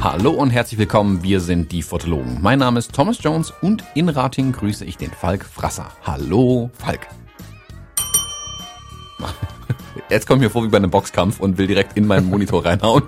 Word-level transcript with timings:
Hallo 0.00 0.30
und 0.30 0.50
herzlich 0.50 0.78
willkommen, 0.78 1.22
wir 1.24 1.40
sind 1.40 1.72
die 1.72 1.82
Fotologen. 1.82 2.38
Mein 2.40 2.60
Name 2.60 2.78
ist 2.78 2.94
Thomas 2.94 3.20
Jones 3.20 3.52
und 3.60 3.82
in 3.94 4.08
Rating 4.08 4.52
grüße 4.52 4.84
ich 4.84 4.96
den 4.96 5.10
Falk 5.10 5.44
Frasser. 5.44 5.88
Hallo, 6.04 6.70
Falk. 6.74 7.08
Jetzt 10.08 10.26
komme 10.28 10.38
ich 10.38 10.44
mir 10.44 10.50
vor 10.50 10.62
wie 10.62 10.68
bei 10.68 10.76
einem 10.76 10.90
Boxkampf 10.90 11.40
und 11.40 11.58
will 11.58 11.66
direkt 11.66 11.96
in 11.96 12.06
meinen 12.06 12.30
Monitor 12.30 12.64
reinhauen. 12.64 13.02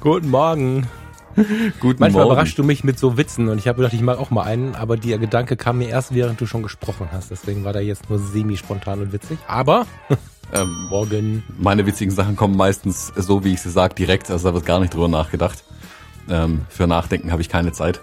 Guten 0.00 0.30
Morgen. 0.30 0.88
Guten 1.80 2.00
Manchmal 2.00 2.10
Morgen. 2.10 2.26
überraschst 2.32 2.58
du 2.58 2.64
mich 2.64 2.84
mit 2.84 2.98
so 2.98 3.16
Witzen 3.16 3.48
und 3.48 3.58
ich 3.58 3.68
habe 3.68 3.76
gedacht, 3.78 3.92
ich 3.92 4.02
mache 4.02 4.18
auch 4.18 4.30
mal 4.30 4.42
einen, 4.42 4.74
aber 4.74 4.96
der 4.96 5.18
Gedanke 5.18 5.56
kam 5.56 5.78
mir 5.78 5.88
erst, 5.88 6.14
während 6.14 6.40
du 6.40 6.46
schon 6.46 6.62
gesprochen 6.62 7.08
hast. 7.12 7.30
Deswegen 7.30 7.64
war 7.64 7.72
der 7.72 7.82
jetzt 7.82 8.10
nur 8.10 8.18
semi-spontan 8.18 9.00
und 9.00 9.12
witzig. 9.12 9.38
Aber 9.46 9.86
Ähm, 10.52 10.88
morgen. 10.90 11.44
meine 11.58 11.86
witzigen 11.86 12.12
Sachen 12.12 12.34
kommen 12.34 12.56
meistens 12.56 13.12
so, 13.14 13.44
wie 13.44 13.52
ich 13.52 13.60
sie 13.60 13.70
sage, 13.70 13.94
direkt. 13.94 14.30
Also 14.32 14.48
da 14.48 14.54
wird 14.54 14.66
gar 14.66 14.80
nicht 14.80 14.92
drüber 14.92 15.06
nachgedacht. 15.06 15.62
Ähm, 16.28 16.62
für 16.68 16.88
Nachdenken 16.88 17.30
habe 17.30 17.40
ich 17.40 17.48
keine 17.48 17.70
Zeit. 17.72 18.00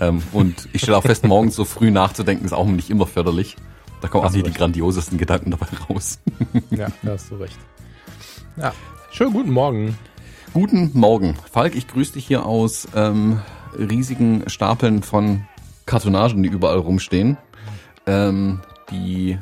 Ähm, 0.00 0.20
und 0.32 0.68
ich 0.72 0.82
stelle 0.82 0.96
auch 0.96 1.02
fest, 1.04 1.24
morgens 1.26 1.54
so 1.54 1.64
früh 1.64 1.92
nachzudenken 1.92 2.44
ist 2.44 2.52
auch 2.52 2.66
nicht 2.66 2.90
immer 2.90 3.06
förderlich. 3.06 3.56
Da 4.00 4.08
kommen 4.08 4.22
auch 4.22 4.26
Hast 4.26 4.34
nicht 4.34 4.46
die 4.46 4.52
grandiosesten 4.52 5.18
Gedanken 5.18 5.52
dabei 5.52 5.66
raus. 5.88 6.18
Ja, 6.70 6.88
da 7.02 7.12
hast 7.12 7.30
du 7.30 7.36
recht. 7.36 7.56
Ja. 8.56 8.72
Schönen 9.12 9.32
guten 9.32 9.52
Morgen. 9.52 9.96
Guten 10.54 10.92
Morgen. 10.94 11.34
Falk, 11.50 11.74
ich 11.74 11.88
grüße 11.88 12.12
dich 12.12 12.28
hier 12.28 12.46
aus 12.46 12.86
ähm, 12.94 13.40
riesigen 13.76 14.48
Stapeln 14.48 15.02
von 15.02 15.44
Kartonagen, 15.84 16.44
die 16.44 16.48
überall 16.48 16.78
rumstehen, 16.78 17.36
ähm, 18.06 18.60
die 18.88 19.36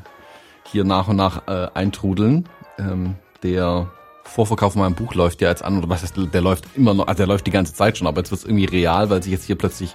hier 0.64 0.84
nach 0.84 1.08
und 1.08 1.16
nach 1.16 1.46
äh, 1.48 1.68
eintrudeln. 1.74 2.48
Ähm, 2.78 3.16
der 3.42 3.90
Vorverkauf 4.24 4.74
meinem 4.74 4.94
Buch 4.94 5.14
läuft 5.14 5.42
ja 5.42 5.50
jetzt 5.50 5.62
an, 5.62 5.76
oder 5.76 5.90
was 5.90 6.00
heißt, 6.00 6.14
der 6.16 6.40
läuft 6.40 6.64
immer 6.76 6.94
noch, 6.94 7.06
also 7.06 7.18
der 7.18 7.26
läuft 7.26 7.46
die 7.46 7.50
ganze 7.50 7.74
Zeit 7.74 7.98
schon, 7.98 8.06
aber 8.06 8.20
jetzt 8.20 8.30
wird 8.30 8.40
es 8.40 8.46
irgendwie 8.46 8.64
real, 8.64 9.10
weil 9.10 9.22
sich 9.22 9.32
jetzt 9.32 9.44
hier 9.44 9.56
plötzlich 9.56 9.94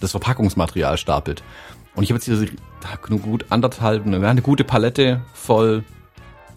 das 0.00 0.10
Verpackungsmaterial 0.10 0.98
stapelt. 0.98 1.42
Und 1.94 2.02
ich 2.02 2.10
habe 2.10 2.18
jetzt 2.18 2.26
hier 2.26 2.46
nur 3.08 3.18
gut 3.20 3.46
anderthalb, 3.48 4.04
eine, 4.04 4.28
eine 4.28 4.42
gute 4.42 4.64
Palette 4.64 5.22
voll, 5.32 5.84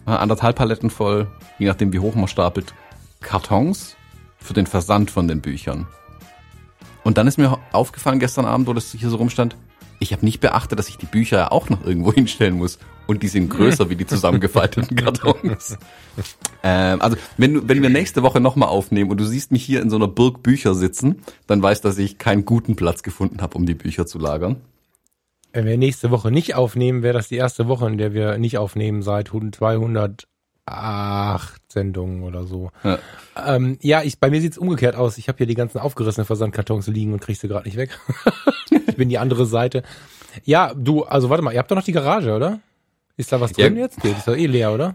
anderthalb 0.04 0.56
Paletten 0.56 0.90
voll, 0.90 1.26
je 1.58 1.66
nachdem 1.66 1.90
wie 1.94 2.00
hoch 2.00 2.14
man 2.14 2.28
stapelt, 2.28 2.74
Kartons 3.20 3.96
für 4.38 4.54
den 4.54 4.66
Versand 4.66 5.10
von 5.10 5.28
den 5.28 5.40
Büchern. 5.40 5.86
Und 7.04 7.18
dann 7.18 7.26
ist 7.26 7.38
mir 7.38 7.58
aufgefallen 7.72 8.18
gestern 8.18 8.44
Abend, 8.44 8.66
wo 8.66 8.72
das 8.72 8.92
hier 8.92 9.10
so 9.10 9.16
rumstand, 9.16 9.56
ich 10.00 10.12
habe 10.12 10.24
nicht 10.24 10.40
beachtet, 10.40 10.78
dass 10.78 10.88
ich 10.88 10.96
die 10.96 11.06
Bücher 11.06 11.38
ja 11.38 11.50
auch 11.50 11.68
noch 11.70 11.84
irgendwo 11.84 12.12
hinstellen 12.14 12.56
muss. 12.56 12.78
Und 13.06 13.22
die 13.22 13.28
sind 13.28 13.48
größer 13.48 13.88
wie 13.88 13.96
die 13.96 14.06
zusammengefalteten 14.06 14.94
Kartons. 15.02 15.78
ähm, 16.62 17.00
also, 17.00 17.16
wenn, 17.38 17.54
du, 17.54 17.66
wenn 17.66 17.80
wir 17.82 17.88
nächste 17.88 18.22
Woche 18.22 18.38
nochmal 18.38 18.68
aufnehmen 18.68 19.10
und 19.10 19.18
du 19.18 19.24
siehst 19.24 19.50
mich 19.50 19.64
hier 19.64 19.80
in 19.80 19.88
so 19.88 19.96
einer 19.96 20.08
Burg 20.08 20.42
Bücher 20.42 20.74
sitzen, 20.74 21.22
dann 21.46 21.62
weißt 21.62 21.82
du, 21.82 21.88
dass 21.88 21.96
ich 21.96 22.18
keinen 22.18 22.44
guten 22.44 22.76
Platz 22.76 23.02
gefunden 23.02 23.40
habe, 23.40 23.56
um 23.56 23.64
die 23.64 23.74
Bücher 23.74 24.04
zu 24.06 24.18
lagern. 24.18 24.56
Wenn 25.54 25.64
wir 25.64 25.78
nächste 25.78 26.10
Woche 26.10 26.30
nicht 26.30 26.54
aufnehmen, 26.54 27.02
wäre 27.02 27.14
das 27.14 27.28
die 27.28 27.36
erste 27.36 27.66
Woche, 27.66 27.86
in 27.86 27.96
der 27.96 28.12
wir 28.12 28.36
nicht 28.36 28.58
aufnehmen 28.58 29.00
seit 29.00 29.28
208 29.28 30.26
Sendungen 31.70 32.22
oder 32.22 32.44
so. 32.44 32.70
Ja. 32.82 32.98
Ähm, 33.46 33.78
ja, 33.82 34.02
ich, 34.02 34.18
bei 34.18 34.30
mir 34.30 34.40
sieht's 34.40 34.58
umgekehrt 34.58 34.96
aus. 34.96 35.18
Ich 35.18 35.28
habe 35.28 35.38
hier 35.38 35.46
die 35.46 35.54
ganzen 35.54 35.78
aufgerissenen 35.78 36.26
Versandkartons 36.26 36.86
liegen 36.88 37.12
und 37.12 37.20
krieg 37.20 37.36
sie 37.38 37.48
gerade 37.48 37.66
nicht 37.68 37.76
weg. 37.76 37.98
ich 38.86 38.96
bin 38.96 39.08
die 39.08 39.18
andere 39.18 39.46
Seite. 39.46 39.82
Ja, 40.44 40.72
du, 40.74 41.04
also 41.04 41.30
warte 41.30 41.42
mal, 41.42 41.52
ihr 41.52 41.58
habt 41.58 41.70
doch 41.70 41.76
noch 41.76 41.84
die 41.84 41.92
Garage, 41.92 42.32
oder? 42.34 42.60
Ist 43.16 43.32
da 43.32 43.40
was 43.40 43.50
Ja. 43.56 43.66
drin 43.68 43.76
jetzt? 43.76 44.02
Die 44.02 44.08
ist 44.08 44.26
doch 44.26 44.36
eh 44.36 44.46
leer, 44.46 44.72
oder? 44.72 44.94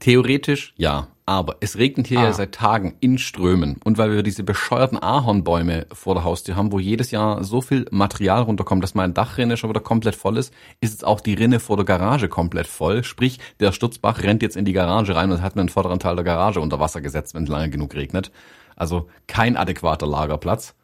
Theoretisch 0.00 0.74
ja, 0.76 1.08
aber 1.26 1.56
es 1.60 1.76
regnet 1.78 2.06
hier 2.06 2.20
Ah. 2.20 2.24
ja 2.24 2.32
seit 2.32 2.52
Tagen 2.52 2.96
in 3.00 3.18
Strömen. 3.18 3.76
Und 3.84 3.98
weil 3.98 4.12
wir 4.12 4.22
diese 4.22 4.44
bescheuerten 4.44 5.00
Ahornbäume 5.02 5.86
vor 5.92 6.14
der 6.14 6.24
Haustür 6.24 6.54
haben, 6.56 6.70
wo 6.72 6.78
jedes 6.78 7.10
Jahr 7.10 7.42
so 7.44 7.60
viel 7.60 7.86
Material 7.90 8.42
runterkommt, 8.42 8.82
dass 8.82 8.94
mein 8.94 9.14
Dachrinne 9.14 9.56
schon 9.56 9.70
wieder 9.70 9.80
komplett 9.80 10.14
voll 10.16 10.36
ist, 10.38 10.52
ist 10.80 10.92
jetzt 10.92 11.04
auch 11.04 11.20
die 11.20 11.34
Rinne 11.34 11.60
vor 11.60 11.76
der 11.76 11.84
Garage 11.84 12.28
komplett 12.28 12.66
voll. 12.66 13.02
Sprich, 13.04 13.38
der 13.60 13.72
Sturzbach 13.72 14.22
rennt 14.22 14.42
jetzt 14.42 14.56
in 14.56 14.64
die 14.64 14.72
Garage 14.72 15.14
rein 15.16 15.30
und 15.32 15.42
hat 15.42 15.56
mir 15.56 15.62
den 15.62 15.68
vorderen 15.68 15.98
Teil 15.98 16.14
der 16.16 16.24
Garage 16.24 16.60
unter 16.60 16.78
Wasser 16.80 17.00
gesetzt, 17.00 17.34
wenn 17.34 17.44
es 17.44 17.48
lange 17.48 17.70
genug 17.70 17.94
regnet. 17.94 18.30
Also 18.76 19.08
kein 19.26 19.56
adäquater 19.56 20.06
Lagerplatz. 20.06 20.74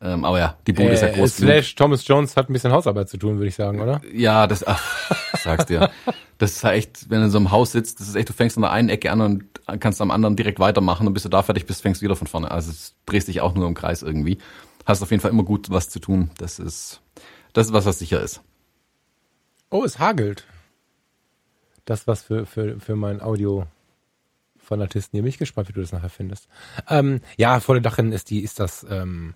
Ähm, 0.00 0.24
aber 0.26 0.38
ja, 0.38 0.58
die 0.66 0.72
Bude 0.74 0.90
ist 0.90 1.00
ja 1.00 1.08
Äh, 1.08 1.12
groß 1.16 1.36
genug. 1.36 1.52
slash 1.52 1.74
Thomas 1.74 2.06
Jones 2.06 2.36
hat 2.36 2.50
ein 2.50 2.52
bisschen 2.52 2.70
Hausarbeit 2.72 3.08
zu 3.08 3.16
tun, 3.16 3.36
würde 3.38 3.48
ich 3.48 3.54
sagen, 3.54 3.80
oder? 3.80 4.02
Ja, 4.12 4.46
das, 4.46 4.66
ach, 4.66 5.10
ich 5.34 5.40
sag's 5.40 5.66
dir. 5.66 5.90
Das 6.36 6.52
ist 6.52 6.62
ja 6.62 6.72
echt, 6.72 7.08
wenn 7.08 7.20
du 7.20 7.24
in 7.26 7.30
so 7.30 7.38
einem 7.38 7.50
Haus 7.50 7.72
sitzt, 7.72 7.98
das 8.00 8.08
ist 8.08 8.14
echt, 8.14 8.28
du 8.28 8.34
fängst 8.34 8.58
an 8.58 8.62
der 8.62 8.72
einen 8.72 8.90
Ecke 8.90 9.10
an 9.10 9.22
und 9.22 9.44
kannst 9.80 10.02
am 10.02 10.10
anderen 10.10 10.36
direkt 10.36 10.58
weitermachen 10.60 11.06
und 11.06 11.14
bis 11.14 11.22
du 11.22 11.30
da 11.30 11.42
fertig 11.42 11.64
bist, 11.66 11.80
fängst 11.80 12.02
du 12.02 12.04
wieder 12.04 12.14
von 12.16 12.26
vorne. 12.26 12.50
Also 12.50 12.70
es 12.70 12.94
drehst 13.06 13.28
dich 13.28 13.40
auch 13.40 13.54
nur 13.54 13.66
im 13.66 13.74
Kreis 13.74 14.02
irgendwie. 14.02 14.36
Hast 14.84 15.02
auf 15.02 15.10
jeden 15.10 15.22
Fall 15.22 15.30
immer 15.30 15.44
gut 15.44 15.70
was 15.70 15.88
zu 15.88 15.98
tun. 15.98 16.30
Das 16.36 16.58
ist, 16.58 17.00
das 17.54 17.68
ist 17.68 17.72
was, 17.72 17.86
was 17.86 17.98
sicher 17.98 18.20
ist. 18.20 18.42
Oh, 19.70 19.82
es 19.82 19.98
hagelt. 19.98 20.46
Das 21.86 22.06
was 22.06 22.22
für, 22.22 22.44
für, 22.46 22.78
für 22.80 22.96
meinen 22.96 23.20
Audio-Fanatisten. 23.22 25.16
Hier 25.16 25.22
bin 25.22 25.30
ich 25.30 25.38
gespannt, 25.38 25.68
wie 25.68 25.72
du 25.72 25.80
das 25.80 25.92
nachher 25.92 26.10
findest. 26.10 26.48
Ähm, 26.88 27.20
ja, 27.36 27.60
vor 27.60 27.74
der 27.76 27.82
Dachrinne 27.82 28.14
ist 28.14 28.28
die, 28.30 28.40
ist 28.40 28.60
das, 28.60 28.86
ähm, 28.90 29.34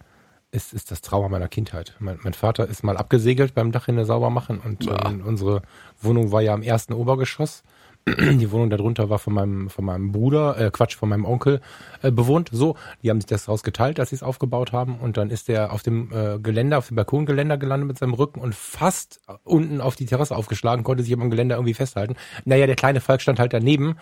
ist, 0.53 0.73
ist 0.73 0.91
das 0.91 1.01
Trauma 1.01 1.29
meiner 1.29 1.49
Kindheit. 1.49 1.95
Mein, 2.01 2.19
mein 2.23 2.35
Vater 2.35 2.67
ist 2.69 2.83
mal 2.83 2.97
abgesegelt 2.97 3.55
beim 3.55 3.73
Dachrinne 3.73 4.05
sauber 4.05 4.31
machen 4.31 4.59
und 4.65 4.85
Ja. 4.85 5.09
ähm, 5.09 5.23
unsere 5.25 5.63
Wohnung 6.01 6.33
war 6.33 6.41
ja 6.43 6.55
im 6.55 6.63
ersten 6.63 6.93
Obergeschoss. 6.93 7.63
Die 8.09 8.51
Wohnung 8.51 8.71
darunter 8.71 9.11
war 9.11 9.19
von 9.19 9.35
meinem, 9.35 9.69
von 9.69 9.85
meinem 9.85 10.11
Bruder, 10.11 10.59
äh, 10.59 10.71
Quatsch, 10.73 10.97
von 10.97 11.11
meinem 11.11 11.27
Onkel 11.27 11.61
äh, 12.03 12.11
bewohnt. 12.11 12.49
So, 12.51 12.75
die 13.03 13.11
haben 13.11 13.21
sich 13.21 13.29
das 13.29 13.47
rausgeteilt, 13.47 14.01
als 14.01 14.09
sie 14.09 14.17
es 14.17 14.23
aufgebaut 14.23 14.73
haben. 14.73 14.99
Und 14.99 15.19
dann 15.19 15.29
ist 15.31 15.51
er 15.51 15.71
auf 15.73 15.83
dem 15.83 16.11
äh, 16.11 16.39
Geländer, 16.39 16.79
auf 16.79 16.89
dem 16.89 16.97
Balkongeländer 16.97 17.59
gelandet 17.59 17.87
mit 17.89 17.99
seinem 17.99 18.15
Rücken 18.15 18.41
und 18.41 18.55
fast 18.55 19.21
unten 19.45 19.83
auf 19.83 19.97
die 19.97 20.07
Terrasse 20.07 20.35
aufgeschlagen, 20.35 20.83
konnte 20.83 21.03
sich 21.05 21.13
am 21.13 21.29
Geländer 21.31 21.57
irgendwie 21.57 21.75
festhalten. 21.75 22.17
Naja, 22.47 22.67
der 22.67 22.75
kleine 22.77 23.01
Falk 23.01 23.21
stand 23.21 23.39
halt 23.39 23.53
daneben. 23.53 23.97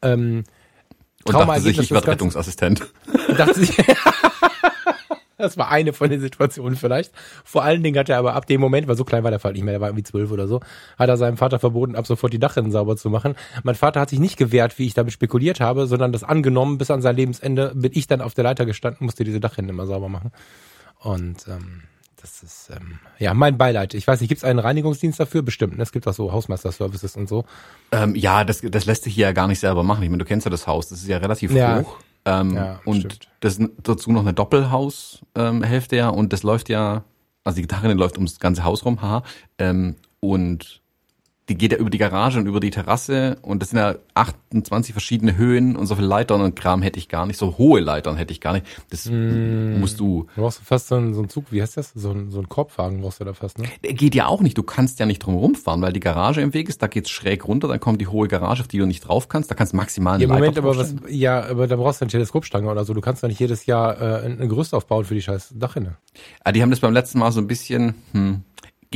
Ähm, 0.00 0.44
Und 1.26 1.34
dachte 1.34 1.60
sich, 1.60 1.78
ich 1.78 1.90
werde. 1.90 2.08
Rettungsassistent. 2.08 2.90
dachte 3.36 3.54
sich, 3.60 3.76
das 5.42 5.58
war 5.58 5.70
eine 5.70 5.92
von 5.92 6.08
den 6.08 6.20
Situationen 6.20 6.76
vielleicht. 6.76 7.12
Vor 7.44 7.62
allen 7.62 7.82
Dingen 7.82 7.98
hat 7.98 8.08
er 8.08 8.18
aber 8.18 8.34
ab 8.34 8.46
dem 8.46 8.60
Moment, 8.60 8.88
weil 8.88 8.96
so 8.96 9.04
klein 9.04 9.24
war 9.24 9.30
der 9.30 9.40
Fall 9.40 9.52
nicht 9.52 9.62
mehr, 9.64 9.72
der 9.74 9.80
war 9.80 9.88
irgendwie 9.88 10.04
zwölf 10.04 10.30
oder 10.30 10.48
so, 10.48 10.60
hat 10.98 11.08
er 11.08 11.16
seinem 11.16 11.36
Vater 11.36 11.58
verboten, 11.58 11.96
ab 11.96 12.06
sofort 12.06 12.32
die 12.32 12.38
Dachrinnen 12.38 12.70
sauber 12.72 12.96
zu 12.96 13.10
machen. 13.10 13.34
Mein 13.62 13.74
Vater 13.74 14.00
hat 14.00 14.10
sich 14.10 14.20
nicht 14.20 14.36
gewehrt, 14.36 14.78
wie 14.78 14.86
ich 14.86 14.94
damit 14.94 15.12
spekuliert 15.12 15.60
habe, 15.60 15.86
sondern 15.86 16.12
das 16.12 16.24
angenommen, 16.24 16.78
bis 16.78 16.90
an 16.90 17.02
sein 17.02 17.16
Lebensende 17.16 17.72
bin 17.74 17.92
ich 17.94 18.06
dann 18.06 18.20
auf 18.20 18.34
der 18.34 18.44
Leiter 18.44 18.64
gestanden, 18.66 19.04
musste 19.04 19.24
diese 19.24 19.40
Dachrinnen 19.40 19.68
immer 19.70 19.86
sauber 19.86 20.08
machen. 20.08 20.30
Und 21.00 21.46
ähm, 21.48 21.82
das 22.20 22.42
ist 22.44 22.70
ähm, 22.70 23.00
ja 23.18 23.34
mein 23.34 23.58
Beileid. 23.58 23.94
Ich 23.94 24.06
weiß 24.06 24.20
nicht, 24.20 24.28
gibt 24.28 24.38
es 24.38 24.44
einen 24.44 24.60
Reinigungsdienst 24.60 25.18
dafür? 25.18 25.42
Bestimmt. 25.42 25.76
ne? 25.76 25.82
Es 25.82 25.90
gibt 25.90 26.06
auch 26.06 26.12
so 26.14 26.32
Hausmeisterservices 26.32 27.16
und 27.16 27.28
so. 27.28 27.44
Ähm, 27.90 28.14
ja, 28.14 28.44
das, 28.44 28.60
das 28.62 28.86
lässt 28.86 29.02
sich 29.04 29.14
hier 29.14 29.26
ja 29.26 29.32
gar 29.32 29.48
nicht 29.48 29.58
selber 29.58 29.82
machen. 29.82 30.04
Ich 30.04 30.08
meine, 30.08 30.22
du 30.22 30.24
kennst 30.24 30.46
ja 30.46 30.50
das 30.50 30.68
Haus, 30.68 30.88
das 30.88 31.00
ist 31.02 31.08
ja 31.08 31.18
relativ 31.18 31.50
Ja. 31.50 31.80
hoch. 31.80 31.96
Ähm, 32.24 32.54
Ja, 32.54 32.80
und 32.84 32.98
stimmt. 33.00 33.28
das 33.40 33.58
ist 33.58 33.70
dazu 33.82 34.12
noch 34.12 34.20
eine 34.20 34.32
Doppelhaushälfte 34.32 35.26
ähm, 35.34 35.62
Hälfte 35.62 35.96
ja 35.96 36.08
und 36.08 36.32
das 36.32 36.42
läuft 36.42 36.68
ja, 36.68 37.04
also 37.44 37.56
die 37.56 37.62
Gitarre 37.62 37.92
läuft 37.94 38.16
ums 38.16 38.38
ganze 38.38 38.64
Haus 38.64 38.84
rum, 38.84 39.00
haha. 39.02 39.22
Ähm, 39.58 39.96
und 40.20 40.81
die 41.48 41.56
geht 41.58 41.72
ja 41.72 41.78
über 41.78 41.90
die 41.90 41.98
Garage 41.98 42.38
und 42.38 42.46
über 42.46 42.60
die 42.60 42.70
Terrasse 42.70 43.36
und 43.42 43.60
das 43.60 43.70
sind 43.70 43.78
ja 43.80 43.96
28 44.14 44.92
verschiedene 44.92 45.36
Höhen 45.36 45.74
und 45.74 45.86
so 45.86 45.96
viele 45.96 46.06
Leitern 46.06 46.40
und 46.40 46.54
Kram 46.54 46.82
hätte 46.82 46.98
ich 47.00 47.08
gar 47.08 47.26
nicht, 47.26 47.36
so 47.36 47.58
hohe 47.58 47.80
Leitern 47.80 48.16
hätte 48.16 48.32
ich 48.32 48.40
gar 48.40 48.52
nicht. 48.52 48.64
Das 48.90 49.06
Mm. 49.10 49.80
musst 49.80 49.98
du. 49.98 50.28
Du 50.36 50.42
brauchst 50.42 50.60
fast 50.60 50.86
so 50.88 50.94
einen, 50.94 51.14
so 51.14 51.20
einen 51.20 51.28
Zug, 51.28 51.46
wie 51.50 51.60
heißt 51.60 51.76
das? 51.76 51.92
So 51.94 52.12
ein, 52.12 52.30
so 52.30 52.38
ein 52.38 52.48
Korbwagen 52.48 53.00
brauchst 53.00 53.20
du 53.20 53.24
da 53.24 53.34
fast, 53.34 53.58
ne? 53.58 53.64
Geht 53.82 54.14
ja 54.14 54.26
auch 54.26 54.40
nicht, 54.40 54.56
du 54.56 54.62
kannst 54.62 55.00
ja 55.00 55.06
nicht 55.06 55.18
drum 55.18 55.34
rumfahren, 55.34 55.82
weil 55.82 55.92
die 55.92 56.00
Garage 56.00 56.40
im 56.40 56.54
Weg 56.54 56.68
ist, 56.68 56.80
da 56.80 56.86
geht's 56.86 57.10
schräg 57.10 57.46
runter, 57.48 57.66
dann 57.66 57.80
kommt 57.80 58.00
die 58.00 58.06
hohe 58.06 58.28
Garage, 58.28 58.60
auf 58.62 58.68
die 58.68 58.78
du 58.78 58.86
nicht 58.86 59.00
drauf 59.00 59.28
kannst, 59.28 59.50
da 59.50 59.54
kannst 59.56 59.72
du 59.72 59.76
maximal 59.76 60.14
eine 60.14 60.22
Ja, 60.24 60.28
Moment, 60.28 60.56
aber 60.58 60.76
was, 60.76 60.94
ja, 61.08 61.42
aber 61.44 61.66
da 61.66 61.74
brauchst 61.76 62.00
du 62.00 62.04
eine 62.04 62.10
Teleskopstange 62.12 62.70
oder 62.70 62.84
so. 62.84 62.94
Du 62.94 63.00
kannst 63.00 63.22
doch 63.24 63.28
nicht 63.28 63.40
jedes 63.40 63.66
Jahr 63.66 64.00
äh, 64.00 64.26
ein 64.26 64.48
Gerüst 64.48 64.74
aufbauen 64.74 65.04
für 65.04 65.14
die 65.14 65.22
scheiß 65.22 65.54
Dachrinne. 65.56 65.96
Ah, 66.44 66.52
die 66.52 66.62
haben 66.62 66.70
das 66.70 66.80
beim 66.80 66.92
letzten 66.92 67.18
Mal 67.18 67.32
so 67.32 67.40
ein 67.40 67.46
bisschen, 67.48 67.94
hm, 68.12 68.42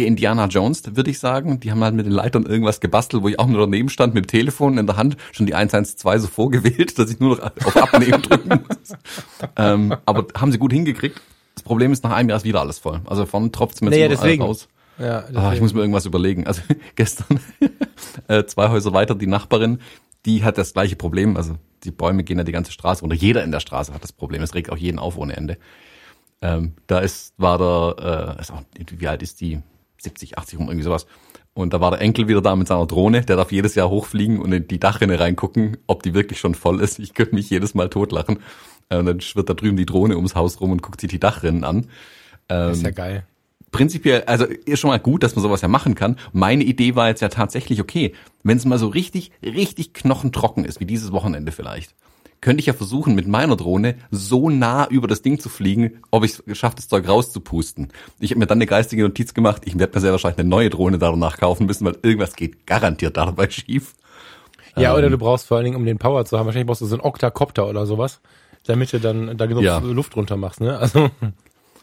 Indiana 0.04 0.46
Jones, 0.46 0.82
würde 0.96 1.10
ich 1.10 1.18
sagen. 1.18 1.60
Die 1.60 1.70
haben 1.70 1.82
halt 1.82 1.94
mit 1.94 2.04
den 2.06 2.12
Leitern 2.12 2.44
irgendwas 2.44 2.80
gebastelt, 2.80 3.22
wo 3.22 3.28
ich 3.28 3.38
auch 3.38 3.46
nur 3.46 3.60
daneben 3.60 3.88
stand 3.88 4.12
mit 4.14 4.24
dem 4.24 4.28
Telefon 4.28 4.76
in 4.78 4.86
der 4.86 4.96
Hand, 4.96 5.16
schon 5.32 5.46
die 5.46 5.54
112 5.54 6.22
so 6.22 6.28
vorgewählt, 6.28 6.98
dass 6.98 7.10
ich 7.10 7.20
nur 7.20 7.36
noch 7.36 7.42
auf 7.64 7.76
Abnehmen 7.76 8.20
drücken 8.22 8.48
muss. 8.68 8.96
ähm, 9.56 9.94
aber 10.04 10.26
haben 10.38 10.52
sie 10.52 10.58
gut 10.58 10.72
hingekriegt. 10.72 11.20
Das 11.54 11.62
Problem 11.62 11.92
ist, 11.92 12.04
nach 12.04 12.12
einem 12.12 12.28
Jahr 12.28 12.36
ist 12.36 12.44
wieder 12.44 12.60
alles 12.60 12.78
voll. 12.78 13.00
Also 13.06 13.24
vorne 13.24 13.50
tropft's 13.50 13.80
mir 13.80 13.90
Naja, 13.90 14.08
deswegen. 14.08 14.42
raus. 14.42 14.68
Ja, 14.98 15.18
Ah, 15.18 15.24
ich 15.28 15.34
deswegen. 15.34 15.62
muss 15.64 15.74
mir 15.74 15.80
irgendwas 15.80 16.06
überlegen. 16.06 16.46
Also 16.46 16.62
gestern 16.96 17.40
äh, 18.28 18.44
zwei 18.44 18.68
Häuser 18.68 18.92
weiter, 18.92 19.14
die 19.14 19.26
Nachbarin, 19.26 19.78
die 20.26 20.42
hat 20.44 20.58
das 20.58 20.72
gleiche 20.74 20.96
Problem. 20.96 21.36
Also 21.36 21.56
die 21.84 21.90
Bäume 21.90 22.24
gehen 22.24 22.38
ja 22.38 22.44
die 22.44 22.52
ganze 22.52 22.72
Straße 22.72 23.00
runter. 23.02 23.14
Jeder 23.16 23.44
in 23.44 23.52
der 23.52 23.60
Straße 23.60 23.92
hat 23.94 24.02
das 24.02 24.12
Problem. 24.12 24.42
Es 24.42 24.54
regt 24.54 24.70
auch 24.70 24.76
jeden 24.76 24.98
auf 24.98 25.16
ohne 25.18 25.36
Ende. 25.36 25.56
Ähm, 26.42 26.72
da 26.86 26.98
ist, 26.98 27.32
war 27.38 27.58
der, 27.58 28.36
äh, 28.36 28.40
ist 28.40 28.50
auch, 28.52 28.62
wie 28.98 29.08
alt 29.08 29.22
ist 29.22 29.40
die? 29.40 29.60
70, 29.98 30.38
80 30.38 30.58
um 30.58 30.66
irgendwie 30.66 30.84
sowas. 30.84 31.06
Und 31.54 31.72
da 31.72 31.80
war 31.80 31.90
der 31.90 32.02
Enkel 32.02 32.28
wieder 32.28 32.42
da 32.42 32.54
mit 32.54 32.68
seiner 32.68 32.86
Drohne, 32.86 33.22
der 33.22 33.36
darf 33.36 33.50
jedes 33.50 33.74
Jahr 33.74 33.88
hochfliegen 33.88 34.40
und 34.40 34.52
in 34.52 34.68
die 34.68 34.78
Dachrinne 34.78 35.18
reingucken, 35.18 35.78
ob 35.86 36.02
die 36.02 36.12
wirklich 36.12 36.38
schon 36.38 36.54
voll 36.54 36.82
ist. 36.82 36.98
Ich 36.98 37.14
könnte 37.14 37.34
mich 37.34 37.48
jedes 37.48 37.74
Mal 37.74 37.88
totlachen. 37.88 38.40
Äh, 38.90 38.98
und 38.98 39.06
dann 39.06 39.20
schwirrt 39.20 39.48
da 39.48 39.54
drüben 39.54 39.76
die 39.76 39.86
Drohne 39.86 40.16
ums 40.16 40.34
Haus 40.34 40.60
rum 40.60 40.72
und 40.72 40.82
guckt 40.82 41.00
sich 41.00 41.10
die 41.10 41.18
Dachrinnen 41.18 41.64
an. 41.64 41.86
Ähm, 42.48 42.72
ist 42.72 42.82
ja 42.82 42.90
geil. 42.90 43.24
Prinzipiell, 43.72 44.24
also 44.24 44.44
ist 44.44 44.80
schon 44.80 44.88
mal 44.88 44.98
gut, 44.98 45.22
dass 45.22 45.34
man 45.34 45.42
sowas 45.42 45.60
ja 45.60 45.68
machen 45.68 45.94
kann. 45.94 46.16
Meine 46.32 46.64
Idee 46.64 46.94
war 46.94 47.08
jetzt 47.08 47.20
ja 47.20 47.28
tatsächlich, 47.28 47.80
okay, 47.80 48.14
wenn 48.42 48.56
es 48.56 48.64
mal 48.64 48.78
so 48.78 48.88
richtig, 48.88 49.32
richtig 49.42 49.92
knochentrocken 49.92 50.64
ist, 50.64 50.80
wie 50.80 50.86
dieses 50.86 51.12
Wochenende 51.12 51.52
vielleicht, 51.52 51.94
könnte 52.40 52.60
ich 52.60 52.66
ja 52.66 52.72
versuchen, 52.72 53.14
mit 53.14 53.26
meiner 53.26 53.56
Drohne 53.56 53.96
so 54.10 54.50
nah 54.50 54.86
über 54.88 55.08
das 55.08 55.22
Ding 55.22 55.38
zu 55.38 55.48
fliegen, 55.48 56.02
ob 56.10 56.24
ich 56.24 56.32
es 56.32 56.44
geschafft, 56.44 56.78
das 56.78 56.88
Zeug 56.88 57.08
rauszupusten. 57.08 57.88
Ich 58.20 58.30
habe 58.30 58.40
mir 58.40 58.46
dann 58.46 58.58
eine 58.58 58.66
geistige 58.66 59.02
Notiz 59.02 59.34
gemacht, 59.34 59.62
ich 59.64 59.78
werde 59.78 59.94
mir 59.94 60.00
sehr 60.00 60.12
wahrscheinlich 60.12 60.38
eine 60.38 60.48
neue 60.48 60.70
Drohne 60.70 60.98
danach 60.98 61.38
kaufen 61.38 61.66
müssen, 61.66 61.84
weil 61.84 61.96
irgendwas 62.02 62.34
geht 62.36 62.66
garantiert 62.66 63.16
dabei 63.16 63.50
schief. 63.50 63.94
Ja, 64.76 64.92
ähm, 64.92 64.98
oder 64.98 65.10
du 65.10 65.18
brauchst 65.18 65.46
vor 65.46 65.56
allen 65.56 65.64
Dingen, 65.64 65.76
um 65.76 65.86
den 65.86 65.98
Power 65.98 66.24
zu 66.24 66.38
haben, 66.38 66.46
wahrscheinlich 66.46 66.66
brauchst 66.66 66.82
du 66.82 66.86
so 66.86 66.96
einen 66.96 67.04
Oktacopter 67.04 67.66
oder 67.68 67.86
sowas, 67.86 68.20
damit 68.66 68.92
du 68.92 69.00
dann 69.00 69.36
da 69.36 69.46
genug 69.46 69.62
ja. 69.62 69.78
Luft 69.78 70.16
runter 70.16 70.36
machst, 70.36 70.60
ne? 70.60 70.78
Also. 70.78 71.10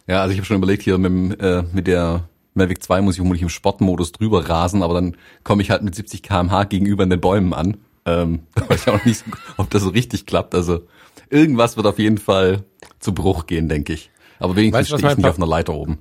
Ja, 0.06 0.22
also 0.22 0.34
ich 0.34 0.40
habe 0.40 0.46
schon 0.46 0.58
überlegt, 0.58 0.84
hier 0.84 0.98
mit, 0.98 1.40
äh, 1.40 1.64
mit 1.72 1.88
der 1.88 2.28
Mavic 2.56 2.84
2 2.84 3.02
muss 3.02 3.16
ich 3.16 3.22
unbedingt 3.22 3.44
im 3.44 3.50
Sportmodus 3.50 4.12
drüber 4.12 4.48
rasen, 4.50 4.84
aber 4.84 4.96
dann 4.96 5.16
komme 5.44 5.62
ich 5.62 5.70
halt 5.70 5.82
mit 5.82 5.96
70 5.96 6.22
kmh 6.22 6.66
gegenüber 6.66 7.04
in 7.04 7.10
den 7.10 7.22
Bäumen 7.22 7.54
an. 7.54 7.78
Ähm, 8.06 8.42
da 8.56 8.70
weiß 8.70 8.82
ich 8.82 8.90
auch 8.90 9.06
nicht, 9.06 9.24
ob 9.58 9.70
das 9.70 9.84
so 9.84 9.90
richtig 9.90 10.26
klappt. 10.26 10.56
Also 10.56 10.88
irgendwas 11.30 11.78
wird 11.78 11.88
auf 11.88 12.00
jeden 12.00 12.18
Fall 12.18 12.64
zu 13.00 13.14
Bruch 13.14 13.46
gehen, 13.46 13.70
denke 13.70 13.94
ich. 13.94 14.12
Aber 14.40 14.56
wenigstens 14.56 14.88
stehe 14.88 15.12
ich 15.12 15.18
nicht 15.18 15.28
auf 15.28 15.38
einer 15.38 15.48
Leiter 15.48 15.74
oben. 15.74 16.00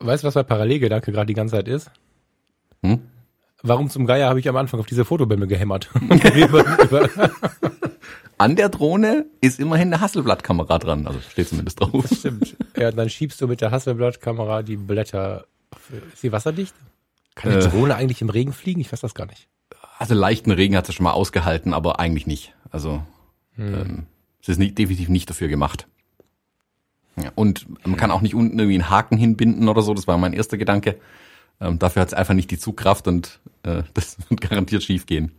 Weißt 0.00 0.22
du, 0.22 0.28
was 0.28 0.34
mein 0.34 0.46
Parallelgedanke 0.46 1.12
gerade 1.12 1.26
die 1.26 1.34
ganze 1.34 1.56
Zeit 1.56 1.68
ist? 1.68 1.90
Hm? 2.82 3.00
Warum 3.62 3.90
zum 3.90 4.06
Geier 4.06 4.28
habe 4.28 4.40
ich 4.40 4.48
am 4.48 4.56
Anfang 4.56 4.80
auf 4.80 4.86
diese 4.86 5.04
Fotobämme 5.04 5.46
gehämmert? 5.46 5.90
An 8.38 8.56
der 8.56 8.70
Drohne 8.70 9.26
ist 9.42 9.60
immerhin 9.60 9.88
eine 9.88 10.00
Hasselblattkamera 10.00 10.78
dran, 10.78 11.06
also 11.06 11.20
steht 11.20 11.50
zumindest 11.50 11.78
drauf. 11.80 12.06
Das 12.08 12.20
stimmt. 12.20 12.56
Ja, 12.74 12.90
dann 12.90 13.10
schiebst 13.10 13.38
du 13.42 13.46
mit 13.46 13.60
der 13.60 13.70
Hasselblattkamera 13.70 14.62
die 14.62 14.76
Blätter. 14.76 15.44
Ist 16.12 16.22
sie 16.22 16.32
wasserdicht? 16.32 16.74
Kann 17.34 17.52
die 17.52 17.58
äh, 17.58 17.68
Drohne 17.68 17.96
eigentlich 17.96 18.22
im 18.22 18.30
Regen 18.30 18.54
fliegen? 18.54 18.80
Ich 18.80 18.90
weiß 18.90 19.00
das 19.00 19.14
gar 19.14 19.26
nicht. 19.26 19.46
Also 20.00 20.14
leichten 20.14 20.50
Regen 20.50 20.78
hat 20.78 20.86
sie 20.86 20.94
schon 20.94 21.04
mal 21.04 21.12
ausgehalten, 21.12 21.74
aber 21.74 22.00
eigentlich 22.00 22.26
nicht. 22.26 22.54
Also 22.70 23.02
hm. 23.56 23.74
ähm, 23.74 24.06
es 24.40 24.48
ist 24.48 24.56
nicht, 24.56 24.78
definitiv 24.78 25.10
nicht 25.10 25.28
dafür 25.28 25.48
gemacht. 25.48 25.88
Ja, 27.16 27.30
und 27.34 27.66
man 27.86 27.98
kann 27.98 28.10
auch 28.10 28.22
nicht 28.22 28.34
unten 28.34 28.58
irgendwie 28.58 28.76
einen 28.76 28.88
Haken 28.88 29.18
hinbinden 29.18 29.68
oder 29.68 29.82
so, 29.82 29.92
das 29.92 30.06
war 30.06 30.16
mein 30.16 30.32
erster 30.32 30.56
Gedanke. 30.56 30.98
Ähm, 31.60 31.78
dafür 31.78 32.00
hat 32.00 32.08
es 32.08 32.14
einfach 32.14 32.32
nicht 32.32 32.50
die 32.50 32.58
Zugkraft 32.58 33.08
und 33.08 33.40
äh, 33.62 33.82
das 33.92 34.16
wird 34.30 34.40
garantiert 34.40 34.82
schief 34.82 35.04
gehen. 35.04 35.32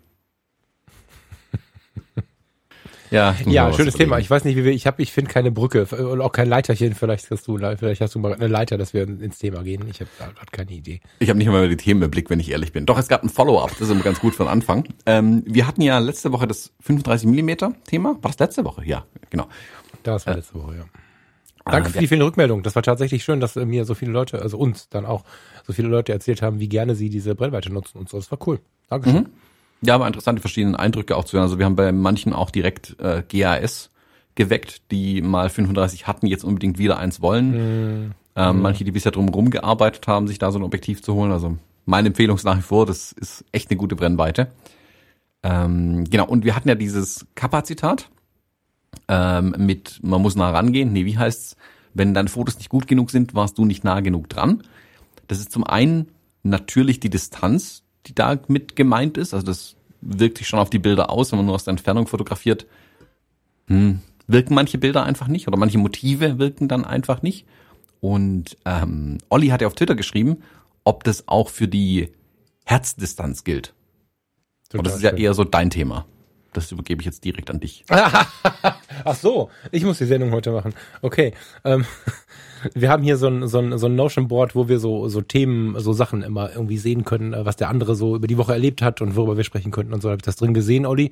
Ja, 3.12 3.36
ja 3.46 3.72
schönes 3.74 3.96
Thema. 3.96 4.20
Ich 4.20 4.30
weiß 4.30 4.46
nicht, 4.46 4.56
wie 4.56 4.64
wir, 4.64 4.72
ich 4.72 4.88
habe, 4.88 5.02
ich 5.02 5.12
finde 5.12 5.30
keine 5.30 5.52
Brücke 5.52 5.86
und 5.86 6.22
auch 6.22 6.32
kein 6.32 6.48
Leiterchen. 6.48 6.96
Vielleicht 6.96 7.30
hast 7.30 7.48
du, 7.48 7.58
vielleicht 7.58 8.02
hast 8.02 8.16
du 8.16 8.20
mal 8.20 8.34
eine 8.34 8.48
Leiter, 8.48 8.78
dass 8.78 8.94
wir 8.94 9.04
ins 9.04 9.38
Thema 9.38 9.64
gehen. 9.64 9.84
Ich 9.90 10.00
habe 10.00 10.10
gerade 10.18 10.52
keine 10.52 10.72
Idee. 10.72 11.02
Ich 11.20 11.30
habe 11.30 11.38
nicht 11.38 11.50
mal 11.50 11.68
die 11.68 11.78
Themen 11.78 12.02
im 12.02 12.10
Blick, 12.10 12.30
wenn 12.30 12.40
ich 12.40 12.50
ehrlich 12.50 12.72
bin. 12.72 12.86
Doch, 12.86 12.98
es 12.98 13.10
gab 13.10 13.22
ein 13.22 13.30
Follow-up. 13.30 13.72
Das 13.72 13.82
ist 13.82 13.90
immer 13.90 14.04
ganz 14.04 14.20
gut 14.20 14.34
für 14.34 14.44
den 14.44 14.50
Anfang. 14.50 14.86
Ähm, 15.06 15.44
wir 15.46 15.68
hatten 15.68 15.82
ja 15.82 16.00
letzte 16.00 16.32
Woche 16.32 16.48
das 16.48 16.72
35 16.82 17.28
Millimeter 17.28 17.74
Thema. 17.86 18.18
War 18.22 18.32
das 18.32 18.40
letzte 18.40 18.64
Woche? 18.64 18.86
Ja, 18.86 19.06
genau. 19.30 19.48
Das 20.04 20.26
war 20.26 20.36
letzte 20.36 20.56
Woche, 20.56 20.76
ja. 20.78 20.86
Danke 21.66 21.90
ah, 21.90 21.92
für 21.92 22.00
die 22.00 22.08
vielen 22.08 22.22
Rückmeldungen. 22.22 22.64
Das 22.64 22.76
war 22.76 22.82
tatsächlich 22.82 23.24
schön, 23.24 23.40
dass 23.40 23.56
mir 23.56 23.86
so 23.86 23.94
viele 23.94 24.12
Leute, 24.12 24.42
also 24.42 24.58
uns 24.58 24.90
dann 24.90 25.06
auch, 25.06 25.24
so 25.68 25.74
viele 25.74 25.90
Leute 25.90 26.12
erzählt 26.12 26.42
haben, 26.42 26.60
wie 26.60 26.70
gerne 26.70 26.96
sie 26.96 27.10
diese 27.10 27.36
Brennweite 27.36 27.72
nutzen 27.72 28.00
und 28.00 28.10
so. 28.10 28.18
Das 28.18 28.32
war 28.32 28.40
cool. 28.48 28.60
Dankeschön. 28.90 29.24
Mhm. 29.24 29.30
Ja, 29.82 29.96
aber 29.96 30.08
interessante 30.08 30.42
verschiedene 30.42 30.78
Eindrücke 30.78 31.16
auch 31.16 31.26
zu 31.26 31.34
hören. 31.34 31.44
Also 31.44 31.58
wir 31.58 31.66
haben 31.66 31.76
bei 31.76 31.92
manchen 31.92 32.34
auch 32.34 32.52
direkt 32.52 32.96
äh, 33.00 33.24
GAS 33.28 33.90
geweckt, 34.36 34.92
die 34.92 35.22
mal 35.22 35.50
35 35.50 36.08
hatten, 36.08 36.28
jetzt 36.28 36.44
unbedingt 36.44 36.78
wieder 36.78 36.98
eins 36.98 37.22
wollen. 37.22 37.52
Mhm. 37.52 38.12
Ähm. 38.36 38.62
Manche, 38.62 38.84
die 38.84 38.92
bisher 38.92 39.12
drumherum 39.12 39.50
gearbeitet 39.50 40.08
haben, 40.08 40.28
sich 40.28 40.40
da 40.40 40.52
so 40.52 40.60
ein 40.60 40.64
Objektiv 40.64 41.02
zu 41.02 41.16
holen. 41.16 41.32
Also 41.32 41.58
meine 41.86 42.10
Empfehlung 42.10 42.38
ist 42.38 42.44
nach 42.44 42.58
wie 42.58 42.62
vor, 42.62 42.86
das 42.86 43.12
ist 43.12 43.44
echt 43.52 43.70
eine 43.70 43.78
gute 43.78 43.96
Brennweite. 43.96 44.50
Ähm, 45.44 46.06
genau, 46.10 46.28
und 46.28 46.46
wir 46.46 46.56
hatten 46.56 46.70
ja 46.70 46.76
dieses 46.76 47.26
Kapazitat 47.36 48.10
ähm, 49.08 49.56
mit, 49.58 50.00
man 50.04 50.22
muss 50.22 50.36
nah 50.36 50.52
rangehen. 50.52 50.94
Nee, 50.94 51.06
wie 51.06 51.18
heißt's? 51.18 51.58
Wenn 51.94 52.14
deine 52.14 52.30
Fotos 52.30 52.58
nicht 52.58 52.70
gut 52.70 52.88
genug 52.88 53.12
sind, 53.12 53.34
warst 53.34 53.58
du 53.58 53.66
nicht 53.66 53.84
nah 53.84 54.00
genug 54.00 54.30
dran. 54.30 54.64
Das 55.28 55.40
ist 55.40 55.52
zum 55.52 55.66
einen 55.66 56.08
natürlich 56.44 57.00
die 57.02 57.10
Distanz, 57.10 57.81
die 58.08 58.16
da 58.16 58.40
mit 58.48 58.76
gemeint 58.76 59.18
ist. 59.18 59.34
Also 59.34 59.46
das 59.46 59.76
wirkt 60.02 60.38
sich 60.38 60.48
schon 60.48 60.60
auf 60.60 60.70
die 60.70 60.80
Bilder 60.80 61.10
aus, 61.10 61.32
wenn 61.32 61.38
man 61.38 61.46
nur 61.46 61.56
aus 61.56 61.66
der 61.66 61.72
Entfernung 61.72 62.08
fotografiert. 62.08 62.66
Hm, 63.68 64.02
wirken 64.28 64.54
manche 64.54 64.78
Bilder 64.78 65.04
einfach 65.04 65.28
nicht 65.28 65.48
oder 65.48 65.58
manche 65.58 65.78
Motive 65.78 66.40
wirken 66.40 66.68
dann 66.68 66.86
einfach 66.86 67.22
nicht. 67.22 67.46
Und 68.00 68.58
ähm, 68.66 69.20
Olli 69.30 69.48
hat 69.48 69.62
ja 69.62 69.68
auf 69.68 69.76
Twitter 69.76 69.96
geschrieben, 69.96 70.38
ob 70.84 71.04
das 71.04 71.28
auch 71.28 71.50
für 71.50 71.68
die 71.68 72.10
Herzdistanz 72.66 73.44
gilt. 73.44 73.74
Total 74.70 74.80
Und 74.80 74.88
das 74.88 74.96
ist 74.96 75.04
ja 75.04 75.12
eher 75.12 75.34
so 75.34 75.44
dein 75.44 75.70
Thema. 75.70 76.06
Das 76.54 76.72
übergebe 76.72 77.02
ich 77.02 77.06
jetzt 77.06 77.24
direkt 77.24 77.50
an 77.50 77.60
dich. 77.60 77.86
Ach 77.90 79.16
so, 79.16 79.50
ich 79.72 79.84
muss 79.84 80.00
die 80.00 80.06
Sendung 80.06 80.32
heute 80.32 80.52
machen. 80.52 80.74
Okay. 81.02 81.34
Ähm, 81.64 81.86
wir 82.74 82.90
haben 82.90 83.04
hier 83.04 83.18
so 83.18 83.28
ein, 83.28 83.48
so 83.48 83.60
ein, 83.60 83.78
so 83.78 83.88
ein 83.88 83.96
Notion-Board, 83.96 84.56
wo 84.56 84.68
wir 84.68 84.80
so, 84.80 85.08
so 85.08 85.22
Themen, 85.22 85.80
so 85.80 85.94
Sachen 85.94 86.22
immer 86.24 86.52
irgendwie 86.52 86.78
sehen 86.78 87.06
können, 87.06 87.34
äh, 87.34 87.46
was 87.46 87.56
der 87.56 87.70
andere 87.70 87.96
so 87.96 88.16
über 88.16 88.28
die 88.28 88.38
Woche 88.38 88.54
erlebt 88.54 88.82
hat 88.82 89.02
und 89.02 89.16
worüber 89.16 89.38
wir 89.38 89.44
sprechen 89.44 89.72
könnten 89.72 89.94
und 89.94 90.02
so. 90.02 90.10
Habe 90.10 90.18
ich 90.18 90.24
das 90.24 90.36
drin 90.36 90.54
gesehen, 90.54 90.86
Olli. 90.86 91.12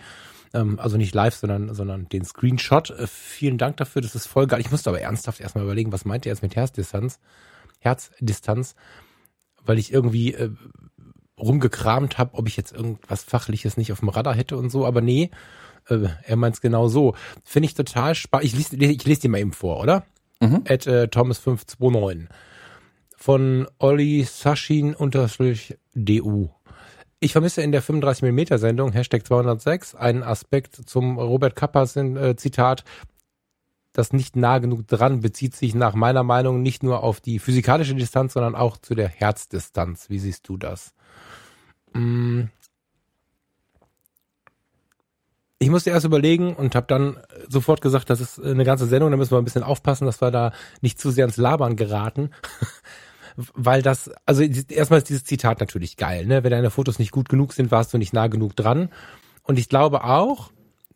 Ähm, 0.53 0.79
also 0.79 0.97
nicht 0.97 1.15
live, 1.15 1.35
sondern, 1.35 1.73
sondern 1.73 2.09
den 2.09 2.25
Screenshot. 2.25 2.89
Äh, 2.91 3.07
vielen 3.07 3.57
Dank 3.57 3.77
dafür, 3.77 4.01
das 4.01 4.15
ist 4.15 4.27
voll 4.27 4.47
geil. 4.47 4.59
Ich 4.59 4.71
musste 4.71 4.89
aber 4.89 5.01
ernsthaft 5.01 5.39
erstmal 5.39 5.63
überlegen, 5.63 5.91
was 5.91 6.05
meint 6.05 6.25
ihr 6.25 6.31
jetzt 6.31 6.41
mit 6.41 6.55
Herzdistanz? 6.55 7.19
Herzdistanz, 7.79 8.75
weil 9.63 9.79
ich 9.79 9.93
irgendwie 9.93 10.33
äh, 10.33 10.49
rumgekramt 11.39 12.17
habe, 12.17 12.35
ob 12.35 12.47
ich 12.47 12.57
jetzt 12.57 12.73
irgendwas 12.73 13.23
Fachliches 13.23 13.77
nicht 13.77 13.91
auf 13.91 13.99
dem 13.99 14.09
Radar 14.09 14.35
hätte 14.35 14.57
und 14.57 14.69
so, 14.69 14.85
aber 14.85 15.01
nee, 15.01 15.31
äh, 15.89 16.07
er 16.23 16.35
meint 16.35 16.55
es 16.55 16.61
genau 16.61 16.87
so. 16.87 17.15
Finde 17.43 17.67
ich 17.67 17.73
total 17.73 18.15
spannend. 18.15 18.45
Ich 18.45 18.55
lese, 18.55 18.75
ich 18.75 19.05
lese 19.05 19.21
dir 19.21 19.29
mal 19.29 19.39
eben 19.39 19.53
vor, 19.53 19.79
oder? 19.79 20.03
Mhm. 20.39 20.63
At 20.67 20.87
äh, 20.87 21.07
Thomas529 21.11 22.27
von 23.15 23.67
Olli 23.79 24.23
Sashin 24.23 24.95
unterstrich 24.95 25.77
DU. 25.93 26.49
Ich 27.19 27.33
vermisse 27.33 27.61
in 27.61 27.73
der 27.73 27.83
35mm 27.83 28.57
Sendung 28.57 28.93
Hashtag 28.93 29.25
206 29.25 29.95
einen 29.95 30.23
Aspekt 30.23 30.75
zum 30.75 31.19
Robert 31.19 31.57
Kappas 31.57 31.97
äh, 31.97 32.37
Zitat, 32.37 32.85
das 33.91 34.13
nicht 34.13 34.37
nah 34.37 34.59
genug 34.59 34.87
dran 34.87 35.19
bezieht 35.19 35.55
sich 35.55 35.75
nach 35.75 35.95
meiner 35.95 36.23
Meinung 36.23 36.61
nicht 36.61 36.83
nur 36.83 37.03
auf 37.03 37.19
die 37.19 37.39
physikalische 37.39 37.95
Distanz, 37.95 38.33
sondern 38.33 38.55
auch 38.55 38.77
zu 38.77 38.95
der 38.95 39.09
Herzdistanz. 39.09 40.09
Wie 40.09 40.19
siehst 40.19 40.47
du 40.47 40.55
das? 40.55 40.93
Mm. 41.93 42.43
Ich 45.61 45.69
musste 45.69 45.89
erst 45.89 46.05
überlegen 46.05 46.55
und 46.55 46.73
habe 46.73 46.87
dann 46.87 47.17
sofort 47.49 47.81
gesagt, 47.81 48.09
das 48.09 48.21
ist 48.21 48.41
eine 48.41 48.63
ganze 48.63 48.85
Sendung, 48.85 49.11
da 49.11 49.17
müssen 49.17 49.31
wir 49.31 49.39
ein 49.39 49.43
bisschen 49.43 49.63
aufpassen, 49.63 50.05
dass 50.05 50.21
wir 50.21 50.31
da 50.31 50.53
nicht 50.79 50.99
zu 50.99 51.11
sehr 51.11 51.25
ins 51.25 51.35
Labern 51.35 51.75
geraten. 51.75 52.31
Weil 53.53 53.81
das, 53.81 54.09
also 54.25 54.41
erstmal 54.41 54.99
ist 54.99 55.09
dieses 55.09 55.25
Zitat 55.25 55.59
natürlich 55.59 55.97
geil, 55.97 56.25
ne? 56.25 56.43
Wenn 56.43 56.51
deine 56.51 56.71
Fotos 56.71 56.99
nicht 56.99 57.11
gut 57.11 57.29
genug 57.29 57.53
sind, 57.53 57.71
warst 57.71 57.93
du 57.93 57.97
nicht 57.97 58.13
nah 58.13 58.27
genug 58.27 58.55
dran. 58.55 58.89
Und 59.43 59.59
ich 59.59 59.69
glaube 59.69 60.03
auch, 60.03 60.51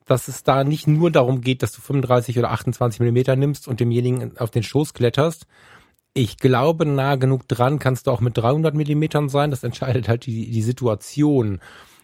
dass 0.05 0.27
es 0.27 0.43
da 0.43 0.63
nicht 0.63 0.87
nur 0.87 1.11
darum 1.11 1.41
geht, 1.41 1.63
dass 1.63 1.71
du 1.73 1.81
35 1.81 2.37
oder 2.39 2.51
28 2.51 2.99
Millimeter 2.99 3.35
nimmst 3.35 3.67
und 3.67 3.79
demjenigen 3.79 4.37
auf 4.37 4.51
den 4.51 4.63
Schoß 4.63 4.93
kletterst, 4.93 5.47
ich 6.13 6.37
glaube, 6.37 6.85
nah 6.85 7.15
genug 7.15 7.47
dran 7.47 7.79
kannst 7.79 8.07
du 8.07 8.11
auch 8.11 8.21
mit 8.21 8.37
300 8.37 8.75
Millimetern 8.75 9.29
sein. 9.29 9.51
Das 9.51 9.63
entscheidet 9.63 10.07
halt 10.07 10.25
die, 10.25 10.51
die 10.51 10.61
Situation. 10.61 11.59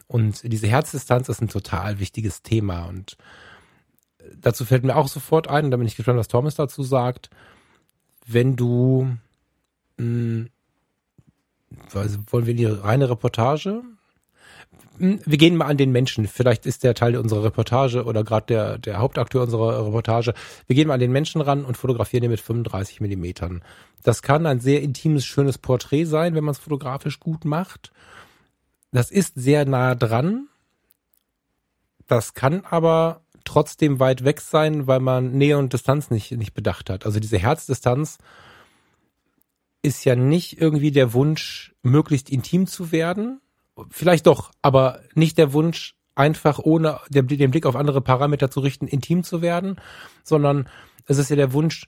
Und 0.08 0.42
diese 0.52 0.68
Herzdistanz 0.68 1.30
ist 1.30 1.42
ein 1.42 1.50
total 1.50 2.00
wichtiges 2.00 2.42
Thema. 2.42 2.86
Und 2.86 3.18
dazu 4.42 4.66
fällt 4.66 4.84
mir 4.84 4.96
auch 4.96 5.08
sofort 5.08 5.48
ein, 5.48 5.66
und 5.66 5.72
da 5.72 5.78
bin 5.78 5.86
ich 5.86 5.96
gespannt, 5.96 6.18
was 6.18 6.28
Thomas 6.28 6.56
dazu 6.56 6.82
sagt, 6.82 7.30
wenn 8.26 8.56
du, 8.56 9.16
mh, 9.98 10.48
hm, 10.48 10.50
wollen 11.92 12.46
wir 12.46 12.52
in 12.52 12.58
die 12.58 12.66
reine 12.66 13.10
Reportage? 13.10 13.84
Hm, 14.98 15.20
wir 15.26 15.38
gehen 15.38 15.56
mal 15.56 15.66
an 15.66 15.78
den 15.78 15.92
Menschen. 15.92 16.28
Vielleicht 16.28 16.66
ist 16.66 16.84
der 16.84 16.94
Teil 16.94 17.16
unserer 17.16 17.46
Reportage 17.46 18.04
oder 18.04 18.24
gerade 18.24 18.46
der, 18.48 18.78
der 18.78 19.00
Hauptakteur 19.00 19.44
unserer 19.44 19.86
Reportage. 19.88 20.34
Wir 20.68 20.76
gehen 20.76 20.88
mal 20.88 20.96
an 20.96 21.00
den 21.00 21.12
Menschen 21.12 21.42
ran 21.42 21.66
und 21.66 21.78
fotografieren 21.78 22.22
den 22.22 22.32
mit 22.32 22.42
35 22.42 23.02
Millimetern. 23.02 23.64
Das 24.04 24.22
kann 24.22 24.46
ein 24.46 24.60
sehr 24.60 24.82
intimes, 24.82 25.26
schönes 25.26 25.58
Porträt 25.58 26.06
sein, 26.06 26.36
wenn 26.36 26.44
man 26.44 26.52
es 26.54 26.60
fotografisch 26.60 27.20
gut 27.20 27.46
macht. 27.46 27.92
Das 28.92 29.12
ist 29.12 29.36
sehr 29.36 29.66
nah 29.66 29.96
dran. 29.96 30.48
Das 32.08 32.34
kann 32.34 32.66
aber 32.66 33.22
trotzdem 33.46 34.00
weit 34.00 34.24
weg 34.24 34.42
sein, 34.42 34.88
weil 34.88 35.00
man 35.00 35.32
Nähe 35.32 35.58
und 35.58 35.74
Distanz 35.74 36.10
nicht, 36.10 36.32
nicht 36.32 36.54
bedacht 36.54 36.90
hat. 36.90 37.06
Also 37.06 37.20
diese 37.20 37.38
Herzdistanz 37.38 38.18
ist 39.82 40.04
ja 40.06 40.16
nicht 40.16 40.60
irgendwie 40.60 40.92
der 40.92 41.14
Wunsch, 41.14 41.74
möglichst 41.84 42.30
intim 42.30 42.68
zu 42.68 42.92
werden. 42.92 43.40
Vielleicht 43.90 44.28
doch, 44.28 44.52
aber 44.62 45.00
nicht 45.14 45.38
der 45.38 45.54
Wunsch, 45.54 45.96
einfach 46.16 46.60
ohne 46.60 47.00
den 47.10 47.26
Blick 47.26 47.66
auf 47.66 47.76
andere 47.76 48.02
Parameter 48.02 48.52
zu 48.52 48.60
richten, 48.60 48.88
intim 48.88 49.24
zu 49.24 49.42
werden, 49.42 49.78
sondern 50.24 50.68
es 51.06 51.18
ist 51.18 51.30
ja 51.30 51.36
der 51.36 51.54
Wunsch, 51.54 51.88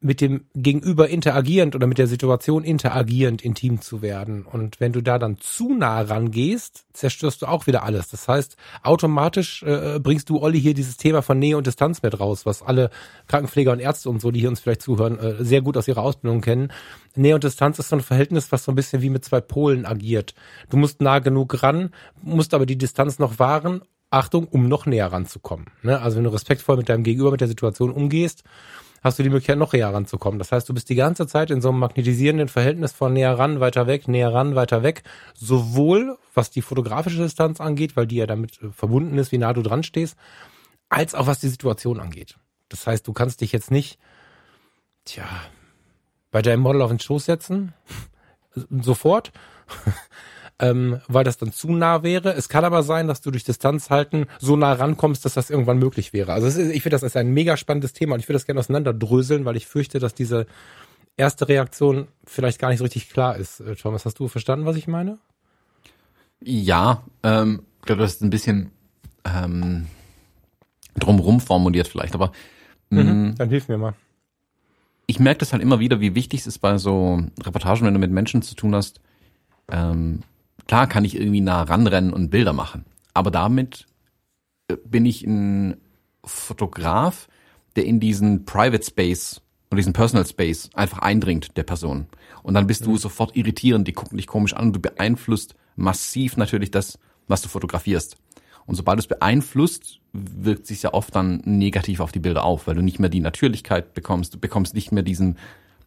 mit 0.00 0.20
dem 0.20 0.46
Gegenüber 0.54 1.08
interagierend 1.08 1.74
oder 1.74 1.88
mit 1.88 1.98
der 1.98 2.06
Situation 2.06 2.62
interagierend 2.62 3.42
intim 3.42 3.80
zu 3.80 4.00
werden. 4.00 4.44
Und 4.44 4.78
wenn 4.78 4.92
du 4.92 5.02
da 5.02 5.18
dann 5.18 5.38
zu 5.38 5.74
nah 5.74 6.00
rangehst, 6.00 6.84
zerstörst 6.92 7.42
du 7.42 7.46
auch 7.46 7.66
wieder 7.66 7.82
alles. 7.82 8.08
Das 8.08 8.28
heißt, 8.28 8.56
automatisch 8.84 9.64
äh, 9.64 9.98
bringst 10.00 10.30
du, 10.30 10.40
Olli, 10.40 10.60
hier 10.60 10.74
dieses 10.74 10.98
Thema 10.98 11.20
von 11.20 11.40
Nähe 11.40 11.56
und 11.56 11.66
Distanz 11.66 12.02
mit 12.02 12.20
raus, 12.20 12.46
was 12.46 12.62
alle 12.62 12.90
Krankenpfleger 13.26 13.72
und 13.72 13.80
Ärzte 13.80 14.08
und 14.08 14.20
so, 14.20 14.30
die 14.30 14.40
hier 14.40 14.50
uns 14.50 14.60
vielleicht 14.60 14.82
zuhören, 14.82 15.18
äh, 15.18 15.44
sehr 15.44 15.62
gut 15.62 15.76
aus 15.76 15.88
ihrer 15.88 16.02
Ausbildung 16.02 16.42
kennen. 16.42 16.72
Nähe 17.16 17.34
und 17.34 17.42
Distanz 17.42 17.80
ist 17.80 17.88
so 17.88 17.96
ein 17.96 18.02
Verhältnis, 18.02 18.52
was 18.52 18.64
so 18.64 18.70
ein 18.70 18.76
bisschen 18.76 19.02
wie 19.02 19.10
mit 19.10 19.24
zwei 19.24 19.40
Polen 19.40 19.84
agiert. 19.84 20.34
Du 20.70 20.76
musst 20.76 21.02
nah 21.02 21.18
genug 21.18 21.62
ran, 21.64 21.90
musst 22.22 22.54
aber 22.54 22.66
die 22.66 22.78
Distanz 22.78 23.18
noch 23.18 23.40
wahren 23.40 23.82
Achtung, 24.10 24.48
um 24.48 24.68
noch 24.68 24.86
näher 24.86 25.12
ranzukommen. 25.12 25.66
Ne? 25.82 26.00
Also 26.00 26.16
wenn 26.16 26.24
du 26.24 26.32
respektvoll 26.32 26.78
mit 26.78 26.88
deinem 26.88 27.02
Gegenüber, 27.02 27.30
mit 27.30 27.40
der 27.40 27.48
Situation 27.48 27.90
umgehst, 27.90 28.42
hast 29.02 29.18
du 29.18 29.22
die 29.22 29.28
Möglichkeit, 29.28 29.58
noch 29.58 29.72
näher 29.72 29.92
ranzukommen. 29.92 30.38
Das 30.38 30.52
heißt, 30.52 30.68
du 30.68 30.74
bist 30.74 30.88
die 30.88 30.94
ganze 30.94 31.26
Zeit 31.26 31.50
in 31.50 31.60
so 31.60 31.68
einem 31.68 31.78
magnetisierenden 31.78 32.48
Verhältnis 32.48 32.92
von 32.92 33.12
näher 33.12 33.38
ran, 33.38 33.60
weiter 33.60 33.86
weg, 33.86 34.08
näher 34.08 34.32
ran, 34.32 34.54
weiter 34.54 34.82
weg. 34.82 35.02
Sowohl 35.34 36.18
was 36.34 36.50
die 36.50 36.62
fotografische 36.62 37.22
Distanz 37.22 37.60
angeht, 37.60 37.96
weil 37.96 38.06
die 38.06 38.16
ja 38.16 38.26
damit 38.26 38.62
äh, 38.62 38.70
verbunden 38.70 39.18
ist, 39.18 39.32
wie 39.32 39.38
nah 39.38 39.52
du 39.52 39.62
dran 39.62 39.82
stehst, 39.82 40.16
als 40.88 41.14
auch 41.14 41.26
was 41.26 41.40
die 41.40 41.48
Situation 41.48 42.00
angeht. 42.00 42.36
Das 42.68 42.86
heißt, 42.86 43.06
du 43.06 43.12
kannst 43.12 43.40
dich 43.40 43.52
jetzt 43.52 43.70
nicht, 43.70 43.98
tja, 45.04 45.26
bei 46.30 46.42
deinem 46.42 46.60
Model 46.60 46.82
auf 46.82 46.90
den 46.90 47.00
Schoß 47.00 47.24
setzen, 47.24 47.74
sofort, 48.70 49.32
ähm, 50.60 51.00
weil 51.06 51.24
das 51.24 51.38
dann 51.38 51.52
zu 51.52 51.70
nah 51.72 52.02
wäre. 52.02 52.34
Es 52.34 52.48
kann 52.48 52.64
aber 52.64 52.82
sein, 52.82 53.06
dass 53.06 53.20
du 53.20 53.30
durch 53.30 53.44
Distanz 53.44 53.90
halten 53.90 54.26
so 54.38 54.56
nah 54.56 54.72
rankommst, 54.72 55.24
dass 55.24 55.34
das 55.34 55.50
irgendwann 55.50 55.78
möglich 55.78 56.12
wäre. 56.12 56.32
Also 56.32 56.46
ist, 56.48 56.58
ich 56.58 56.82
finde 56.82 56.94
das 56.96 57.02
ist 57.02 57.16
ein 57.16 57.32
mega 57.32 57.56
spannendes 57.56 57.92
Thema 57.92 58.14
und 58.14 58.20
ich 58.20 58.28
würde 58.28 58.38
das 58.38 58.46
gerne 58.46 58.60
auseinanderdröseln, 58.60 59.44
weil 59.44 59.56
ich 59.56 59.66
fürchte, 59.66 59.98
dass 59.98 60.14
diese 60.14 60.46
erste 61.16 61.48
Reaktion 61.48 62.08
vielleicht 62.24 62.58
gar 62.58 62.70
nicht 62.70 62.78
so 62.78 62.84
richtig 62.84 63.10
klar 63.10 63.36
ist. 63.36 63.60
Äh, 63.60 63.76
Thomas, 63.76 64.04
hast 64.04 64.18
du 64.18 64.28
verstanden, 64.28 64.66
was 64.66 64.76
ich 64.76 64.88
meine? 64.88 65.18
Ja, 66.40 67.02
ähm, 67.22 67.62
ich 67.80 67.86
glaube, 67.86 68.02
das 68.02 68.14
ist 68.14 68.22
ein 68.22 68.30
bisschen 68.30 68.70
ähm, 69.24 69.86
drumrum 70.96 71.40
formuliert 71.40 71.88
vielleicht, 71.88 72.14
aber 72.14 72.32
mhm, 72.90 73.30
mm, 73.30 73.34
dann 73.36 73.48
hilf 73.48 73.68
mir 73.68 73.78
mal. 73.78 73.94
Ich 75.06 75.20
merke 75.20 75.38
das 75.38 75.52
halt 75.52 75.62
immer 75.62 75.80
wieder, 75.80 76.00
wie 76.00 76.14
wichtig 76.14 76.40
es 76.40 76.46
ist 76.46 76.58
bei 76.58 76.78
so 76.78 77.22
Reportagen, 77.42 77.86
wenn 77.86 77.94
du 77.94 78.00
mit 78.00 78.10
Menschen 78.10 78.42
zu 78.42 78.54
tun 78.54 78.74
hast, 78.74 79.00
ähm, 79.70 80.22
Klar 80.68 80.86
kann 80.86 81.04
ich 81.04 81.16
irgendwie 81.16 81.40
nah 81.40 81.62
ranrennen 81.62 82.12
und 82.12 82.30
Bilder 82.30 82.52
machen, 82.52 82.84
aber 83.14 83.30
damit 83.30 83.86
äh, 84.68 84.76
bin 84.84 85.06
ich 85.06 85.24
ein 85.24 85.78
Fotograf, 86.24 87.26
der 87.74 87.86
in 87.86 88.00
diesen 88.00 88.44
Private 88.44 88.84
Space 88.84 89.40
und 89.70 89.78
diesen 89.78 89.94
Personal 89.94 90.26
Space 90.26 90.70
einfach 90.74 90.98
eindringt 90.98 91.56
der 91.56 91.62
Person. 91.62 92.06
Und 92.42 92.54
dann 92.54 92.66
bist 92.66 92.82
mhm. 92.82 92.92
du 92.92 92.96
sofort 92.98 93.34
irritierend, 93.34 93.88
die 93.88 93.92
gucken 93.92 94.18
dich 94.18 94.26
komisch 94.26 94.54
an 94.54 94.66
und 94.66 94.72
du 94.74 94.80
beeinflusst 94.80 95.54
massiv 95.74 96.36
natürlich 96.36 96.70
das, 96.70 96.98
was 97.28 97.40
du 97.40 97.48
fotografierst. 97.48 98.16
Und 98.66 98.74
sobald 98.74 98.98
du 98.98 99.00
es 99.00 99.06
beeinflusst, 99.06 100.00
wirkt 100.12 100.66
sich 100.66 100.82
ja 100.82 100.92
oft 100.92 101.14
dann 101.14 101.40
negativ 101.46 102.00
auf 102.00 102.12
die 102.12 102.18
Bilder 102.18 102.44
auf, 102.44 102.66
weil 102.66 102.74
du 102.74 102.82
nicht 102.82 102.98
mehr 102.98 103.08
die 103.08 103.20
Natürlichkeit 103.20 103.94
bekommst, 103.94 104.34
du 104.34 104.38
bekommst 104.38 104.74
nicht 104.74 104.92
mehr 104.92 105.02
diesen 105.02 105.38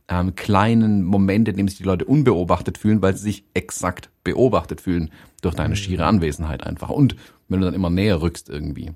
ähm, 0.07 0.35
kleinen 0.35 1.03
Moment, 1.03 1.47
in 1.47 1.57
dem 1.57 1.67
sich 1.67 1.77
die 1.77 1.83
Leute 1.83 2.05
unbeobachtet 2.05 2.77
fühlen, 2.77 3.01
weil 3.01 3.15
sie 3.15 3.23
sich 3.23 3.43
exakt 3.53 4.09
beobachtet 4.23 4.81
fühlen 4.81 5.11
durch 5.41 5.55
deine 5.55 5.69
mhm. 5.69 5.75
schiere 5.75 6.05
Anwesenheit 6.05 6.65
einfach. 6.65 6.89
Und 6.89 7.15
wenn 7.47 7.59
du 7.59 7.65
dann 7.65 7.73
immer 7.73 7.89
näher 7.89 8.21
rückst 8.21 8.49
irgendwie. 8.49 8.91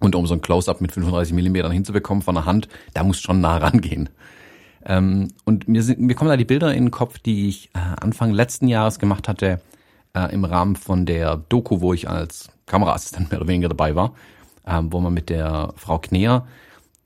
Und 0.00 0.14
um 0.16 0.26
so 0.26 0.34
ein 0.34 0.40
Close-up 0.40 0.80
mit 0.80 0.92
35 0.92 1.32
Millimetern 1.32 1.70
hinzubekommen 1.72 2.22
von 2.22 2.34
der 2.34 2.44
Hand, 2.44 2.68
da 2.94 3.04
musst 3.04 3.20
du 3.20 3.26
schon 3.26 3.40
nah 3.40 3.58
rangehen. 3.58 4.08
Ähm, 4.84 5.28
und 5.44 5.68
mir, 5.68 5.82
sind, 5.82 6.00
mir 6.00 6.14
kommen 6.14 6.30
da 6.30 6.36
die 6.36 6.44
Bilder 6.44 6.74
in 6.74 6.86
den 6.86 6.90
Kopf, 6.90 7.18
die 7.18 7.48
ich 7.48 7.70
äh, 7.74 7.78
Anfang 8.00 8.32
letzten 8.32 8.66
Jahres 8.66 8.98
gemacht 8.98 9.28
hatte, 9.28 9.60
äh, 10.14 10.32
im 10.32 10.44
Rahmen 10.44 10.76
von 10.76 11.06
der 11.06 11.36
Doku, 11.36 11.80
wo 11.80 11.94
ich 11.94 12.08
als 12.08 12.50
Kameraassistent 12.66 13.30
mehr 13.30 13.40
oder 13.40 13.48
weniger 13.48 13.68
dabei 13.68 13.94
war, 13.94 14.14
ähm, 14.66 14.92
wo 14.92 15.00
man 15.00 15.14
mit 15.14 15.28
der 15.30 15.72
Frau 15.76 15.98
Kneer 15.98 16.46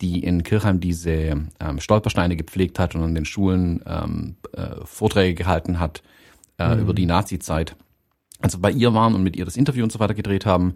die 0.00 0.22
in 0.22 0.42
Kirchheim 0.42 0.80
diese 0.80 1.12
ähm, 1.12 1.78
Stolpersteine 1.78 2.36
gepflegt 2.36 2.78
hat 2.78 2.94
und 2.94 3.02
an 3.02 3.14
den 3.14 3.24
Schulen 3.24 3.82
ähm, 3.86 4.36
äh, 4.52 4.84
Vorträge 4.84 5.34
gehalten 5.34 5.80
hat 5.80 6.02
äh, 6.58 6.74
mhm. 6.74 6.82
über 6.82 6.94
die 6.94 7.06
Nazi-Zeit. 7.06 7.76
Also 8.40 8.58
bei 8.58 8.70
ihr 8.70 8.92
waren 8.92 9.14
und 9.14 9.22
mit 9.22 9.36
ihr 9.36 9.44
das 9.44 9.56
Interview 9.56 9.82
und 9.82 9.92
so 9.92 9.98
weiter 9.98 10.14
gedreht 10.14 10.44
haben, 10.44 10.74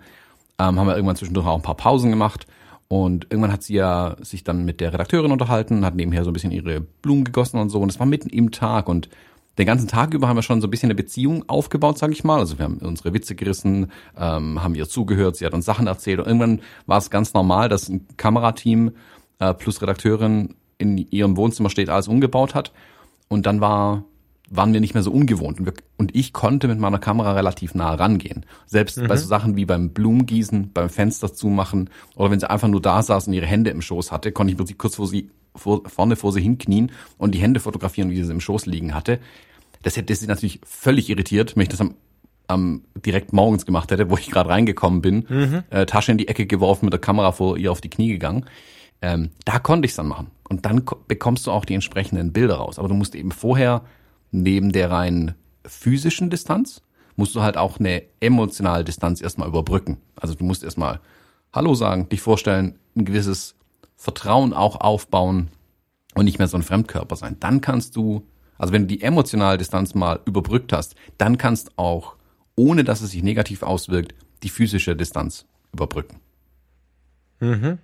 ähm, 0.59 0.79
haben 0.79 0.87
wir 0.87 0.95
irgendwann 0.95 1.17
zwischendurch 1.17 1.47
auch 1.47 1.57
ein 1.57 1.63
paar 1.63 1.77
Pausen 1.77 2.11
gemacht. 2.11 2.47
Und 2.89 3.27
irgendwann 3.31 3.53
hat 3.53 3.63
sie 3.63 3.75
ja 3.75 4.17
sich 4.21 4.43
dann 4.43 4.65
mit 4.65 4.81
der 4.81 4.93
Redakteurin 4.93 5.31
unterhalten, 5.31 5.85
hat 5.85 5.95
nebenher 5.95 6.25
so 6.25 6.31
ein 6.31 6.33
bisschen 6.33 6.51
ihre 6.51 6.81
Blumen 6.81 7.25
gegossen 7.25 7.61
und 7.61 7.69
so. 7.69 7.81
Und 7.81 7.89
es 7.89 8.01
war 8.01 8.07
mitten 8.07 8.31
im 8.31 8.51
Tag 8.51 8.89
und 8.89 9.09
den 9.61 9.67
ganzen 9.67 9.89
Tag 9.89 10.15
über 10.15 10.27
haben 10.27 10.37
wir 10.37 10.43
schon 10.43 10.61
so 10.61 10.67
ein 10.67 10.71
bisschen 10.71 10.89
eine 10.89 10.95
Beziehung 10.95 11.49
aufgebaut, 11.49 11.99
sage 11.99 12.13
ich 12.13 12.25
mal. 12.25 12.39
Also 12.39 12.59
wir 12.59 12.65
haben 12.65 12.79
unsere 12.79 13.13
Witze 13.13 13.35
gerissen, 13.35 13.93
ähm, 14.19 14.63
haben 14.63 14.75
ihr 14.75 14.89
zugehört, 14.89 15.37
sie 15.37 15.45
hat 15.47 15.55
uns 15.55 15.67
Sachen 15.67 15.87
erzählt 15.87 16.19
und 16.19 16.27
irgendwann 16.27 16.61
war 16.87 16.99
es 16.99 17.11
ganz 17.11 17.35
normal, 17.35 17.69
dass 17.69 17.89
ein 17.89 18.07
Kamerateam 18.17 18.93
äh, 19.39 19.55
plus 19.55 19.83
Redakteurin 19.83 20.55
in 20.79 20.97
ihrem 20.97 21.37
Wohnzimmer 21.37 21.69
steht, 21.69 21.91
alles 21.91 22.09
umgebaut 22.09 22.55
hat. 22.55 22.73
Und 23.29 23.47
dann 23.47 23.61
war 23.61 24.05
waren 24.53 24.73
wir 24.73 24.81
nicht 24.81 24.95
mehr 24.95 25.05
so 25.05 25.13
ungewohnt 25.13 25.61
und, 25.61 25.67
wir, 25.67 25.75
und 25.97 26.17
ich 26.17 26.33
konnte 26.33 26.67
mit 26.67 26.81
meiner 26.81 26.99
Kamera 26.99 27.35
relativ 27.35 27.77
nah 27.77 27.95
rangehen. 27.95 28.45
Selbst 28.67 28.99
mhm. 28.99 29.07
bei 29.07 29.17
so 29.17 29.29
Sachen 29.29 29.55
wie 29.55 29.65
beim 29.65 29.91
Blumengießen, 29.91 30.73
beim 30.73 30.89
Fenster 30.89 31.33
zumachen 31.33 31.89
oder 32.17 32.33
wenn 32.33 32.41
sie 32.41 32.51
einfach 32.51 32.67
nur 32.67 32.83
da 32.83 33.01
saß 33.01 33.29
und 33.29 33.35
ihre 33.35 33.47
Hände 33.47 33.71
im 33.71 33.81
Schoß 33.81 34.11
hatte, 34.11 34.33
konnte 34.33 34.51
ich 34.51 34.57
plötzlich 34.57 34.77
kurz 34.77 34.97
vor 34.97 35.07
sie 35.07 35.31
vor, 35.55 35.83
vorne 35.89 36.17
vor 36.17 36.33
sie 36.33 36.41
hinknien 36.41 36.93
und 37.19 37.35
die 37.35 37.39
Hände 37.39 37.61
fotografieren, 37.61 38.11
wie 38.11 38.23
sie 38.23 38.33
im 38.33 38.41
Schoß 38.41 38.67
liegen 38.67 38.95
hatte. 38.95 39.21
Das 39.83 39.97
hätte 39.97 40.15
sie 40.15 40.27
natürlich 40.27 40.61
völlig 40.65 41.09
irritiert, 41.09 41.57
wenn 41.57 41.63
ich 41.63 41.69
das 41.69 41.81
am, 41.81 41.95
am 42.49 42.85
direkt 42.95 43.33
morgens 43.33 43.65
gemacht 43.67 43.91
hätte, 43.91 44.11
wo 44.11 44.17
ich 44.17 44.31
gerade 44.31 44.51
reingekommen 44.51 45.01
bin, 45.01 45.27
mhm. 45.29 45.63
äh, 45.71 45.87
Tasche 45.87 46.13
in 46.13 46.19
die 46.19 46.29
Ecke 46.29 46.47
geworfen, 46.47 46.87
mit 46.87 46.93
der 46.93 47.01
Kamera 47.01 47.33
vor 47.33 47.57
ihr 47.57 47.73
auf 47.73 47.81
die 47.81 47.91
Knie 47.91 48.09
gegangen. 48.09 48.47
Ähm, 49.03 49.31
da 49.45 49.59
konnte 49.59 49.87
ich 49.87 49.93
es 49.93 49.97
dann 49.97 50.09
machen. 50.09 50.31
Und 50.49 50.67
dann 50.67 50.85
bekommst 51.09 51.47
du 51.47 51.53
auch 51.53 51.65
die 51.65 51.75
entsprechenden 51.75 52.33
Bilder 52.33 52.57
raus. 52.57 52.79
Aber 52.79 52.89
du 52.89 52.95
musst 52.95 53.15
eben 53.15 53.31
vorher 53.31 53.83
neben 54.31 54.73
der 54.73 54.91
rein 54.91 55.35
physischen 55.65 56.31
Distanz, 56.31 56.83
musst 57.17 57.35
du 57.35 57.43
halt 57.43 57.57
auch 57.57 57.79
eine 57.79 58.03
emotionale 58.21 58.85
Distanz 58.85 59.21
erstmal 59.21 59.49
überbrücken. 59.49 59.99
Also 60.17 60.35
du 60.35 60.45
musst 60.45 60.65
erstmal 60.65 61.01
Hallo 61.53 61.75
sagen, 61.75 62.09
dich 62.09 62.21
vorstellen, 62.21 62.79
ein 62.97 63.05
gewisses 63.05 63.57
Vertrauen 63.97 64.53
auch 64.53 64.81
aufbauen 64.81 65.49
und 66.15 66.25
nicht 66.25 66.39
mehr 66.39 66.49
so 66.49 66.57
ein 66.57 66.63
Fremdkörper 66.63 67.17
sein. 67.17 67.37
Dann 67.41 67.61
kannst 67.61 67.97
du, 67.97 68.27
also 68.61 68.75
wenn 68.75 68.83
du 68.83 68.89
die 68.89 69.01
emotionale 69.01 69.57
Distanz 69.57 69.95
mal 69.95 70.21
überbrückt 70.27 70.75
hast, 70.75 70.95
dann 71.17 71.39
kannst 71.39 71.79
auch, 71.79 72.17
ohne 72.57 72.85
dass 72.85 73.01
es 73.01 73.13
sich 73.13 73.23
negativ 73.23 73.63
auswirkt, 73.63 74.15
die 74.43 74.51
physische 74.51 74.95
Distanz 74.95 75.47
überbrücken. 75.73 76.21
Mhm. 77.41 77.79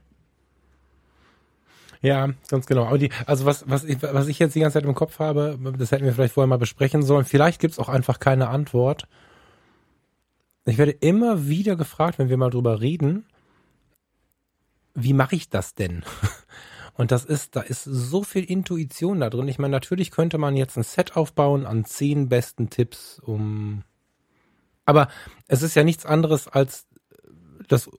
Ja, 2.03 2.29
ganz 2.49 2.67
genau. 2.67 2.85
Aber 2.85 2.99
die, 2.99 3.11
also 3.25 3.47
was, 3.47 3.67
was, 3.71 3.85
ich, 3.85 4.03
was 4.03 4.29
ich 4.29 4.39
jetzt 4.39 4.55
die 4.55 4.61
ganze 4.61 4.75
Zeit 4.75 4.85
im 4.85 4.95
Kopf 4.95 5.19
habe, 5.19 5.59
das 5.79 5.93
hätten 5.93 6.05
wir 6.05 6.13
vielleicht 6.13 6.35
vorher 6.35 6.47
mal 6.47 6.59
besprechen 6.59 7.03
sollen. 7.03 7.25
Vielleicht 7.25 7.59
gibt's 7.59 7.79
auch 7.79 7.89
einfach 7.89 8.21
keine 8.21 8.49
Antwort. 8.49 9.09
Ich 10.67 10.77
werde 10.77 10.93
immer 10.93 11.49
wieder 11.49 11.77
gefragt, 11.77 12.19
wenn 12.19 12.29
wir 12.29 12.37
mal 12.37 12.51
drüber 12.51 12.83
reden, 12.83 13.25
wie 14.95 15.15
mache 15.15 15.37
ich 15.37 15.49
das 15.49 15.75
denn? 15.75 16.05
Und 16.97 17.13
das 17.13 17.25
ist, 17.25 17.57
da 17.57 17.61
ist 17.61 17.85
so 17.85 18.23
viel 18.23 18.45
Intuition 18.45 19.21
da 19.21 19.29
drin. 19.29 19.49
Ich 19.49 19.59
meine, 19.59 19.73
natürlich 19.73 20.11
könnte 20.11 20.39
man 20.39 20.57
jetzt 20.57 20.77
ein 20.77 20.83
Set 20.83 21.17
aufbauen 21.17 21.67
an 21.67 21.85
zehn 21.85 22.29
besten 22.29 22.71
Tipps, 22.71 23.21
um. 23.23 23.83
Aber 24.87 25.09
es 25.47 25.63
ist 25.63 25.75
ja 25.75 25.85
nichts 25.85 26.07
anderes 26.07 26.49
als 26.49 26.87
das. 27.69 27.91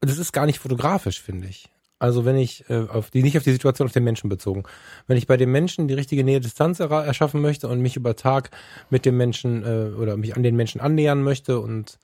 Das 0.00 0.18
ist 0.18 0.32
gar 0.32 0.46
nicht 0.46 0.58
fotografisch, 0.58 1.22
finde 1.22 1.46
ich. 1.46 1.70
Also 2.02 2.24
wenn 2.24 2.36
ich 2.36 2.68
äh, 2.68 2.88
auf 2.88 3.10
die 3.10 3.22
nicht 3.22 3.38
auf 3.38 3.44
die 3.44 3.52
Situation 3.52 3.86
auf 3.86 3.92
den 3.92 4.02
Menschen 4.02 4.28
bezogen. 4.28 4.64
Wenn 5.06 5.16
ich 5.16 5.28
bei 5.28 5.36
dem 5.36 5.52
Menschen 5.52 5.86
die 5.86 5.94
richtige 5.94 6.24
Nähe 6.24 6.40
Distanz 6.40 6.80
erschaffen 6.80 7.40
möchte 7.40 7.68
und 7.68 7.80
mich 7.80 7.94
über 7.94 8.16
Tag 8.16 8.50
mit 8.90 9.06
dem 9.06 9.16
Menschen 9.16 9.62
äh, 9.62 9.94
oder 9.94 10.16
mich 10.16 10.34
an 10.36 10.42
den 10.42 10.56
Menschen 10.56 10.80
annähern 10.80 11.22
möchte 11.22 11.60
und 11.60 12.00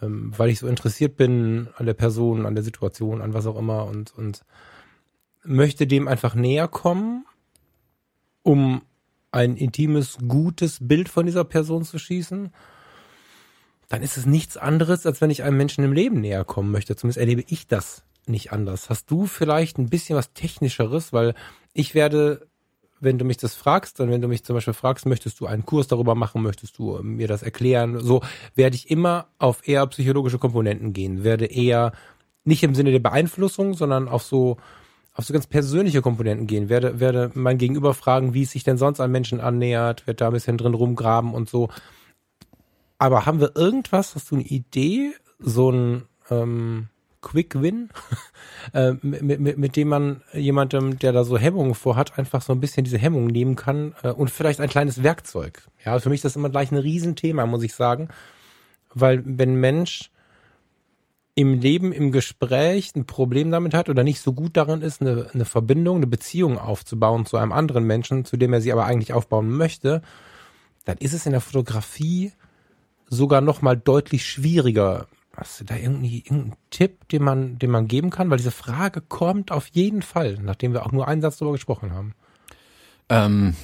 ähm, 0.00 0.32
weil 0.36 0.50
ich 0.50 0.60
so 0.60 0.68
interessiert 0.68 1.16
bin 1.16 1.68
an 1.76 1.86
der 1.86 1.94
Person, 1.94 2.46
an 2.46 2.54
der 2.54 2.62
Situation, 2.62 3.20
an 3.20 3.34
was 3.34 3.46
auch 3.46 3.58
immer 3.58 3.86
und, 3.86 4.16
und 4.16 4.44
möchte 5.44 5.86
dem 5.86 6.08
einfach 6.08 6.34
näher 6.34 6.68
kommen, 6.68 7.26
um 8.42 8.82
ein 9.30 9.56
intimes, 9.56 10.18
gutes 10.28 10.78
Bild 10.80 11.08
von 11.08 11.26
dieser 11.26 11.44
Person 11.44 11.84
zu 11.84 11.98
schießen, 11.98 12.52
dann 13.88 14.02
ist 14.02 14.16
es 14.16 14.26
nichts 14.26 14.56
anderes, 14.56 15.06
als 15.06 15.20
wenn 15.20 15.30
ich 15.30 15.42
einem 15.42 15.56
Menschen 15.56 15.84
im 15.84 15.92
Leben 15.92 16.20
näher 16.20 16.44
kommen 16.44 16.70
möchte. 16.70 16.96
Zumindest 16.96 17.18
erlebe 17.18 17.44
ich 17.48 17.66
das 17.66 18.04
nicht 18.26 18.52
anders. 18.52 18.88
Hast 18.90 19.10
du 19.10 19.26
vielleicht 19.26 19.78
ein 19.78 19.90
bisschen 19.90 20.16
was 20.16 20.32
Technischeres? 20.32 21.12
Weil 21.12 21.34
ich 21.72 21.94
werde, 21.94 22.46
wenn 23.00 23.18
du 23.18 23.24
mich 23.24 23.36
das 23.36 23.54
fragst, 23.54 24.00
dann 24.00 24.10
wenn 24.10 24.22
du 24.22 24.28
mich 24.28 24.44
zum 24.44 24.54
Beispiel 24.54 24.72
fragst, 24.72 25.04
möchtest 25.04 25.40
du 25.40 25.46
einen 25.46 25.66
Kurs 25.66 25.88
darüber 25.88 26.14
machen, 26.14 26.42
möchtest 26.42 26.78
du 26.78 27.00
mir 27.02 27.28
das 27.28 27.42
erklären, 27.42 28.00
so 28.00 28.22
werde 28.54 28.76
ich 28.76 28.90
immer 28.90 29.26
auf 29.38 29.66
eher 29.66 29.86
psychologische 29.88 30.38
Komponenten 30.38 30.92
gehen, 30.92 31.24
werde 31.24 31.46
eher 31.46 31.92
nicht 32.44 32.62
im 32.62 32.74
Sinne 32.74 32.92
der 32.92 33.00
Beeinflussung, 33.00 33.74
sondern 33.74 34.08
auf 34.08 34.22
so 34.22 34.58
auf 35.14 35.24
so 35.24 35.32
ganz 35.32 35.46
persönliche 35.46 36.02
Komponenten 36.02 36.46
gehen, 36.46 36.68
werde, 36.68 36.98
werde 36.98 37.30
mein 37.34 37.56
Gegenüber 37.56 37.94
fragen, 37.94 38.34
wie 38.34 38.42
es 38.42 38.50
sich 38.50 38.64
denn 38.64 38.76
sonst 38.76 39.00
an 39.00 39.12
Menschen 39.12 39.40
annähert, 39.40 40.06
werde 40.06 40.18
da 40.18 40.26
ein 40.26 40.32
bisschen 40.32 40.58
drin 40.58 40.74
rumgraben 40.74 41.32
und 41.32 41.48
so. 41.48 41.68
Aber 42.98 43.24
haben 43.24 43.40
wir 43.40 43.54
irgendwas, 43.54 44.14
hast 44.14 44.30
du 44.30 44.36
eine 44.36 44.44
Idee, 44.44 45.12
so 45.38 45.70
ein 45.70 46.02
ähm, 46.30 46.88
Quick 47.20 47.60
Win, 47.60 47.90
äh, 48.72 48.94
mit, 49.02 49.40
mit, 49.40 49.56
mit 49.58 49.76
dem 49.76 49.88
man 49.88 50.22
jemandem, 50.32 50.98
der 50.98 51.12
da 51.12 51.24
so 51.24 51.38
Hemmungen 51.38 51.74
vorhat, 51.74 52.18
einfach 52.18 52.42
so 52.42 52.52
ein 52.52 52.60
bisschen 52.60 52.84
diese 52.84 52.98
Hemmungen 52.98 53.28
nehmen 53.28 53.54
kann 53.54 53.94
äh, 54.02 54.10
und 54.10 54.30
vielleicht 54.30 54.60
ein 54.60 54.68
kleines 54.68 55.02
Werkzeug. 55.04 55.62
Ja, 55.84 55.98
für 56.00 56.10
mich 56.10 56.18
ist 56.18 56.24
das 56.24 56.36
immer 56.36 56.50
gleich 56.50 56.72
ein 56.72 56.78
Riesenthema, 56.78 57.46
muss 57.46 57.62
ich 57.62 57.74
sagen. 57.74 58.08
Weil 58.94 59.22
wenn 59.24 59.54
Mensch 59.56 60.10
im 61.36 61.60
Leben, 61.60 61.92
im 61.92 62.12
Gespräch 62.12 62.94
ein 62.94 63.06
Problem 63.06 63.50
damit 63.50 63.74
hat 63.74 63.88
oder 63.88 64.04
nicht 64.04 64.20
so 64.20 64.32
gut 64.32 64.56
darin 64.56 64.82
ist, 64.82 65.00
eine, 65.00 65.30
eine 65.32 65.44
Verbindung, 65.44 65.96
eine 65.96 66.06
Beziehung 66.06 66.58
aufzubauen 66.58 67.26
zu 67.26 67.36
einem 67.36 67.52
anderen 67.52 67.84
Menschen, 67.84 68.24
zu 68.24 68.36
dem 68.36 68.52
er 68.52 68.60
sie 68.60 68.72
aber 68.72 68.84
eigentlich 68.84 69.12
aufbauen 69.12 69.50
möchte, 69.50 70.02
dann 70.84 70.96
ist 70.98 71.12
es 71.12 71.26
in 71.26 71.32
der 71.32 71.40
Fotografie 71.40 72.32
sogar 73.08 73.40
noch 73.40 73.62
mal 73.62 73.76
deutlich 73.76 74.26
schwieriger. 74.26 75.08
Hast 75.36 75.60
du 75.60 75.64
da 75.64 75.74
irgendwie 75.74 76.18
irgendeinen 76.18 76.56
Tipp, 76.70 77.08
den 77.08 77.24
man, 77.24 77.58
den 77.58 77.70
man 77.70 77.88
geben 77.88 78.10
kann? 78.10 78.30
Weil 78.30 78.38
diese 78.38 78.52
Frage 78.52 79.00
kommt 79.00 79.50
auf 79.50 79.66
jeden 79.68 80.02
Fall, 80.02 80.38
nachdem 80.40 80.72
wir 80.72 80.86
auch 80.86 80.92
nur 80.92 81.08
einen 81.08 81.22
Satz 81.22 81.38
darüber 81.38 81.54
gesprochen 81.54 81.92
haben. 81.92 82.14
Ähm, 83.08 83.56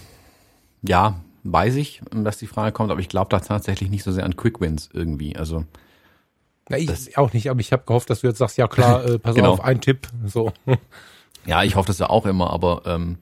ja, 0.83 1.21
weiß 1.45 1.77
ich, 1.77 2.03
dass 2.11 2.39
die 2.39 2.49
Frage 2.49 2.73
kommt, 2.73 2.91
aber 2.91 3.01
ich 3.01 3.09
glaube 3.09 3.29
da 3.29 3.39
tatsächlich 3.39 3.91
nicht 3.91 4.03
so 4.03 4.11
sehr 4.11 4.25
an 4.25 4.37
Quick 4.37 4.61
Wins 4.61 4.91
irgendwie. 4.93 5.37
Also 5.37 5.65
na, 6.71 6.79
ich 6.79 6.87
das, 6.87 7.17
auch 7.17 7.33
nicht, 7.33 7.51
aber 7.51 7.61
ich 7.61 7.73
habe 7.73 7.83
gehofft, 7.85 8.09
dass 8.11 8.21
du 8.21 8.29
jetzt 8.29 8.39
sagst, 8.39 8.57
ja 8.57 8.69
klar, 8.69 9.05
äh, 9.09 9.19
pass 9.19 9.35
genau. 9.35 9.53
auf, 9.53 9.61
ein 9.63 9.81
Tipp. 9.81 10.09
So. 10.25 10.53
Ja, 11.47 11.65
ich 11.65 11.75
hoffe 11.75 11.87
das 11.87 11.99
ja 11.99 12.11
auch 12.11 12.27
immer, 12.27 12.51
aber 12.51 12.83
ähm, 12.85 13.17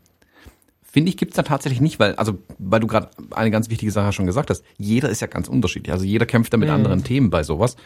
finde 0.82 1.10
ich, 1.10 1.16
gibt's 1.16 1.36
da 1.36 1.44
tatsächlich 1.44 1.80
nicht, 1.80 2.00
weil, 2.00 2.16
also, 2.16 2.36
weil 2.58 2.80
du 2.80 2.88
gerade 2.88 3.10
eine 3.30 3.52
ganz 3.52 3.70
wichtige 3.70 3.92
Sache 3.92 4.12
schon 4.12 4.26
gesagt 4.26 4.50
hast, 4.50 4.64
jeder 4.76 5.08
ist 5.08 5.20
ja 5.20 5.28
ganz 5.28 5.46
unterschiedlich. 5.46 5.92
Also 5.92 6.04
jeder 6.04 6.26
kämpft 6.26 6.52
da 6.52 6.56
mit 6.56 6.68
mhm. 6.68 6.74
anderen 6.74 7.04
Themen 7.04 7.30
bei 7.30 7.44
sowas. 7.44 7.76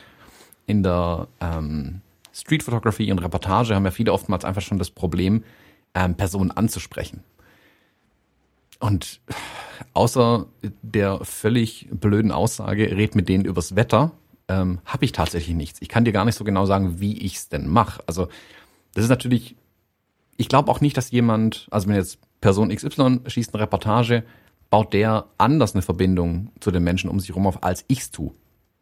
In 0.65 0.83
der 0.83 1.29
ähm, 1.43 2.01
Street 2.33 2.63
Photography 2.63 3.13
und 3.13 3.19
Reportage 3.19 3.75
haben 3.75 3.85
ja 3.85 3.91
viele 3.91 4.11
oftmals 4.11 4.47
einfach 4.47 4.63
schon 4.63 4.79
das 4.79 4.89
Problem, 4.89 5.45
ähm, 5.95 6.15
Personen 6.15 6.51
anzusprechen. 6.51 7.23
Und 8.81 9.21
außer 9.93 10.47
der 10.81 11.21
völlig 11.25 11.89
blöden 11.93 12.33
Aussage, 12.33 12.97
red 12.97 13.15
mit 13.15 13.29
denen 13.29 13.45
übers 13.45 13.77
Wetter, 13.77 14.13
ähm, 14.53 14.81
habe 14.85 15.05
ich 15.05 15.13
tatsächlich 15.13 15.57
nichts. 15.57 15.81
Ich 15.81 15.89
kann 15.89 16.05
dir 16.05 16.13
gar 16.13 16.25
nicht 16.25 16.37
so 16.37 16.45
genau 16.45 16.67
sagen, 16.67 17.01
wie 17.01 17.19
ich 17.19 17.37
es 17.37 17.49
denn 17.49 17.69
mache. 17.69 18.03
Also 18.07 18.29
das 18.95 19.05
ist 19.05 19.11
natürlich, 19.11 19.57
ich 20.37 20.49
glaube 20.49 20.71
auch 20.71 20.81
nicht, 20.81 20.97
dass 20.97 21.11
jemand, 21.11 21.69
also 21.71 21.89
wenn 21.89 21.97
jetzt 21.97 22.19
Person 22.41 22.75
XY 22.75 23.21
schießt 23.27 23.55
eine 23.55 23.63
Reportage, 23.63 24.25
baut 24.71 24.93
der 24.93 25.27
anders 25.39 25.75
eine 25.75 25.83
Verbindung 25.83 26.51
zu 26.61 26.71
den 26.71 26.83
Menschen 26.83 27.09
um 27.09 27.21
sich 27.21 27.31
herum 27.31 27.47
auf, 27.47 27.63
als 27.63 27.85
ich's 27.89 28.11
tue. 28.11 28.33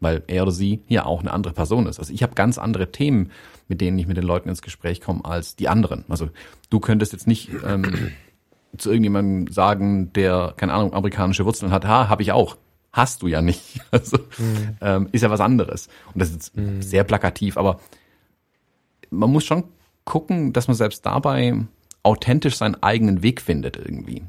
Weil 0.00 0.22
er 0.28 0.44
oder 0.44 0.52
sie 0.52 0.82
ja 0.88 1.04
auch 1.04 1.20
eine 1.20 1.32
andere 1.32 1.52
Person 1.52 1.86
ist. 1.86 1.98
Also 1.98 2.12
ich 2.12 2.22
habe 2.22 2.34
ganz 2.34 2.56
andere 2.56 2.90
Themen, 2.90 3.30
mit 3.68 3.82
denen 3.82 3.98
ich 3.98 4.06
mit 4.06 4.16
den 4.16 4.24
Leuten 4.24 4.48
ins 4.48 4.62
Gespräch 4.62 5.02
komme, 5.02 5.24
als 5.24 5.56
die 5.56 5.68
anderen. 5.68 6.04
Also 6.08 6.30
du 6.70 6.80
könntest 6.80 7.12
jetzt 7.12 7.26
nicht 7.26 7.50
ähm, 7.66 8.12
zu 8.78 8.88
irgendjemandem 8.88 9.52
sagen, 9.52 10.12
der, 10.14 10.54
keine 10.56 10.72
Ahnung, 10.72 10.94
amerikanische 10.94 11.44
Wurzeln 11.44 11.70
hat, 11.70 11.84
ha, 11.84 12.08
habe 12.08 12.22
ich 12.22 12.32
auch 12.32 12.56
hast 12.92 13.22
du 13.22 13.28
ja 13.28 13.42
nicht. 13.42 13.80
Also 13.90 14.18
mhm. 14.38 14.76
ähm, 14.80 15.08
ist 15.12 15.22
ja 15.22 15.30
was 15.30 15.40
anderes. 15.40 15.88
Und 16.14 16.20
das 16.20 16.30
ist 16.30 16.56
mhm. 16.56 16.80
sehr 16.80 17.04
plakativ, 17.04 17.56
aber 17.56 17.80
man 19.10 19.30
muss 19.30 19.44
schon 19.44 19.64
gucken, 20.04 20.52
dass 20.52 20.68
man 20.68 20.76
selbst 20.76 21.04
dabei 21.04 21.54
authentisch 22.02 22.56
seinen 22.56 22.80
eigenen 22.82 23.22
Weg 23.22 23.40
findet 23.40 23.76
irgendwie. 23.76 24.22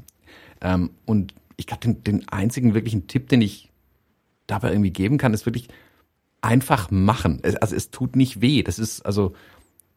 Ähm, 0.60 0.90
und 1.06 1.34
ich 1.56 1.66
glaube, 1.66 1.80
den, 1.82 2.02
den 2.04 2.28
einzigen 2.28 2.74
wirklichen 2.74 3.06
Tipp, 3.06 3.28
den 3.28 3.40
ich 3.40 3.70
dabei 4.46 4.70
irgendwie 4.70 4.90
geben 4.90 5.18
kann, 5.18 5.32
ist 5.32 5.46
wirklich 5.46 5.68
einfach 6.40 6.90
machen. 6.90 7.40
Also 7.60 7.76
es 7.76 7.90
tut 7.90 8.16
nicht 8.16 8.40
weh. 8.40 8.62
Das 8.62 8.78
ist 8.78 9.02
also, 9.02 9.34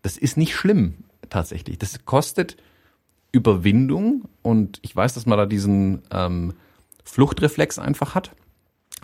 das 0.01 0.17
ist 0.17 0.37
nicht 0.37 0.55
schlimm 0.55 1.05
tatsächlich. 1.29 1.79
Das 1.79 2.05
kostet 2.05 2.55
Überwindung 3.31 4.29
und 4.43 4.79
ich 4.83 4.95
weiß, 4.95 5.15
dass 5.15 5.25
man 5.25 5.37
da 5.37 5.45
diesen 5.45 6.03
ähm, 6.11 6.53
Fluchtreflex 7.03 7.79
einfach 7.79 8.15
hat. 8.15 8.31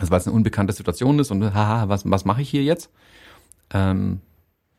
Also 0.02 0.10
weil 0.10 0.18
es 0.18 0.26
eine 0.26 0.34
unbekannte 0.34 0.72
Situation 0.72 1.20
ist 1.20 1.30
und 1.30 1.54
haha, 1.54 1.88
was, 1.88 2.02
was 2.10 2.24
mache 2.24 2.42
ich 2.42 2.50
hier 2.50 2.64
jetzt? 2.64 2.90
Ähm, 3.72 4.20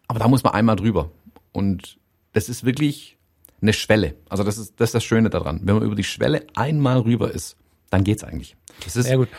aber 0.09 0.19
da 0.19 0.27
muss 0.27 0.43
man 0.43 0.53
einmal 0.53 0.75
drüber. 0.75 1.11
Und 1.53 1.97
das 2.33 2.49
ist 2.49 2.65
wirklich 2.65 3.17
eine 3.61 3.71
Schwelle. 3.71 4.15
Also 4.27 4.43
das 4.43 4.57
ist 4.57 4.73
das, 4.81 4.89
ist 4.89 4.95
das 4.95 5.03
Schöne 5.05 5.29
daran. 5.29 5.61
Wenn 5.63 5.75
man 5.75 5.83
über 5.85 5.95
die 5.95 6.03
Schwelle 6.03 6.45
einmal 6.55 6.99
rüber 6.99 7.31
ist, 7.31 7.55
dann 7.89 8.03
geht's 8.03 8.25
eigentlich. 8.25 8.57
Das 8.83 8.97
ist, 8.97 9.07
ja 9.07 9.15
gut, 9.15 9.29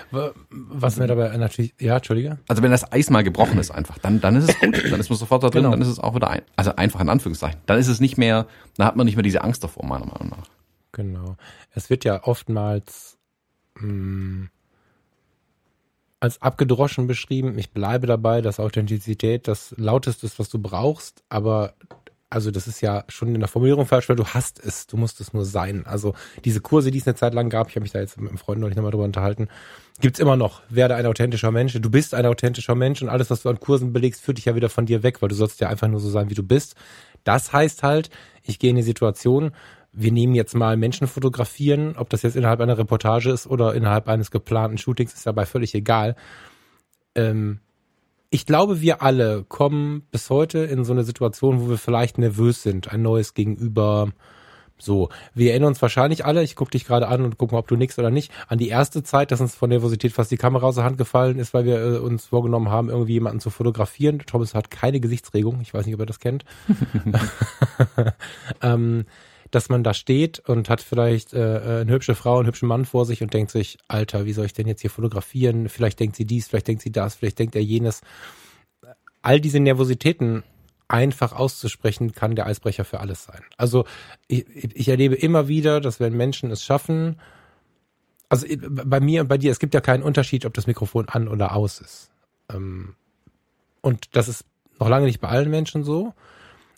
was 0.48 0.96
mir 0.96 1.06
dabei 1.06 1.36
natürlich, 1.36 1.74
ja, 1.78 1.96
Entschuldige. 1.96 2.38
Also 2.48 2.62
wenn 2.62 2.70
das 2.70 2.90
Eis 2.90 3.10
mal 3.10 3.22
gebrochen 3.22 3.58
ist 3.58 3.70
einfach, 3.70 3.98
dann, 3.98 4.22
dann 4.22 4.36
ist 4.36 4.48
es 4.48 4.58
gut, 4.58 4.90
dann 4.90 5.00
ist 5.00 5.10
man 5.10 5.18
sofort 5.18 5.42
da 5.42 5.50
drin, 5.50 5.64
genau. 5.64 5.72
dann 5.72 5.82
ist 5.82 5.88
es 5.88 5.98
auch 5.98 6.14
wieder, 6.14 6.30
ein, 6.30 6.40
also 6.56 6.74
einfach 6.76 7.00
in 7.00 7.10
Anführungszeichen. 7.10 7.60
Dann 7.66 7.78
ist 7.78 7.88
es 7.88 8.00
nicht 8.00 8.16
mehr, 8.16 8.46
dann 8.78 8.86
hat 8.86 8.96
man 8.96 9.04
nicht 9.04 9.16
mehr 9.16 9.22
diese 9.22 9.44
Angst 9.44 9.62
davor, 9.62 9.84
meiner 9.84 10.06
Meinung 10.06 10.30
nach. 10.30 10.48
Genau. 10.92 11.36
Es 11.72 11.90
wird 11.90 12.06
ja 12.06 12.22
oftmals 12.24 13.18
mh, 13.74 13.82
hm, 13.82 14.50
als 16.24 16.40
abgedroschen 16.40 17.06
beschrieben. 17.06 17.58
Ich 17.58 17.70
bleibe 17.70 18.06
dabei, 18.06 18.40
dass 18.40 18.58
Authentizität 18.58 19.46
das 19.46 19.74
lauteste 19.76 20.24
ist, 20.24 20.38
was 20.38 20.48
du 20.48 20.58
brauchst, 20.58 21.22
aber 21.28 21.74
also 22.30 22.50
das 22.50 22.66
ist 22.66 22.80
ja 22.80 23.04
schon 23.08 23.32
in 23.34 23.40
der 23.40 23.48
Formulierung 23.48 23.86
falsch, 23.86 24.08
weil 24.08 24.16
du 24.16 24.24
hast 24.24 24.58
es, 24.58 24.86
du 24.86 24.96
musst 24.96 25.20
es 25.20 25.34
nur 25.34 25.44
sein. 25.44 25.84
Also 25.86 26.14
diese 26.44 26.62
Kurse, 26.62 26.90
die 26.90 26.98
es 26.98 27.06
eine 27.06 27.14
Zeit 27.14 27.34
lang 27.34 27.50
gab, 27.50 27.68
ich 27.68 27.76
habe 27.76 27.82
mich 27.82 27.92
da 27.92 28.00
jetzt 28.00 28.18
mit 28.18 28.30
einem 28.30 28.38
Freund 28.38 28.60
neulich 28.60 28.74
nochmal 28.74 28.90
drüber 28.90 29.04
unterhalten, 29.04 29.48
gibt's 30.00 30.18
immer 30.18 30.34
noch. 30.34 30.62
Werde 30.70 30.96
ein 30.96 31.06
authentischer 31.06 31.52
Mensch. 31.52 31.74
Du 31.74 31.90
bist 31.90 32.14
ein 32.14 32.26
authentischer 32.26 32.74
Mensch 32.74 33.02
und 33.02 33.10
alles, 33.10 33.30
was 33.30 33.42
du 33.42 33.50
an 33.50 33.60
Kursen 33.60 33.92
belegst, 33.92 34.22
führt 34.22 34.38
dich 34.38 34.46
ja 34.46 34.56
wieder 34.56 34.70
von 34.70 34.86
dir 34.86 35.02
weg, 35.02 35.20
weil 35.20 35.28
du 35.28 35.34
sollst 35.34 35.60
ja 35.60 35.68
einfach 35.68 35.88
nur 35.88 36.00
so 36.00 36.08
sein, 36.08 36.30
wie 36.30 36.34
du 36.34 36.42
bist. 36.42 36.74
Das 37.22 37.52
heißt 37.52 37.82
halt, 37.82 38.08
ich 38.42 38.58
gehe 38.58 38.70
in 38.70 38.76
die 38.76 38.82
Situation, 38.82 39.52
wir 39.94 40.12
nehmen 40.12 40.34
jetzt 40.34 40.54
mal 40.54 40.76
Menschen 40.76 41.06
fotografieren, 41.06 41.94
ob 41.96 42.10
das 42.10 42.22
jetzt 42.22 42.36
innerhalb 42.36 42.60
einer 42.60 42.76
Reportage 42.76 43.30
ist 43.30 43.46
oder 43.46 43.74
innerhalb 43.74 44.08
eines 44.08 44.30
geplanten 44.30 44.76
Shootings, 44.76 45.14
ist 45.14 45.26
dabei 45.26 45.46
völlig 45.46 45.74
egal. 45.74 46.16
Ähm, 47.14 47.60
ich 48.30 48.46
glaube, 48.46 48.80
wir 48.80 49.02
alle 49.02 49.44
kommen 49.44 50.02
bis 50.10 50.28
heute 50.28 50.58
in 50.58 50.84
so 50.84 50.92
eine 50.92 51.04
Situation, 51.04 51.60
wo 51.60 51.68
wir 51.68 51.78
vielleicht 51.78 52.18
nervös 52.18 52.64
sind, 52.64 52.92
ein 52.92 53.02
neues 53.02 53.34
Gegenüber. 53.34 54.08
So, 54.76 55.10
wir 55.34 55.52
erinnern 55.52 55.68
uns 55.68 55.80
wahrscheinlich 55.80 56.24
alle, 56.24 56.42
ich 56.42 56.56
gucke 56.56 56.72
dich 56.72 56.84
gerade 56.84 57.06
an 57.06 57.22
und 57.22 57.38
guck 57.38 57.52
mal, 57.52 57.58
ob 57.58 57.68
du 57.68 57.76
nix 57.76 57.96
oder 57.96 58.10
nicht, 58.10 58.32
an 58.48 58.58
die 58.58 58.68
erste 58.68 59.04
Zeit, 59.04 59.30
dass 59.30 59.40
uns 59.40 59.54
von 59.54 59.70
Nervosität 59.70 60.10
fast 60.10 60.32
die 60.32 60.36
Kamera 60.36 60.66
aus 60.66 60.74
der 60.74 60.82
Hand 60.82 60.98
gefallen 60.98 61.38
ist, 61.38 61.54
weil 61.54 61.64
wir 61.64 61.78
äh, 61.78 61.98
uns 61.98 62.26
vorgenommen 62.26 62.70
haben, 62.70 62.88
irgendwie 62.88 63.12
jemanden 63.12 63.38
zu 63.38 63.50
fotografieren. 63.50 64.18
Thomas 64.26 64.54
hat 64.54 64.72
keine 64.72 64.98
Gesichtsregung, 64.98 65.60
ich 65.60 65.72
weiß 65.72 65.86
nicht, 65.86 65.94
ob 65.94 66.00
er 66.00 66.06
das 66.06 66.18
kennt. 66.18 66.44
ähm, 68.62 69.04
dass 69.54 69.68
man 69.68 69.84
da 69.84 69.94
steht 69.94 70.40
und 70.40 70.68
hat 70.68 70.80
vielleicht 70.80 71.32
äh, 71.32 71.82
eine 71.82 71.92
hübsche 71.92 72.14
Frau, 72.14 72.38
einen 72.38 72.46
hübschen 72.46 72.68
Mann 72.68 72.84
vor 72.84 73.06
sich 73.06 73.22
und 73.22 73.32
denkt 73.32 73.50
sich, 73.50 73.78
Alter, 73.88 74.26
wie 74.26 74.32
soll 74.32 74.46
ich 74.46 74.52
denn 74.52 74.66
jetzt 74.66 74.80
hier 74.80 74.90
fotografieren? 74.90 75.68
Vielleicht 75.68 76.00
denkt 76.00 76.16
sie 76.16 76.24
dies, 76.24 76.48
vielleicht 76.48 76.68
denkt 76.68 76.82
sie 76.82 76.92
das, 76.92 77.14
vielleicht 77.14 77.38
denkt 77.38 77.54
er 77.54 77.62
jenes. 77.62 78.00
All 79.22 79.40
diese 79.40 79.60
Nervositäten 79.60 80.42
einfach 80.88 81.32
auszusprechen, 81.32 82.12
kann 82.12 82.36
der 82.36 82.46
Eisbrecher 82.46 82.84
für 82.84 83.00
alles 83.00 83.24
sein. 83.24 83.42
Also 83.56 83.84
ich, 84.28 84.46
ich 84.74 84.88
erlebe 84.88 85.14
immer 85.14 85.48
wieder, 85.48 85.80
dass 85.80 85.98
wenn 85.98 86.16
Menschen 86.16 86.50
es 86.50 86.62
schaffen, 86.62 87.20
also 88.28 88.46
bei 88.60 89.00
mir 89.00 89.22
und 89.22 89.28
bei 89.28 89.38
dir, 89.38 89.50
es 89.50 89.58
gibt 89.58 89.74
ja 89.74 89.80
keinen 89.80 90.02
Unterschied, 90.02 90.44
ob 90.44 90.54
das 90.54 90.66
Mikrofon 90.66 91.08
an 91.08 91.28
oder 91.28 91.54
aus 91.54 91.80
ist. 91.80 92.10
Ähm, 92.52 92.94
und 93.80 94.16
das 94.16 94.28
ist 94.28 94.44
noch 94.78 94.88
lange 94.88 95.06
nicht 95.06 95.20
bei 95.20 95.28
allen 95.28 95.50
Menschen 95.50 95.84
so. 95.84 96.14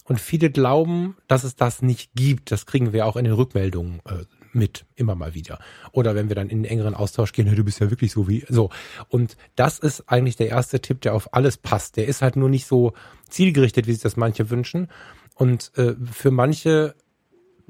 Und 0.07 0.21
viele 0.21 0.51
glauben, 0.51 1.16
dass 1.27 1.42
es 1.42 1.57
das 1.57 1.83
nicht 1.83 2.12
gibt. 2.14 2.53
Das 2.53 2.64
kriegen 2.64 2.92
wir 2.92 3.07
auch 3.07 3.16
in 3.16 3.25
den 3.25 3.35
Rückmeldungen 3.35 4.01
äh, 4.07 4.25
mit, 4.53 4.87
immer 4.95 5.16
mal 5.16 5.35
wieder. 5.35 5.59
Oder 5.90 6.14
wenn 6.14 6.29
wir 6.29 6.37
dann 6.37 6.49
in 6.49 6.59
einen 6.59 6.64
engeren 6.64 6.95
Austausch 6.95 7.33
gehen, 7.33 7.53
du 7.53 7.64
bist 7.64 7.81
ja 7.81 7.90
wirklich 7.90 8.12
so 8.12 8.29
wie 8.29 8.45
so. 8.49 8.71
Und 9.09 9.37
das 9.57 9.81
ist 9.81 10.09
eigentlich 10.09 10.37
der 10.37 10.49
erste 10.49 10.81
Tipp, 10.81 11.01
der 11.01 11.14
auf 11.14 11.35
alles 11.35 11.57
passt. 11.57 11.97
Der 11.97 12.07
ist 12.07 12.23
halt 12.23 12.37
nur 12.37 12.49
nicht 12.49 12.66
so 12.66 12.92
zielgerichtet, 13.29 13.88
wie 13.88 13.92
sich 13.92 14.03
das 14.03 14.16
manche 14.16 14.49
wünschen. 14.49 14.88
Und 15.35 15.73
äh, 15.77 15.95
für 16.12 16.31
manche, 16.31 16.95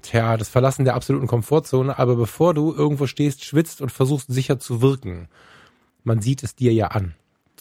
tja, 0.02 0.36
das 0.36 0.50
Verlassen 0.50 0.84
der 0.84 0.94
absoluten 0.94 1.26
Komfortzone. 1.26 1.98
Aber 1.98 2.16
bevor 2.16 2.52
du 2.52 2.74
irgendwo 2.74 3.06
stehst, 3.06 3.44
schwitzt 3.44 3.80
und 3.80 3.90
versuchst 3.90 4.30
sicher 4.30 4.58
zu 4.58 4.82
wirken, 4.82 5.28
man 6.04 6.20
sieht 6.20 6.42
es 6.42 6.54
dir 6.54 6.74
ja 6.74 6.88
an 6.88 7.14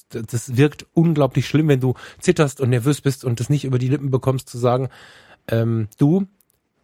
das, 0.10 0.56
wirkt 0.56 0.86
unglaublich 0.94 1.48
schlimm, 1.48 1.68
wenn 1.68 1.80
du 1.80 1.96
zitterst 2.20 2.62
und 2.62 2.70
nervös 2.70 3.02
bist 3.02 3.26
und 3.26 3.40
das 3.40 3.50
nicht 3.50 3.66
über 3.66 3.80
die 3.80 3.90
Lippen 3.90 4.12
bekommst 4.12 4.50
zu 4.50 4.58
sagen, 4.58 4.90
ähm, 5.48 5.88
du, 5.98 6.28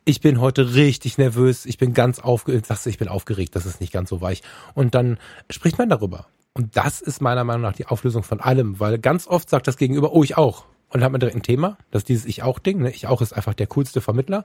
ich 0.06 0.22
bin 0.22 0.42
heute 0.42 0.74
richtig 0.74 1.18
nervös, 1.18 1.66
ich 1.66 1.78
bin 1.78 1.94
ganz 1.94 2.20
aufgeregt, 2.20 2.66
sagst 2.66 2.86
du, 2.86 2.90
ich 2.90 2.98
bin 2.98 3.08
aufgeregt, 3.08 3.56
das 3.56 3.66
ist 3.66 3.82
nicht 3.82 3.94
ganz 3.94 4.10
so 4.10 4.22
weich. 4.22 4.42
Und 4.74 4.96
dann 4.96 5.18
spricht 5.50 5.78
man 5.78 5.90
darüber. 5.90 6.28
Und 6.54 6.76
das 6.76 7.02
ist 7.02 7.22
meiner 7.22 7.44
Meinung 7.44 7.62
nach 7.62 7.74
die 7.74 7.86
Auflösung 7.86 8.24
von 8.24 8.42
allem, 8.42 8.80
weil 8.80 9.00
ganz 9.00 9.28
oft 9.28 9.50
sagt 9.50 9.68
das 9.68 9.78
Gegenüber, 9.78 10.14
oh, 10.14 10.24
ich 10.24 10.38
auch. 10.38 10.66
Und 10.90 11.00
dann 11.00 11.04
hat 11.04 11.12
man 11.12 11.22
direkt 11.22 11.38
ein 11.38 11.44
Thema, 11.44 11.78
das 11.92 12.02
ist 12.02 12.10
dieses 12.10 12.26
Ich 12.26 12.44
auch 12.44 12.60
Ding, 12.60 12.82
ne? 12.82 12.92
Ich 12.92 13.08
auch 13.08 13.22
ist 13.22 13.32
einfach 13.32 13.54
der 13.54 13.68
coolste 13.68 14.02
Vermittler. 14.02 14.44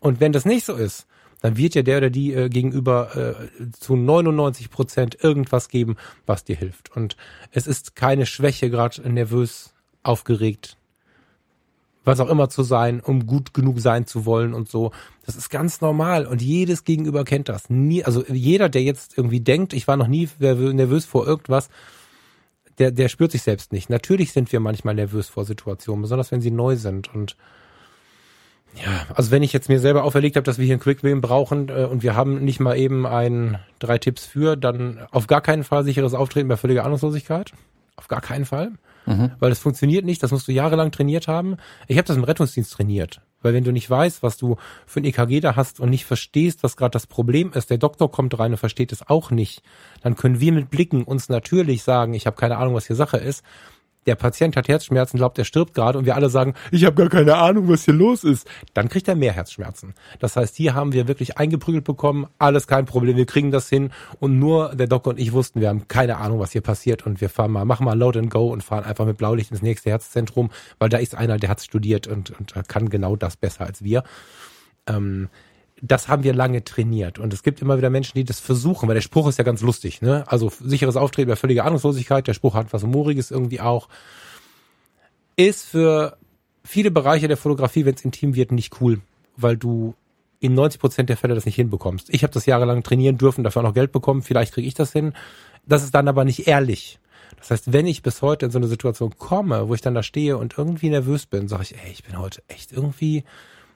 Und 0.00 0.18
wenn 0.18 0.32
das 0.32 0.44
nicht 0.44 0.66
so 0.66 0.74
ist, 0.74 1.06
dann 1.40 1.56
wird 1.56 1.74
ja 1.74 1.82
der 1.82 1.98
oder 1.98 2.10
die 2.10 2.32
äh, 2.32 2.48
gegenüber 2.48 3.16
äh, 3.16 3.70
zu 3.78 3.96
99 3.96 4.70
Prozent 4.70 5.18
irgendwas 5.22 5.68
geben, 5.68 5.96
was 6.24 6.44
dir 6.44 6.56
hilft. 6.56 6.94
Und 6.96 7.16
es 7.50 7.66
ist 7.66 7.94
keine 7.94 8.26
Schwäche, 8.26 8.70
gerade 8.70 9.08
nervös, 9.10 9.74
aufgeregt, 10.02 10.76
was 12.04 12.20
auch 12.20 12.28
immer 12.28 12.48
zu 12.48 12.62
sein, 12.62 13.00
um 13.00 13.26
gut 13.26 13.52
genug 13.52 13.80
sein 13.80 14.06
zu 14.06 14.24
wollen 14.24 14.54
und 14.54 14.68
so. 14.68 14.92
Das 15.24 15.36
ist 15.36 15.50
ganz 15.50 15.80
normal 15.80 16.26
und 16.26 16.40
jedes 16.40 16.84
Gegenüber 16.84 17.24
kennt 17.24 17.48
das. 17.48 17.68
Nie, 17.68 18.04
also 18.04 18.24
jeder, 18.28 18.68
der 18.68 18.82
jetzt 18.82 19.18
irgendwie 19.18 19.40
denkt, 19.40 19.72
ich 19.72 19.88
war 19.88 19.96
noch 19.96 20.06
nie 20.06 20.28
nervös 20.38 21.04
vor 21.04 21.26
irgendwas, 21.26 21.68
der, 22.78 22.92
der 22.92 23.08
spürt 23.08 23.32
sich 23.32 23.42
selbst 23.42 23.72
nicht. 23.72 23.90
Natürlich 23.90 24.32
sind 24.32 24.52
wir 24.52 24.60
manchmal 24.60 24.94
nervös 24.94 25.28
vor 25.28 25.44
Situationen, 25.44 26.02
besonders 26.02 26.30
wenn 26.30 26.40
sie 26.40 26.50
neu 26.50 26.76
sind 26.76 27.12
und 27.12 27.36
ja, 28.74 29.06
also 29.14 29.30
wenn 29.30 29.42
ich 29.42 29.52
jetzt 29.52 29.68
mir 29.68 29.80
selber 29.80 30.04
auferlegt 30.04 30.36
habe, 30.36 30.44
dass 30.44 30.58
wir 30.58 30.64
hier 30.64 30.74
einen 30.74 30.80
Quick-Win 30.80 31.20
brauchen 31.20 31.68
äh, 31.68 31.84
und 31.84 32.02
wir 32.02 32.14
haben 32.14 32.44
nicht 32.44 32.60
mal 32.60 32.76
eben 32.76 33.06
ein 33.06 33.58
drei 33.78 33.98
Tipps 33.98 34.26
für, 34.26 34.56
dann 34.56 35.00
auf 35.10 35.26
gar 35.26 35.40
keinen 35.40 35.64
Fall 35.64 35.84
sicheres 35.84 36.14
Auftreten 36.14 36.48
bei 36.48 36.56
völliger 36.56 36.84
Ahnungslosigkeit. 36.84 37.52
Auf 37.96 38.08
gar 38.08 38.20
keinen 38.20 38.44
Fall. 38.44 38.72
Mhm. 39.06 39.30
Weil 39.38 39.50
das 39.50 39.60
funktioniert 39.60 40.04
nicht, 40.04 40.22
das 40.22 40.32
musst 40.32 40.48
du 40.48 40.52
jahrelang 40.52 40.90
trainiert 40.90 41.28
haben. 41.28 41.56
Ich 41.86 41.96
habe 41.96 42.06
das 42.06 42.16
im 42.16 42.24
Rettungsdienst 42.24 42.72
trainiert. 42.72 43.22
Weil 43.40 43.54
wenn 43.54 43.64
du 43.64 43.72
nicht 43.72 43.88
weißt, 43.88 44.22
was 44.22 44.36
du 44.36 44.56
für 44.86 45.00
ein 45.00 45.04
EKG 45.04 45.40
da 45.40 45.56
hast 45.56 45.78
und 45.78 45.90
nicht 45.90 46.04
verstehst, 46.04 46.62
was 46.62 46.76
gerade 46.76 46.90
das 46.90 47.06
Problem 47.06 47.52
ist, 47.52 47.70
der 47.70 47.78
Doktor 47.78 48.10
kommt 48.10 48.38
rein 48.38 48.52
und 48.52 48.58
versteht 48.58 48.92
es 48.92 49.08
auch 49.08 49.30
nicht, 49.30 49.62
dann 50.02 50.16
können 50.16 50.40
wir 50.40 50.52
mit 50.52 50.68
Blicken 50.68 51.04
uns 51.04 51.28
natürlich 51.28 51.84
sagen, 51.84 52.14
ich 52.14 52.26
habe 52.26 52.36
keine 52.36 52.56
Ahnung, 52.56 52.74
was 52.74 52.86
hier 52.86 52.96
Sache 52.96 53.18
ist 53.18 53.44
der 54.06 54.14
Patient 54.14 54.56
hat 54.56 54.68
Herzschmerzen, 54.68 55.18
glaubt, 55.18 55.38
er 55.38 55.44
stirbt 55.44 55.74
gerade 55.74 55.98
und 55.98 56.06
wir 56.06 56.14
alle 56.14 56.30
sagen, 56.30 56.54
ich 56.70 56.84
habe 56.84 56.96
gar 56.96 57.08
keine 57.08 57.36
Ahnung, 57.36 57.68
was 57.68 57.84
hier 57.84 57.94
los 57.94 58.24
ist, 58.24 58.48
dann 58.74 58.88
kriegt 58.88 59.08
er 59.08 59.16
mehr 59.16 59.32
Herzschmerzen. 59.32 59.94
Das 60.18 60.36
heißt, 60.36 60.56
hier 60.56 60.74
haben 60.74 60.92
wir 60.92 61.08
wirklich 61.08 61.38
eingeprügelt 61.38 61.84
bekommen, 61.84 62.26
alles 62.38 62.66
kein 62.66 62.86
Problem, 62.86 63.16
wir 63.16 63.26
kriegen 63.26 63.50
das 63.50 63.68
hin 63.68 63.90
und 64.20 64.38
nur 64.38 64.74
der 64.74 64.86
Doktor 64.86 65.10
und 65.10 65.20
ich 65.20 65.32
wussten, 65.32 65.60
wir 65.60 65.68
haben 65.68 65.88
keine 65.88 66.18
Ahnung, 66.18 66.38
was 66.38 66.52
hier 66.52 66.62
passiert 66.62 67.06
und 67.06 67.20
wir 67.20 67.28
fahren 67.28 67.50
mal, 67.50 67.64
machen 67.64 67.84
mal 67.84 67.98
Load 67.98 68.18
and 68.18 68.30
Go 68.30 68.52
und 68.52 68.62
fahren 68.62 68.84
einfach 68.84 69.06
mit 69.06 69.18
Blaulicht 69.18 69.50
ins 69.50 69.62
nächste 69.62 69.90
Herzzentrum, 69.90 70.50
weil 70.78 70.88
da 70.88 70.98
ist 70.98 71.14
einer, 71.14 71.38
der 71.38 71.50
hat 71.50 71.60
studiert 71.60 72.06
und, 72.06 72.30
und 72.38 72.54
kann 72.68 72.88
genau 72.88 73.16
das 73.16 73.36
besser 73.36 73.64
als 73.64 73.82
wir. 73.82 74.04
Ähm, 74.88 75.28
das 75.82 76.08
haben 76.08 76.24
wir 76.24 76.34
lange 76.34 76.64
trainiert. 76.64 77.18
Und 77.18 77.32
es 77.32 77.42
gibt 77.42 77.60
immer 77.60 77.76
wieder 77.76 77.90
Menschen, 77.90 78.16
die 78.16 78.24
das 78.24 78.40
versuchen, 78.40 78.88
weil 78.88 78.94
der 78.94 79.02
Spruch 79.02 79.28
ist 79.28 79.38
ja 79.38 79.44
ganz 79.44 79.60
lustig. 79.60 80.00
Ne? 80.00 80.24
Also 80.26 80.50
sicheres 80.60 80.96
Auftreten 80.96 81.28
bei 81.28 81.36
völliger 81.36 81.64
Ahnungslosigkeit. 81.64 82.26
Der 82.26 82.34
Spruch 82.34 82.54
hat 82.54 82.72
was 82.72 82.82
Humoriges 82.82 83.30
irgendwie 83.30 83.60
auch. 83.60 83.88
Ist 85.36 85.66
für 85.66 86.16
viele 86.64 86.90
Bereiche 86.90 87.28
der 87.28 87.36
Fotografie, 87.36 87.84
wenn 87.84 87.94
es 87.94 88.04
intim 88.04 88.34
wird, 88.34 88.52
nicht 88.52 88.80
cool, 88.80 89.00
weil 89.36 89.56
du 89.56 89.94
in 90.40 90.54
90 90.54 90.80
Prozent 90.80 91.08
der 91.10 91.16
Fälle 91.16 91.34
das 91.34 91.46
nicht 91.46 91.56
hinbekommst. 91.56 92.08
Ich 92.10 92.22
habe 92.22 92.32
das 92.32 92.46
jahrelang 92.46 92.82
trainieren 92.82 93.18
dürfen, 93.18 93.44
dafür 93.44 93.60
auch 93.62 93.66
noch 93.66 93.74
Geld 93.74 93.92
bekommen. 93.92 94.22
Vielleicht 94.22 94.54
kriege 94.54 94.68
ich 94.68 94.74
das 94.74 94.92
hin. 94.92 95.12
Das 95.66 95.82
ist 95.82 95.94
dann 95.94 96.08
aber 96.08 96.24
nicht 96.24 96.46
ehrlich. 96.46 96.98
Das 97.38 97.50
heißt, 97.50 97.72
wenn 97.72 97.86
ich 97.86 98.02
bis 98.02 98.22
heute 98.22 98.46
in 98.46 98.52
so 98.52 98.58
eine 98.58 98.66
Situation 98.66 99.14
komme, 99.18 99.68
wo 99.68 99.74
ich 99.74 99.80
dann 99.80 99.94
da 99.94 100.02
stehe 100.02 100.38
und 100.38 100.56
irgendwie 100.56 100.88
nervös 100.88 101.26
bin, 101.26 101.48
sage 101.48 101.64
ich, 101.64 101.74
ey, 101.74 101.90
ich 101.92 102.04
bin 102.04 102.18
heute 102.18 102.42
echt 102.48 102.72
irgendwie 102.72 103.24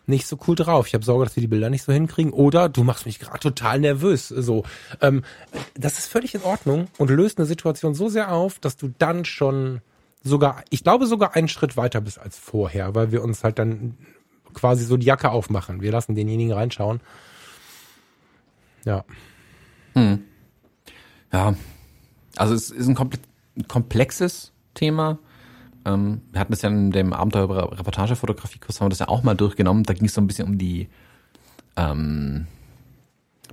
nicht 0.07 0.27
so 0.27 0.39
cool 0.47 0.57
drauf. 0.57 0.87
Ich 0.87 0.95
habe 0.95 1.05
Sorge, 1.05 1.25
dass 1.25 1.37
wir 1.37 1.41
die 1.41 1.49
Bilder 1.49 1.71
nicht 1.71 1.83
so 1.83 1.93
hinkriegen. 1.93 2.33
Oder 2.33 2.69
du 2.69 2.85
machst 2.85 3.07
mich 3.07 3.19
gerade 3.19 3.41
total 3.41 3.81
nervös. 3.81 4.29
So, 4.29 4.65
ähm, 5.01 5.23
das 5.75 5.99
ist 5.99 6.09
völlig 6.09 6.35
in 6.35 6.43
Ordnung 6.43 6.89
und 6.99 7.11
löst 7.11 7.39
eine 7.39 7.47
Situation 7.47 7.95
so 7.95 8.09
sehr 8.09 8.33
auf, 8.33 8.59
dass 8.59 8.77
du 8.77 8.93
dann 8.99 9.25
schon 9.25 9.81
sogar, 10.23 10.65
ich 10.71 10.83
glaube 10.83 11.07
sogar 11.07 11.35
einen 11.35 11.49
Schritt 11.49 11.77
weiter 11.77 12.01
bist 12.01 12.19
als 12.19 12.39
vorher, 12.39 12.95
weil 12.95 13.13
wir 13.13 13.23
uns 13.23 13.45
halt 13.45 13.59
dann 13.59 13.97
quasi 14.53 14.85
so 14.85 14.97
die 14.97 15.07
Jacke 15.07 15.31
aufmachen. 15.31 15.81
Wir 15.81 15.93
lassen 15.93 16.15
denjenigen 16.15 16.53
reinschauen. 16.53 17.01
Ja. 18.85 19.05
Hm. 19.95 20.25
Ja, 21.33 21.55
also 22.37 22.55
es 22.55 22.71
ist 22.71 22.89
ein 22.89 22.97
komplexes 23.69 24.53
Thema. 24.75 25.19
Ähm, 25.85 26.23
wir 26.33 26.40
hatten 26.40 26.53
das 26.53 26.62
ja 26.62 26.69
in 26.69 26.90
dem 26.90 27.12
Abenteuer-Reportage-Fotografie-Kurs, 27.12 28.81
haben 28.81 28.87
wir 28.87 28.90
das 28.90 28.99
ja 29.01 29.09
auch 29.09 29.23
mal 29.23 29.35
durchgenommen. 29.35 29.85
Da 29.85 29.95
ging 29.95 30.07
es 30.07 30.14
so 30.14 30.21
ein 30.21 30.27
bisschen 30.27 30.47
um 30.47 30.59
die 30.59 30.88
ähm, 31.77 32.47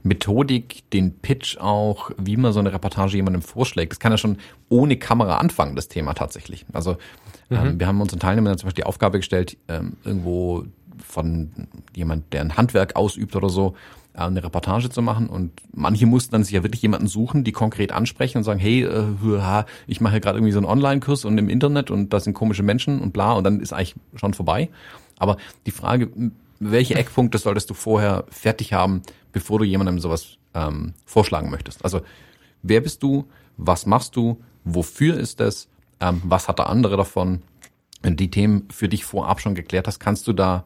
Methodik, 0.04 0.90
den 0.92 1.20
Pitch 1.20 1.58
auch, 1.58 2.12
wie 2.18 2.38
man 2.38 2.54
so 2.54 2.60
eine 2.60 2.74
Reportage 2.74 3.18
jemandem 3.18 3.42
vorschlägt. 3.42 3.92
Das 3.92 4.00
kann 4.00 4.12
ja 4.12 4.18
schon 4.18 4.38
ohne 4.70 4.98
Kamera 4.98 5.38
anfangen, 5.38 5.76
das 5.76 5.88
Thema 5.88 6.14
tatsächlich. 6.14 6.66
Also 6.74 6.98
ähm, 7.50 7.74
mhm. 7.74 7.80
wir 7.80 7.88
haben 7.88 8.02
unseren 8.02 8.20
Teilnehmern 8.20 8.58
zum 8.58 8.68
Beispiel 8.68 8.84
die 8.84 8.88
Aufgabe 8.88 9.20
gestellt, 9.20 9.58
ähm, 9.68 9.98
irgendwo 10.04 10.66
von 11.06 11.68
jemand, 11.96 12.34
der 12.34 12.42
ein 12.42 12.58
Handwerk 12.58 12.96
ausübt 12.96 13.36
oder 13.36 13.50
so, 13.50 13.76
eine 14.26 14.44
Reportage 14.44 14.90
zu 14.90 15.02
machen 15.02 15.28
und 15.28 15.52
manche 15.74 16.06
mussten 16.06 16.32
dann 16.32 16.44
sich 16.44 16.54
ja 16.54 16.64
wirklich 16.64 16.82
jemanden 16.82 17.08
suchen, 17.08 17.44
die 17.44 17.52
konkret 17.52 17.92
ansprechen 17.92 18.40
und 18.40 18.44
sagen, 18.44 18.60
hey, 18.60 18.84
äh, 18.84 19.64
ich 19.86 20.02
mache 20.02 20.20
gerade 20.20 20.40
irgendwie 20.40 20.52
so 20.52 20.60
einen 20.60 20.66
Online-Kurs 20.66 21.26
und 21.26 21.38
im 21.38 21.50
Internet 21.50 21.92
und 21.92 22.12
da 22.14 22.20
sind 22.20 22.34
komische 22.34 22.64
Menschen 22.64 23.00
und 23.00 23.14
bla 23.14 23.34
und 23.34 23.44
dann 23.44 23.60
ist 23.60 23.74
eigentlich 23.74 23.96
schon 24.16 24.34
vorbei. 24.34 24.70
Aber 25.20 25.38
die 25.66 25.72
Frage, 25.72 26.10
welche 26.60 26.96
Eckpunkte 26.96 27.38
solltest 27.38 27.70
du 27.70 27.74
vorher 27.76 28.26
fertig 28.30 28.74
haben, 28.74 29.04
bevor 29.32 29.60
du 29.60 29.66
jemandem 29.66 30.00
sowas 30.00 30.38
ähm, 30.56 30.94
vorschlagen 31.06 31.52
möchtest? 31.52 31.84
Also 31.84 32.02
wer 32.64 32.82
bist 32.82 33.04
du, 33.04 33.26
was 33.58 33.86
machst 33.86 34.16
du, 34.16 34.42
wofür 34.64 35.18
ist 35.18 35.42
es, 35.42 35.70
ähm, 36.00 36.22
was 36.24 36.48
hat 36.48 36.60
der 36.60 36.70
andere 36.70 36.98
davon? 36.98 37.44
Wenn 38.02 38.14
du 38.14 38.18
die 38.18 38.32
Themen 38.32 38.68
für 38.72 38.90
dich 38.90 39.06
vorab 39.06 39.42
schon 39.42 39.56
geklärt 39.56 39.88
hast, 39.88 40.00
kannst 40.00 40.28
du 40.28 40.34
da 40.34 40.66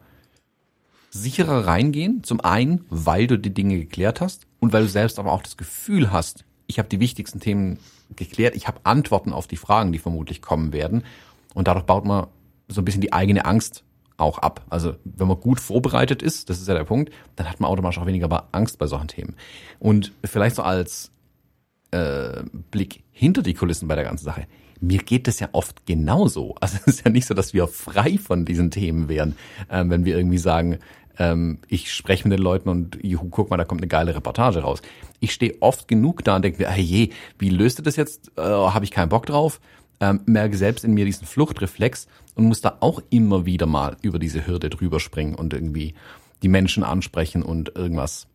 sicherer 1.12 1.66
reingehen. 1.66 2.24
Zum 2.24 2.40
einen, 2.40 2.84
weil 2.88 3.26
du 3.26 3.38
die 3.38 3.54
Dinge 3.54 3.78
geklärt 3.78 4.20
hast 4.20 4.46
und 4.58 4.72
weil 4.72 4.82
du 4.82 4.88
selbst 4.88 5.18
aber 5.18 5.32
auch 5.32 5.42
das 5.42 5.56
Gefühl 5.56 6.10
hast, 6.10 6.44
ich 6.66 6.78
habe 6.78 6.88
die 6.88 7.00
wichtigsten 7.00 7.38
Themen 7.38 7.78
geklärt, 8.16 8.56
ich 8.56 8.66
habe 8.66 8.80
Antworten 8.84 9.32
auf 9.32 9.46
die 9.46 9.56
Fragen, 9.56 9.92
die 9.92 9.98
vermutlich 9.98 10.42
kommen 10.42 10.72
werden. 10.72 11.04
Und 11.54 11.68
dadurch 11.68 11.84
baut 11.84 12.04
man 12.04 12.26
so 12.68 12.80
ein 12.80 12.84
bisschen 12.84 13.02
die 13.02 13.12
eigene 13.12 13.44
Angst 13.44 13.84
auch 14.16 14.38
ab. 14.38 14.64
Also 14.70 14.94
wenn 15.04 15.28
man 15.28 15.40
gut 15.40 15.60
vorbereitet 15.60 16.22
ist, 16.22 16.48
das 16.48 16.60
ist 16.60 16.68
ja 16.68 16.74
der 16.74 16.84
Punkt, 16.84 17.12
dann 17.36 17.48
hat 17.48 17.60
man 17.60 17.70
automatisch 17.70 17.98
auch 17.98 18.06
weniger 18.06 18.48
Angst 18.52 18.78
bei 18.78 18.86
solchen 18.86 19.08
Themen. 19.08 19.36
Und 19.78 20.12
vielleicht 20.24 20.56
so 20.56 20.62
als 20.62 21.10
äh, 21.90 22.42
Blick 22.70 23.02
hinter 23.10 23.42
die 23.42 23.54
Kulissen 23.54 23.88
bei 23.88 23.94
der 23.94 24.04
ganzen 24.04 24.24
Sache. 24.24 24.46
Mir 24.80 24.98
geht 24.98 25.28
es 25.28 25.38
ja 25.38 25.48
oft 25.52 25.86
genauso. 25.86 26.56
Also 26.60 26.78
es 26.80 26.86
ist 26.86 27.04
ja 27.04 27.10
nicht 27.10 27.26
so, 27.26 27.34
dass 27.34 27.54
wir 27.54 27.68
frei 27.68 28.18
von 28.18 28.44
diesen 28.44 28.70
Themen 28.70 29.08
wären, 29.08 29.36
äh, 29.68 29.84
wenn 29.86 30.04
wir 30.04 30.16
irgendwie 30.16 30.38
sagen, 30.38 30.78
ähm, 31.18 31.58
ich 31.68 31.92
spreche 31.92 32.26
mit 32.28 32.38
den 32.38 32.42
Leuten 32.42 32.68
und 32.68 32.98
juhu, 33.02 33.28
guck 33.28 33.50
mal, 33.50 33.56
da 33.56 33.64
kommt 33.64 33.80
eine 33.80 33.88
geile 33.88 34.14
Reportage 34.14 34.60
raus. 34.60 34.82
Ich 35.20 35.32
stehe 35.32 35.56
oft 35.60 35.88
genug 35.88 36.24
da 36.24 36.36
und 36.36 36.44
denke 36.44 36.62
mir, 36.62 36.70
hey 36.70 36.82
je, 36.82 37.10
wie 37.38 37.50
löst 37.50 37.78
du 37.78 37.82
das 37.82 37.96
jetzt? 37.96 38.32
Äh, 38.36 38.42
Habe 38.42 38.84
ich 38.84 38.90
keinen 38.90 39.08
Bock 39.08 39.26
drauf? 39.26 39.60
Ähm, 40.00 40.20
merke 40.26 40.56
selbst 40.56 40.84
in 40.84 40.94
mir 40.94 41.04
diesen 41.04 41.26
Fluchtreflex 41.26 42.08
und 42.34 42.46
muss 42.46 42.60
da 42.60 42.78
auch 42.80 43.00
immer 43.10 43.46
wieder 43.46 43.66
mal 43.66 43.96
über 44.02 44.18
diese 44.18 44.46
Hürde 44.46 44.70
drüber 44.70 44.98
springen 45.00 45.34
und 45.34 45.54
irgendwie 45.54 45.94
die 46.42 46.48
Menschen 46.48 46.82
ansprechen 46.82 47.42
und 47.42 47.76
irgendwas 47.76 48.26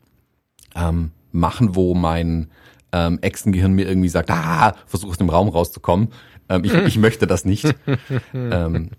ähm, 0.76 1.12
machen, 1.32 1.76
wo 1.76 1.94
mein 1.94 2.50
ähm, 2.94 3.20
Echsengehirn 3.22 3.74
mir 3.74 3.88
irgendwie 3.88 4.10
sagt, 4.10 4.32
ah, 4.32 4.76
versuch 4.86 5.10
aus 5.10 5.18
dem 5.18 5.30
Raum 5.30 5.50
rauszukommen. 5.50 6.10
Ähm, 6.48 6.64
ich, 6.64 6.74
ich 6.74 6.98
möchte 6.98 7.28
das 7.28 7.44
nicht. 7.44 7.76
ähm, 8.34 8.92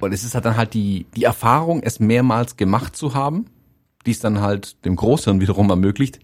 und 0.00 0.12
es 0.12 0.24
ist 0.24 0.34
halt 0.34 0.44
dann 0.44 0.56
halt 0.56 0.74
die, 0.74 1.06
die 1.16 1.24
Erfahrung, 1.24 1.82
es 1.82 2.00
mehrmals 2.00 2.56
gemacht 2.56 2.96
zu 2.96 3.14
haben, 3.14 3.46
die 4.04 4.10
es 4.10 4.20
dann 4.20 4.40
halt 4.40 4.84
dem 4.84 4.96
Großhirn 4.96 5.40
wiederum 5.40 5.70
ermöglicht. 5.70 6.20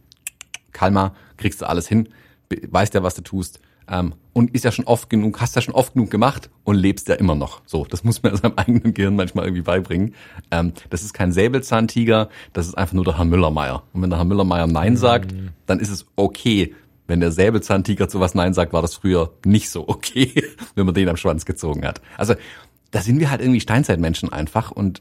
Kalmar, 0.72 1.14
kriegst 1.37 1.62
du 1.62 1.68
alles 1.68 1.88
hin, 1.88 2.08
weißt 2.48 2.94
ja, 2.94 3.02
was 3.02 3.14
du 3.14 3.22
tust. 3.22 3.61
Ähm, 3.88 4.14
und 4.32 4.54
ist 4.54 4.64
ja 4.64 4.72
schon 4.72 4.85
oft 4.85 5.11
genug, 5.11 5.40
hast 5.40 5.56
ja 5.56 5.62
schon 5.62 5.74
oft 5.74 5.94
genug 5.94 6.11
gemacht 6.11 6.50
und 6.64 6.76
lebst 6.76 7.08
ja 7.08 7.16
immer 7.16 7.35
noch. 7.35 7.62
So, 7.66 7.85
das 7.85 8.04
muss 8.04 8.22
man 8.22 8.37
seinem 8.37 8.54
eigenen 8.56 8.94
Gehirn 8.94 9.16
manchmal 9.16 9.46
irgendwie 9.46 9.62
beibringen. 9.62 10.14
Ähm, 10.50 10.72
das 10.90 11.02
ist 11.02 11.12
kein 11.14 11.32
Säbelzahntiger, 11.32 12.28
das 12.52 12.66
ist 12.66 12.74
einfach 12.74 12.94
nur 12.94 13.04
der 13.04 13.18
Herr 13.18 13.24
Müllermeier. 13.24 13.82
Und 13.92 14.02
wenn 14.02 14.11
der 14.11 14.18
Herr 14.18 14.24
Müllermeier 14.24 14.66
Nein 14.66 14.96
sagt, 14.96 15.32
mhm. 15.32 15.50
dann 15.66 15.80
ist 15.80 15.90
es 15.90 16.06
okay. 16.16 16.74
Wenn 17.08 17.20
der 17.20 17.32
Säbelzahntiger 17.32 18.08
zu 18.08 18.20
was 18.20 18.35
Nein 18.35 18.54
sagt, 18.54 18.72
war 18.72 18.80
das 18.80 18.94
früher 18.94 19.32
nicht 19.44 19.70
so 19.70 19.88
okay, 19.88 20.44
wenn 20.74 20.87
man 20.87 20.94
den 20.94 21.08
am 21.08 21.16
Schwanz 21.16 21.44
gezogen 21.44 21.85
hat. 21.85 22.00
Also 22.16 22.35
da 22.92 23.00
sind 23.00 23.18
wir 23.18 23.31
halt 23.31 23.40
irgendwie 23.40 23.61
Steinzeitmenschen 23.61 24.33
einfach 24.33 24.70
und 24.70 25.00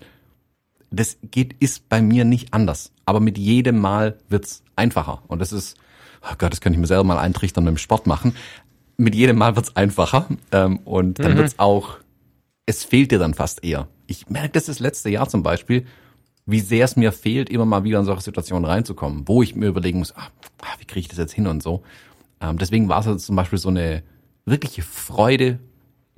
das 0.89 1.17
geht, 1.21 1.56
ist 1.60 1.88
bei 1.88 2.01
mir 2.01 2.25
nicht 2.25 2.54
anders. 2.54 2.91
Aber 3.06 3.19
mit 3.21 3.38
jedem 3.38 3.80
Mal 3.80 4.17
wird's 4.27 4.63
einfacher. 4.75 5.21
Und 5.27 5.39
das 5.39 5.54
ist, 5.54 5.77
oh 6.23 6.34
Gott, 6.38 6.51
das 6.51 6.60
könnte 6.60 6.75
ich 6.75 6.82
mir 6.82 6.88
selber 6.88 7.04
mal 7.06 7.17
eintrichtern 7.19 7.63
mit 7.63 7.71
dem 7.75 7.77
Sport 7.77 8.08
machen. 8.08 8.36
mit 8.97 9.15
jedem 9.15 9.38
Mal 9.38 9.56
wird's 9.56 9.75
einfacher 9.75 10.27
ähm, 10.51 10.77
und 10.80 11.19
dann 11.19 11.34
Mhm. 11.34 11.38
wird's 11.38 11.60
auch, 11.60 11.97
es 12.65 12.84
fehlt 12.84 13.12
dir 13.12 13.19
dann 13.19 13.34
fast 13.34 13.63
eher. 13.63 13.88
Ich 14.06 14.30
merke 14.30 14.49
das 14.49 14.65
das 14.65 14.80
letzte 14.80 15.10
Jahr 15.10 15.27
zum 15.30 15.43
Beispiel, 15.43 15.86
wie 16.45 16.60
sehr 16.60 16.86
es 16.86 16.95
mir 16.97 17.12
fehlt, 17.12 17.49
immer 17.49 17.65
mal 17.65 17.84
wieder 17.84 17.99
in 17.99 18.06
solche 18.06 18.21
Situationen 18.23 18.65
reinzukommen, 18.65 19.27
wo 19.27 19.41
ich 19.41 19.56
mir 19.56 19.67
überlegen 19.67 19.99
muss, 19.99 20.15
ah, 20.15 20.27
ah, 20.62 20.75
wie 20.80 20.86
kriege 20.86 20.99
ich 21.01 21.08
das 21.08 21.17
jetzt 21.17 21.34
hin 21.34 21.47
und 21.47 21.63
so. 21.63 21.82
Ähm, 22.41 22.58
deswegen 22.58 22.89
war 22.89 22.99
es 22.99 23.08
also 23.08 23.17
zum 23.19 23.36
Beispiel 23.36 23.58
so 23.60 23.69
eine 23.69 24.04
wirkliche 24.45 24.82
Freude, 24.84 25.60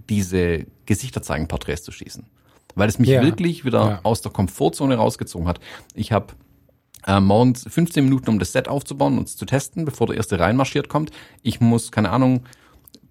diese 0.10 0.66
Gesichter 0.86 1.22
zeigen 1.22 1.48
Porträts 1.48 1.84
zu 1.84 1.92
schießen. 1.92 2.26
Weil 2.76 2.90
es 2.90 3.00
mich 3.00 3.10
Ja. 3.10 3.22
wirklich 3.22 3.66
wieder 3.66 3.86
Ja. 3.86 4.00
aus 4.04 4.22
der 4.22 4.32
Komfortzone 4.32 4.96
rausgezogen 4.96 5.48
hat. 5.48 5.60
Ich 5.94 6.12
habe 6.12 6.34
äh, 7.06 7.20
morgens 7.20 7.66
15 7.68 8.04
Minuten, 8.06 8.30
um 8.30 8.40
das 8.40 8.54
Set 8.54 8.68
aufzubauen 8.70 9.18
und 9.18 9.28
es 9.28 9.36
zu 9.36 9.46
testen, 9.46 9.84
bevor 9.86 10.08
der 10.08 10.16
erste 10.16 10.40
reinmarschiert 10.40 10.88
kommt. 10.88 11.12
Ich 11.42 11.60
muss, 11.60 11.92
keine 11.92 12.12
Ahnung, 12.12 12.44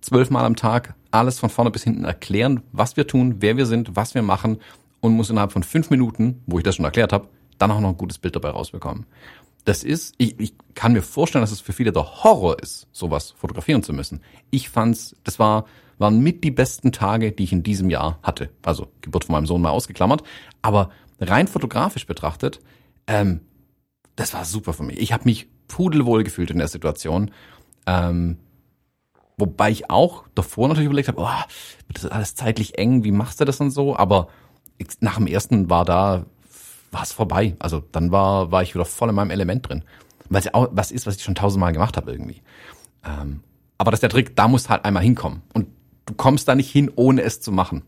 zwölfmal 0.00 0.44
am 0.44 0.56
Tag 0.56 0.94
alles 1.10 1.38
von 1.38 1.50
vorne 1.50 1.70
bis 1.70 1.84
hinten 1.84 2.04
erklären, 2.04 2.62
was 2.72 2.96
wir 2.96 3.06
tun, 3.06 3.36
wer 3.40 3.56
wir 3.56 3.66
sind, 3.66 3.94
was 3.94 4.14
wir 4.14 4.22
machen 4.22 4.58
und 5.00 5.12
muss 5.12 5.30
innerhalb 5.30 5.52
von 5.52 5.62
fünf 5.62 5.90
Minuten, 5.90 6.42
wo 6.46 6.58
ich 6.58 6.64
das 6.64 6.76
schon 6.76 6.84
erklärt 6.86 7.12
habe, 7.12 7.28
dann 7.58 7.70
auch 7.70 7.80
noch 7.80 7.90
ein 7.90 7.96
gutes 7.98 8.18
Bild 8.18 8.34
dabei 8.34 8.50
rausbekommen. 8.50 9.06
Das 9.64 9.84
ist, 9.84 10.14
ich, 10.18 10.40
ich 10.40 10.54
kann 10.74 10.92
mir 10.94 11.02
vorstellen, 11.02 11.42
dass 11.42 11.52
es 11.52 11.60
für 11.60 11.72
viele 11.72 11.92
der 11.92 12.24
Horror 12.24 12.60
ist, 12.60 12.88
sowas 12.92 13.32
fotografieren 13.36 13.82
zu 13.82 13.92
müssen. 13.92 14.20
Ich 14.50 14.70
fand's, 14.70 15.14
das 15.22 15.38
war, 15.38 15.66
waren 16.02 16.20
mit 16.20 16.44
die 16.44 16.50
besten 16.50 16.92
Tage, 16.92 17.32
die 17.32 17.44
ich 17.44 17.52
in 17.52 17.62
diesem 17.62 17.88
Jahr 17.88 18.18
hatte. 18.22 18.50
Also 18.62 18.88
Geburt 19.00 19.24
von 19.24 19.34
meinem 19.34 19.46
Sohn 19.46 19.62
mal 19.62 19.70
ausgeklammert. 19.70 20.22
Aber 20.60 20.90
rein 21.20 21.48
fotografisch 21.48 22.06
betrachtet, 22.06 22.60
ähm, 23.06 23.40
das 24.16 24.34
war 24.34 24.44
super 24.44 24.72
für 24.72 24.82
mich. 24.82 24.98
Ich 25.00 25.12
habe 25.12 25.24
mich 25.24 25.48
pudelwohl 25.68 26.24
gefühlt 26.24 26.50
in 26.50 26.58
der 26.58 26.68
Situation. 26.68 27.30
Ähm, 27.86 28.36
wobei 29.38 29.70
ich 29.70 29.90
auch 29.90 30.24
davor 30.34 30.68
natürlich 30.68 30.86
überlegt 30.86 31.08
habe, 31.08 31.22
oh, 31.22 31.52
das 31.92 32.06
alles 32.06 32.34
zeitlich 32.34 32.78
eng, 32.78 33.04
wie 33.04 33.12
machst 33.12 33.40
du 33.40 33.44
das 33.44 33.60
und 33.60 33.70
so? 33.70 33.96
Aber 33.96 34.28
nach 35.00 35.16
dem 35.16 35.26
ersten 35.26 35.70
war 35.70 35.84
da, 35.84 36.26
war 36.90 37.02
es 37.02 37.12
vorbei. 37.12 37.56
Also 37.58 37.82
dann 37.92 38.12
war, 38.12 38.50
war 38.50 38.62
ich 38.62 38.74
wieder 38.74 38.84
voll 38.84 39.08
in 39.08 39.14
meinem 39.14 39.30
Element 39.30 39.68
drin. 39.68 39.84
Weil 40.28 40.40
es 40.40 40.44
ja 40.46 40.54
auch 40.54 40.68
was 40.72 40.92
ist, 40.92 41.06
was 41.06 41.16
ich 41.16 41.22
schon 41.22 41.34
tausendmal 41.34 41.72
gemacht 41.72 41.96
habe 41.96 42.10
irgendwie. 42.12 42.42
Ähm, 43.04 43.42
aber 43.78 43.90
das 43.90 43.98
ist 43.98 44.02
der 44.02 44.10
Trick, 44.10 44.36
da 44.36 44.48
musst 44.48 44.66
du 44.66 44.70
halt 44.70 44.84
einmal 44.84 45.02
hinkommen. 45.02 45.42
Und 45.54 45.68
du 46.06 46.14
kommst 46.14 46.48
da 46.48 46.54
nicht 46.54 46.70
hin, 46.70 46.90
ohne 46.94 47.22
es 47.22 47.40
zu 47.40 47.52
machen. 47.52 47.82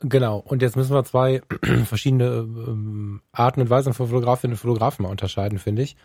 Genau, 0.00 0.38
und 0.38 0.60
jetzt 0.60 0.76
müssen 0.76 0.94
wir 0.94 1.04
zwei 1.04 1.42
verschiedene 1.84 2.26
ähm, 2.26 3.22
Arten 3.32 3.62
und 3.62 3.70
Weisen 3.70 3.94
von 3.94 4.08
Fotografinnen 4.08 4.54
und 4.54 4.58
Fotografen 4.58 5.04
mal 5.04 5.10
unterscheiden, 5.10 5.58
finde 5.58 5.82
ich. 5.82 5.96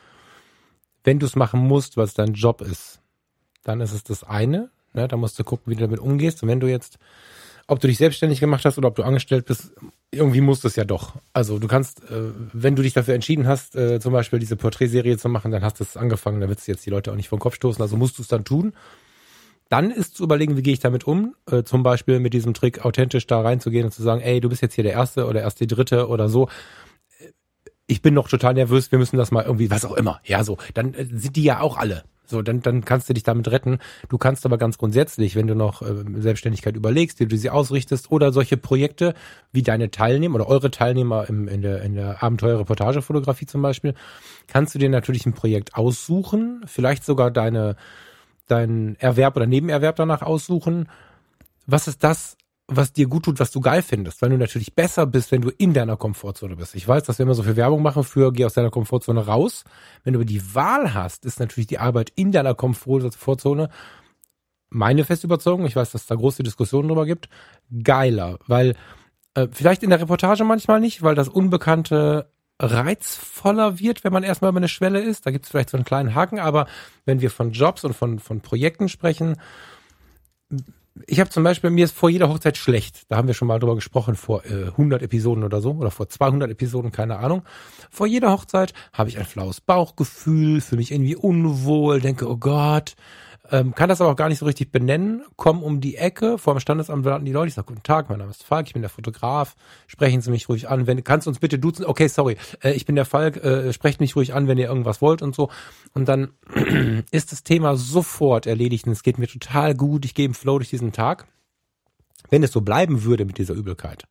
Wenn 1.04 1.20
du 1.20 1.26
es 1.26 1.36
machen 1.36 1.60
musst, 1.60 1.98
was 1.98 2.14
dein 2.14 2.34
Job 2.34 2.62
ist, 2.62 3.02
dann 3.64 3.82
ist 3.82 3.92
es 3.92 4.04
das 4.04 4.24
eine. 4.24 4.70
Ne? 4.94 5.08
Da 5.08 5.18
musst 5.18 5.38
du 5.40 5.44
gucken, 5.44 5.72
wie 5.72 5.76
du 5.76 5.82
damit 5.82 6.00
umgehst. 6.00 6.42
Und 6.42 6.50
wenn 6.50 6.60
du 6.60 6.68
jetzt, 6.68 7.00
ob 7.68 7.80
du 7.80 7.88
dich 7.88 7.98
selbstständig 7.98 8.40
gemacht 8.40 8.64
hast 8.64 8.78
oder 8.78 8.88
ob 8.88 8.96
du 8.96 9.04
angestellt 9.04 9.46
bist, 9.46 9.74
irgendwie 10.10 10.42
musst 10.42 10.64
du 10.64 10.68
es 10.68 10.76
ja 10.76 10.86
doch. 10.86 11.16
Also 11.34 11.60
du 11.60 11.68
kannst, 11.68 12.04
äh, 12.10 12.32
wenn 12.54 12.76
du 12.76 12.84
dich 12.84 12.94
dafür 12.94 13.16
entschieden 13.16 13.48
hast, 13.48 13.76
äh, 13.76 14.00
zum 14.00 14.14
Beispiel 14.14 14.40
diese 14.40 14.56
Porträtserie 14.56 15.18
zu 15.18 15.28
machen, 15.28 15.52
dann 15.52 15.64
hast 15.64 15.80
du 15.80 15.84
es 15.84 15.98
angefangen, 15.98 16.40
dann 16.40 16.50
willst 16.50 16.68
du 16.68 16.72
jetzt 16.72 16.86
die 16.86 16.92
Leute 16.92 17.12
auch 17.12 17.16
nicht 17.16 17.30
vom 17.30 17.40
Kopf 17.40 17.56
stoßen, 17.56 17.82
also 17.82 17.98
musst 17.98 18.18
du 18.18 18.22
es 18.22 18.28
dann 18.28 18.46
tun. 18.46 18.74
Dann 19.72 19.90
ist 19.90 20.16
zu 20.16 20.24
überlegen, 20.24 20.58
wie 20.58 20.64
gehe 20.64 20.74
ich 20.74 20.82
damit 20.82 21.08
um? 21.08 21.34
Äh, 21.50 21.64
zum 21.64 21.82
Beispiel 21.82 22.20
mit 22.20 22.34
diesem 22.34 22.54
Trick, 22.54 22.84
authentisch 22.84 23.26
da 23.26 23.40
reinzugehen 23.40 23.86
und 23.86 23.92
zu 23.92 24.04
sagen, 24.04 24.20
ey, 24.20 24.42
du 24.42 24.50
bist 24.50 24.62
jetzt 24.62 24.76
hier 24.76 24.84
der 24.84 24.92
Erste 24.92 25.28
oder 25.28 25.40
erst 25.40 25.62
die 25.62 25.68
Dritte 25.68 26.10
oder 26.10 26.28
so. 26.28 26.50
Äh, 27.20 27.30
Ich 27.88 28.02
bin 28.02 28.14
noch 28.14 28.28
total 28.28 28.54
nervös, 28.54 28.92
wir 28.92 29.00
müssen 29.00 29.16
das 29.16 29.32
mal 29.32 29.46
irgendwie, 29.46 29.72
was 29.72 29.86
auch 29.86 29.96
immer. 29.96 30.20
Ja, 30.26 30.44
so. 30.44 30.58
Dann 30.74 30.94
äh, 30.94 31.06
sind 31.06 31.38
die 31.38 31.44
ja 31.44 31.62
auch 31.62 31.78
alle. 31.78 32.04
So, 32.26 32.42
dann, 32.42 32.62
dann 32.62 32.84
kannst 32.84 33.08
du 33.08 33.14
dich 33.14 33.24
damit 33.24 33.50
retten. 33.50 33.80
Du 34.10 34.18
kannst 34.18 34.46
aber 34.46 34.58
ganz 34.58 34.78
grundsätzlich, 34.78 35.38
wenn 35.38 35.48
du 35.48 35.56
noch 35.56 35.82
äh, 35.82 36.04
Selbstständigkeit 36.18 36.76
überlegst, 36.76 37.22
wie 37.22 37.28
du 37.28 37.38
sie 37.38 37.50
ausrichtest 37.50 38.12
oder 38.12 38.34
solche 38.34 38.58
Projekte 38.58 39.14
wie 39.54 39.64
deine 39.64 39.90
Teilnehmer 39.90 40.36
oder 40.36 40.48
eure 40.50 40.72
Teilnehmer 40.72 41.30
im, 41.30 41.48
in 41.48 41.62
der, 41.62 41.82
in 41.82 41.96
der 41.96 42.22
Abenteuer-Reportagefotografie 42.22 43.46
zum 43.46 43.62
Beispiel, 43.62 43.94
kannst 44.48 44.76
du 44.76 44.80
dir 44.80 44.90
natürlich 44.90 45.26
ein 45.26 45.34
Projekt 45.34 45.76
aussuchen, 45.76 46.62
vielleicht 46.66 47.06
sogar 47.06 47.32
deine, 47.32 47.78
deinen 48.52 48.96
Erwerb 48.98 49.36
oder 49.36 49.48
Nebenerwerb 49.48 49.96
danach 49.96 50.22
aussuchen. 50.22 50.90
Was 51.66 51.88
ist 51.88 52.04
das, 52.04 52.38
was 52.68 52.94
dir 52.94 53.08
gut 53.08 53.26
tut, 53.26 53.40
was 53.40 53.52
du 53.52 53.60
geil 53.60 53.82
findest, 53.82 54.22
weil 54.22 54.30
du 54.30 54.38
natürlich 54.38 54.76
besser 54.76 55.06
bist, 55.06 55.32
wenn 55.32 55.42
du 55.42 55.50
in 55.50 55.74
deiner 55.74 55.98
Komfortzone 55.98 56.56
bist. 56.56 56.76
Ich 56.76 56.88
weiß, 56.88 57.04
dass 57.04 57.20
wir 57.20 57.24
immer 57.24 57.34
so 57.34 57.44
viel 57.44 57.58
Werbung 57.58 57.82
machen 57.82 58.04
für 58.04 58.32
geh 58.32 58.46
aus 58.46 58.54
deiner 58.54 58.70
Komfortzone 58.70 59.26
raus. 59.26 59.64
Wenn 60.04 60.14
du 60.14 60.20
aber 60.20 60.26
die 60.26 60.56
Wahl 60.56 60.94
hast, 60.94 61.26
ist 61.26 61.40
natürlich 61.40 61.68
die 61.68 61.80
Arbeit 61.80 62.12
in 62.16 62.32
deiner 62.32 62.56
Komfortzone 62.56 63.70
meine 64.72 65.04
feste 65.04 65.28
Überzeugung, 65.28 65.66
ich 65.66 65.76
weiß, 65.76 65.92
dass 65.92 66.04
es 66.04 66.08
da 66.08 66.16
große 66.16 66.44
Diskussionen 66.44 66.88
drüber 66.88 67.06
gibt, 67.06 67.28
geiler, 67.84 68.40
weil 68.48 68.76
äh, 69.36 69.48
vielleicht 69.52 69.84
in 69.84 69.90
der 69.90 70.00
Reportage 70.00 70.46
manchmal 70.46 70.80
nicht, 70.80 71.04
weil 71.04 71.14
das 71.14 71.28
Unbekannte 71.28 72.32
reizvoller 72.62 73.80
wird, 73.80 74.04
wenn 74.04 74.14
man 74.14 74.24
erstmal 74.24 74.50
über 74.50 74.60
eine 74.60 74.68
Schwelle 74.68 75.00
ist. 75.02 75.26
Da 75.26 75.32
gibt 75.32 75.46
es 75.46 75.52
vielleicht 75.52 75.70
so 75.70 75.78
einen 75.78 75.86
kleinen 75.86 76.16
Haken, 76.16 76.40
aber 76.40 76.68
wenn 77.06 77.22
wir 77.22 77.32
von 77.32 77.52
Jobs 77.52 77.84
und 77.84 77.94
von, 77.94 78.20
von 78.20 78.42
Projekten 78.42 78.90
sprechen, 78.90 79.38
ich 81.08 81.20
habe 81.20 81.30
zum 81.30 81.44
Beispiel, 81.44 81.70
mir 81.70 81.86
ist 81.86 81.96
vor 81.96 82.10
jeder 82.10 82.30
Hochzeit 82.30 82.58
schlecht. 82.58 83.04
Da 83.10 83.16
haben 83.16 83.28
wir 83.28 83.34
schon 83.34 83.48
mal 83.48 83.60
drüber 83.60 83.76
gesprochen, 83.76 84.16
vor 84.16 84.46
äh, 84.46 84.66
100 84.68 85.02
Episoden 85.02 85.44
oder 85.44 85.62
so, 85.62 85.72
oder 85.72 85.92
vor 85.92 86.10
200 86.10 86.52
Episoden, 86.52 86.92
keine 86.92 87.18
Ahnung. 87.18 87.44
Vor 87.90 88.08
jeder 88.08 88.32
Hochzeit 88.32 88.74
habe 88.92 89.10
ich 89.10 89.18
ein 89.18 89.26
flaues 89.26 89.62
Bauchgefühl, 89.62 90.62
fühle 90.62 90.80
mich 90.80 90.92
irgendwie 90.92 91.16
unwohl, 91.16 92.02
denke, 92.02 92.30
oh 92.30 92.38
Gott, 92.38 92.96
ähm, 93.52 93.76
kann 93.76 93.90
das 93.90 94.00
aber 94.00 94.12
auch 94.12 94.16
gar 94.16 94.30
nicht 94.30 94.40
so 94.40 94.46
richtig 94.46 94.72
benennen, 94.72 95.24
komm 95.36 95.62
um 95.62 95.82
die 95.82 95.98
Ecke, 95.98 96.38
vor 96.38 96.56
dem 96.56 96.62
Standesamt 96.62 97.04
warten 97.04 97.26
die 97.26 97.34
Leute, 97.34 97.50
ich 97.50 97.54
sage, 97.54 97.68
guten 97.68 97.84
Tag, 97.84 98.10
mein 98.10 98.20
Name 98.20 98.32
ist 98.32 98.44
Falk, 98.44 98.68
ich 98.68 98.74
bin 98.74 98.82
der 98.82 98.90
Fotograf, 98.90 99.56
sprechen 99.88 100.22
Sie 100.22 100.32
mich 100.32 100.48
ruhig 100.48 100.70
an, 100.70 100.88
wenn, 100.88 101.04
kannst 101.04 101.28
du 101.28 101.30
uns 101.30 101.40
bitte 101.40 101.60
duzen, 101.60 101.86
okay, 101.86 102.08
sorry, 102.08 102.38
äh, 102.64 102.72
ich 102.72 102.86
bin 102.86 102.96
der 102.96 103.06
Falk, 103.06 103.44
äh, 103.44 103.74
sprecht 103.74 104.00
mich 104.00 104.16
ruhig 104.16 104.34
an, 104.34 104.48
wenn 104.48 104.58
ihr 104.58 104.68
irgendwas 104.68 105.02
wollt 105.02 105.22
und 105.22 105.36
so. 105.36 105.50
Und 105.94 106.08
dann 106.08 106.30
ist 107.12 107.34
das 107.34 107.44
Thema 107.44 107.76
sofort 107.76 108.48
erledigt 108.48 108.88
und 108.88 108.94
es 108.94 109.04
geht 109.04 109.18
mir 109.18 109.28
total 109.28 109.76
gut, 109.76 110.06
ich 110.06 110.16
gehe 110.16 110.26
im 110.26 110.34
Flow 110.34 110.58
durch 110.58 110.70
diesen 110.70 110.94
Tag. 110.94 111.28
Wenn 112.30 112.44
es 112.44 112.54
so 112.54 112.62
bleiben 112.62 113.04
würde 113.04 113.26
mit 113.26 113.38
dieser 113.38 113.54
Übelkeit, 113.54 114.08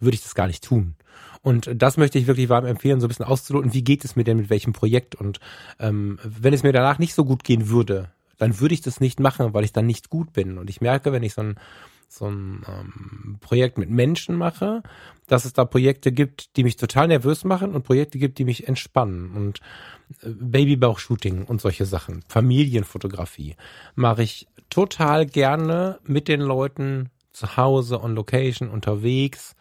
würde 0.00 0.16
ich 0.16 0.22
das 0.22 0.34
gar 0.34 0.48
nicht 0.48 0.64
tun. 0.64 0.96
Und 1.42 1.70
das 1.74 1.96
möchte 1.96 2.18
ich 2.18 2.26
wirklich 2.26 2.48
warm 2.48 2.66
empfehlen, 2.66 3.00
so 3.00 3.06
ein 3.06 3.08
bisschen 3.08 3.24
auszuloten, 3.24 3.72
wie 3.72 3.84
geht 3.84 4.04
es 4.04 4.16
mir 4.16 4.24
denn 4.24 4.38
mit 4.38 4.50
welchem 4.50 4.72
Projekt? 4.72 5.14
Und 5.14 5.38
ähm, 5.78 6.18
wenn 6.24 6.52
es 6.54 6.64
mir 6.64 6.72
danach 6.72 6.98
nicht 6.98 7.14
so 7.14 7.24
gut 7.24 7.44
gehen 7.44 7.68
würde, 7.68 8.10
dann 8.38 8.60
würde 8.60 8.74
ich 8.74 8.80
das 8.80 9.00
nicht 9.00 9.20
machen, 9.20 9.52
weil 9.54 9.64
ich 9.64 9.72
dann 9.72 9.86
nicht 9.86 10.10
gut 10.10 10.32
bin. 10.32 10.58
Und 10.58 10.70
ich 10.70 10.80
merke, 10.80 11.12
wenn 11.12 11.22
ich 11.22 11.34
so 11.34 11.42
ein, 11.42 11.56
so 12.08 12.26
ein 12.26 12.64
ähm, 12.66 13.38
Projekt 13.40 13.76
mit 13.78 13.90
Menschen 13.90 14.36
mache, 14.36 14.82
dass 15.26 15.44
es 15.44 15.52
da 15.52 15.64
Projekte 15.64 16.10
gibt, 16.10 16.56
die 16.56 16.64
mich 16.64 16.76
total 16.76 17.08
nervös 17.08 17.44
machen 17.44 17.74
und 17.74 17.82
Projekte 17.82 18.18
gibt, 18.18 18.38
die 18.38 18.44
mich 18.44 18.66
entspannen. 18.66 19.32
Und 19.32 19.60
äh, 20.22 20.30
Babybauch-Shooting 20.30 21.44
und 21.44 21.60
solche 21.60 21.84
Sachen, 21.84 22.22
Familienfotografie, 22.28 23.56
mache 23.94 24.22
ich 24.22 24.48
total 24.70 25.26
gerne 25.26 25.98
mit 26.04 26.28
den 26.28 26.40
Leuten 26.40 27.10
zu 27.32 27.56
Hause, 27.56 28.02
on 28.02 28.14
Location, 28.14 28.68
unterwegs 28.68 29.54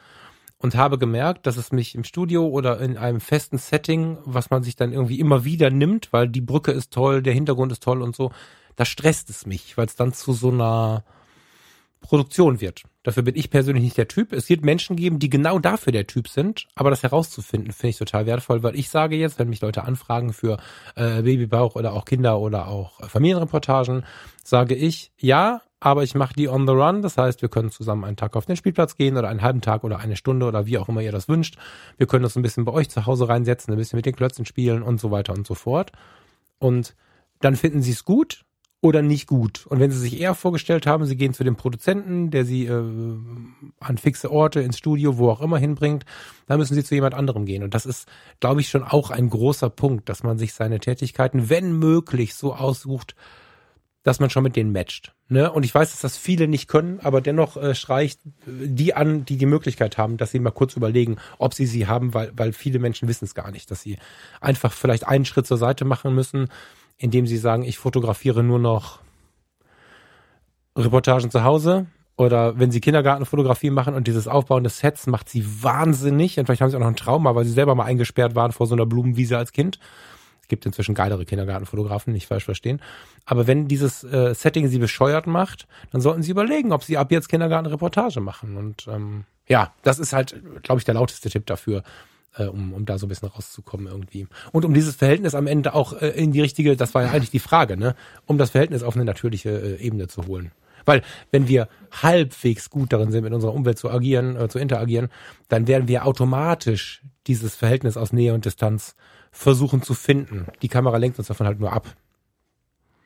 und 0.60 0.76
habe 0.76 0.98
gemerkt, 0.98 1.46
dass 1.46 1.58
es 1.58 1.72
mich 1.72 1.96
im 1.96 2.04
Studio 2.04 2.48
oder 2.48 2.80
in 2.80 2.98
einem 2.98 3.20
festen 3.20 3.58
Setting, 3.58 4.18
was 4.26 4.50
man 4.50 4.64
sich 4.64 4.76
dann 4.76 4.92
irgendwie 4.92 5.20
immer 5.20 5.44
wieder 5.44 5.70
nimmt, 5.70 6.12
weil 6.12 6.28
die 6.28 6.42
Brücke 6.42 6.72
ist 6.72 6.92
toll, 6.92 7.22
der 7.22 7.34
Hintergrund 7.34 7.72
ist 7.72 7.84
toll 7.84 8.02
und 8.02 8.16
so, 8.16 8.32
da 8.78 8.86
stresst 8.86 9.30
es 9.30 9.46
mich, 9.46 9.78
weil 9.78 9.88
es 9.88 9.96
dann 9.96 10.14
zu 10.14 10.32
so 10.32 10.50
einer 10.50 11.04
Produktion 12.00 12.62
wird. 12.62 12.84
Dafür 13.04 13.24
bin 13.24 13.36
ich 13.36 13.50
persönlich 13.50 13.84
nicht 13.84 13.98
der 13.98 14.08
Typ. 14.08 14.32
Es 14.34 14.50
wird 14.50 14.64
Menschen 14.64 14.96
geben, 14.96 15.18
die 15.18 15.30
genau 15.30 15.60
dafür 15.60 15.92
der 15.92 16.08
Typ 16.08 16.28
sind, 16.28 16.68
aber 16.76 16.92
das 16.92 17.04
herauszufinden, 17.04 17.74
finde 17.74 17.90
ich 17.90 17.98
total 17.98 18.28
wertvoll, 18.28 18.64
weil 18.64 18.76
ich 18.76 18.90
sage 18.90 19.16
jetzt, 19.16 19.40
wenn 19.40 19.50
mich 19.50 19.62
Leute 19.62 19.84
anfragen 19.84 20.32
für 20.32 20.58
äh, 20.96 21.24
Babybauch 21.24 21.76
oder 21.76 21.94
auch 21.94 22.06
Kinder 22.06 22.40
oder 22.40 22.68
auch 22.68 23.02
Familienreportagen, 23.10 24.06
sage 24.44 24.76
ich, 24.76 25.12
ja, 25.18 25.62
aber 25.80 26.04
ich 26.04 26.16
mache 26.16 26.36
die 26.36 26.48
on 26.48 26.68
the 26.68 26.74
run. 26.74 27.02
Das 27.02 27.18
heißt, 27.18 27.42
wir 27.42 27.50
können 27.50 27.72
zusammen 27.72 28.04
einen 28.04 28.18
Tag 28.18 28.36
auf 28.36 28.46
den 28.46 28.56
Spielplatz 28.56 28.96
gehen 28.96 29.18
oder 29.18 29.30
einen 29.30 29.42
halben 29.42 29.62
Tag 29.62 29.84
oder 29.84 30.00
eine 30.00 30.16
Stunde 30.16 30.46
oder 30.46 30.68
wie 30.68 30.78
auch 30.78 30.88
immer 30.88 31.02
ihr 31.02 31.12
das 31.12 31.28
wünscht. 31.28 31.58
Wir 31.98 32.08
können 32.08 32.26
uns 32.26 32.36
ein 32.36 32.44
bisschen 32.44 32.66
bei 32.66 32.72
euch 32.72 32.90
zu 32.90 33.06
Hause 33.06 33.28
reinsetzen, 33.28 33.74
ein 33.74 33.78
bisschen 33.78 33.98
mit 33.98 34.06
den 34.06 34.16
Klötzen 34.16 34.46
spielen 34.46 34.84
und 34.84 35.00
so 35.00 35.10
weiter 35.10 35.34
und 35.34 35.48
so 35.48 35.56
fort. 35.56 35.92
Und 36.60 36.96
dann 37.42 37.56
finden 37.56 37.82
sie 37.82 37.92
es 37.92 38.06
gut 38.06 38.46
oder 38.82 39.02
nicht 39.02 39.28
gut. 39.28 39.66
Und 39.68 39.80
wenn 39.80 39.92
sie 39.92 40.00
sich 40.00 40.20
eher 40.20 40.36
vorgestellt 40.36 40.86
haben, 40.86 41.06
sie 41.06 41.18
gehen 41.18 41.34
zu 41.34 41.44
dem 41.44 41.56
Produzenten, 41.56 42.30
der 42.30 42.46
sie 42.46 42.66
äh, 42.66 43.18
an 43.80 43.98
fixe 43.98 44.32
Orte, 44.32 44.62
ins 44.62 44.78
Studio, 44.78 45.18
wo 45.18 45.30
auch 45.30 45.42
immer 45.42 45.58
hinbringt, 45.58 46.06
dann 46.46 46.60
müssen 46.60 46.76
sie 46.76 46.84
zu 46.84 46.94
jemand 46.94 47.16
anderem 47.16 47.46
gehen. 47.46 47.64
Und 47.64 47.74
das 47.74 47.86
ist, 47.86 48.08
glaube 48.40 48.62
ich, 48.62 48.70
schon 48.70 48.84
auch 48.84 49.10
ein 49.10 49.30
großer 49.30 49.70
Punkt, 49.70 50.10
dass 50.10 50.24
man 50.24 50.38
sich 50.38 50.54
seine 50.54 50.80
Tätigkeiten, 50.80 51.50
wenn 51.50 51.78
möglich, 51.78 52.36
so 52.36 52.54
aussucht, 52.54 53.16
dass 54.04 54.20
man 54.22 54.30
schon 54.30 54.44
mit 54.44 54.56
denen 54.56 54.72
matcht. 54.72 55.14
Ne? 55.28 55.52
Und 55.52 55.66
ich 55.66 55.76
weiß, 55.76 55.92
dass 55.92 56.00
das 56.00 56.16
viele 56.16 56.48
nicht 56.48 56.70
können, 56.70 57.02
aber 57.02 57.20
dennoch 57.20 57.58
äh, 57.58 57.76
streicht 57.76 58.22
die 58.46 58.94
an, 58.94 59.26
die 59.26 59.38
die 59.38 59.46
Möglichkeit 59.46 59.98
haben, 59.98 60.16
dass 60.16 60.32
sie 60.32 60.40
mal 60.40 60.52
kurz 60.52 60.78
überlegen, 60.78 61.18
ob 61.40 61.54
sie 61.54 61.66
sie 61.66 61.88
haben, 61.88 62.14
weil, 62.14 62.32
weil 62.34 62.54
viele 62.54 62.80
Menschen 62.80 63.10
wissen 63.10 63.26
es 63.26 63.36
gar 63.36 63.52
nicht, 63.52 63.70
dass 63.70 63.82
sie 63.82 63.98
einfach 64.40 64.72
vielleicht 64.72 65.06
einen 65.06 65.26
Schritt 65.26 65.48
zur 65.48 65.58
Seite 65.58 65.84
machen 65.84 66.16
müssen, 66.16 66.48
indem 66.98 67.28
sie 67.28 67.38
sagen, 67.38 67.64
ich 67.64 67.78
fotografiere 67.78 68.44
nur 68.44 68.60
noch 68.60 69.00
Reportagen 70.76 71.32
zu 71.32 71.44
Hause 71.44 71.88
oder 72.16 72.60
wenn 72.60 72.72
sie 72.72 72.82
Kindergartenfotografie 72.82 73.70
machen 73.70 73.94
und 73.94 74.08
dieses 74.08 74.28
Aufbauen 74.28 74.64
des 74.64 74.80
Sets 74.80 75.08
macht 75.08 75.30
sie 75.30 75.46
wahnsinnig. 75.64 76.40
Und 76.40 76.46
vielleicht 76.46 76.62
haben 76.62 76.70
sie 76.72 76.76
auch 76.76 76.82
noch 76.82 76.88
ein 76.88 76.96
Trauma, 76.96 77.36
weil 77.36 77.46
sie 77.46 77.52
selber 77.52 77.76
mal 77.76 77.86
eingesperrt 77.86 78.36
waren 78.36 78.52
vor 78.52 78.66
so 78.66 78.76
einer 78.76 78.88
Blumenwiese 78.88 79.38
als 79.38 79.52
Kind. 79.52 79.80
Es 80.42 80.48
gibt 80.48 80.66
inzwischen 80.66 80.96
geilere 80.96 81.26
Kindergartenfotografen, 81.26 82.14
nicht 82.14 82.26
falsch 82.26 82.46
verstehen. 82.46 82.82
Aber 83.26 83.46
wenn 83.46 83.68
dieses 83.68 84.04
äh, 84.04 84.34
Setting 84.34 84.68
sie 84.68 84.80
bescheuert 84.80 85.28
macht, 85.28 85.68
dann 85.92 86.02
sollten 86.02 86.24
sie 86.24 86.32
überlegen, 86.32 86.72
ob 86.72 86.84
sie 86.84 86.98
ab 86.98 87.12
jetzt 87.12 87.30
Kindergartenreportage 87.30 88.20
machen. 88.20 88.58
Und 88.58 88.88
ähm, 88.88 89.26
ja, 89.48 89.74
das 89.84 90.00
ist 90.00 90.14
halt, 90.14 90.42
glaube 90.64 90.80
ich, 90.80 90.86
der 90.86 90.96
lauteste 90.96 91.30
Tipp 91.30 91.46
dafür, 91.46 91.84
äh, 92.38 92.46
um, 92.46 92.74
um 92.74 92.86
da 92.86 92.98
so 92.98 93.06
ein 93.06 93.10
bisschen 93.10 93.30
rauszukommen 93.30 93.88
irgendwie. 93.88 94.28
Und 94.52 94.66
um 94.66 94.74
dieses 94.74 94.96
Verhältnis 94.96 95.36
am 95.36 95.48
Ende 95.48 95.74
auch 95.74 95.94
äh, 95.94 96.10
in 96.10 96.32
die 96.32 96.42
richtige, 96.42 96.76
das 96.76 96.94
war 96.94 97.04
ja 97.04 97.12
eigentlich 97.12 97.32
die 97.32 97.40
Frage, 97.40 97.78
ne, 97.78 97.96
um 98.26 98.38
das 98.38 98.52
Verhältnis 98.52 98.84
auf 98.84 98.96
eine 98.96 99.06
natürliche 99.06 99.50
äh, 99.50 99.82
Ebene 99.82 100.08
zu 100.08 100.26
holen. 100.28 100.52
Weil 100.86 101.02
wenn 101.32 101.48
wir 101.48 101.68
halbwegs 101.92 102.70
gut 102.70 102.94
darin 102.94 103.12
sind, 103.12 103.24
mit 103.24 103.34
unserer 103.34 103.54
Umwelt 103.54 103.78
zu 103.78 103.90
agieren, 103.90 104.38
äh, 104.38 104.48
zu 104.48 104.60
interagieren, 104.60 105.10
dann 105.50 105.68
werden 105.68 105.88
wir 105.88 106.06
automatisch 106.06 107.04
dieses 107.28 107.56
Verhältnis 107.56 107.98
aus 107.98 108.14
Nähe 108.14 108.34
und 108.34 108.46
Distanz 108.46 108.96
versuchen 109.32 109.82
zu 109.82 109.94
finden. 109.94 110.48
Die 110.62 110.70
Kamera 110.70 110.98
lenkt 110.98 111.20
uns 111.20 111.28
davon 111.28 111.46
halt 111.46 111.60
nur 111.60 111.74
ab. 111.74 111.94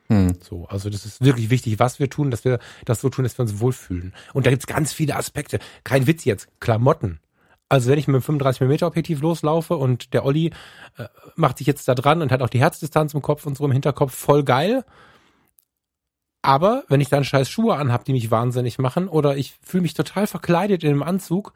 Hm. 0.08 0.38
So, 0.42 0.66
also 0.68 0.90
das 0.90 1.06
ist 1.06 1.24
wirklich 1.24 1.50
wichtig, 1.50 1.80
was 1.80 2.00
wir 2.00 2.10
tun, 2.10 2.32
dass 2.32 2.46
wir 2.46 2.60
das 2.86 3.02
so 3.02 3.10
tun, 3.10 3.24
dass 3.24 3.38
wir 3.38 3.44
uns 3.44 3.60
wohlfühlen. 3.60 4.14
Und 4.34 4.46
da 4.46 4.50
gibt's 4.50 4.68
ganz 4.68 4.94
viele 4.94 5.16
Aspekte. 5.16 5.60
Kein 5.84 6.06
Witz 6.06 6.26
jetzt. 6.26 6.50
Klamotten. 6.60 7.20
Also 7.72 7.90
wenn 7.90 7.98
ich 7.98 8.10
mit 8.10 8.28
einem 8.28 8.42
35mm 8.42 8.84
Objektiv 8.84 9.22
loslaufe 9.22 9.78
und 9.78 10.14
der 10.14 10.26
Olli 10.26 10.48
äh, 10.98 11.06
macht 11.38 11.58
sich 11.58 11.68
jetzt 11.68 11.88
da 11.88 11.96
dran 11.96 12.22
und 12.22 12.30
hat 12.30 12.42
auch 12.42 12.50
die 12.50 12.60
Herzdistanz 12.60 13.14
im 13.14 13.22
Kopf 13.22 13.46
und 13.46 13.56
so 13.56 13.64
im 13.64 13.72
Hinterkopf 13.72 14.14
voll 14.14 14.44
geil. 14.44 14.84
Aber 16.42 16.84
wenn 16.90 17.00
ich 17.00 17.08
dann 17.08 17.24
scheiß 17.24 17.50
Schuhe 17.50 17.78
anhab, 17.78 18.04
die 18.04 18.12
mich 18.12 18.30
wahnsinnig 18.30 18.78
machen, 18.78 19.08
oder 19.08 19.38
ich 19.38 19.58
fühle 19.62 19.84
mich 19.84 19.94
total 19.94 20.28
verkleidet 20.28 20.84
in 20.84 20.90
einem 20.90 21.02
Anzug, 21.02 21.54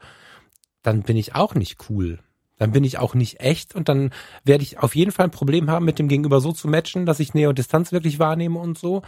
dann 0.80 1.02
bin 1.02 1.18
ich 1.18 1.34
auch 1.34 1.54
nicht 1.54 1.90
cool. 1.90 2.18
Dann 2.58 2.72
bin 2.72 2.84
ich 2.84 2.98
auch 2.98 3.14
nicht 3.14 3.40
echt 3.40 3.74
und 3.74 3.88
dann 3.88 4.10
werde 4.44 4.62
ich 4.62 4.78
auf 4.78 4.96
jeden 4.96 5.12
Fall 5.12 5.26
ein 5.26 5.30
Problem 5.30 5.70
haben, 5.70 5.84
mit 5.84 5.98
dem 5.98 6.08
Gegenüber 6.08 6.40
so 6.40 6.52
zu 6.52 6.68
matchen, 6.68 7.06
dass 7.06 7.20
ich 7.20 7.34
Nähe 7.34 7.48
und 7.48 7.58
Distanz 7.58 7.92
wirklich 7.92 8.18
wahrnehme 8.18 8.58
und 8.58 8.78
so. 8.78 9.02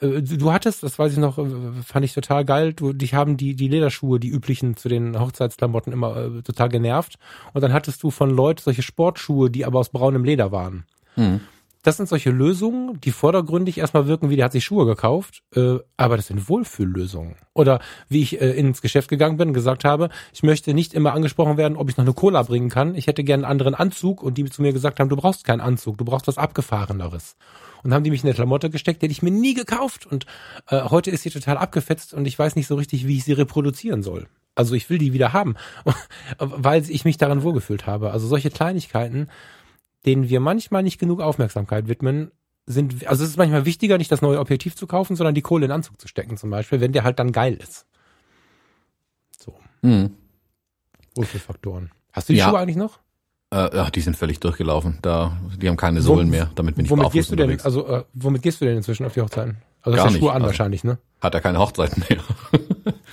Äh, 0.00 0.22
du 0.22 0.52
hattest, 0.52 0.82
das 0.82 0.98
weiß 0.98 1.12
ich 1.12 1.18
noch, 1.18 1.38
äh, 1.38 1.46
fand 1.84 2.04
ich 2.04 2.14
total 2.14 2.44
geil, 2.44 2.72
du, 2.72 2.92
dich 2.92 3.14
haben 3.14 3.36
die, 3.36 3.54
die 3.54 3.68
Lederschuhe, 3.68 4.18
die 4.18 4.28
üblichen 4.28 4.76
zu 4.76 4.88
den 4.88 5.18
Hochzeitsklamotten 5.18 5.92
immer 5.92 6.16
äh, 6.16 6.42
total 6.42 6.68
genervt. 6.68 7.18
Und 7.52 7.62
dann 7.62 7.72
hattest 7.72 8.02
du 8.02 8.10
von 8.10 8.30
Leuten 8.30 8.62
solche 8.62 8.82
Sportschuhe, 8.82 9.50
die 9.50 9.64
aber 9.64 9.78
aus 9.78 9.90
braunem 9.90 10.24
Leder 10.24 10.52
waren. 10.52 10.84
Hm 11.14 11.40
das 11.88 11.96
sind 11.96 12.06
solche 12.06 12.30
Lösungen, 12.30 13.00
die 13.00 13.10
vordergründig 13.10 13.78
erstmal 13.78 14.06
wirken, 14.06 14.28
wie 14.28 14.36
der 14.36 14.44
hat 14.44 14.52
sich 14.52 14.62
Schuhe 14.62 14.84
gekauft, 14.84 15.42
äh, 15.56 15.76
aber 15.96 16.18
das 16.18 16.26
sind 16.26 16.46
Wohlfühllösungen. 16.46 17.36
Oder 17.54 17.80
wie 18.10 18.20
ich 18.20 18.42
äh, 18.42 18.50
ins 18.50 18.82
Geschäft 18.82 19.08
gegangen 19.08 19.38
bin 19.38 19.48
und 19.48 19.54
gesagt 19.54 19.86
habe, 19.86 20.10
ich 20.34 20.42
möchte 20.42 20.74
nicht 20.74 20.92
immer 20.92 21.14
angesprochen 21.14 21.56
werden, 21.56 21.78
ob 21.78 21.88
ich 21.88 21.96
noch 21.96 22.04
eine 22.04 22.12
Cola 22.12 22.42
bringen 22.42 22.68
kann. 22.68 22.94
Ich 22.94 23.06
hätte 23.06 23.24
gerne 23.24 23.44
einen 23.44 23.52
anderen 23.52 23.74
Anzug 23.74 24.22
und 24.22 24.36
die 24.36 24.44
zu 24.50 24.60
mir 24.60 24.74
gesagt 24.74 25.00
haben, 25.00 25.08
du 25.08 25.16
brauchst 25.16 25.44
keinen 25.44 25.62
Anzug, 25.62 25.96
du 25.96 26.04
brauchst 26.04 26.26
was 26.26 26.36
Abgefahreneres. 26.36 27.36
Und 27.82 27.94
haben 27.94 28.04
die 28.04 28.10
mich 28.10 28.22
in 28.22 28.28
eine 28.28 28.34
Klamotte 28.34 28.68
gesteckt, 28.68 29.00
die 29.00 29.06
hätte 29.06 29.12
ich 29.12 29.22
mir 29.22 29.30
nie 29.30 29.54
gekauft. 29.54 30.04
Und 30.04 30.26
äh, 30.68 30.82
heute 30.82 31.10
ist 31.10 31.22
sie 31.22 31.30
total 31.30 31.56
abgefetzt 31.56 32.12
und 32.12 32.26
ich 32.26 32.38
weiß 32.38 32.54
nicht 32.54 32.66
so 32.66 32.74
richtig, 32.74 33.06
wie 33.06 33.16
ich 33.16 33.24
sie 33.24 33.32
reproduzieren 33.32 34.02
soll. 34.02 34.26
Also 34.54 34.74
ich 34.74 34.90
will 34.90 34.98
die 34.98 35.14
wieder 35.14 35.32
haben, 35.32 35.54
weil 36.38 36.82
ich 36.90 37.06
mich 37.06 37.16
daran 37.16 37.44
wohlgefühlt 37.44 37.86
habe. 37.86 38.10
Also 38.10 38.26
solche 38.26 38.50
Kleinigkeiten, 38.50 39.28
denen 40.06 40.28
wir 40.28 40.40
manchmal 40.40 40.82
nicht 40.82 40.98
genug 40.98 41.20
Aufmerksamkeit 41.20 41.88
widmen, 41.88 42.30
sind, 42.66 43.06
also 43.06 43.24
es 43.24 43.30
ist 43.30 43.36
manchmal 43.36 43.64
wichtiger, 43.64 43.98
nicht 43.98 44.12
das 44.12 44.20
neue 44.20 44.38
Objektiv 44.38 44.76
zu 44.76 44.86
kaufen, 44.86 45.16
sondern 45.16 45.34
die 45.34 45.42
Kohle 45.42 45.64
in 45.66 45.72
Anzug 45.72 46.00
zu 46.00 46.06
stecken 46.06 46.36
zum 46.36 46.50
Beispiel, 46.50 46.80
wenn 46.80 46.92
der 46.92 47.02
halt 47.02 47.18
dann 47.18 47.32
geil 47.32 47.54
ist. 47.54 47.86
So. 49.38 49.54
Mhm. 49.82 50.10
Wohlfühlfaktoren. 51.14 51.90
Hast 52.12 52.28
du 52.28 52.34
die 52.34 52.38
ja. 52.40 52.48
Schuhe 52.48 52.58
eigentlich 52.58 52.76
noch? 52.76 52.98
Äh, 53.50 53.74
ja, 53.74 53.90
die 53.90 54.00
sind 54.00 54.16
völlig 54.16 54.40
durchgelaufen. 54.40 54.98
Da, 55.00 55.36
die 55.56 55.68
haben 55.68 55.78
keine 55.78 56.02
Sohlen 56.02 56.28
mehr. 56.28 56.50
Damit 56.54 56.76
bin 56.76 56.84
ich 56.84 56.90
Womit 56.90 57.10
gehst 57.12 57.30
du 57.30 57.36
denn? 57.36 57.44
Unterwegs. 57.44 57.64
Also 57.64 57.86
äh, 57.86 58.04
womit 58.12 58.42
gehst 58.42 58.60
du 58.60 58.66
denn 58.66 58.76
inzwischen 58.76 59.06
auf 59.06 59.14
die 59.14 59.22
Hochzeiten? 59.22 59.56
Also 59.80 59.96
Gar 59.96 60.06
hast 60.06 60.14
du 60.14 60.18
Schuhe 60.18 60.30
an 60.30 60.36
also, 60.36 60.46
wahrscheinlich, 60.48 60.84
ne? 60.84 60.98
Hat 61.20 61.34
er 61.34 61.40
keine 61.40 61.58
Hochzeiten 61.58 62.04
mehr. 62.08 62.18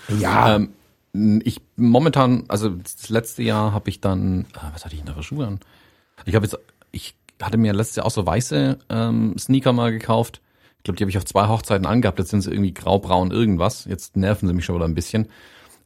ja. 0.20 0.56
Ähm, 0.56 1.42
ich 1.46 1.62
momentan, 1.78 2.44
also 2.50 2.70
das 2.70 3.08
letzte 3.08 3.44
Jahr 3.44 3.72
habe 3.72 3.90
ich 3.90 4.02
dann, 4.02 4.42
äh, 4.42 4.74
was 4.74 4.84
hatte 4.84 4.96
ich 4.96 5.02
denn 5.02 5.08
da 5.08 5.14
für 5.14 5.24
Schuhe 5.24 5.48
an? 5.48 5.60
Ich 6.26 6.36
habe 6.36 6.46
jetzt 6.46 6.58
ich 6.96 7.16
hatte 7.42 7.58
mir 7.58 7.74
letztes 7.74 7.98
Jahr 7.98 8.06
auch 8.06 8.12
so 8.12 8.26
weiße 8.26 8.80
ähm, 8.90 9.36
Sneaker 9.38 9.74
mal 9.74 9.92
gekauft. 9.92 10.42
Ich 10.78 10.84
glaube, 10.84 10.98
die 10.98 11.04
habe 11.04 11.10
ich 11.10 11.18
auf 11.18 11.26
zwei 11.26 11.48
Hochzeiten 11.48 11.86
angehabt. 11.86 12.20
Jetzt 12.20 12.30
sind 12.30 12.42
sie 12.42 12.52
irgendwie 12.52 12.74
graubraun 12.74 13.32
irgendwas. 13.32 13.86
Jetzt 13.86 14.16
nerven 14.16 14.48
sie 14.48 14.54
mich 14.54 14.66
schon 14.66 14.76
wieder 14.76 14.86
ein 14.86 14.96
bisschen. 14.96 15.28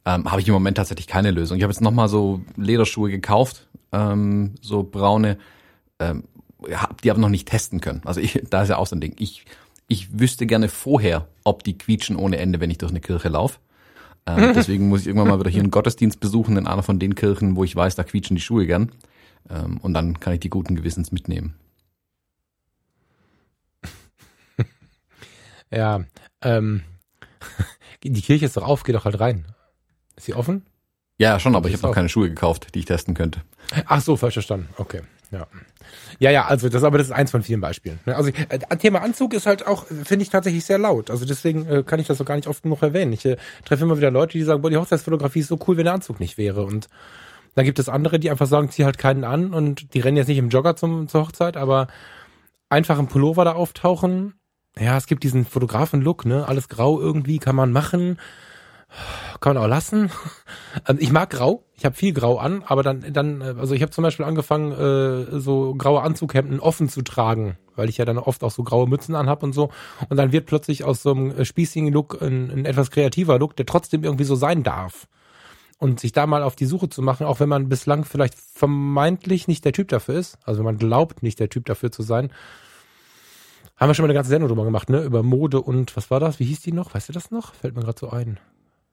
Ähm, 0.04 0.30
habe 0.30 0.40
ich 0.40 0.48
im 0.48 0.54
Moment 0.54 0.76
tatsächlich 0.76 1.06
keine 1.06 1.30
Lösung. 1.30 1.56
Ich 1.56 1.62
habe 1.62 1.72
jetzt 1.72 1.80
nochmal 1.80 2.08
so 2.08 2.42
Lederschuhe 2.56 3.10
gekauft, 3.10 3.68
ähm, 3.92 4.54
so 4.60 4.82
braune. 4.82 5.38
Ähm, 5.98 6.24
die 7.02 7.10
aber 7.10 7.20
noch 7.20 7.28
nicht 7.28 7.48
testen 7.48 7.80
können. 7.80 8.02
Also 8.04 8.20
ich, 8.20 8.42
da 8.50 8.62
ist 8.62 8.68
ja 8.68 8.76
auch 8.76 8.86
so 8.86 8.94
ein 8.94 9.00
Ding. 9.00 9.14
Ich, 9.18 9.46
ich 9.88 10.18
wüsste 10.18 10.46
gerne 10.46 10.68
vorher, 10.68 11.26
ob 11.42 11.64
die 11.64 11.76
quietschen 11.76 12.16
ohne 12.16 12.36
Ende, 12.36 12.60
wenn 12.60 12.70
ich 12.70 12.78
durch 12.78 12.92
eine 12.92 13.00
Kirche 13.00 13.30
laufe. 13.30 13.58
Ähm, 14.26 14.52
deswegen 14.54 14.88
muss 14.88 15.00
ich 15.00 15.06
irgendwann 15.06 15.28
mal 15.28 15.40
wieder 15.40 15.50
hier 15.50 15.62
einen 15.62 15.70
Gottesdienst 15.70 16.20
besuchen 16.20 16.56
in 16.56 16.66
einer 16.66 16.82
von 16.82 16.98
den 16.98 17.14
Kirchen, 17.14 17.56
wo 17.56 17.64
ich 17.64 17.74
weiß, 17.74 17.94
da 17.94 18.04
quietschen 18.04 18.36
die 18.36 18.42
Schuhe 18.42 18.66
gern. 18.66 18.92
Ähm, 19.50 19.78
und 19.78 19.94
dann 19.94 20.20
kann 20.20 20.32
ich 20.32 20.40
die 20.40 20.50
guten 20.50 20.76
Gewissens 20.76 21.12
mitnehmen. 21.12 21.54
ja, 25.70 26.04
ähm, 26.42 26.82
die 28.04 28.22
Kirche 28.22 28.46
ist 28.46 28.56
doch 28.56 28.66
auf, 28.66 28.84
geh 28.84 28.92
doch 28.92 29.04
halt 29.04 29.20
rein. 29.20 29.46
Ist 30.16 30.26
sie 30.26 30.34
offen? 30.34 30.66
Ja, 31.18 31.38
schon, 31.38 31.54
aber 31.54 31.68
ich 31.68 31.74
habe 31.74 31.86
noch 31.86 31.94
keine 31.94 32.08
Schuhe 32.08 32.30
gekauft, 32.30 32.74
die 32.74 32.78
ich 32.78 32.86
testen 32.86 33.14
könnte. 33.14 33.42
Ach 33.84 34.00
so, 34.00 34.16
falsch 34.16 34.34
verstanden. 34.34 34.68
Okay, 34.78 35.02
ja. 35.30 35.46
Ja, 36.18 36.30
ja, 36.30 36.46
also 36.46 36.68
das, 36.68 36.82
aber 36.82 36.98
das 36.98 37.08
ist 37.08 37.12
eins 37.12 37.30
von 37.30 37.42
vielen 37.42 37.60
Beispielen. 37.60 38.00
Ne? 38.06 38.16
Also 38.16 38.30
äh, 38.30 38.58
Thema 38.78 39.02
Anzug 39.02 39.34
ist 39.34 39.46
halt 39.46 39.66
auch, 39.66 39.86
finde 39.86 40.22
ich 40.22 40.30
tatsächlich 40.30 40.64
sehr 40.64 40.78
laut. 40.78 41.10
Also 41.10 41.26
deswegen 41.26 41.66
äh, 41.66 41.82
kann 41.82 42.00
ich 42.00 42.06
das 42.06 42.18
so 42.18 42.24
gar 42.24 42.36
nicht 42.36 42.48
oft 42.48 42.62
genug 42.62 42.82
erwähnen. 42.82 43.12
Ich 43.12 43.24
äh, 43.26 43.36
treffe 43.64 43.84
immer 43.84 43.98
wieder 43.98 44.10
Leute, 44.10 44.38
die 44.38 44.44
sagen, 44.44 44.62
boah, 44.62 44.70
die 44.70 44.76
Hochzeitsfotografie 44.76 45.40
ist 45.40 45.48
so 45.48 45.58
cool, 45.66 45.76
wenn 45.76 45.84
der 45.84 45.94
Anzug 45.94 46.20
nicht 46.20 46.38
wäre. 46.38 46.64
Und 46.64 46.88
dann 47.54 47.64
gibt 47.64 47.78
es 47.78 47.88
andere, 47.88 48.18
die 48.18 48.30
einfach 48.30 48.46
sagen, 48.46 48.70
zieh 48.70 48.84
halt 48.84 48.98
keinen 48.98 49.24
an 49.24 49.52
und 49.52 49.94
die 49.94 50.00
rennen 50.00 50.16
jetzt 50.16 50.28
nicht 50.28 50.38
im 50.38 50.48
Jogger 50.50 50.76
zum, 50.76 51.08
zur 51.08 51.22
Hochzeit, 51.22 51.56
aber 51.56 51.88
einfach 52.68 52.98
im 52.98 53.08
Pullover 53.08 53.44
da 53.44 53.52
auftauchen. 53.52 54.34
Ja, 54.78 54.96
es 54.96 55.06
gibt 55.06 55.24
diesen 55.24 55.44
Fotografen-Look, 55.44 56.24
ne? 56.24 56.46
Alles 56.46 56.68
grau 56.68 57.00
irgendwie 57.00 57.38
kann 57.38 57.56
man 57.56 57.72
machen. 57.72 58.18
Kann 59.40 59.54
man 59.54 59.64
auch 59.64 59.68
lassen. 59.68 60.10
Ähm, 60.88 60.98
ich 61.00 61.12
mag 61.12 61.30
grau. 61.30 61.64
Ich 61.76 61.84
habe 61.84 61.94
viel 61.94 62.12
grau 62.12 62.38
an, 62.38 62.62
aber 62.66 62.82
dann, 62.82 63.12
dann, 63.12 63.40
äh, 63.40 63.54
also 63.58 63.74
ich 63.74 63.82
habe 63.82 63.90
zum 63.90 64.02
Beispiel 64.02 64.26
angefangen, 64.26 64.72
äh, 64.72 65.40
so 65.40 65.74
graue 65.74 66.02
Anzughemden 66.02 66.60
offen 66.60 66.88
zu 66.88 67.02
tragen, 67.02 67.56
weil 67.74 67.88
ich 67.88 67.98
ja 67.98 68.04
dann 68.04 68.18
oft 68.18 68.44
auch 68.44 68.50
so 68.50 68.62
graue 68.62 68.88
Mützen 68.88 69.14
anhab 69.14 69.42
und 69.42 69.52
so. 69.52 69.70
Und 70.08 70.16
dann 70.16 70.32
wird 70.32 70.46
plötzlich 70.46 70.84
aus 70.84 71.02
so 71.02 71.12
einem 71.12 71.44
spießigen 71.44 71.92
Look 71.92 72.20
ein, 72.20 72.50
ein 72.50 72.64
etwas 72.64 72.90
kreativer 72.90 73.38
Look, 73.38 73.56
der 73.56 73.66
trotzdem 73.66 74.04
irgendwie 74.04 74.24
so 74.24 74.34
sein 74.34 74.62
darf 74.62 75.08
und 75.80 75.98
sich 75.98 76.12
da 76.12 76.26
mal 76.26 76.42
auf 76.42 76.56
die 76.56 76.66
Suche 76.66 76.90
zu 76.90 77.00
machen, 77.00 77.26
auch 77.26 77.40
wenn 77.40 77.48
man 77.48 77.68
bislang 77.70 78.04
vielleicht 78.04 78.34
vermeintlich 78.38 79.48
nicht 79.48 79.64
der 79.64 79.72
Typ 79.72 79.88
dafür 79.88 80.14
ist, 80.14 80.38
also 80.44 80.58
wenn 80.58 80.66
man 80.66 80.78
glaubt, 80.78 81.22
nicht 81.22 81.40
der 81.40 81.48
Typ 81.48 81.64
dafür 81.64 81.90
zu 81.90 82.02
sein, 82.02 82.30
haben 83.76 83.88
wir 83.88 83.94
schon 83.94 84.02
mal 84.02 84.08
eine 84.08 84.14
ganze 84.14 84.28
Sendung 84.28 84.48
drüber 84.48 84.64
gemacht, 84.64 84.90
ne? 84.90 85.02
Über 85.02 85.22
Mode 85.22 85.62
und 85.62 85.96
was 85.96 86.10
war 86.10 86.20
das? 86.20 86.38
Wie 86.38 86.44
hieß 86.44 86.60
die 86.60 86.72
noch? 86.72 86.94
Weißt 86.94 87.08
du 87.08 87.14
das 87.14 87.30
noch? 87.30 87.54
Fällt 87.54 87.74
mir 87.74 87.80
gerade 87.80 87.98
so 87.98 88.10
ein. 88.10 88.38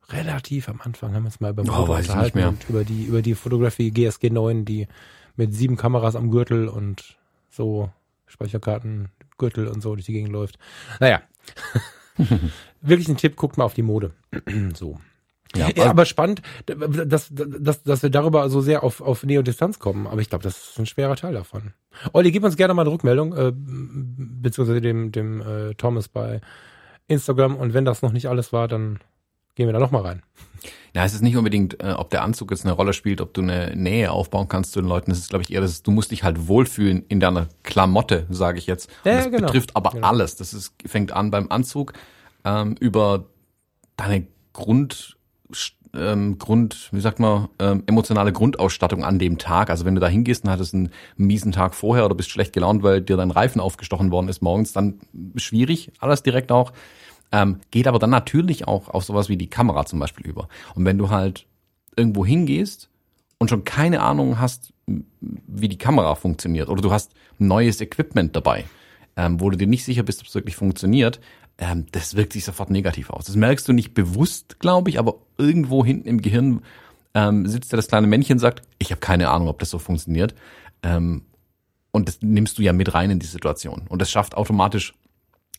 Relativ 0.10 0.70
am 0.70 0.80
Anfang 0.80 1.14
haben 1.14 1.24
wir 1.24 1.28
uns 1.28 1.42
mal 1.42 1.52
über 1.52 1.66
Mode 1.66 1.92
oh, 1.92 1.96
unterhalten 1.96 2.42
und 2.42 2.70
über 2.70 2.86
die, 2.86 3.04
über 3.04 3.22
die 3.22 3.36
Fotografie 3.36 3.92
GSG 3.92 4.30
9, 4.30 4.64
die 4.64 4.88
mit 5.36 5.54
sieben 5.54 5.76
Kameras 5.76 6.16
am 6.16 6.32
Gürtel 6.32 6.70
und 6.70 7.18
so 7.50 7.92
Speicherkarten, 8.28 9.10
Gürtel 9.38 9.68
und 9.68 9.82
so 9.82 9.94
durch 9.94 10.06
die 10.06 10.14
Gegend 10.14 10.32
läuft. 10.32 10.58
Naja. 11.02 11.22
Wirklich 12.82 13.10
ein 13.10 13.18
Tipp, 13.18 13.36
guckt 13.36 13.58
mal 13.58 13.66
auf 13.66 13.74
die 13.74 13.84
Mode. 13.84 14.14
so. 14.74 14.98
Ja, 15.56 15.70
ja, 15.76 15.90
aber 15.90 16.06
spannend, 16.06 16.42
dass, 16.66 17.30
dass, 17.32 17.84
dass 17.84 18.04
wir 18.04 18.10
darüber 18.10 18.50
so 18.50 18.62
sehr 18.62 18.84
auf, 18.84 19.02
auf 19.02 19.24
Nähe 19.24 19.40
und 19.40 19.48
Distanz 19.48 19.80
kommen. 19.80 20.08
Aber 20.08 20.22
ich 20.22 20.30
glaube, 20.30 20.44
das 20.44 20.58
ist 20.58 20.80
ein 20.80 20.86
schwerer 20.86 21.16
Teil 21.16 21.34
davon. 21.34 21.74
Olli, 22.14 22.32
gib 22.32 22.44
uns 22.44 22.58
gerne 22.58 22.74
mal 22.74 22.82
eine 22.82 22.92
Rückmeldung, 22.92 23.36
äh, 23.36 23.52
beziehungsweise 23.56 24.82
dem, 24.82 25.12
dem 25.12 25.42
äh, 25.42 25.74
Thomas 25.76 26.08
bei 26.08 26.42
Instagram. 27.08 27.56
Und 27.56 27.74
wenn 27.74 27.86
das 27.86 28.02
noch 28.02 28.12
nicht 28.12 28.28
alles 28.28 28.52
war, 28.52 28.68
dann 28.68 29.00
gehen 29.56 29.68
wir 29.68 29.74
da 29.74 29.80
nochmal 29.80 30.04
rein. 30.04 30.24
Ja, 30.96 31.04
es 31.04 31.14
ist 31.14 31.22
nicht 31.22 31.36
unbedingt, 31.36 31.82
äh, 31.82 31.92
ob 31.92 32.10
der 32.10 32.24
Anzug 32.24 32.52
jetzt 32.52 32.66
eine 32.66 32.74
Rolle 32.74 32.94
spielt, 32.94 33.22
ob 33.22 33.34
du 33.34 33.42
eine 33.42 33.76
Nähe 33.76 34.12
aufbauen 34.12 34.48
kannst 34.48 34.72
zu 34.72 34.82
den 34.82 34.88
Leuten. 34.88 35.12
Es 35.12 35.18
ist, 35.18 35.30
glaube 35.30 35.44
ich, 35.44 35.52
eher, 35.52 35.62
dass 35.62 35.84
du 35.84 35.92
musst 35.92 36.12
dich 36.12 36.24
halt 36.24 36.48
wohlfühlen 36.48 37.04
in 37.08 37.20
deiner 37.20 37.48
Klamotte, 37.64 38.26
sage 38.30 38.60
ich 38.60 38.68
jetzt. 38.68 38.90
Und 39.04 39.12
ja, 39.12 39.18
das 39.18 39.26
genau. 39.32 39.48
betrifft 39.48 39.76
aber 39.76 39.92
genau. 39.92 40.08
alles. 40.08 40.36
Das 40.36 40.54
ist, 40.54 40.74
fängt 40.86 41.12
an 41.12 41.32
beim 41.32 41.52
Anzug 41.52 41.94
ähm, 42.46 42.76
über 42.80 43.26
deine 43.96 44.28
Grund 44.54 45.17
ähm, 45.96 46.38
Grund, 46.38 46.90
wie 46.92 47.00
sagt 47.00 47.20
man, 47.20 47.48
ähm, 47.60 47.84
emotionale 47.88 48.34
Grundausstattung 48.34 49.04
an 49.04 49.20
dem 49.20 49.38
Tag. 49.38 49.70
Also 49.70 49.86
wenn 49.86 49.96
du 49.96 50.02
da 50.02 50.08
hingehst 50.08 50.44
und 50.44 50.52
hattest 50.52 50.74
einen 50.74 50.92
miesen 51.16 51.52
Tag 51.52 51.74
vorher 51.74 52.06
oder 52.06 52.16
bist 52.16 52.30
schlecht 52.30 52.54
gelaunt, 52.54 52.84
weil 52.84 53.02
dir 53.02 53.18
dein 53.18 53.32
Reifen 53.32 53.62
aufgestochen 53.62 54.12
worden 54.12 54.28
ist 54.28 54.42
morgens, 54.42 54.74
dann 54.74 55.00
schwierig, 55.36 55.92
alles 56.00 56.24
direkt 56.24 56.52
auch. 56.52 56.72
ähm, 57.32 57.60
geht 57.72 57.88
aber 57.88 58.00
dann 58.00 58.10
natürlich 58.10 58.68
auch 58.68 58.90
auf 58.90 59.04
sowas 59.04 59.30
wie 59.30 59.38
die 59.38 59.50
Kamera 59.50 59.86
zum 59.86 60.00
Beispiel 60.00 60.26
über. 60.26 60.48
Und 60.76 60.86
wenn 60.86 60.98
du 60.98 61.10
halt 61.10 61.46
irgendwo 61.96 62.26
hingehst 62.26 62.90
und 63.38 63.50
schon 63.50 63.64
keine 63.64 64.02
Ahnung 64.02 64.40
hast, 64.40 64.74
wie 64.86 65.68
die 65.68 65.78
Kamera 65.78 66.16
funktioniert, 66.16 66.70
oder 66.70 66.82
du 66.82 66.92
hast 66.92 67.12
neues 67.38 67.82
Equipment 67.82 68.36
dabei, 68.36 68.66
ähm, 69.18 69.42
wo 69.42 69.50
du 69.50 69.58
dir 69.58 69.68
nicht 69.68 69.84
sicher 69.84 70.04
bist, 70.04 70.22
ob 70.22 70.28
es 70.28 70.36
wirklich 70.36 70.56
funktioniert, 70.56 71.20
ähm, 71.58 71.86
das 71.92 72.16
wirkt 72.16 72.34
sich 72.34 72.46
sofort 72.46 72.70
negativ 72.70 73.10
aus. 73.10 73.26
Das 73.26 73.36
merkst 73.36 73.68
du 73.68 73.74
nicht 73.74 73.94
bewusst, 73.94 74.60
glaube 74.60 74.90
ich, 74.90 75.00
aber 75.00 75.16
irgendwo 75.38 75.84
hinten 75.84 76.08
im 76.08 76.22
Gehirn 76.22 76.62
ähm, 77.14 77.48
sitzt 77.48 77.74
da 77.74 77.78
das 77.78 77.88
kleine 77.88 78.08
Männchen 78.08 78.36
und 78.36 78.40
sagt, 78.40 78.62
ich 78.78 78.92
habe 78.92 79.00
keine 79.00 79.30
Ahnung, 79.30 79.48
ob 79.48 79.60
das 79.60 79.70
so 79.70 79.80
funktioniert. 79.80 80.36
Ähm, 80.84 81.24
und 81.92 82.08
das 82.08 82.20
nimmst 82.22 82.60
du 82.60 82.62
ja 82.62 82.74
mit 82.74 82.94
rein 82.94 83.10
in 83.10 83.20
die 83.20 83.26
Situation. 83.26 83.86
Und 83.90 84.02
das 84.02 84.12
schafft 84.12 84.38
automatisch 84.38 84.94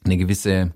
eine 0.04 0.16
gewisse 0.16 0.72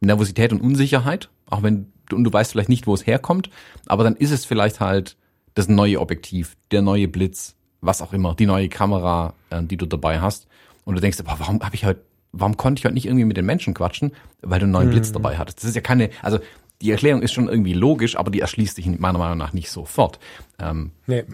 Nervosität 0.00 0.52
und 0.52 0.60
Unsicherheit, 0.60 1.30
auch 1.46 1.62
wenn 1.62 1.92
du, 2.08 2.16
und 2.16 2.24
du 2.24 2.32
weißt 2.32 2.52
vielleicht 2.52 2.68
nicht, 2.68 2.86
wo 2.86 2.94
es 2.94 3.06
herkommt, 3.06 3.50
aber 3.86 4.04
dann 4.04 4.16
ist 4.16 4.30
es 4.30 4.44
vielleicht 4.44 4.80
halt 4.80 5.16
das 5.54 5.68
neue 5.68 6.00
Objektiv, 6.00 6.56
der 6.70 6.82
neue 6.82 7.08
Blitz, 7.08 7.56
was 7.80 8.02
auch 8.02 8.12
immer, 8.12 8.34
die 8.34 8.46
neue 8.46 8.68
Kamera, 8.68 9.34
äh, 9.50 9.62
die 9.62 9.76
du 9.76 9.86
dabei 9.86 10.20
hast. 10.20 10.46
Und 10.84 10.94
du 10.94 11.00
denkst, 11.00 11.18
boah, 11.24 11.36
warum 11.38 11.60
habe 11.60 11.74
ich 11.74 11.84
heute, 11.84 12.02
warum 12.32 12.56
konnte 12.56 12.80
ich 12.80 12.84
heute 12.84 12.94
nicht 12.94 13.06
irgendwie 13.06 13.24
mit 13.24 13.36
den 13.36 13.46
Menschen 13.46 13.74
quatschen, 13.74 14.12
weil 14.42 14.60
du 14.60 14.64
einen 14.64 14.72
neuen 14.72 14.88
hm. 14.88 14.92
Blitz 14.92 15.12
dabei 15.12 15.36
hattest. 15.38 15.58
Das 15.58 15.64
ist 15.70 15.74
ja 15.74 15.80
keine, 15.80 16.10
also 16.22 16.38
die 16.80 16.90
Erklärung 16.90 17.22
ist 17.22 17.32
schon 17.32 17.48
irgendwie 17.48 17.72
logisch, 17.72 18.16
aber 18.16 18.30
die 18.30 18.40
erschließt 18.40 18.76
sich 18.76 18.86
meiner 18.86 19.18
Meinung 19.18 19.38
nach 19.38 19.52
nicht 19.52 19.70
sofort. 19.70 20.18
Ähm, 20.58 20.92
nee. 21.06 21.24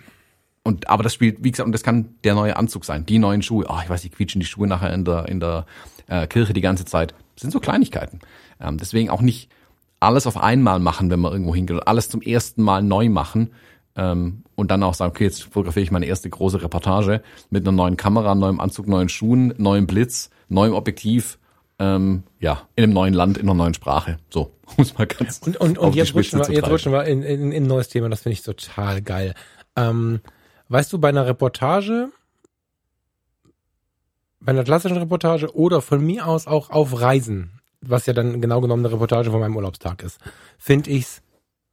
Und 0.63 0.89
aber 0.89 1.03
das 1.03 1.13
spielt, 1.13 1.45
wie 1.45 1.51
gesagt, 1.51 1.67
und 1.67 1.73
das 1.73 1.83
kann 1.83 2.15
der 2.25 2.35
neue 2.35 2.57
Anzug 2.57 2.87
sein, 2.87 3.05
die 3.05 3.19
neuen 3.19 3.43
Schuhe. 3.43 3.67
Oh, 3.69 3.79
ich 3.83 3.91
weiß, 3.91 4.01
die 4.01 4.09
quietschen 4.09 4.41
die 4.41 4.47
Schuhe 4.47 4.67
nachher 4.67 4.95
in 4.95 5.05
der 5.05 5.29
in 5.29 5.41
der 5.41 5.67
äh, 6.07 6.27
Kirche 6.27 6.55
die 6.55 6.63
ganze 6.63 6.87
Zeit. 6.87 7.15
Das 7.35 7.43
sind 7.43 7.51
so 7.51 7.61
Kleinigkeiten. 7.61 8.21
Ähm, 8.61 8.79
deswegen 8.79 9.11
auch 9.11 9.21
nicht 9.21 9.51
alles 10.01 10.27
auf 10.27 10.39
einmal 10.39 10.81
machen, 10.81 11.11
wenn 11.11 11.21
man 11.21 11.33
irgendwo 11.33 11.55
hingeht, 11.55 11.87
alles 11.87 12.09
zum 12.09 12.23
ersten 12.23 12.63
Mal 12.63 12.83
neu 12.83 13.11
machen 13.11 13.51
ähm, 13.97 14.43
und 14.55 14.71
dann 14.71 14.83
auch 14.83 14.95
sagen, 14.95 15.11
okay, 15.11 15.25
jetzt 15.25 15.45
fotografiere 15.45 15.85
ich 15.85 15.91
meine 15.91 16.07
erste 16.07 16.29
große 16.29 16.63
Reportage 16.63 17.23
mit 17.51 17.65
einer 17.65 17.73
neuen 17.73 17.97
Kamera, 17.97 18.35
neuem 18.35 18.61
Anzug, 18.61 18.87
neuen 18.87 19.09
Schuhen, 19.09 19.55
neuem 19.59 19.87
Blitz, 19.87 20.31
neuem 20.49 20.75
Objektiv, 20.75 21.39
ähm, 21.79 22.23
ja, 22.41 22.63
in 22.77 22.85
einem 22.85 22.93
neuen 22.93 23.15
Land, 23.15 23.39
in 23.39 23.45
einer 23.45 23.55
neuen 23.55 23.75
Sprache. 23.75 24.19
So, 24.31 24.53
muss 24.77 24.97
mal 24.97 25.07
ganz. 25.07 25.39
Und, 25.39 25.57
und, 25.57 25.79
und 25.79 25.95
jetzt, 25.95 26.15
rutschen 26.15 26.41
wir, 26.41 26.51
jetzt 26.51 26.69
rutschen 26.69 26.93
wir 26.93 27.05
in, 27.05 27.23
in, 27.23 27.53
in 27.53 27.65
ein 27.65 27.67
neues 27.67 27.89
Thema, 27.89 28.09
das 28.09 28.23
finde 28.23 28.35
ich 28.35 28.43
total 28.43 29.03
geil. 29.03 29.35
Ähm, 29.77 30.21
Weißt 30.69 30.93
du, 30.93 30.99
bei 30.99 31.11
einer 31.11 31.27
Reportage, 31.27 32.11
bei 34.41 34.53
einer 34.53 34.65
klassischen 34.65 34.97
Reportage 34.97 35.55
oder 35.55 35.81
von 35.81 36.05
mir 36.05 36.27
aus 36.27 36.47
auch 36.47 36.71
auf 36.71 37.01
Reisen, 37.01 37.61
was 37.81 38.07
ja 38.07 38.13
dann 38.13 38.41
genau 38.41 38.61
genommen 38.61 38.85
eine 38.85 38.95
Reportage 38.95 39.31
von 39.31 39.41
meinem 39.41 39.57
Urlaubstag 39.57 40.03
ist, 40.03 40.19
finde 40.59 40.91
ich's 40.91 41.23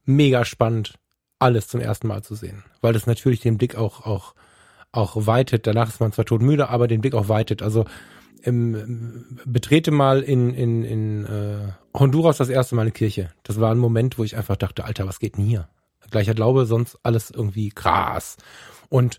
mega 0.04 0.44
spannend, 0.44 0.94
alles 1.38 1.68
zum 1.68 1.80
ersten 1.80 2.06
Mal 2.06 2.22
zu 2.22 2.34
sehen, 2.34 2.64
weil 2.80 2.92
das 2.92 3.06
natürlich 3.06 3.40
den 3.40 3.58
Blick 3.58 3.76
auch 3.76 4.04
auch 4.06 4.34
auch 4.92 5.26
weitet. 5.26 5.66
Danach 5.66 5.88
ist 5.88 6.00
man 6.00 6.12
zwar 6.12 6.26
todmüde, 6.26 6.68
aber 6.68 6.86
den 6.86 7.00
Blick 7.00 7.14
auch 7.14 7.28
weitet. 7.28 7.62
Also 7.62 7.86
ähm, 8.44 9.38
betrete 9.44 9.90
mal 9.90 10.20
in 10.20 10.54
in 10.54 10.84
in 10.84 11.26
äh, 11.26 11.72
Honduras 11.96 12.38
das 12.38 12.48
erste 12.48 12.74
Mal 12.74 12.82
eine 12.82 12.92
Kirche. 12.92 13.30
Das 13.42 13.60
war 13.60 13.70
ein 13.72 13.78
Moment, 13.78 14.18
wo 14.18 14.24
ich 14.24 14.36
einfach 14.36 14.56
dachte, 14.56 14.84
Alter, 14.84 15.06
was 15.06 15.18
geht 15.18 15.36
denn 15.36 15.44
hier? 15.44 15.68
Gleicher 16.10 16.34
Glaube, 16.34 16.66
sonst 16.66 16.98
alles 17.02 17.30
irgendwie 17.30 17.70
krass. 17.70 18.36
Und 18.88 19.18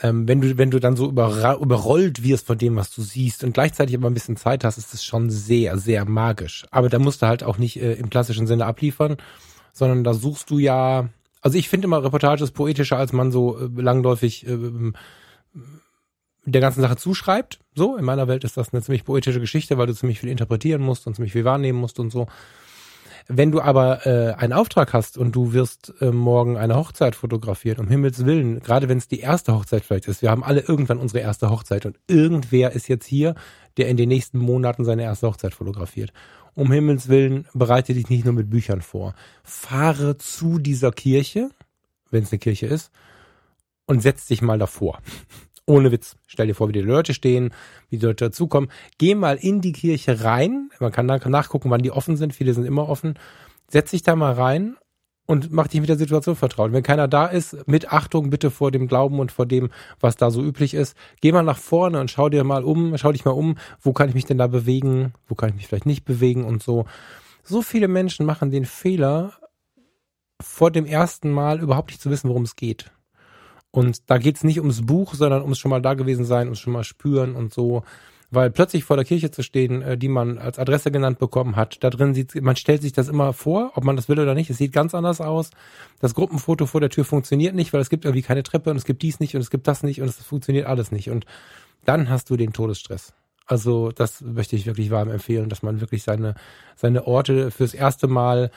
ähm, 0.00 0.28
wenn 0.28 0.40
du, 0.40 0.56
wenn 0.56 0.70
du 0.70 0.78
dann 0.78 0.96
so 0.96 1.08
überrollt 1.08 2.22
wirst 2.22 2.46
von 2.46 2.58
dem, 2.58 2.76
was 2.76 2.94
du 2.94 3.02
siehst 3.02 3.44
und 3.44 3.52
gleichzeitig 3.52 3.96
aber 3.96 4.08
ein 4.08 4.14
bisschen 4.14 4.36
Zeit 4.36 4.64
hast, 4.64 4.78
ist 4.78 4.94
es 4.94 5.04
schon 5.04 5.30
sehr, 5.30 5.78
sehr 5.78 6.04
magisch. 6.04 6.66
Aber 6.70 6.88
da 6.88 6.98
musst 6.98 7.22
du 7.22 7.26
halt 7.26 7.42
auch 7.42 7.58
nicht 7.58 7.80
äh, 7.80 7.94
im 7.94 8.10
klassischen 8.10 8.46
Sinne 8.46 8.66
abliefern, 8.66 9.16
sondern 9.72 10.04
da 10.04 10.14
suchst 10.14 10.50
du 10.50 10.58
ja, 10.58 11.08
also 11.40 11.58
ich 11.58 11.68
finde 11.68 11.86
immer 11.86 12.02
Reportage 12.02 12.44
ist 12.44 12.52
poetischer, 12.52 12.96
als 12.96 13.12
man 13.12 13.32
so 13.32 13.58
äh, 13.58 13.68
langläufig 13.74 14.46
äh, 14.46 14.92
der 16.44 16.60
ganzen 16.60 16.80
Sache 16.80 16.96
zuschreibt. 16.96 17.60
So, 17.74 17.96
in 17.96 18.04
meiner 18.04 18.28
Welt 18.28 18.44
ist 18.44 18.56
das 18.56 18.72
eine 18.72 18.82
ziemlich 18.82 19.04
poetische 19.04 19.40
Geschichte, 19.40 19.78
weil 19.78 19.86
du 19.86 19.94
ziemlich 19.94 20.20
viel 20.20 20.30
interpretieren 20.30 20.82
musst 20.82 21.06
und 21.06 21.14
ziemlich 21.14 21.32
viel 21.32 21.44
wahrnehmen 21.44 21.78
musst 21.78 21.98
und 21.98 22.10
so. 22.10 22.26
Wenn 23.30 23.52
du 23.52 23.60
aber 23.60 24.06
äh, 24.06 24.32
einen 24.32 24.54
Auftrag 24.54 24.94
hast 24.94 25.18
und 25.18 25.32
du 25.36 25.52
wirst 25.52 25.92
äh, 26.00 26.10
morgen 26.10 26.56
eine 26.56 26.76
Hochzeit 26.76 27.14
fotografieren, 27.14 27.78
um 27.78 27.88
Himmels 27.88 28.24
Willen, 28.24 28.60
gerade 28.60 28.88
wenn 28.88 28.96
es 28.96 29.06
die 29.06 29.20
erste 29.20 29.54
Hochzeit 29.54 29.84
vielleicht 29.84 30.08
ist, 30.08 30.22
wir 30.22 30.30
haben 30.30 30.42
alle 30.42 30.60
irgendwann 30.60 30.96
unsere 30.96 31.20
erste 31.20 31.50
Hochzeit 31.50 31.84
und 31.84 31.98
irgendwer 32.06 32.72
ist 32.72 32.88
jetzt 32.88 33.04
hier, 33.04 33.34
der 33.76 33.88
in 33.88 33.98
den 33.98 34.08
nächsten 34.08 34.38
Monaten 34.38 34.86
seine 34.86 35.02
erste 35.02 35.28
Hochzeit 35.28 35.52
fotografiert. 35.52 36.14
Um 36.54 36.72
Himmels 36.72 37.08
Willen, 37.08 37.46
bereite 37.52 37.92
dich 37.92 38.08
nicht 38.08 38.24
nur 38.24 38.32
mit 38.32 38.48
Büchern 38.48 38.80
vor. 38.80 39.14
Fahre 39.44 40.16
zu 40.16 40.58
dieser 40.58 40.90
Kirche, 40.90 41.50
wenn 42.10 42.22
es 42.22 42.32
eine 42.32 42.38
Kirche 42.38 42.66
ist, 42.66 42.90
und 43.84 44.00
setz 44.00 44.26
dich 44.26 44.40
mal 44.40 44.58
davor. 44.58 45.00
Ohne 45.68 45.92
Witz. 45.92 46.16
Stell 46.26 46.46
dir 46.46 46.54
vor, 46.54 46.68
wie 46.68 46.72
die 46.72 46.80
Leute 46.80 47.12
stehen, 47.12 47.50
wie 47.90 47.98
die 47.98 48.06
Leute 48.06 48.26
dazukommen. 48.26 48.70
Geh 48.96 49.14
mal 49.14 49.36
in 49.36 49.60
die 49.60 49.72
Kirche 49.72 50.24
rein. 50.24 50.70
Man 50.80 50.92
kann 50.92 51.06
nachgucken, 51.06 51.70
wann 51.70 51.82
die 51.82 51.90
offen 51.90 52.16
sind. 52.16 52.34
Viele 52.34 52.54
sind 52.54 52.64
immer 52.64 52.88
offen. 52.88 53.18
Setz 53.68 53.90
dich 53.90 54.02
da 54.02 54.16
mal 54.16 54.32
rein 54.32 54.76
und 55.26 55.52
mach 55.52 55.68
dich 55.68 55.80
mit 55.80 55.90
der 55.90 55.98
Situation 55.98 56.36
vertraut. 56.36 56.72
Wenn 56.72 56.82
keiner 56.82 57.06
da 57.06 57.26
ist, 57.26 57.68
mit 57.68 57.92
Achtung 57.92 58.30
bitte 58.30 58.50
vor 58.50 58.70
dem 58.70 58.88
Glauben 58.88 59.20
und 59.20 59.30
vor 59.30 59.44
dem, 59.44 59.68
was 60.00 60.16
da 60.16 60.30
so 60.30 60.42
üblich 60.42 60.72
ist, 60.72 60.96
geh 61.20 61.32
mal 61.32 61.42
nach 61.42 61.58
vorne 61.58 62.00
und 62.00 62.10
schau 62.10 62.30
dir 62.30 62.44
mal 62.44 62.64
um, 62.64 62.96
schau 62.96 63.12
dich 63.12 63.26
mal 63.26 63.32
um, 63.32 63.58
wo 63.82 63.92
kann 63.92 64.08
ich 64.08 64.14
mich 64.14 64.24
denn 64.24 64.38
da 64.38 64.46
bewegen, 64.46 65.12
wo 65.26 65.34
kann 65.34 65.50
ich 65.50 65.56
mich 65.56 65.66
vielleicht 65.68 65.84
nicht 65.84 66.06
bewegen 66.06 66.44
und 66.44 66.62
so. 66.62 66.86
So 67.42 67.60
viele 67.60 67.88
Menschen 67.88 68.24
machen 68.24 68.50
den 68.50 68.64
Fehler, 68.64 69.34
vor 70.40 70.70
dem 70.70 70.86
ersten 70.86 71.30
Mal 71.30 71.60
überhaupt 71.60 71.90
nicht 71.90 72.00
zu 72.00 72.10
wissen, 72.10 72.28
worum 72.28 72.44
es 72.44 72.56
geht. 72.56 72.90
Und 73.70 74.10
da 74.10 74.18
geht's 74.18 74.44
nicht 74.44 74.60
ums 74.60 74.86
Buch, 74.86 75.14
sondern 75.14 75.42
ums 75.42 75.58
schon 75.58 75.70
mal 75.70 75.82
da 75.82 75.94
gewesen 75.94 76.24
sein, 76.24 76.46
ums 76.46 76.60
schon 76.60 76.72
mal 76.72 76.84
spüren 76.84 77.34
und 77.34 77.52
so. 77.52 77.82
Weil 78.30 78.50
plötzlich 78.50 78.84
vor 78.84 78.96
der 78.96 79.06
Kirche 79.06 79.30
zu 79.30 79.42
stehen, 79.42 79.80
äh, 79.80 79.96
die 79.96 80.08
man 80.08 80.38
als 80.38 80.58
Adresse 80.58 80.90
genannt 80.90 81.18
bekommen 81.18 81.56
hat, 81.56 81.82
da 81.82 81.88
drin 81.88 82.14
sieht, 82.14 82.40
man 82.42 82.56
stellt 82.56 82.82
sich 82.82 82.92
das 82.92 83.08
immer 83.08 83.32
vor, 83.32 83.72
ob 83.74 83.84
man 83.84 83.96
das 83.96 84.08
will 84.08 84.20
oder 84.20 84.34
nicht. 84.34 84.50
Es 84.50 84.58
sieht 84.58 84.72
ganz 84.72 84.94
anders 84.94 85.20
aus. 85.20 85.50
Das 86.00 86.14
Gruppenfoto 86.14 86.66
vor 86.66 86.80
der 86.80 86.90
Tür 86.90 87.04
funktioniert 87.04 87.54
nicht, 87.54 87.72
weil 87.72 87.80
es 87.80 87.88
gibt 87.88 88.04
irgendwie 88.04 88.22
keine 88.22 88.42
Treppe 88.42 88.70
und 88.70 88.76
es 88.76 88.84
gibt 88.84 89.02
dies 89.02 89.20
nicht 89.20 89.34
und 89.34 89.40
es 89.40 89.50
gibt 89.50 89.66
das 89.66 89.82
nicht 89.82 90.02
und 90.02 90.08
es 90.08 90.16
funktioniert 90.16 90.66
alles 90.66 90.92
nicht. 90.92 91.10
Und 91.10 91.24
dann 91.84 92.10
hast 92.10 92.28
du 92.28 92.36
den 92.36 92.52
Todesstress. 92.52 93.14
Also 93.46 93.92
das 93.92 94.20
möchte 94.20 94.56
ich 94.56 94.66
wirklich 94.66 94.90
warm 94.90 95.10
empfehlen, 95.10 95.48
dass 95.48 95.62
man 95.62 95.80
wirklich 95.80 96.02
seine, 96.02 96.34
seine 96.76 97.06
Orte 97.06 97.50
fürs 97.50 97.72
erste 97.72 98.06
Mal 98.06 98.50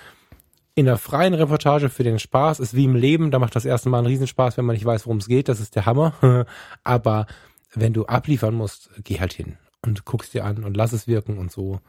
in 0.75 0.85
der 0.85 0.97
freien 0.97 1.33
Reportage 1.33 1.89
für 1.89 2.03
den 2.03 2.19
Spaß 2.19 2.59
ist 2.59 2.75
wie 2.75 2.85
im 2.85 2.95
Leben, 2.95 3.31
da 3.31 3.39
macht 3.39 3.55
das 3.55 3.65
erste 3.65 3.89
Mal 3.89 3.99
einen 3.99 4.07
Riesenspaß, 4.07 4.57
wenn 4.57 4.65
man 4.65 4.75
nicht 4.75 4.85
weiß, 4.85 5.05
worum 5.05 5.17
es 5.17 5.27
geht, 5.27 5.49
das 5.49 5.59
ist 5.59 5.75
der 5.75 5.85
Hammer. 5.85 6.45
Aber 6.83 7.27
wenn 7.73 7.93
du 7.93 8.05
abliefern 8.05 8.53
musst, 8.53 8.89
geh 9.03 9.19
halt 9.19 9.33
hin 9.33 9.57
und 9.81 10.05
guckst 10.05 10.33
dir 10.33 10.45
an 10.45 10.63
und 10.63 10.77
lass 10.77 10.93
es 10.93 11.07
wirken 11.07 11.37
und 11.37 11.51
so. 11.51 11.79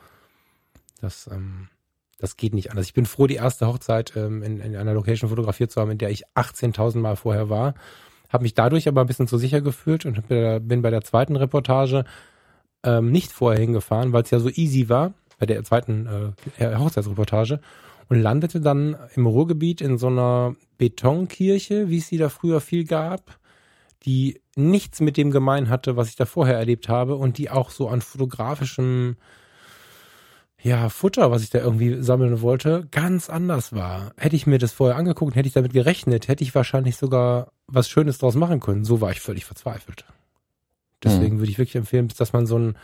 Das, 1.00 1.28
ähm, 1.32 1.68
das 2.18 2.36
geht 2.36 2.54
nicht 2.54 2.70
anders. 2.70 2.86
Ich 2.86 2.94
bin 2.94 3.06
froh, 3.06 3.26
die 3.26 3.36
erste 3.36 3.66
Hochzeit 3.66 4.14
ähm, 4.16 4.42
in, 4.42 4.60
in 4.60 4.76
einer 4.76 4.94
Location 4.94 5.28
fotografiert 5.28 5.70
zu 5.70 5.80
haben, 5.80 5.90
in 5.90 5.98
der 5.98 6.10
ich 6.10 6.26
18.000 6.34 6.98
Mal 6.98 7.16
vorher 7.16 7.48
war. 7.48 7.74
Habe 8.28 8.42
mich 8.42 8.54
dadurch 8.54 8.88
aber 8.88 9.02
ein 9.02 9.06
bisschen 9.06 9.28
zu 9.28 9.38
sicher 9.38 9.60
gefühlt 9.60 10.06
und 10.06 10.26
bin 10.28 10.82
bei 10.82 10.90
der 10.90 11.02
zweiten 11.02 11.36
Reportage 11.36 12.04
ähm, 12.82 13.12
nicht 13.12 13.30
vorher 13.30 13.60
hingefahren, 13.60 14.12
weil 14.12 14.22
es 14.22 14.30
ja 14.30 14.38
so 14.38 14.48
easy 14.48 14.88
war, 14.88 15.12
bei 15.38 15.46
der 15.46 15.62
zweiten 15.64 16.34
äh, 16.58 16.76
Hochzeitsreportage 16.76 17.60
und 18.08 18.20
landete 18.20 18.60
dann 18.60 18.96
im 19.14 19.26
Ruhrgebiet 19.26 19.80
in 19.80 19.98
so 19.98 20.08
einer 20.08 20.54
Betonkirche, 20.78 21.88
wie 21.88 21.98
es 21.98 22.08
sie 22.08 22.18
da 22.18 22.28
früher 22.28 22.60
viel 22.60 22.84
gab, 22.84 23.38
die 24.04 24.40
nichts 24.56 25.00
mit 25.00 25.16
dem 25.16 25.30
gemein 25.30 25.68
hatte, 25.68 25.96
was 25.96 26.08
ich 26.08 26.16
da 26.16 26.26
vorher 26.26 26.58
erlebt 26.58 26.88
habe 26.88 27.16
und 27.16 27.38
die 27.38 27.50
auch 27.50 27.70
so 27.70 27.88
an 27.88 28.00
fotografischem 28.00 29.16
ja, 30.62 30.88
Futter, 30.88 31.32
was 31.32 31.42
ich 31.42 31.50
da 31.50 31.58
irgendwie 31.58 32.02
sammeln 32.02 32.40
wollte, 32.40 32.86
ganz 32.92 33.28
anders 33.28 33.72
war. 33.72 34.12
Hätte 34.16 34.36
ich 34.36 34.46
mir 34.46 34.58
das 34.58 34.72
vorher 34.72 34.96
angeguckt, 34.96 35.34
hätte 35.34 35.48
ich 35.48 35.54
damit 35.54 35.72
gerechnet, 35.72 36.28
hätte 36.28 36.44
ich 36.44 36.54
wahrscheinlich 36.54 36.96
sogar 36.96 37.48
was 37.66 37.88
Schönes 37.88 38.18
draus 38.18 38.36
machen 38.36 38.60
können. 38.60 38.84
So 38.84 39.00
war 39.00 39.10
ich 39.10 39.20
völlig 39.20 39.44
verzweifelt. 39.44 40.04
Deswegen 41.02 41.32
hm. 41.32 41.38
würde 41.38 41.50
ich 41.50 41.58
wirklich 41.58 41.74
empfehlen, 41.74 42.08
dass 42.16 42.32
man 42.32 42.46
so 42.46 42.58
ein 42.58 42.76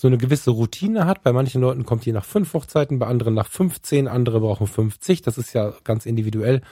so 0.00 0.06
eine 0.06 0.18
gewisse 0.18 0.50
Routine 0.50 1.06
hat. 1.06 1.22
Bei 1.24 1.32
manchen 1.32 1.60
Leuten 1.60 1.84
kommt 1.84 2.04
die 2.04 2.12
nach 2.12 2.24
fünf 2.24 2.54
Hochzeiten, 2.54 2.98
bei 2.98 3.06
anderen 3.06 3.34
nach 3.34 3.48
15, 3.48 4.06
andere 4.06 4.40
brauchen 4.40 4.66
50. 4.66 5.22
Das 5.22 5.38
ist 5.38 5.52
ja 5.52 5.72
ganz 5.82 6.06
individuell. 6.06 6.62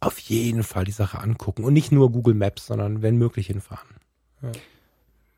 Auf 0.00 0.18
jeden 0.18 0.62
Fall 0.62 0.84
die 0.84 0.92
Sache 0.92 1.18
angucken 1.18 1.64
und 1.64 1.72
nicht 1.72 1.90
nur 1.90 2.12
Google 2.12 2.34
Maps, 2.34 2.66
sondern 2.66 3.02
wenn 3.02 3.16
möglich 3.16 3.48
hinfahren. 3.48 3.88
Ja. 4.42 4.52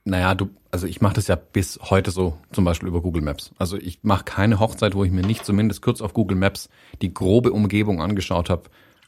Naja, 0.05 0.35
du, 0.35 0.51
also 0.71 0.87
ich 0.87 1.01
mache 1.01 1.15
das 1.15 1.27
ja 1.27 1.37
bis 1.37 1.81
heute 1.83 2.11
so, 2.11 2.39
zum 2.53 2.65
Beispiel 2.65 2.89
über 2.89 3.01
Google 3.01 3.23
Maps. 3.23 3.53
Also 3.59 3.77
ich 3.77 4.01
mache 4.03 4.25
keine 4.25 4.61
Hochzeit, 4.61 4.95
wo 4.95 5.03
ich 5.03 5.11
mir 5.11 5.27
nicht 5.27 5.45
zumindest 5.45 5.83
kurz 5.83 6.01
auf 6.01 6.13
Google 6.13 6.37
Maps 6.37 6.69
die 7.03 7.13
grobe 7.13 7.51
Umgebung 7.51 8.01
angeschaut 8.01 8.51
habe, 8.51 8.65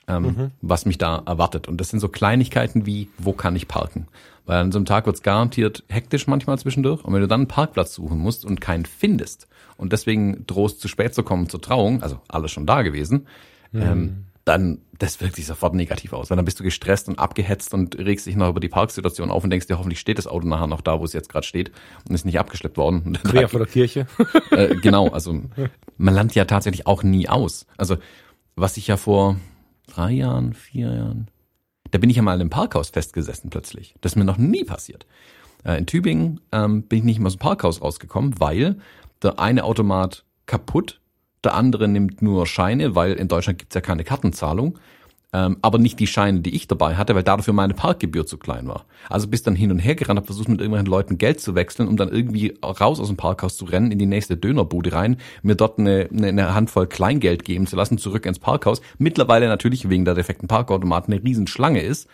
ähm, 0.09 0.23
mhm. 0.23 0.51
was 0.61 0.87
mich 0.87 0.99
da 0.99 1.23
erwartet. 1.27 1.69
Und 1.69 1.81
das 1.81 1.91
sind 1.91 2.01
so 2.01 2.09
Kleinigkeiten 2.09 2.87
wie, 2.87 3.09
wo 3.19 3.33
kann 3.33 3.55
ich 3.57 3.69
parken? 3.69 4.09
Weil 4.47 4.59
an 4.59 4.73
so 4.73 4.79
einem 4.79 4.87
Tag 4.87 5.07
wird's 5.07 5.23
garantiert 5.23 5.85
hektisch 5.89 6.27
manchmal 6.27 6.59
zwischendurch. 6.59 7.05
Und 7.05 7.13
wenn 7.13 7.21
du 7.21 7.29
dann 7.29 7.41
einen 7.41 7.49
Parkplatz 7.49 7.95
suchen 7.95 8.19
musst 8.19 8.45
und 8.45 8.61
keinen 8.61 8.87
findest 8.87 9.47
und 9.77 9.93
deswegen 9.93 10.47
drohst 10.47 10.81
zu 10.81 10.89
spät 10.89 11.15
zu 11.15 11.23
kommen 11.23 11.49
zur 11.49 11.61
Trauung, 11.61 12.03
also 12.03 12.21
alles 12.29 12.51
schon 12.51 12.67
da 12.67 12.83
gewesen, 12.83 13.27
mhm. 13.73 13.83
ähm, 13.83 14.25
dann 14.45 14.79
das 14.99 15.21
wirkt 15.21 15.37
sich 15.37 15.47
sofort 15.47 15.75
negativ 15.75 16.13
aus. 16.13 16.31
Weil 16.31 16.37
dann 16.37 16.45
bist 16.45 16.59
du 16.59 16.65
gestresst 16.65 17.09
und 17.09 17.19
abgehetzt 17.19 17.73
und 17.73 17.99
regst 17.99 18.27
dich 18.27 18.35
noch 18.35 18.49
über 18.49 18.61
die 18.61 18.69
Parksituation 18.69 19.31
auf 19.31 19.45
und 19.45 19.51
denkst 19.51 19.67
dir, 19.67 19.79
hoffentlich 19.79 20.01
steht 20.01 20.19
das 20.19 20.27
Auto 20.27 20.47
nachher 20.49 20.67
noch 20.67 20.81
da, 20.81 20.99
wo 20.99 21.05
es 21.05 21.13
jetzt 21.13 21.29
gerade 21.29 21.47
steht 21.47 21.71
und 22.09 22.15
ist 22.15 22.25
nicht 22.25 22.39
abgeschleppt 22.39 22.77
worden. 22.77 23.17
Quer 23.25 23.49
vor 23.49 23.61
der 23.61 23.69
Kirche. 23.69 24.07
äh, 24.51 24.75
genau, 24.77 25.09
also 25.09 25.41
man 25.99 26.15
lernt 26.15 26.35
ja 26.35 26.47
tatsächlich 26.47 26.87
auch 26.87 27.03
nie 27.03 27.29
aus. 27.29 27.67
Also 27.77 27.97
was 28.57 28.77
ich 28.77 28.89
ja 28.89 28.97
vor 28.97 29.37
drei 29.89 30.13
Jahren, 30.13 30.55
vier 30.55 30.95
Jahren, 30.95 31.29
da 31.91 31.99
bin 31.99 32.11
ich 32.11 32.17
ja 32.17 32.23
mal 32.23 32.35
einem 32.35 32.51
Parkhaus 32.51 32.91
festgesessen 32.91 33.51
plötzlich. 33.51 33.95
Das 34.01 34.13
ist 34.13 34.17
mir 34.17 34.25
noch 34.25 34.39
nie 34.39 34.65
passiert. 34.65 35.07
Äh, 35.65 35.79
in 35.79 35.87
Tübingen 35.87 36.41
ähm, 36.53 36.83
bin 36.83 37.01
ich 37.01 37.05
nicht 37.05 37.19
mal 37.19 37.29
aus 37.29 37.37
dem 37.37 37.41
Parkhaus 37.41 37.83
rausgekommen, 37.83 38.39
weil 38.39 38.77
der 39.23 39.39
eine 39.41 39.65
Automat 39.65 40.25
kaputt, 40.47 41.01
der 41.45 41.55
andere 41.55 41.89
nimmt 41.89 42.23
nur 42.23 42.47
Scheine, 42.47 42.95
weil 42.95 43.13
in 43.15 43.29
Deutschland 43.29 43.59
gibt's 43.59 43.75
ja 43.75 43.81
keine 43.81 44.05
Kartenzahlung 44.05 44.79
ähm, 45.33 45.59
aber 45.61 45.79
nicht 45.79 46.01
die 46.01 46.07
Scheine, 46.07 46.41
die 46.41 46.55
ich 46.55 46.69
dabei 46.69 46.97
hatte, 46.97 47.15
weil 47.15 47.23
dafür 47.23 47.53
meine 47.53 47.75
Parkgebühr 47.75 48.27
zu 48.27 48.39
klein 48.39 48.67
war. 48.67 48.87
Also 49.11 49.29
bist 49.29 49.47
dann 49.47 49.55
hin 49.55 49.71
und 49.71 49.79
her 49.79 49.95
gerannt, 49.95 50.19
hab 50.19 50.27
versucht 50.27 50.49
mit 50.49 50.61
irgendwelchen 50.61 50.91
Leuten 50.91 51.19
Geld 51.19 51.41
zu 51.41 51.55
wechseln, 51.55 51.87
um 51.87 51.99
dann 51.99 52.09
irgendwie 52.09 52.55
raus 52.63 52.99
aus 52.99 53.09
dem 53.09 53.19
Parkhaus 53.19 53.57
zu 53.59 53.67
rennen, 53.67 53.93
in 53.93 53.99
die 53.99 54.07
nächste 54.07 54.39
Dönerbude 54.39 54.93
rein, 54.93 55.19
mir 55.43 55.55
dort 55.55 55.79
eine, 55.79 56.09
eine, 56.11 56.29
eine 56.29 56.55
Handvoll 56.55 56.87
Kleingeld 56.87 57.45
geben 57.45 57.67
zu 57.67 57.77
lassen, 57.77 57.99
zurück 57.99 58.25
ins 58.25 58.39
Parkhaus. 58.39 58.81
Mittlerweile 58.97 59.49
natürlich 59.49 59.91
wegen 59.91 60.07
der 60.07 60.15
defekten 60.15 60.49
Parkautomaten 60.49 61.13
eine 61.13 61.23
Riesenschlange 61.23 61.83
ist. 61.83 62.09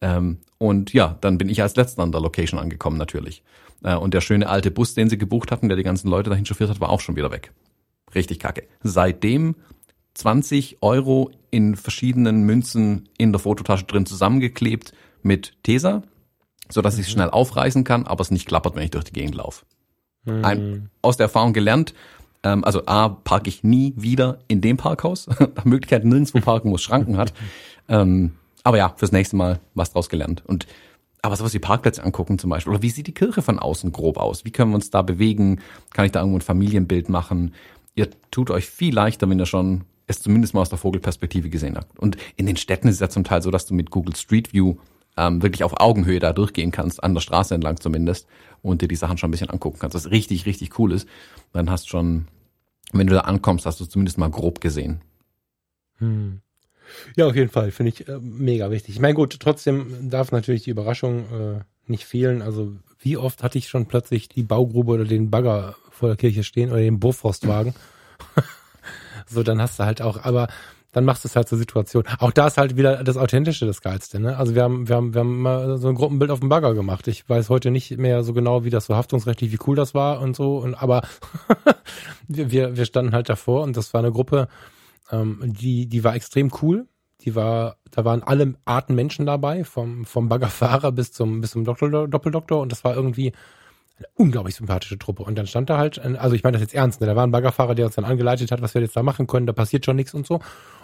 Ähm, 0.00 0.38
und 0.58 0.92
ja, 0.92 1.16
dann 1.20 1.38
bin 1.38 1.48
ich 1.48 1.62
als 1.62 1.74
letzter 1.74 2.02
an 2.02 2.12
der 2.12 2.20
Location 2.20 2.60
angekommen 2.60 2.96
natürlich. 2.96 3.42
Äh, 3.82 3.96
und 3.96 4.14
der 4.14 4.20
schöne 4.20 4.48
alte 4.48 4.70
Bus, 4.70 4.94
den 4.94 5.08
sie 5.08 5.18
gebucht 5.18 5.50
hatten, 5.50 5.68
der 5.68 5.76
die 5.76 5.82
ganzen 5.82 6.08
Leute 6.08 6.30
dahin 6.30 6.46
chauffiert 6.46 6.70
hat, 6.70 6.80
war 6.80 6.90
auch 6.90 7.00
schon 7.00 7.16
wieder 7.16 7.32
weg. 7.32 7.52
Richtig 8.14 8.38
kacke. 8.38 8.68
Seitdem 8.82 9.56
20 10.14 10.78
Euro 10.82 11.30
in 11.50 11.76
verschiedenen 11.76 12.42
Münzen 12.42 13.08
in 13.18 13.32
der 13.32 13.38
Fototasche 13.38 13.84
drin 13.84 14.06
zusammengeklebt 14.06 14.92
mit 15.22 15.54
Tesa, 15.62 16.02
so 16.68 16.82
dass 16.82 16.94
ich 16.94 17.02
es 17.02 17.08
mhm. 17.08 17.12
schnell 17.12 17.30
aufreißen 17.30 17.84
kann, 17.84 18.06
aber 18.06 18.22
es 18.22 18.30
nicht 18.30 18.46
klappert, 18.46 18.74
wenn 18.74 18.84
ich 18.84 18.90
durch 18.90 19.04
die 19.04 19.12
Gegend 19.12 19.34
laufe. 19.34 19.64
Mhm. 20.24 20.44
Ein, 20.44 20.90
aus 21.02 21.16
der 21.16 21.24
Erfahrung 21.24 21.52
gelernt, 21.52 21.94
ähm, 22.42 22.64
also 22.64 22.86
A, 22.86 23.08
parke 23.08 23.48
ich 23.48 23.62
nie 23.62 23.94
wieder 23.96 24.38
in 24.48 24.60
dem 24.60 24.76
Parkhaus, 24.76 25.26
nach 25.56 25.64
Möglichkeit 25.64 26.04
nirgendwo 26.04 26.40
parken, 26.40 26.70
wo 26.70 26.76
es 26.76 26.82
Schranken 26.82 27.16
hat. 27.16 27.32
Ähm, 27.88 28.36
aber 28.62 28.78
ja, 28.78 28.94
fürs 28.96 29.10
nächste 29.10 29.34
Mal 29.34 29.58
was 29.74 29.92
draus 29.92 30.08
gelernt. 30.08 30.44
Und 30.46 30.68
aber 31.20 31.34
sowas 31.34 31.52
wie 31.52 31.58
Parkplätze 31.58 32.02
angucken 32.02 32.38
zum 32.38 32.48
Beispiel. 32.48 32.72
Oder 32.72 32.82
wie 32.82 32.90
sieht 32.90 33.08
die 33.08 33.12
Kirche 33.12 33.42
von 33.42 33.58
außen 33.58 33.90
grob 33.90 34.18
aus? 34.18 34.44
Wie 34.44 34.52
können 34.52 34.70
wir 34.70 34.76
uns 34.76 34.90
da 34.90 35.02
bewegen? 35.02 35.60
Kann 35.92 36.04
ich 36.04 36.12
da 36.12 36.20
irgendwo 36.20 36.38
ein 36.38 36.42
Familienbild 36.42 37.08
machen? 37.08 37.54
Ihr 37.96 38.08
tut 38.30 38.50
euch 38.50 38.66
viel 38.66 38.94
leichter, 38.94 39.28
wenn 39.28 39.38
ihr 39.40 39.46
schon 39.46 39.84
es 40.12 40.22
zumindest 40.22 40.54
mal 40.54 40.60
aus 40.60 40.68
der 40.68 40.78
Vogelperspektive 40.78 41.50
gesehen 41.50 41.76
habt. 41.76 41.98
Und 41.98 42.16
in 42.36 42.46
den 42.46 42.56
Städten 42.56 42.88
ist 42.88 42.94
es 42.94 43.00
ja 43.00 43.08
zum 43.08 43.24
Teil 43.24 43.42
so, 43.42 43.50
dass 43.50 43.66
du 43.66 43.74
mit 43.74 43.90
Google 43.90 44.16
Street 44.16 44.52
View 44.52 44.76
ähm, 45.16 45.42
wirklich 45.42 45.64
auf 45.64 45.80
Augenhöhe 45.80 46.20
da 46.20 46.32
durchgehen 46.32 46.70
kannst, 46.70 47.02
an 47.02 47.14
der 47.14 47.20
Straße 47.20 47.54
entlang 47.54 47.78
zumindest, 47.78 48.26
und 48.62 48.82
dir 48.82 48.88
die 48.88 48.96
Sachen 48.96 49.18
schon 49.18 49.28
ein 49.28 49.32
bisschen 49.32 49.50
angucken 49.50 49.78
kannst, 49.80 49.94
was 49.94 50.10
richtig, 50.10 50.46
richtig 50.46 50.78
cool 50.78 50.92
ist. 50.92 51.08
Dann 51.52 51.70
hast 51.70 51.88
schon, 51.88 52.28
wenn 52.92 53.06
du 53.06 53.14
da 53.14 53.22
ankommst, 53.22 53.66
hast 53.66 53.80
du 53.80 53.84
zumindest 53.84 54.18
mal 54.18 54.30
grob 54.30 54.60
gesehen. 54.60 55.00
Hm. 55.98 56.40
Ja, 57.16 57.26
auf 57.26 57.36
jeden 57.36 57.50
Fall, 57.50 57.70
finde 57.70 57.92
ich 57.92 58.08
äh, 58.08 58.18
mega 58.20 58.70
wichtig. 58.70 58.94
Ich 58.94 59.00
meine, 59.00 59.14
gut, 59.14 59.38
trotzdem 59.40 60.10
darf 60.10 60.32
natürlich 60.32 60.64
die 60.64 60.70
Überraschung 60.70 61.24
äh, 61.32 61.60
nicht 61.86 62.04
fehlen. 62.04 62.42
Also, 62.42 62.72
wie 63.00 63.16
oft 63.16 63.42
hatte 63.42 63.58
ich 63.58 63.68
schon 63.68 63.86
plötzlich 63.86 64.28
die 64.28 64.42
Baugrube 64.42 64.92
oder 64.92 65.04
den 65.04 65.30
Bagger 65.30 65.76
vor 65.90 66.08
der 66.08 66.16
Kirche 66.16 66.44
stehen 66.44 66.70
oder 66.70 66.80
den 66.80 67.00
Bofrostwagen? 67.00 67.74
So, 69.32 69.42
dann 69.42 69.60
hast 69.60 69.78
du 69.78 69.84
halt 69.84 70.02
auch, 70.02 70.22
aber 70.24 70.48
dann 70.92 71.04
machst 71.06 71.24
du 71.24 71.28
es 71.28 71.36
halt 71.36 71.48
zur 71.48 71.58
Situation. 71.58 72.04
Auch 72.18 72.32
da 72.32 72.46
ist 72.46 72.58
halt 72.58 72.76
wieder 72.76 73.02
das 73.02 73.16
Authentische 73.16 73.66
das 73.66 73.80
Geilste, 73.80 74.20
ne? 74.20 74.36
Also 74.36 74.54
wir 74.54 74.62
haben, 74.62 74.88
wir 74.88 74.96
haben, 74.96 75.14
wir 75.14 75.20
haben 75.20 75.40
mal 75.40 75.78
so 75.78 75.88
ein 75.88 75.94
Gruppenbild 75.94 76.30
auf 76.30 76.40
dem 76.40 76.50
Bagger 76.50 76.74
gemacht. 76.74 77.08
Ich 77.08 77.28
weiß 77.28 77.48
heute 77.48 77.70
nicht 77.70 77.96
mehr 77.96 78.22
so 78.22 78.34
genau, 78.34 78.64
wie 78.64 78.70
das 78.70 78.86
so 78.86 78.94
haftungsrechtlich, 78.94 79.52
wie 79.52 79.58
cool 79.66 79.74
das 79.74 79.94
war 79.94 80.20
und 80.20 80.36
so. 80.36 80.58
Und 80.58 80.74
aber 80.74 81.02
wir, 82.28 82.76
wir 82.76 82.84
standen 82.84 83.14
halt 83.14 83.30
davor 83.30 83.62
und 83.62 83.76
das 83.76 83.94
war 83.94 84.00
eine 84.00 84.12
Gruppe, 84.12 84.48
ähm, 85.10 85.40
die, 85.42 85.86
die 85.86 86.04
war 86.04 86.14
extrem 86.14 86.50
cool. 86.60 86.86
Die 87.22 87.34
war, 87.36 87.76
da 87.90 88.04
waren 88.04 88.22
alle 88.22 88.54
Arten 88.64 88.94
Menschen 88.94 89.26
dabei, 89.26 89.64
vom, 89.64 90.04
vom 90.04 90.28
Baggerfahrer 90.28 90.92
bis 90.92 91.12
zum, 91.12 91.40
bis 91.40 91.52
zum 91.52 91.64
Doktor, 91.64 92.08
Doppeldoktor 92.08 92.60
und 92.60 92.72
das 92.72 92.84
war 92.84 92.96
irgendwie, 92.96 93.32
eine 93.98 94.06
unglaublich 94.14 94.54
sympathische 94.54 94.98
Truppe. 94.98 95.22
Und 95.22 95.36
dann 95.36 95.46
stand 95.46 95.70
da 95.70 95.78
halt, 95.78 95.98
also 95.98 96.34
ich 96.34 96.42
meine 96.42 96.54
das 96.54 96.62
jetzt 96.62 96.74
ernst, 96.74 97.00
ne? 97.00 97.06
da 97.06 97.16
war 97.16 97.26
ein 97.26 97.30
Baggerfahrer, 97.30 97.74
der 97.74 97.86
uns 97.86 97.94
dann 97.94 98.04
angeleitet 98.04 98.50
hat, 98.50 98.62
was 98.62 98.74
wir 98.74 98.82
jetzt 98.82 98.96
da 98.96 99.02
machen 99.02 99.26
können, 99.26 99.46
da 99.46 99.52
passiert 99.52 99.84
schon 99.84 99.96
nichts 99.96 100.14
und 100.14 100.26
so. 100.26 100.40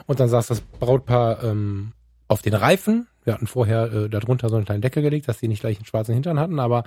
Und 0.07 0.21
dann 0.21 0.29
saß 0.29 0.47
das 0.47 0.61
Brautpaar 0.61 1.43
ähm, 1.45 1.93
auf 2.29 2.43
den 2.43 2.55
Reifen. 2.55 3.09
Wir 3.25 3.35
hatten 3.35 3.47
vorher 3.47 3.93
äh, 3.93 4.09
darunter 4.09 4.49
so 4.49 4.57
eine 4.57 4.65
kleine 4.65 4.81
Decke 4.81 5.03
gelegt, 5.03 5.29
dass 5.29 5.39
die 5.39 5.49
nicht 5.49 5.61
gleich 5.61 5.77
einen 5.79 5.87
schwarzen 5.87 6.15
Hintern 6.15 6.39
hatten, 6.39 6.61
aber 6.61 6.85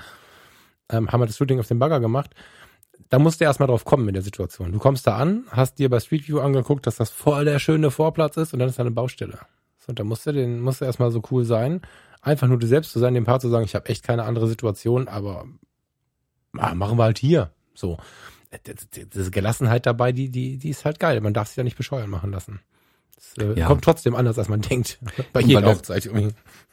ähm, 0.89 1.11
haben 1.11 1.21
wir 1.21 1.27
das 1.27 1.37
Shooting 1.37 1.59
auf 1.59 1.67
dem 1.67 1.79
Bagger 1.79 1.99
gemacht. 1.99 2.31
Da 3.09 3.19
musst 3.19 3.41
du 3.41 3.45
erstmal 3.45 3.67
drauf 3.67 3.83
kommen 3.83 4.07
in 4.07 4.13
der 4.13 4.23
Situation. 4.23 4.71
Du 4.71 4.79
kommst 4.79 5.05
da 5.05 5.17
an, 5.17 5.45
hast 5.49 5.79
dir 5.79 5.89
bei 5.89 5.99
Street 5.99 6.27
View 6.27 6.39
angeguckt, 6.39 6.87
dass 6.87 6.95
das 6.95 7.09
voll 7.09 7.45
der 7.45 7.59
schöne 7.59 7.91
Vorplatz 7.91 8.37
ist 8.37 8.53
und 8.53 8.59
dann 8.59 8.69
ist 8.69 8.79
da 8.79 8.83
eine 8.83 8.91
Baustelle. 8.91 9.39
So, 9.79 9.89
und 9.89 9.99
da 9.99 10.03
musst 10.03 10.25
du 10.25 10.31
den, 10.31 10.61
musst 10.61 10.81
du 10.81 10.85
erstmal 10.85 11.11
so 11.11 11.21
cool 11.31 11.43
sein, 11.43 11.81
einfach 12.21 12.47
nur 12.47 12.59
du 12.59 12.67
selbst 12.67 12.91
zu 12.91 12.99
sein, 12.99 13.13
dem 13.13 13.25
Paar 13.25 13.39
zu 13.39 13.49
sagen, 13.49 13.65
ich 13.65 13.75
habe 13.75 13.89
echt 13.89 14.03
keine 14.03 14.23
andere 14.23 14.47
Situation, 14.47 15.07
aber 15.07 15.45
machen 16.51 16.97
wir 16.97 17.03
halt 17.03 17.17
hier. 17.17 17.51
So. 17.73 17.97
Diese 19.13 19.31
Gelassenheit 19.31 19.85
dabei, 19.85 20.11
die, 20.11 20.29
die, 20.29 20.57
die 20.57 20.69
ist 20.69 20.83
halt 20.83 20.99
geil. 20.99 21.21
Man 21.21 21.33
darf 21.33 21.47
sich 21.47 21.57
ja 21.57 21.63
nicht 21.63 21.77
bescheuern 21.77 22.09
machen 22.09 22.31
lassen. 22.31 22.59
Das, 23.15 23.45
äh, 23.45 23.59
ja. 23.59 23.67
Kommt 23.67 23.83
trotzdem 23.83 24.15
anders, 24.15 24.37
als 24.37 24.49
man 24.49 24.61
denkt. 24.61 24.99
Bei 25.33 25.41
jeder 25.41 25.65
Hochzeit. 25.65 26.09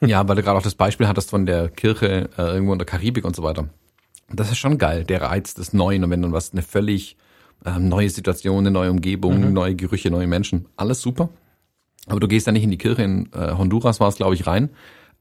Ja, 0.01 0.27
weil 0.27 0.35
du 0.35 0.43
gerade 0.43 0.57
auch 0.57 0.63
das 0.63 0.75
Beispiel 0.75 1.07
hattest 1.07 1.29
von 1.29 1.45
der 1.45 1.69
Kirche 1.69 2.29
äh, 2.37 2.41
irgendwo 2.41 2.73
in 2.73 2.79
der 2.79 2.85
Karibik 2.85 3.23
und 3.23 3.35
so 3.35 3.43
weiter. 3.43 3.69
Das 4.31 4.51
ist 4.51 4.57
schon 4.57 4.77
geil, 4.77 5.05
der 5.05 5.21
Reiz 5.21 5.53
des 5.53 5.73
Neuen. 5.73 6.03
Und 6.03 6.09
wenn 6.09 6.21
dann 6.21 6.33
was, 6.33 6.51
eine 6.51 6.61
völlig 6.61 7.15
äh, 7.65 7.79
neue 7.79 8.09
Situation, 8.09 8.59
eine 8.59 8.71
neue 8.71 8.91
Umgebung, 8.91 9.39
mhm. 9.39 9.53
neue 9.53 9.75
Gerüche, 9.75 10.11
neue 10.11 10.27
Menschen, 10.27 10.67
alles 10.75 11.01
super. 11.01 11.29
Aber 12.07 12.19
du 12.19 12.27
gehst 12.27 12.47
ja 12.47 12.51
nicht 12.51 12.63
in 12.63 12.71
die 12.71 12.77
Kirche, 12.77 13.03
in 13.03 13.31
äh, 13.33 13.53
Honduras 13.53 13.99
war 13.99 14.09
es, 14.09 14.15
glaube 14.15 14.35
ich, 14.35 14.45
rein 14.47 14.69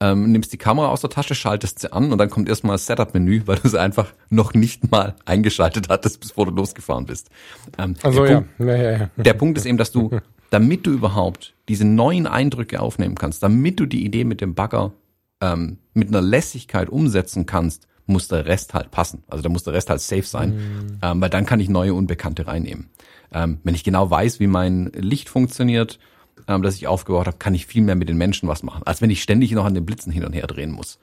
ähm, 0.00 0.30
nimmst 0.30 0.52
die 0.52 0.58
Kamera 0.58 0.88
aus 0.88 1.00
der 1.00 1.10
Tasche, 1.10 1.34
schaltest 1.34 1.80
sie 1.80 1.92
an 1.92 2.12
und 2.12 2.18
dann 2.18 2.30
kommt 2.30 2.48
erstmal 2.48 2.74
das 2.74 2.86
Setup-Menü, 2.86 3.42
weil 3.46 3.56
du 3.56 3.68
sie 3.68 3.80
einfach 3.80 4.12
noch 4.30 4.54
nicht 4.54 4.90
mal 4.90 5.14
eingeschaltet 5.24 5.88
hattest, 5.88 6.20
bevor 6.20 6.46
du 6.46 6.52
losgefahren 6.52 7.06
bist. 7.06 7.30
Ähm, 7.78 7.94
also 8.02 8.24
ja. 8.24 8.40
Punkt, 8.40 8.50
ja, 8.60 8.76
ja, 8.76 8.90
ja. 8.92 9.10
Der 9.16 9.34
Punkt 9.34 9.58
ist 9.58 9.66
eben, 9.66 9.78
dass 9.78 9.90
du, 9.90 10.20
damit 10.50 10.86
du 10.86 10.92
überhaupt 10.92 11.54
diese 11.68 11.84
neuen 11.84 12.26
Eindrücke 12.26 12.80
aufnehmen 12.80 13.16
kannst, 13.16 13.42
damit 13.42 13.80
du 13.80 13.86
die 13.86 14.04
Idee 14.04 14.24
mit 14.24 14.40
dem 14.40 14.54
Bagger 14.54 14.92
ähm, 15.40 15.78
mit 15.94 16.08
einer 16.08 16.22
Lässigkeit 16.22 16.88
umsetzen 16.88 17.46
kannst, 17.46 17.86
muss 18.06 18.28
der 18.28 18.46
Rest 18.46 18.74
halt 18.74 18.90
passen. 18.90 19.22
Also 19.28 19.42
da 19.42 19.48
muss 19.48 19.64
der 19.64 19.74
Rest 19.74 19.90
halt 19.90 20.00
safe 20.00 20.22
sein, 20.22 20.50
mhm. 20.50 20.98
ähm, 21.02 21.20
weil 21.20 21.30
dann 21.30 21.44
kann 21.44 21.60
ich 21.60 21.68
neue 21.68 21.92
Unbekannte 21.92 22.46
reinnehmen. 22.46 22.88
Ähm, 23.32 23.58
wenn 23.62 23.74
ich 23.74 23.84
genau 23.84 24.10
weiß, 24.10 24.40
wie 24.40 24.46
mein 24.46 24.86
Licht 24.94 25.28
funktioniert, 25.28 25.98
ähm, 26.48 26.62
das 26.62 26.74
ich 26.74 26.86
aufgebaut 26.86 27.26
habe, 27.26 27.36
kann 27.36 27.54
ich 27.54 27.66
viel 27.66 27.82
mehr 27.82 27.94
mit 27.94 28.08
den 28.08 28.16
Menschen 28.16 28.48
was 28.48 28.62
machen, 28.62 28.82
als 28.84 29.00
wenn 29.00 29.10
ich 29.10 29.22
ständig 29.22 29.52
noch 29.52 29.64
an 29.64 29.74
den 29.74 29.86
Blitzen 29.86 30.10
hin 30.10 30.24
und 30.24 30.32
her 30.32 30.46
drehen 30.46 30.72
muss. 30.72 30.98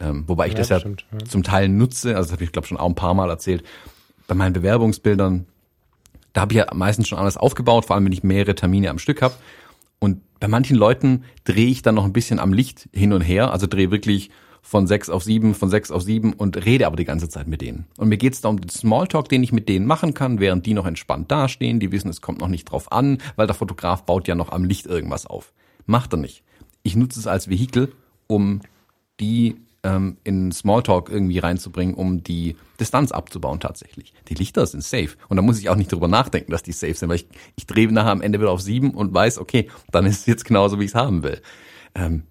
Ähm, 0.00 0.24
wobei 0.26 0.46
ich 0.46 0.52
ja, 0.52 0.58
das 0.58 0.68
ja, 0.68 0.80
stimmt, 0.80 1.06
ja, 1.12 1.26
zum 1.26 1.42
Teil 1.42 1.68
nutze, 1.68 2.16
also 2.16 2.28
das 2.28 2.32
habe 2.32 2.44
ich 2.44 2.52
glaube 2.52 2.68
schon 2.68 2.76
auch 2.76 2.88
ein 2.88 2.94
paar 2.94 3.14
Mal 3.14 3.30
erzählt, 3.30 3.64
bei 4.26 4.34
meinen 4.34 4.52
Bewerbungsbildern, 4.52 5.46
da 6.32 6.40
habe 6.42 6.52
ich 6.52 6.58
ja 6.58 6.66
meistens 6.74 7.08
schon 7.08 7.18
alles 7.18 7.36
aufgebaut, 7.36 7.86
vor 7.86 7.96
allem 7.96 8.04
wenn 8.04 8.12
ich 8.12 8.22
mehrere 8.22 8.54
Termine 8.54 8.90
am 8.90 8.98
Stück 8.98 9.22
habe. 9.22 9.34
Und 9.98 10.20
bei 10.38 10.46
manchen 10.46 10.76
Leuten 10.76 11.24
drehe 11.44 11.66
ich 11.66 11.82
dann 11.82 11.96
noch 11.96 12.04
ein 12.04 12.12
bisschen 12.12 12.38
am 12.38 12.52
Licht 12.52 12.88
hin 12.92 13.12
und 13.12 13.22
her, 13.22 13.52
also 13.52 13.66
drehe 13.66 13.90
wirklich 13.90 14.30
von 14.62 14.86
sechs 14.86 15.08
auf 15.08 15.24
sieben, 15.24 15.54
von 15.54 15.70
sechs 15.70 15.90
auf 15.90 16.02
sieben 16.02 16.32
und 16.32 16.64
rede 16.64 16.86
aber 16.86 16.96
die 16.96 17.04
ganze 17.04 17.28
Zeit 17.28 17.46
mit 17.46 17.60
denen. 17.60 17.86
Und 17.96 18.08
mir 18.08 18.18
geht 18.18 18.34
es 18.34 18.40
da 18.40 18.48
um 18.48 18.60
den 18.60 18.68
Smalltalk, 18.68 19.28
den 19.28 19.42
ich 19.42 19.52
mit 19.52 19.68
denen 19.68 19.86
machen 19.86 20.14
kann, 20.14 20.40
während 20.40 20.66
die 20.66 20.74
noch 20.74 20.86
entspannt 20.86 21.30
dastehen. 21.30 21.80
Die 21.80 21.92
wissen, 21.92 22.08
es 22.08 22.20
kommt 22.20 22.40
noch 22.40 22.48
nicht 22.48 22.70
drauf 22.70 22.92
an, 22.92 23.18
weil 23.36 23.46
der 23.46 23.54
Fotograf 23.54 24.04
baut 24.04 24.28
ja 24.28 24.34
noch 24.34 24.50
am 24.50 24.64
Licht 24.64 24.86
irgendwas 24.86 25.26
auf. 25.26 25.52
Macht 25.86 26.12
er 26.12 26.18
nicht. 26.18 26.42
Ich 26.82 26.96
nutze 26.96 27.18
es 27.18 27.26
als 27.26 27.48
Vehikel, 27.48 27.92
um 28.26 28.60
die 29.20 29.56
ähm, 29.82 30.16
in 30.24 30.52
Smalltalk 30.52 31.08
irgendwie 31.08 31.38
reinzubringen, 31.38 31.94
um 31.94 32.22
die 32.22 32.56
Distanz 32.80 33.12
abzubauen 33.12 33.60
tatsächlich. 33.60 34.12
Die 34.28 34.34
Lichter 34.34 34.66
sind 34.66 34.82
safe. 34.82 35.10
Und 35.28 35.36
da 35.36 35.42
muss 35.42 35.58
ich 35.58 35.68
auch 35.68 35.76
nicht 35.76 35.92
drüber 35.92 36.08
nachdenken, 36.08 36.52
dass 36.52 36.62
die 36.62 36.72
safe 36.72 36.94
sind, 36.94 37.08
weil 37.08 37.16
ich, 37.16 37.26
ich 37.56 37.66
drehe 37.66 37.90
nachher 37.92 38.10
am 38.10 38.22
Ende 38.22 38.40
wieder 38.40 38.50
auf 38.50 38.60
sieben 38.60 38.90
und 38.92 39.14
weiß, 39.14 39.38
okay, 39.38 39.68
dann 39.90 40.06
ist 40.06 40.20
es 40.20 40.26
jetzt 40.26 40.44
genauso, 40.44 40.78
wie 40.78 40.84
ich 40.84 40.90
es 40.90 40.94
haben 40.94 41.22
will. 41.22 41.40
Ähm, 41.94 42.24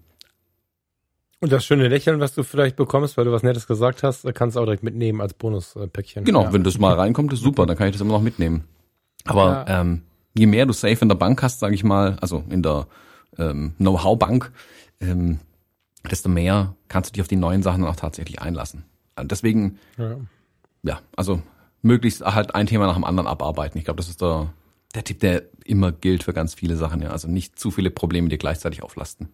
und 1.40 1.52
das 1.52 1.64
schöne 1.64 1.88
Lächeln, 1.88 2.20
was 2.20 2.34
du 2.34 2.42
vielleicht 2.42 2.76
bekommst, 2.76 3.16
weil 3.16 3.24
du 3.24 3.32
was 3.32 3.42
Nettes 3.42 3.66
gesagt 3.66 4.02
hast, 4.02 4.26
kannst 4.34 4.56
du 4.56 4.60
auch 4.60 4.64
direkt 4.64 4.82
mitnehmen 4.82 5.20
als 5.20 5.34
Bonuspäckchen. 5.34 6.24
Genau, 6.24 6.44
ja. 6.44 6.52
wenn 6.52 6.64
das 6.64 6.78
mal 6.78 6.94
reinkommt, 6.94 7.32
ist 7.32 7.40
super, 7.40 7.66
dann 7.66 7.76
kann 7.76 7.86
ich 7.86 7.92
das 7.92 8.00
immer 8.00 8.12
noch 8.12 8.22
mitnehmen. 8.22 8.64
Aber 9.24 9.64
ja. 9.68 9.80
ähm, 9.80 10.02
je 10.34 10.46
mehr 10.46 10.66
du 10.66 10.72
safe 10.72 10.98
in 11.00 11.08
der 11.08 11.16
Bank 11.16 11.42
hast, 11.42 11.60
sage 11.60 11.74
ich 11.74 11.84
mal, 11.84 12.16
also 12.20 12.44
in 12.48 12.62
der 12.62 12.86
ähm, 13.38 13.74
Know-how-Bank, 13.78 14.50
ähm, 15.00 15.38
desto 16.10 16.28
mehr 16.28 16.74
kannst 16.88 17.10
du 17.10 17.12
dich 17.12 17.22
auf 17.22 17.28
die 17.28 17.36
neuen 17.36 17.62
Sachen 17.62 17.82
dann 17.82 17.90
auch 17.90 17.96
tatsächlich 17.96 18.40
einlassen. 18.40 18.84
Also 19.14 19.28
deswegen, 19.28 19.78
ja. 19.96 20.16
ja, 20.82 21.00
also 21.16 21.42
möglichst 21.82 22.24
halt 22.24 22.54
ein 22.54 22.66
Thema 22.66 22.86
nach 22.86 22.94
dem 22.94 23.04
anderen 23.04 23.28
abarbeiten. 23.28 23.78
Ich 23.78 23.84
glaube, 23.84 23.98
das 23.98 24.08
ist 24.08 24.20
der, 24.20 24.52
der 24.94 25.04
Tipp, 25.04 25.20
der 25.20 25.42
immer 25.64 25.92
gilt 25.92 26.24
für 26.24 26.32
ganz 26.32 26.54
viele 26.54 26.76
Sachen. 26.76 27.02
Ja. 27.02 27.10
Also 27.10 27.28
nicht 27.28 27.58
zu 27.58 27.70
viele 27.70 27.90
Probleme 27.90 28.28
dir 28.28 28.38
gleichzeitig 28.38 28.82
auflasten. 28.82 29.28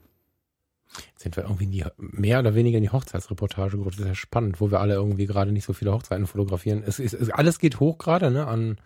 Jetzt 0.97 1.23
sind 1.23 1.37
wir 1.37 1.45
irgendwie 1.45 1.65
in 1.65 1.73
die, 1.73 1.85
mehr 1.97 2.39
oder 2.39 2.55
weniger 2.55 2.79
in 2.79 2.85
die 2.85 2.91
Hochzeitsreportage 2.91 3.77
gerutscht. 3.77 3.99
Das 3.99 4.05
ist 4.05 4.09
ja 4.09 4.15
spannend, 4.15 4.61
wo 4.61 4.71
wir 4.71 4.81
alle 4.81 4.95
irgendwie 4.95 5.27
gerade 5.27 5.53
nicht 5.53 5.65
so 5.65 5.73
viele 5.73 5.93
Hochzeiten 5.93 6.27
fotografieren. 6.27 6.83
Es 6.87 6.99
ist, 6.99 7.15
es, 7.15 7.31
alles 7.31 7.59
geht 7.59 7.81
hoch 7.81 7.99
gerade, 7.99 8.31
ne, 8.31 8.47
an 8.47 8.79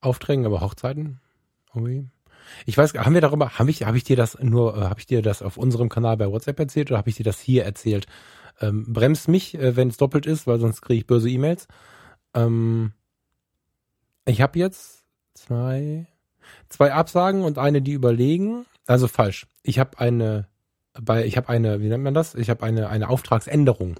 Aufträgen, 0.00 0.46
aber 0.46 0.60
Hochzeiten 0.60 1.20
irgendwie. 1.74 2.08
Ich 2.66 2.78
weiß, 2.78 2.94
haben 2.94 3.14
wir 3.14 3.20
darüber, 3.20 3.58
habe 3.58 3.70
ich, 3.70 3.82
habe 3.82 3.96
ich 3.96 4.04
dir 4.04 4.16
das 4.16 4.38
nur, 4.40 4.76
äh, 4.76 4.80
habe 4.82 5.00
ich 5.00 5.06
dir 5.06 5.22
das 5.22 5.42
auf 5.42 5.56
unserem 5.56 5.88
Kanal 5.88 6.16
bei 6.16 6.30
WhatsApp 6.30 6.58
erzählt 6.58 6.90
oder 6.90 6.98
habe 6.98 7.10
ich 7.10 7.16
dir 7.16 7.24
das 7.24 7.40
hier 7.40 7.64
erzählt? 7.64 8.06
Ähm, 8.60 8.92
bremst 8.92 9.28
mich, 9.28 9.54
äh, 9.54 9.76
wenn 9.76 9.88
es 9.88 9.96
doppelt 9.96 10.26
ist, 10.26 10.46
weil 10.46 10.58
sonst 10.58 10.80
kriege 10.80 11.00
ich 11.00 11.06
böse 11.06 11.28
E-Mails. 11.28 11.68
Ähm, 12.34 12.92
ich 14.24 14.40
habe 14.40 14.58
jetzt 14.58 15.04
zwei, 15.34 16.06
zwei 16.68 16.92
Absagen 16.92 17.42
und 17.42 17.58
eine, 17.58 17.82
die 17.82 17.92
überlegen. 17.92 18.66
Also 18.86 19.08
falsch. 19.08 19.46
Ich 19.62 19.78
habe 19.78 19.98
eine, 19.98 20.48
bei, 21.00 21.24
ich 21.24 21.36
habe 21.36 21.48
eine, 21.48 21.80
wie 21.80 21.88
nennt 21.88 22.04
man 22.04 22.14
das? 22.14 22.34
Ich 22.34 22.50
habe 22.50 22.62
eine, 22.62 22.88
eine 22.88 23.08
Auftragsänderung. 23.08 23.96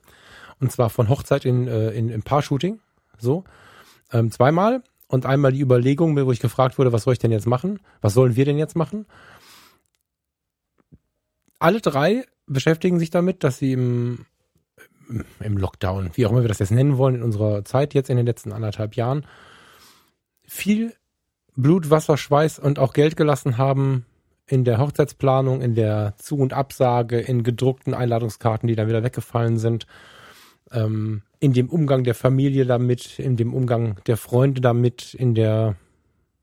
Und 0.61 0.73
zwar 0.73 0.91
von 0.91 1.09
Hochzeit 1.09 1.45
in, 1.45 1.69
äh, 1.69 1.91
in, 1.91 2.09
in 2.09 2.23
Paar-Shooting. 2.23 2.81
So. 3.19 3.45
Ähm, 4.13 4.31
zweimal. 4.31 4.83
Und 5.07 5.25
einmal 5.25 5.53
die 5.53 5.61
Überlegung, 5.61 6.17
wo 6.17 6.33
ich 6.33 6.41
gefragt 6.41 6.79
wurde, 6.79 6.93
was 6.93 7.05
soll 7.05 7.15
ich 7.15 7.19
denn 7.19 7.33
jetzt 7.33 7.47
machen? 7.47 7.81
Was 8.01 8.15
sollen 8.15 8.37
wir 8.37 8.45
denn 8.45 8.59
jetzt 8.59 8.77
machen? 8.77 9.07
Alle 11.59 11.81
drei 11.81 12.25
beschäftigen 12.47 12.99
sich 12.99 13.11
damit, 13.11 13.43
dass 13.43 13.59
sie 13.59 13.73
im, 13.73 14.27
im 15.41 15.57
Lockdown, 15.57 16.11
wie 16.15 16.27
auch 16.27 16.31
immer 16.31 16.43
wir 16.43 16.49
das 16.49 16.59
jetzt 16.59 16.73
nennen 16.73 16.99
wollen, 16.99 17.17
in 17.17 17.23
unserer 17.23 17.65
Zeit 17.65 17.95
jetzt 17.95 18.11
in 18.11 18.17
den 18.17 18.27
letzten 18.27 18.53
anderthalb 18.53 18.97
Jahren, 18.97 19.25
viel 20.47 20.95
Blut, 21.57 21.91
Wasser, 21.91 22.17
Schweiß 22.17 22.59
und 22.59 22.79
auch 22.79 22.93
Geld 22.93 23.17
gelassen 23.17 23.57
haben 23.57 24.05
in 24.49 24.65
der 24.65 24.79
Hochzeitsplanung, 24.79 25.61
in 25.61 25.75
der 25.75 26.15
Zu- 26.17 26.39
und 26.39 26.53
Absage, 26.53 27.21
in 27.21 27.43
gedruckten 27.43 27.95
Einladungskarten, 27.95 28.67
die 28.67 28.75
dann 28.75 28.89
wieder 28.89 29.05
weggefallen 29.05 29.59
sind, 29.59 29.87
ähm, 30.73 31.23
in 31.39 31.53
dem 31.53 31.69
Umgang 31.69 32.03
der 32.03 32.15
Familie 32.15 32.67
damit, 32.67 33.19
in 33.19 33.37
dem 33.37 33.55
Umgang 33.55 34.01
der 34.07 34.17
Freunde 34.17 34.61
damit, 34.61 35.15
in 35.15 35.35
der 35.35 35.77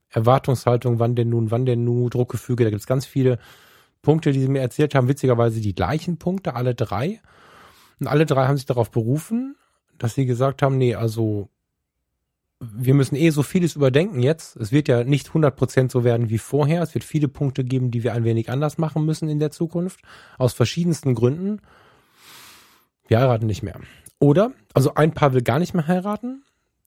Erwartungshaltung, 0.09 0.99
wann 0.99 1.15
denn 1.15 1.29
nun, 1.29 1.51
wann 1.51 1.65
denn 1.65 1.83
nun, 1.83 2.09
Druckgefüge, 2.09 2.63
da 2.63 2.69
gibt 2.69 2.81
es 2.81 2.87
ganz 2.87 3.05
viele 3.05 3.39
Punkte, 4.01 4.31
die 4.31 4.39
sie 4.39 4.47
mir 4.47 4.61
erzählt 4.61 4.95
haben, 4.95 5.07
witzigerweise 5.07 5.59
die 5.59 5.75
gleichen 5.75 6.17
Punkte, 6.17 6.55
alle 6.55 6.75
drei. 6.75 7.19
Und 7.99 8.07
alle 8.07 8.25
drei 8.25 8.47
haben 8.47 8.57
sich 8.57 8.65
darauf 8.65 8.91
berufen, 8.91 9.55
dass 9.97 10.13
sie 10.13 10.25
gesagt 10.25 10.61
haben, 10.61 10.77
nee, 10.77 10.95
also 10.95 11.49
wir 12.59 12.93
müssen 12.93 13.15
eh 13.15 13.29
so 13.31 13.43
vieles 13.43 13.75
überdenken 13.75 14.21
jetzt. 14.21 14.55
Es 14.55 14.71
wird 14.71 14.87
ja 14.87 15.03
nicht 15.03 15.29
100% 15.29 15.91
so 15.91 16.03
werden 16.03 16.29
wie 16.29 16.37
vorher. 16.37 16.81
Es 16.81 16.93
wird 16.93 17.03
viele 17.03 17.27
Punkte 17.27 17.63
geben, 17.63 17.91
die 17.91 18.03
wir 18.03 18.13
ein 18.13 18.23
wenig 18.23 18.49
anders 18.49 18.77
machen 18.77 19.05
müssen 19.05 19.29
in 19.29 19.39
der 19.39 19.51
Zukunft. 19.51 19.99
Aus 20.37 20.53
verschiedensten 20.53 21.15
Gründen. 21.15 21.61
Wir 23.07 23.19
heiraten 23.19 23.45
nicht 23.45 23.61
mehr. 23.61 23.79
Oder, 24.19 24.51
also 24.73 24.95
ein 24.95 25.13
Paar 25.13 25.33
will 25.33 25.41
gar 25.41 25.59
nicht 25.59 25.73
mehr 25.73 25.87
heiraten. 25.87 26.43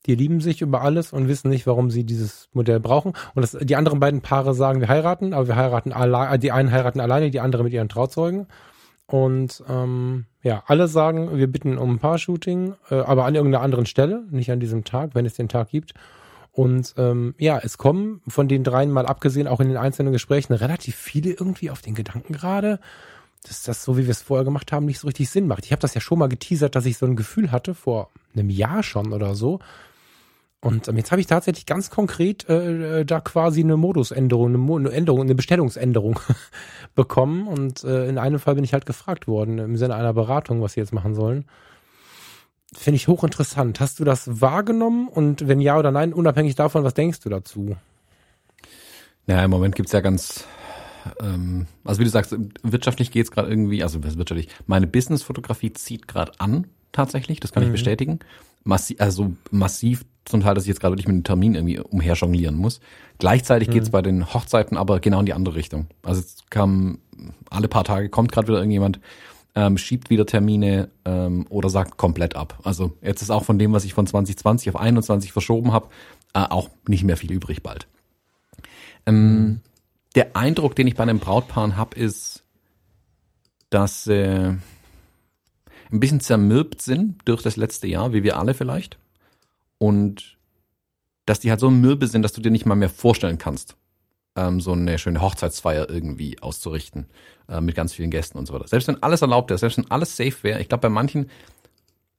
Die 0.06 0.14
lieben 0.14 0.40
sich 0.40 0.62
über 0.62 0.80
alles 0.80 1.12
und 1.12 1.28
wissen 1.28 1.50
nicht, 1.50 1.66
warum 1.66 1.90
sie 1.90 2.04
dieses 2.04 2.48
Modell 2.52 2.80
brauchen. 2.80 3.12
Und 3.34 3.42
das, 3.42 3.52
die 3.60 3.76
anderen 3.76 4.00
beiden 4.00 4.22
Paare 4.22 4.54
sagen, 4.54 4.80
wir 4.80 4.88
heiraten, 4.88 5.34
aber 5.34 5.48
wir 5.48 5.56
heiraten 5.56 5.92
allein, 5.92 6.40
die 6.40 6.50
einen 6.50 6.72
heiraten 6.72 7.00
alleine, 7.00 7.30
die 7.30 7.40
andere 7.40 7.62
mit 7.62 7.72
ihren 7.74 7.90
Trauzeugen. 7.90 8.46
Und 9.08 9.64
ähm, 9.66 10.26
ja, 10.42 10.62
alle 10.66 10.86
sagen, 10.86 11.38
wir 11.38 11.46
bitten 11.46 11.78
um 11.78 11.94
ein 11.94 11.98
Paar-Shooting, 11.98 12.74
äh, 12.90 12.96
aber 12.96 13.24
an 13.24 13.34
irgendeiner 13.34 13.64
anderen 13.64 13.86
Stelle, 13.86 14.24
nicht 14.30 14.52
an 14.52 14.60
diesem 14.60 14.84
Tag, 14.84 15.14
wenn 15.14 15.24
es 15.24 15.34
den 15.34 15.48
Tag 15.48 15.70
gibt. 15.70 15.94
Und 16.52 16.94
ähm, 16.98 17.34
ja, 17.38 17.58
es 17.58 17.78
kommen 17.78 18.20
von 18.28 18.48
den 18.48 18.64
dreien 18.64 18.90
mal 18.90 19.06
abgesehen, 19.06 19.48
auch 19.48 19.60
in 19.60 19.68
den 19.68 19.78
einzelnen 19.78 20.12
Gesprächen, 20.12 20.52
relativ 20.52 20.94
viele 20.94 21.30
irgendwie 21.30 21.70
auf 21.70 21.80
den 21.80 21.94
Gedanken 21.94 22.34
gerade, 22.34 22.80
dass 23.46 23.62
das, 23.62 23.82
so 23.82 23.96
wie 23.96 24.04
wir 24.04 24.10
es 24.10 24.20
vorher 24.20 24.44
gemacht 24.44 24.72
haben, 24.72 24.84
nicht 24.84 24.98
so 24.98 25.06
richtig 25.06 25.30
Sinn 25.30 25.46
macht. 25.46 25.64
Ich 25.64 25.72
habe 25.72 25.80
das 25.80 25.94
ja 25.94 26.02
schon 26.02 26.18
mal 26.18 26.28
geteasert, 26.28 26.74
dass 26.74 26.84
ich 26.84 26.98
so 26.98 27.06
ein 27.06 27.16
Gefühl 27.16 27.50
hatte, 27.50 27.74
vor 27.74 28.10
einem 28.34 28.50
Jahr 28.50 28.82
schon 28.82 29.14
oder 29.14 29.34
so, 29.34 29.60
und 30.60 30.88
ähm, 30.88 30.96
jetzt 30.96 31.12
habe 31.12 31.20
ich 31.20 31.28
tatsächlich 31.28 31.66
ganz 31.66 31.88
konkret 31.88 32.48
äh, 32.48 33.00
äh, 33.00 33.04
da 33.04 33.20
quasi 33.20 33.60
eine 33.60 33.76
Modusänderung, 33.76 34.48
eine, 34.48 34.58
Mo 34.58 34.76
eine 34.76 34.90
Änderung, 34.90 35.22
eine 35.22 35.36
Bestellungsänderung 35.36 36.18
bekommen. 36.96 37.46
Und 37.46 37.84
äh, 37.84 38.08
in 38.08 38.18
einem 38.18 38.40
Fall 38.40 38.56
bin 38.56 38.64
ich 38.64 38.72
halt 38.72 38.84
gefragt 38.84 39.28
worden 39.28 39.58
im 39.58 39.76
Sinne 39.76 39.94
einer 39.94 40.12
Beratung, 40.12 40.60
was 40.60 40.72
sie 40.72 40.80
jetzt 40.80 40.92
machen 40.92 41.14
sollen. 41.14 41.44
Finde 42.74 42.96
ich 42.96 43.06
hochinteressant. 43.06 43.78
Hast 43.78 44.00
du 44.00 44.04
das 44.04 44.40
wahrgenommen? 44.40 45.08
Und 45.08 45.46
wenn 45.46 45.60
ja 45.60 45.78
oder 45.78 45.92
nein, 45.92 46.12
unabhängig 46.12 46.56
davon, 46.56 46.82
was 46.82 46.94
denkst 46.94 47.20
du 47.20 47.28
dazu? 47.28 47.76
Ja, 49.26 49.44
im 49.44 49.50
Moment 49.50 49.76
gibt's 49.76 49.92
ja 49.92 50.00
ganz, 50.00 50.44
ähm, 51.20 51.66
also 51.84 52.00
wie 52.00 52.04
du 52.04 52.10
sagst, 52.10 52.34
wirtschaftlich 52.62 53.12
geht's 53.12 53.30
gerade 53.30 53.48
irgendwie, 53.48 53.82
also 53.82 54.02
wirtschaftlich, 54.02 54.48
meine 54.66 54.86
Business-Fotografie 54.86 55.72
zieht 55.72 56.08
gerade 56.08 56.32
an, 56.38 56.66
tatsächlich, 56.92 57.38
das 57.38 57.52
kann 57.52 57.62
mhm. 57.62 57.68
ich 57.68 57.72
bestätigen. 57.72 58.18
Massiv, 58.68 59.00
also 59.00 59.32
massiv 59.50 60.04
zum 60.26 60.42
Teil, 60.42 60.54
dass 60.54 60.64
ich 60.64 60.68
jetzt 60.68 60.80
gerade 60.80 60.92
wirklich 60.92 61.08
mit 61.08 61.16
dem 61.16 61.24
Termin 61.24 61.54
irgendwie 61.54 61.78
umherjonglieren 61.78 62.54
muss. 62.54 62.80
Gleichzeitig 63.16 63.68
mhm. 63.68 63.72
geht's 63.72 63.90
bei 63.90 64.02
den 64.02 64.34
Hochzeiten 64.34 64.76
aber 64.76 65.00
genau 65.00 65.20
in 65.20 65.26
die 65.26 65.32
andere 65.32 65.54
Richtung. 65.54 65.86
Also 66.02 66.20
es 66.20 66.36
kam 66.50 66.98
alle 67.48 67.68
paar 67.68 67.84
Tage 67.84 68.10
kommt 68.10 68.30
gerade 68.30 68.48
wieder 68.48 68.58
irgendjemand, 68.58 69.00
ähm, 69.54 69.78
schiebt 69.78 70.10
wieder 70.10 70.26
Termine 70.26 70.90
ähm, 71.06 71.46
oder 71.48 71.70
sagt 71.70 71.96
komplett 71.96 72.36
ab. 72.36 72.58
Also 72.62 72.92
jetzt 73.00 73.22
ist 73.22 73.30
auch 73.30 73.44
von 73.44 73.58
dem, 73.58 73.72
was 73.72 73.84
ich 73.84 73.94
von 73.94 74.06
2020 74.06 74.68
auf 74.68 74.76
21 74.76 75.32
verschoben 75.32 75.72
habe, 75.72 75.88
äh, 76.34 76.40
auch 76.40 76.68
nicht 76.86 77.04
mehr 77.04 77.16
viel 77.16 77.32
übrig 77.32 77.62
bald. 77.62 77.88
Ähm, 79.06 79.32
mhm. 79.32 79.60
Der 80.14 80.36
Eindruck, 80.36 80.76
den 80.76 80.86
ich 80.86 80.94
bei 80.94 81.04
einem 81.04 81.20
Brautpaar 81.20 81.76
habe, 81.76 81.98
ist, 81.98 82.44
dass 83.70 84.06
äh, 84.06 84.54
ein 85.90 86.00
bisschen 86.00 86.20
zermürbt 86.20 86.82
sind 86.82 87.20
durch 87.24 87.42
das 87.42 87.56
letzte 87.56 87.86
Jahr, 87.86 88.12
wie 88.12 88.22
wir 88.22 88.38
alle 88.38 88.54
vielleicht 88.54 88.98
und 89.78 90.36
dass 91.26 91.40
die 91.40 91.50
halt 91.50 91.60
so 91.60 91.70
mürbe 91.70 92.06
sind, 92.06 92.22
dass 92.22 92.32
du 92.32 92.40
dir 92.40 92.50
nicht 92.50 92.66
mal 92.66 92.74
mehr 92.74 92.88
vorstellen 92.88 93.38
kannst, 93.38 93.76
ähm, 94.36 94.60
so 94.60 94.72
eine 94.72 94.98
schöne 94.98 95.20
Hochzeitsfeier 95.20 95.88
irgendwie 95.88 96.40
auszurichten 96.40 97.06
äh, 97.48 97.60
mit 97.60 97.74
ganz 97.74 97.92
vielen 97.92 98.10
Gästen 98.10 98.38
und 98.38 98.46
so 98.46 98.54
weiter. 98.54 98.66
Selbst 98.66 98.88
wenn 98.88 99.02
alles 99.02 99.22
erlaubt 99.22 99.50
ist, 99.50 99.60
selbst 99.60 99.78
wenn 99.78 99.90
alles 99.90 100.16
safe 100.16 100.42
wäre, 100.42 100.60
ich 100.60 100.68
glaube 100.68 100.82
bei 100.82 100.88
manchen 100.88 101.28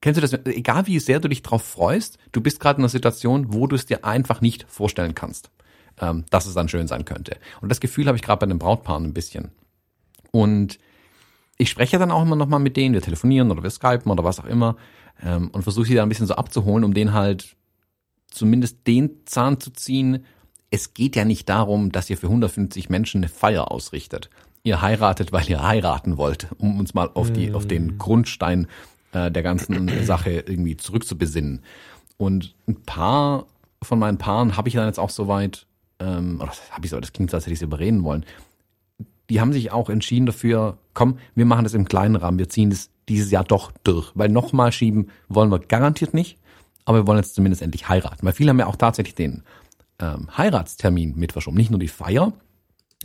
Kennst 0.01 0.17
du 0.17 0.21
das? 0.21 0.33
Egal 0.45 0.87
wie 0.87 0.99
sehr 0.99 1.19
du 1.19 1.27
dich 1.27 1.41
drauf 1.41 1.61
freust, 1.61 2.17
du 2.31 2.39
bist 2.39 2.59
gerade 2.59 2.77
in 2.77 2.83
einer 2.83 2.89
Situation, 2.89 3.53
wo 3.53 3.67
du 3.67 3.75
es 3.75 3.85
dir 3.85 4.05
einfach 4.05 4.39
nicht 4.39 4.65
vorstellen 4.69 5.13
kannst, 5.13 5.51
ähm, 5.99 6.25
dass 6.29 6.45
es 6.45 6.53
dann 6.53 6.69
schön 6.69 6.87
sein 6.87 7.03
könnte. 7.03 7.37
Und 7.59 7.69
das 7.69 7.81
Gefühl 7.81 8.07
habe 8.07 8.15
ich 8.15 8.23
gerade 8.23 8.39
bei 8.39 8.45
den 8.45 8.59
Brautpaaren 8.59 9.03
ein 9.03 9.13
bisschen. 9.13 9.51
Und 10.31 10.79
ich 11.59 11.69
spreche 11.69 11.99
dann 11.99 12.09
auch 12.09 12.23
immer 12.23 12.37
noch 12.37 12.47
mal 12.47 12.57
mit 12.57 12.77
denen, 12.77 12.95
wir 12.95 13.01
telefonieren 13.01 13.51
oder 13.51 13.61
wir 13.61 13.69
skypen 13.69 14.11
oder 14.11 14.23
was 14.23 14.39
auch 14.39 14.45
immer 14.45 14.77
ähm, 15.21 15.49
und 15.49 15.63
versuche 15.63 15.87
sie 15.87 15.95
da 15.95 16.03
ein 16.03 16.09
bisschen 16.09 16.25
so 16.25 16.35
abzuholen, 16.35 16.85
um 16.85 16.93
den 16.93 17.13
halt 17.13 17.57
zumindest 18.31 18.87
den 18.87 19.11
Zahn 19.25 19.59
zu 19.59 19.71
ziehen. 19.71 20.25
Es 20.71 20.93
geht 20.93 21.17
ja 21.17 21.25
nicht 21.25 21.49
darum, 21.49 21.91
dass 21.91 22.09
ihr 22.09 22.17
für 22.17 22.27
150 22.27 22.89
Menschen 22.89 23.19
eine 23.19 23.27
Feier 23.27 23.71
ausrichtet. 23.71 24.29
Ihr 24.63 24.81
heiratet, 24.81 25.33
weil 25.33 25.49
ihr 25.49 25.61
heiraten 25.61 26.17
wollt, 26.17 26.47
um 26.57 26.79
uns 26.79 26.93
mal 26.93 27.09
auf 27.13 27.31
die, 27.31 27.53
auf 27.53 27.67
den 27.67 27.87
mm. 27.87 27.97
Grundstein 27.97 28.67
äh, 29.11 29.29
der 29.29 29.43
ganzen 29.43 29.89
Sache 30.05 30.31
irgendwie 30.31 30.77
zurückzubesinnen. 30.77 31.61
Und 32.17 32.55
ein 32.67 32.81
paar 32.83 33.47
von 33.81 33.99
meinen 33.99 34.17
Paaren 34.17 34.55
habe 34.55 34.69
ich 34.69 34.75
dann 34.75 34.87
jetzt 34.87 34.99
auch 34.99 35.09
soweit, 35.09 35.65
ähm, 35.99 36.39
oder 36.41 36.51
habe 36.71 36.85
ich 36.85 36.91
so, 36.91 36.99
das 36.99 37.11
klingt 37.11 37.31
so, 37.31 37.37
als 37.37 37.45
hätte 37.45 37.53
ich 37.53 37.59
sie 37.59 37.65
überreden 37.65 38.03
wollen. 38.03 38.25
Die 39.29 39.39
haben 39.39 39.53
sich 39.53 39.71
auch 39.71 39.89
entschieden 39.89 40.25
dafür, 40.25 40.77
komm, 40.93 41.17
wir 41.35 41.45
machen 41.45 41.63
das 41.63 41.73
im 41.73 41.87
kleinen 41.87 42.15
Rahmen, 42.15 42.39
wir 42.39 42.49
ziehen 42.49 42.69
das 42.69 42.89
dieses 43.07 43.31
Jahr 43.31 43.43
doch 43.43 43.71
durch. 43.83 44.11
Weil 44.15 44.29
nochmal 44.29 44.71
schieben 44.71 45.09
wollen 45.27 45.51
wir 45.51 45.59
garantiert 45.59 46.13
nicht, 46.13 46.37
aber 46.85 46.99
wir 46.99 47.07
wollen 47.07 47.19
jetzt 47.19 47.35
zumindest 47.35 47.61
endlich 47.61 47.89
heiraten. 47.89 48.25
Weil 48.25 48.33
viele 48.33 48.49
haben 48.49 48.59
ja 48.59 48.67
auch 48.67 48.75
tatsächlich 48.75 49.15
den 49.15 49.43
ähm, 49.99 50.29
Heiratstermin 50.35 51.15
mit 51.15 51.31
verschoben, 51.31 51.57
nicht 51.57 51.71
nur 51.71 51.79
die 51.79 51.87
Feier. 51.87 52.33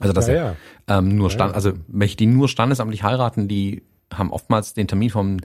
Also 0.01 0.13
dass 0.13 0.27
ja, 0.27 0.35
ja. 0.35 0.57
Ähm, 0.89 1.17
nur 1.17 1.31
stand, 1.31 1.55
also 1.55 1.73
welche 1.87 2.17
die 2.17 2.27
nur 2.27 2.49
standesamtlich 2.49 3.03
heiraten, 3.03 3.47
die 3.49 3.83
haben 4.13 4.33
oftmals 4.33 4.75
den 4.75 4.89
Termin 4.89 5.11
vom 5.11 5.39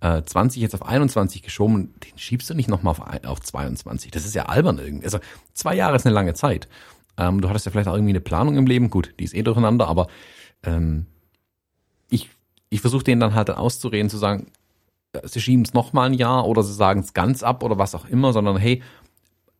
äh, 0.00 0.22
20 0.22 0.60
jetzt 0.60 0.74
auf 0.74 0.84
21 0.84 1.42
geschoben. 1.42 1.94
Den 2.04 2.18
schiebst 2.18 2.50
du 2.50 2.54
nicht 2.54 2.68
nochmal 2.68 2.92
auf, 2.92 3.00
auf 3.24 3.40
22. 3.40 4.10
Das 4.10 4.24
ist 4.24 4.34
ja 4.34 4.46
albern 4.46 4.78
irgendwie. 4.78 5.04
Also 5.04 5.18
zwei 5.54 5.74
Jahre 5.74 5.96
ist 5.96 6.06
eine 6.06 6.14
lange 6.14 6.34
Zeit. 6.34 6.68
Ähm, 7.16 7.40
du 7.40 7.48
hattest 7.48 7.66
ja 7.66 7.72
vielleicht 7.72 7.88
auch 7.88 7.94
irgendwie 7.94 8.12
eine 8.12 8.20
Planung 8.20 8.56
im 8.56 8.66
Leben. 8.66 8.90
Gut, 8.90 9.14
die 9.18 9.24
ist 9.24 9.34
eh 9.34 9.42
durcheinander, 9.42 9.88
aber 9.88 10.08
ähm, 10.62 11.06
ich 12.08 12.30
ich 12.70 12.80
versuche 12.80 13.04
denen 13.04 13.20
dann 13.20 13.34
halt 13.34 13.50
auszureden, 13.50 14.08
zu 14.08 14.16
sagen, 14.16 14.46
sie 15.24 15.40
schieben 15.40 15.64
es 15.64 15.74
nochmal 15.74 16.08
ein 16.08 16.14
Jahr 16.14 16.46
oder 16.46 16.62
sie 16.62 16.72
sagen 16.72 17.00
es 17.00 17.12
ganz 17.12 17.42
ab 17.42 17.62
oder 17.62 17.78
was 17.78 17.94
auch 17.94 18.06
immer, 18.06 18.32
sondern 18.32 18.56
hey, 18.56 18.82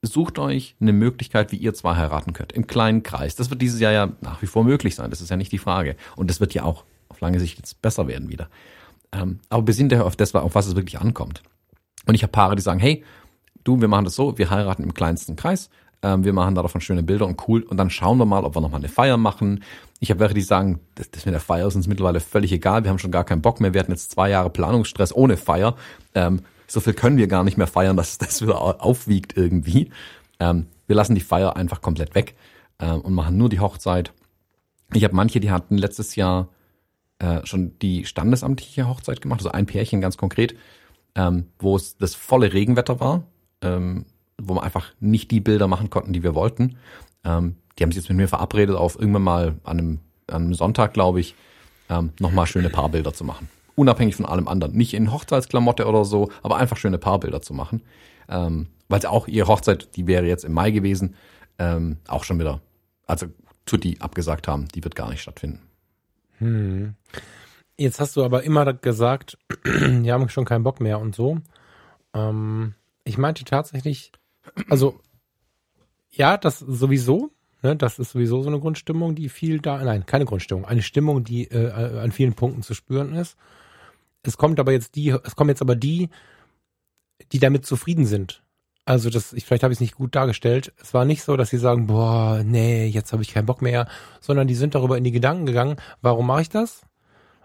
sucht 0.02 0.38
euch 0.38 0.74
eine 0.80 0.92
Möglichkeit, 0.92 1.52
wie 1.52 1.56
ihr 1.56 1.74
zwar 1.74 1.96
heiraten 1.96 2.32
könnt, 2.32 2.52
im 2.52 2.66
kleinen 2.66 3.02
Kreis. 3.02 3.36
Das 3.36 3.50
wird 3.50 3.62
dieses 3.62 3.80
Jahr 3.80 3.92
ja 3.92 4.12
nach 4.20 4.42
wie 4.42 4.46
vor 4.46 4.64
möglich 4.64 4.94
sein, 4.94 5.10
das 5.10 5.20
ist 5.20 5.30
ja 5.30 5.36
nicht 5.36 5.52
die 5.52 5.58
Frage. 5.58 5.96
Und 6.16 6.28
das 6.30 6.40
wird 6.40 6.54
ja 6.54 6.64
auch 6.64 6.84
auf 7.08 7.20
lange 7.20 7.38
Sicht 7.38 7.58
jetzt 7.58 7.82
besser 7.82 8.08
werden 8.08 8.30
wieder. 8.30 8.48
Ähm, 9.12 9.40
aber 9.48 9.62
besinnt 9.62 9.92
euch 9.92 10.00
auf 10.00 10.16
das, 10.16 10.34
auf 10.34 10.54
was 10.54 10.66
es 10.66 10.74
wirklich 10.74 10.98
ankommt. 10.98 11.42
Und 12.06 12.14
ich 12.14 12.22
habe 12.22 12.32
Paare, 12.32 12.56
die 12.56 12.62
sagen, 12.62 12.80
hey, 12.80 13.04
du, 13.62 13.80
wir 13.80 13.88
machen 13.88 14.06
das 14.06 14.16
so, 14.16 14.38
wir 14.38 14.50
heiraten 14.50 14.82
im 14.82 14.94
kleinsten 14.94 15.36
Kreis, 15.36 15.70
ähm, 16.02 16.24
wir 16.24 16.32
machen 16.32 16.54
davon 16.54 16.80
schöne 16.80 17.02
Bilder 17.02 17.26
und 17.26 17.48
cool 17.48 17.62
und 17.62 17.76
dann 17.76 17.90
schauen 17.90 18.18
wir 18.18 18.26
mal, 18.26 18.44
ob 18.44 18.56
wir 18.56 18.60
nochmal 18.60 18.80
eine 18.80 18.88
Feier 18.88 19.16
machen. 19.16 19.62
Ich 20.00 20.10
habe 20.10 20.20
welche, 20.20 20.34
die 20.34 20.42
sagen, 20.42 20.80
das, 20.96 21.10
das 21.10 21.24
mit 21.24 21.32
der 21.32 21.40
Feier 21.40 21.66
ist 21.68 21.76
uns 21.76 21.86
mittlerweile 21.86 22.20
völlig 22.20 22.52
egal, 22.52 22.84
wir 22.84 22.90
haben 22.90 22.98
schon 22.98 23.12
gar 23.12 23.24
keinen 23.24 23.42
Bock 23.42 23.60
mehr, 23.60 23.72
wir 23.72 23.80
hatten 23.80 23.92
jetzt 23.92 24.10
zwei 24.10 24.30
Jahre 24.30 24.50
Planungsstress 24.50 25.14
ohne 25.14 25.36
Feier. 25.36 25.76
Ähm, 26.14 26.42
so 26.66 26.80
viel 26.80 26.94
können 26.94 27.18
wir 27.18 27.26
gar 27.26 27.44
nicht 27.44 27.58
mehr 27.58 27.66
feiern, 27.66 27.96
dass 27.96 28.18
das 28.18 28.42
wieder 28.42 28.82
aufwiegt 28.82 29.36
irgendwie. 29.36 29.90
Ähm, 30.40 30.66
wir 30.86 30.96
lassen 30.96 31.14
die 31.14 31.20
Feier 31.20 31.56
einfach 31.56 31.82
komplett 31.82 32.14
weg 32.14 32.34
ähm, 32.78 33.00
und 33.02 33.14
machen 33.14 33.36
nur 33.36 33.48
die 33.48 33.60
Hochzeit. 33.60 34.12
Ich 34.92 35.04
habe 35.04 35.14
manche, 35.14 35.40
die 35.40 35.50
hatten 35.50 35.78
letztes 35.78 36.16
Jahr 36.16 36.48
äh, 37.18 37.44
schon 37.44 37.78
die 37.78 38.04
standesamtliche 38.04 38.88
Hochzeit 38.88 39.20
gemacht, 39.20 39.40
also 39.40 39.52
ein 39.52 39.66
Pärchen 39.66 40.00
ganz 40.00 40.16
konkret, 40.16 40.56
ähm, 41.14 41.46
wo 41.58 41.76
es 41.76 41.96
das 41.96 42.14
volle 42.14 42.52
Regenwetter 42.52 43.00
war, 43.00 43.22
ähm, 43.60 44.06
wo 44.48 44.54
wir 44.54 44.62
einfach 44.62 44.92
nicht 45.00 45.30
die 45.30 45.40
Bilder 45.40 45.68
machen 45.68 45.90
konnten, 45.90 46.12
die 46.12 46.22
wir 46.22 46.34
wollten. 46.34 46.76
Ähm, 47.24 47.56
die 47.78 47.82
haben 47.82 47.92
sich 47.92 48.02
jetzt 48.02 48.08
mit 48.08 48.18
mir 48.18 48.28
verabredet, 48.28 48.76
auf 48.76 48.98
irgendwann 48.98 49.22
mal 49.22 49.54
an 49.64 49.78
einem, 49.78 50.00
an 50.26 50.42
einem 50.42 50.54
Sonntag, 50.54 50.92
glaube 50.94 51.20
ich, 51.20 51.34
ähm, 51.88 52.12
nochmal 52.18 52.46
schöne 52.46 52.70
Paarbilder 52.70 53.12
zu 53.12 53.24
machen 53.24 53.48
unabhängig 53.74 54.16
von 54.16 54.26
allem 54.26 54.48
anderen. 54.48 54.74
Nicht 54.74 54.94
in 54.94 55.12
Hochzeitsklamotte 55.12 55.86
oder 55.86 56.04
so, 56.04 56.30
aber 56.42 56.56
einfach 56.56 56.76
schöne 56.76 56.98
Paarbilder 56.98 57.42
zu 57.42 57.54
machen. 57.54 57.82
Ähm, 58.28 58.68
weil 58.88 59.04
auch 59.06 59.28
ihre 59.28 59.48
Hochzeit, 59.48 59.96
die 59.96 60.06
wäre 60.06 60.26
jetzt 60.26 60.44
im 60.44 60.52
Mai 60.52 60.70
gewesen, 60.70 61.14
ähm, 61.58 61.98
auch 62.08 62.24
schon 62.24 62.38
wieder, 62.38 62.60
also 63.06 63.26
Tutti 63.66 63.96
abgesagt 64.00 64.48
haben, 64.48 64.68
die 64.68 64.84
wird 64.84 64.94
gar 64.94 65.10
nicht 65.10 65.22
stattfinden. 65.22 65.60
Hm. 66.38 66.94
Jetzt 67.78 68.00
hast 68.00 68.16
du 68.16 68.24
aber 68.24 68.42
immer 68.42 68.72
gesagt, 68.74 69.38
die 69.64 70.12
haben 70.12 70.28
schon 70.28 70.44
keinen 70.44 70.64
Bock 70.64 70.80
mehr 70.80 70.98
und 70.98 71.14
so. 71.14 71.38
Ähm, 72.14 72.74
ich 73.04 73.18
meinte 73.18 73.44
tatsächlich, 73.44 74.12
also 74.68 75.00
ja, 76.10 76.36
das 76.36 76.58
sowieso, 76.58 77.30
ne, 77.62 77.76
das 77.76 77.98
ist 77.98 78.12
sowieso 78.12 78.42
so 78.42 78.48
eine 78.48 78.60
Grundstimmung, 78.60 79.14
die 79.14 79.28
viel 79.28 79.60
da, 79.60 79.82
nein, 79.82 80.06
keine 80.06 80.24
Grundstimmung, 80.24 80.64
eine 80.64 80.82
Stimmung, 80.82 81.24
die 81.24 81.44
äh, 81.44 81.98
an 81.98 82.12
vielen 82.12 82.34
Punkten 82.34 82.62
zu 82.62 82.74
spüren 82.74 83.14
ist. 83.14 83.36
Es 84.22 84.36
kommt 84.36 84.60
aber 84.60 84.72
jetzt 84.72 84.94
die, 84.94 85.08
es 85.08 85.36
kommen 85.36 85.50
jetzt 85.50 85.62
aber 85.62 85.74
die, 85.74 86.10
die 87.32 87.38
damit 87.38 87.66
zufrieden 87.66 88.06
sind. 88.06 88.42
Also 88.84 89.10
das, 89.10 89.32
ich, 89.32 89.44
vielleicht 89.44 89.62
habe 89.62 89.72
ich 89.72 89.76
es 89.76 89.80
nicht 89.80 89.94
gut 89.94 90.14
dargestellt. 90.14 90.72
Es 90.80 90.92
war 90.92 91.04
nicht 91.04 91.22
so, 91.22 91.36
dass 91.36 91.50
sie 91.50 91.58
sagen, 91.58 91.86
boah, 91.86 92.42
nee, 92.44 92.86
jetzt 92.86 93.12
habe 93.12 93.22
ich 93.22 93.32
keinen 93.32 93.46
Bock 93.46 93.62
mehr, 93.62 93.88
sondern 94.20 94.48
die 94.48 94.56
sind 94.56 94.74
darüber 94.74 94.98
in 94.98 95.04
die 95.04 95.12
Gedanken 95.12 95.46
gegangen, 95.46 95.76
warum 96.00 96.26
mache 96.26 96.42
ich 96.42 96.48
das? 96.48 96.82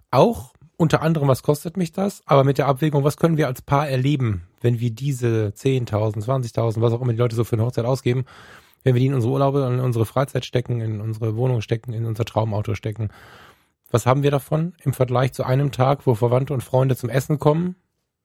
Auch 0.10 0.54
unter 0.78 1.02
anderem, 1.02 1.28
was 1.28 1.44
kostet 1.44 1.78
mich 1.78 1.92
das? 1.92 2.22
Aber 2.26 2.44
mit 2.44 2.58
der 2.58 2.68
Abwägung, 2.68 3.04
was 3.04 3.18
können 3.18 3.38
wir 3.38 3.48
als 3.48 3.62
Paar 3.62 3.88
erleben, 3.88 4.44
wenn 4.62 4.80
wir 4.80 4.92
diese 4.92 5.54
10.000, 5.56 6.26
20.000, 6.26 6.82
was 6.82 6.94
auch 6.94 7.02
immer 7.02 7.14
die 7.14 7.20
Leute 7.20 7.36
so 7.36 7.44
für 7.44 7.56
eine 7.56 7.66
Hochzeit 7.66 7.86
ausgeben, 7.86 8.26
wenn 8.84 8.96
wir 8.96 9.00
die 9.00 9.08
in 9.08 9.14
unsere 9.14 9.34
Urlaube, 9.34 9.70
in 9.72 9.80
unsere 9.80 10.06
Freizeit 10.06 10.46
stecken, 10.46 10.82
in 10.82 11.02
unsere 11.02 11.36
Wohnung 11.36 11.62
stecken, 11.62 11.94
in 11.94 12.06
unser 12.06 12.26
Traumauto 12.26 12.76
stecken 12.76 13.10
was 13.90 14.06
haben 14.06 14.24
wir 14.24 14.32
davon 14.32 14.74
im 14.84 14.94
Vergleich 14.94 15.34
zu 15.34 15.44
einem 15.44 15.72
Tag, 15.72 16.06
wo 16.06 16.16
Verwandte 16.16 16.54
und 16.54 16.64
Freunde 16.64 16.96
zum 16.96 17.10
Essen 17.10 17.40
kommen, 17.40 17.76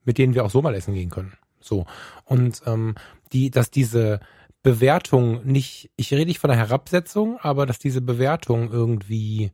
mit 0.04 0.18
denen 0.18 0.34
wir 0.34 0.44
auch 0.44 0.50
so 0.50 0.62
mal 0.62 0.74
essen 0.74 0.94
gehen 0.94 1.10
können? 1.10 1.34
So. 1.60 1.86
Und 2.24 2.62
ähm, 2.66 2.94
die, 3.32 3.50
dass 3.50 3.70
diese 3.70 4.20
Bewertung 4.62 5.44
nicht, 5.44 5.90
ich 5.96 6.12
rede 6.12 6.26
nicht 6.26 6.40
von 6.40 6.50
einer 6.50 6.60
Herabsetzung, 6.60 7.38
aber 7.40 7.66
dass 7.66 7.78
diese 7.78 8.00
Bewertung 8.00 8.70
irgendwie 8.70 9.52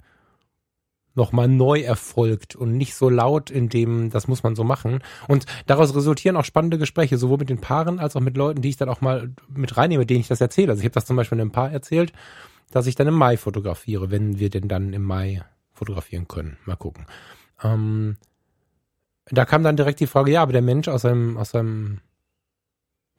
nochmal 1.19 1.49
neu 1.49 1.81
erfolgt 1.81 2.57
und 2.57 2.79
nicht 2.79 2.95
so 2.95 3.11
laut 3.11 3.51
in 3.51 3.69
dem, 3.69 4.09
das 4.09 4.27
muss 4.27 4.43
man 4.43 4.57
so 4.57 4.65
machen. 4.65 5.01
Und 5.27 5.45
daraus 5.67 5.95
resultieren 5.95 6.37
auch 6.37 6.47
spannende 6.47 6.79
Gespräche, 6.79 7.19
sowohl 7.19 7.39
mit 7.39 7.51
den 7.51 7.61
Paaren 7.61 7.99
als 7.99 8.17
auch 8.17 8.23
mit 8.23 8.39
Leuten, 8.39 8.63
die 8.63 8.71
ich 8.71 8.79
dann 8.79 8.89
auch 8.89 9.03
mal 9.03 9.31
mit 9.49 9.77
reinnehme, 9.77 10.07
denen 10.07 10.21
ich 10.21 10.29
das 10.29 10.41
erzähle. 10.41 10.71
Also 10.71 10.81
ich 10.81 10.87
habe 10.87 10.95
das 10.95 11.05
zum 11.05 11.17
Beispiel 11.17 11.39
einem 11.39 11.53
Paar 11.53 11.71
erzählt, 11.71 12.13
dass 12.71 12.87
ich 12.87 12.95
dann 12.95 13.09
im 13.09 13.15
Mai 13.15 13.37
fotografiere, 13.37 14.11
wenn 14.11 14.39
wir 14.39 14.49
denn 14.49 14.69
dann 14.69 14.95
im 14.95 15.03
Mai 15.03 15.43
fotografieren 15.75 16.27
können. 16.27 16.57
Mal 16.65 16.77
gucken. 16.77 17.05
Ähm, 17.63 18.17
da 19.27 19.45
kam 19.45 19.63
dann 19.63 19.77
direkt 19.77 20.01
die 20.01 20.07
Frage, 20.07 20.33
ja, 20.33 20.43
aber 20.43 20.53
der 20.53 20.63
Mensch 20.63 20.89
aus 20.89 21.03
seinem, 21.03 21.37
aus 21.37 21.51
seinem 21.51 22.01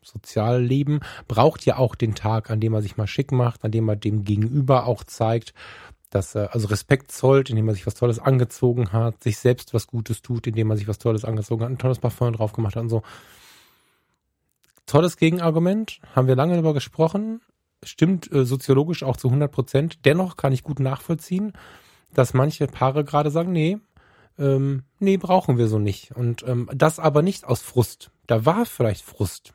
Sozialleben 0.01 1.01
braucht 1.27 1.65
ja 1.65 1.77
auch 1.77 1.95
den 1.95 2.15
Tag, 2.15 2.49
an 2.49 2.59
dem 2.59 2.73
er 2.73 2.81
sich 2.81 2.97
mal 2.97 3.07
schick 3.07 3.31
macht, 3.31 3.63
an 3.63 3.71
dem 3.71 3.87
er 3.89 3.95
dem 3.95 4.23
Gegenüber 4.23 4.85
auch 4.85 5.03
zeigt, 5.03 5.53
dass 6.10 6.36
er 6.36 6.53
also 6.53 6.68
Respekt 6.68 7.12
zollt, 7.12 7.49
indem 7.49 7.68
er 7.68 7.74
sich 7.74 7.86
was 7.86 7.93
Tolles 7.93 8.20
angezogen 8.20 8.91
hat, 8.91 9.24
sich 9.24 9.38
selbst 9.38 9.74
was 9.74 9.88
Gutes 9.88 10.22
tut, 10.22 10.47
indem 10.47 10.72
er 10.72 10.78
sich 10.78 10.88
was 10.88 10.97
Tolles 10.97 11.26
angezogen 11.26 11.64
hat, 11.64 11.70
ein 11.70 11.78
tolles 11.78 11.99
Parfum 11.99 12.34
drauf 12.34 12.53
gemacht 12.53 12.76
hat 12.76 12.84
und 12.84 12.89
so. 12.89 13.03
Tolles 14.86 15.18
Gegenargument, 15.18 15.99
haben 16.16 16.28
wir 16.28 16.36
lange 16.36 16.53
darüber 16.53 16.74
gesprochen, 16.74 17.41
stimmt 17.84 18.32
äh, 18.32 18.45
soziologisch 18.45 19.03
auch 19.03 19.18
zu 19.18 19.28
100 19.28 19.51
Prozent. 19.51 20.05
Dennoch 20.05 20.36
kann 20.36 20.53
ich 20.53 20.64
gut 20.64 20.80
nachvollziehen, 20.80 21.53
dass 22.14 22.34
manche 22.34 22.68
Paare 22.68 23.03
gerade 23.03 23.30
sagen, 23.30 23.51
nee, 23.51 23.78
ähm, 24.39 24.84
nee, 24.99 25.18
brauchen 25.18 25.57
wir 25.57 25.68
so 25.68 25.80
nicht. 25.80 26.16
Und 26.16 26.43
ähm, 26.47 26.70
das 26.74 26.97
aber 26.97 27.22
nicht 27.22 27.45
aus 27.45 27.62
Frust. 27.62 28.10
Da 28.26 28.45
war 28.45 28.66
vielleicht 28.66 29.03
Frust. 29.03 29.53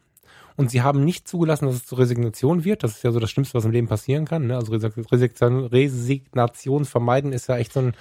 Und 0.56 0.70
sie 0.70 0.82
haben 0.82 1.04
nicht 1.04 1.26
zugelassen, 1.26 1.66
dass 1.66 1.74
es 1.74 1.86
zur 1.86 1.98
Resignation 1.98 2.64
wird. 2.64 2.84
Das 2.84 2.92
ist 2.92 3.02
ja 3.02 3.10
so 3.10 3.18
das 3.18 3.30
Schlimmste, 3.30 3.54
was 3.54 3.64
im 3.64 3.72
Leben 3.72 3.88
passieren 3.88 4.24
kann. 4.24 4.46
Ne? 4.46 4.56
Also 4.56 4.72
Resignation, 4.72 5.64
Resignation 5.66 6.84
vermeiden 6.84 7.32
ist 7.32 7.48
ja 7.48 7.56
echt 7.56 7.72
so 7.72 7.80
ein, 7.80 7.94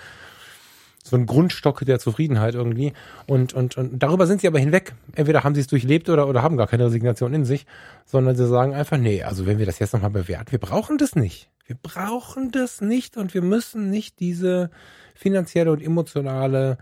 so 1.04 1.16
ein 1.16 1.26
Grundstock 1.26 1.84
der 1.86 2.00
Zufriedenheit 2.00 2.54
irgendwie. 2.54 2.94
Und, 3.26 3.54
und, 3.54 3.78
und 3.78 3.98
darüber 4.02 4.28
sind 4.28 4.42
sie 4.42 4.48
aber 4.48 4.60
hinweg. 4.60 4.94
Entweder 5.16 5.44
haben 5.44 5.56
sie 5.56 5.62
es 5.62 5.68
durchlebt 5.68 6.10
oder, 6.10 6.28
oder 6.28 6.44
haben 6.44 6.58
gar 6.58 6.68
keine 6.68 6.86
Resignation 6.86 7.34
in 7.34 7.44
sich, 7.44 7.66
sondern 8.06 8.36
sie 8.36 8.48
sagen 8.48 8.76
einfach, 8.76 8.98
nee, 8.98 9.24
also 9.24 9.48
wenn 9.48 9.58
wir 9.58 9.66
das 9.66 9.80
jetzt 9.80 9.94
nochmal 9.94 10.12
bewerten, 10.12 10.52
wir 10.52 10.60
brauchen 10.60 10.98
das 10.98 11.16
nicht. 11.16 11.50
Wir 11.66 11.78
brauchen 11.82 12.52
das 12.52 12.82
nicht 12.82 13.18
und 13.18 13.34
wir 13.34 13.42
müssen 13.42 13.90
nicht 13.90 14.20
diese 14.20 14.70
finanzielle 15.16 15.72
und 15.72 15.82
emotionale, 15.82 16.78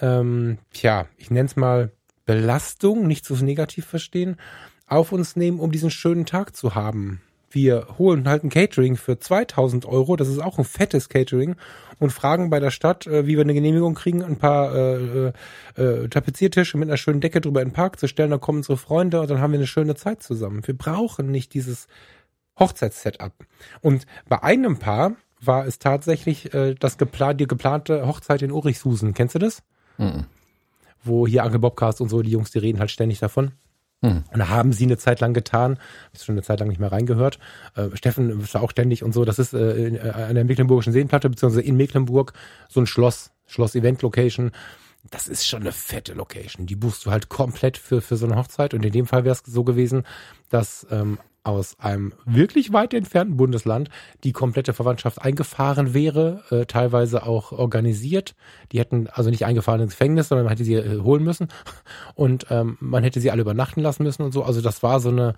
ähm, 0.00 0.58
tja, 0.72 1.06
ich 1.16 1.30
nenne 1.30 1.46
es 1.46 1.56
mal 1.56 1.90
Belastung, 2.26 3.06
nicht 3.06 3.24
zu 3.24 3.34
negativ 3.34 3.86
verstehen, 3.86 4.36
auf 4.90 5.12
uns 5.12 5.36
nehmen, 5.36 5.60
um 5.60 5.72
diesen 5.72 5.90
schönen 5.90 6.26
Tag 6.26 6.54
zu 6.54 6.74
haben. 6.74 7.20
Wir 7.52 7.86
holen 7.98 8.28
halt 8.28 8.44
ein 8.44 8.50
Catering 8.50 8.96
für 8.96 9.18
2000 9.18 9.84
Euro, 9.84 10.16
das 10.16 10.28
ist 10.28 10.38
auch 10.38 10.58
ein 10.58 10.64
fettes 10.64 11.08
Catering, 11.08 11.56
und 11.98 12.12
fragen 12.12 12.48
bei 12.48 12.60
der 12.60 12.70
Stadt, 12.70 13.06
äh, 13.06 13.26
wie 13.26 13.36
wir 13.36 13.42
eine 13.42 13.54
Genehmigung 13.54 13.94
kriegen, 13.94 14.22
ein 14.22 14.36
paar 14.36 14.74
äh, 14.74 15.32
äh, 15.76 15.82
äh, 15.82 16.08
Tapeziertische 16.08 16.78
mit 16.78 16.88
einer 16.88 16.96
schönen 16.96 17.20
Decke 17.20 17.40
drüber 17.40 17.60
in 17.62 17.68
den 17.68 17.74
Park 17.74 17.98
zu 17.98 18.06
stellen, 18.06 18.30
da 18.30 18.38
kommen 18.38 18.58
unsere 18.58 18.76
Freunde 18.76 19.20
und 19.20 19.30
dann 19.30 19.40
haben 19.40 19.52
wir 19.52 19.58
eine 19.58 19.66
schöne 19.66 19.96
Zeit 19.96 20.22
zusammen. 20.22 20.66
Wir 20.66 20.76
brauchen 20.76 21.30
nicht 21.30 21.52
dieses 21.54 21.88
Hochzeitssetup. 22.58 23.32
Und 23.80 24.06
bei 24.28 24.42
einem 24.42 24.78
Paar 24.78 25.16
war 25.40 25.66
es 25.66 25.78
tatsächlich 25.78 26.54
äh, 26.54 26.74
das 26.74 26.98
geplan 26.98 27.36
die 27.36 27.46
geplante 27.46 28.06
Hochzeit 28.06 28.42
in 28.42 28.52
Urichshusen. 28.52 29.14
Kennst 29.14 29.34
du 29.34 29.38
das? 29.38 29.62
Mhm. 29.98 30.26
Wo 31.02 31.26
hier 31.26 31.44
Anke 31.44 31.58
Bobcast 31.58 32.00
und 32.00 32.10
so, 32.10 32.22
die 32.22 32.30
Jungs, 32.30 32.50
die 32.50 32.58
reden 32.58 32.78
halt 32.78 32.90
ständig 32.90 33.18
davon. 33.18 33.52
Mhm. 34.02 34.24
Und 34.32 34.38
da 34.38 34.48
haben 34.48 34.72
sie 34.72 34.84
eine 34.84 34.96
Zeit 34.96 35.20
lang 35.20 35.34
getan, 35.34 35.78
ist 36.12 36.24
schon 36.24 36.34
eine 36.34 36.42
Zeit 36.42 36.60
lang 36.60 36.68
nicht 36.68 36.80
mehr 36.80 36.92
reingehört. 36.92 37.38
Äh, 37.76 37.94
Steffen 37.94 38.40
ist 38.40 38.54
da 38.54 38.60
auch 38.60 38.70
ständig 38.70 39.02
und 39.02 39.12
so. 39.12 39.24
Das 39.24 39.38
ist 39.38 39.52
äh, 39.52 39.86
in, 39.86 39.96
äh, 39.96 40.10
an 40.10 40.34
der 40.34 40.44
Mecklenburgischen 40.44 40.92
Seenplatte, 40.92 41.28
beziehungsweise 41.28 41.62
in 41.62 41.76
Mecklenburg, 41.76 42.32
so 42.68 42.80
ein 42.80 42.86
Schloss, 42.86 43.30
Schloss-Event-Location. 43.46 44.52
Das 45.10 45.28
ist 45.28 45.46
schon 45.46 45.62
eine 45.62 45.72
fette 45.72 46.12
Location. 46.14 46.66
Die 46.66 46.76
buchst 46.76 47.06
du 47.06 47.10
halt 47.10 47.28
komplett 47.28 47.78
für, 47.78 48.00
für 48.00 48.16
so 48.16 48.26
eine 48.26 48.36
Hochzeit. 48.36 48.74
Und 48.74 48.84
in 48.84 48.92
dem 48.92 49.06
Fall 49.06 49.24
wäre 49.24 49.34
es 49.34 49.42
so 49.44 49.64
gewesen, 49.64 50.04
dass 50.50 50.86
ähm, 50.90 51.18
aus 51.50 51.78
einem 51.78 52.12
wirklich 52.24 52.72
weit 52.72 52.94
entfernten 52.94 53.36
Bundesland 53.36 53.90
die 54.24 54.32
komplette 54.32 54.72
Verwandtschaft 54.72 55.20
eingefahren 55.20 55.94
wäre, 55.94 56.42
äh, 56.50 56.66
teilweise 56.66 57.24
auch 57.24 57.52
organisiert. 57.52 58.34
Die 58.72 58.78
hätten 58.78 59.08
also 59.08 59.30
nicht 59.30 59.44
eingefahren 59.44 59.80
ins 59.80 59.92
Gefängnis, 59.92 60.28
sondern 60.28 60.44
man 60.44 60.52
hätte 60.52 60.64
sie 60.64 60.74
äh, 60.74 61.00
holen 61.00 61.24
müssen 61.24 61.48
und 62.14 62.46
ähm, 62.50 62.76
man 62.80 63.02
hätte 63.02 63.20
sie 63.20 63.30
alle 63.30 63.42
übernachten 63.42 63.80
lassen 63.80 64.02
müssen 64.02 64.22
und 64.22 64.32
so. 64.32 64.42
Also 64.42 64.60
das 64.60 64.82
war 64.82 65.00
so 65.00 65.10
eine 65.10 65.34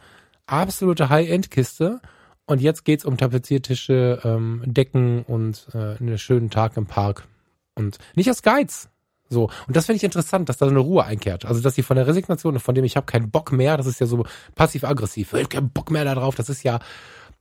absolute 0.47 1.09
High-End-Kiste. 1.09 2.01
Und 2.45 2.61
jetzt 2.61 2.85
geht's 2.85 3.05
um 3.05 3.17
Tapeziertische, 3.17 4.21
ähm, 4.25 4.63
Decken 4.67 5.23
und 5.23 5.69
äh, 5.75 5.97
einen 5.99 6.19
schönen 6.19 6.51
Tag 6.51 6.77
im 6.77 6.87
Park. 6.87 7.27
Und 7.75 7.99
nicht 8.15 8.29
aus 8.29 8.43
Geiz, 8.43 8.91
so. 9.33 9.51
Und 9.67 9.77
das 9.77 9.87
finde 9.87 9.97
ich 9.97 10.05
interessant, 10.05 10.49
dass 10.49 10.59
da 10.59 10.67
so 10.67 10.71
eine 10.71 10.81
Ruhe 10.81 11.05
einkehrt. 11.05 11.45
Also, 11.45 11.61
dass 11.61 11.75
sie 11.75 11.83
von 11.83 11.97
der 11.97 12.07
Resignation, 12.07 12.59
von 12.59 12.75
dem 12.75 12.85
ich 12.85 12.97
habe 12.97 13.07
keinen 13.07 13.31
Bock 13.31 13.53
mehr, 13.53 13.77
das 13.77 13.87
ist 13.87 14.01
ja 14.01 14.07
so 14.07 14.25
passiv-aggressiv. 14.55 15.33
Ich 15.33 15.41
habe 15.41 15.49
keinen 15.49 15.71
Bock 15.71 15.91
mehr 15.91 16.05
darauf. 16.05 16.35
Das 16.35 16.49
ist 16.49 16.63
ja, 16.63 16.79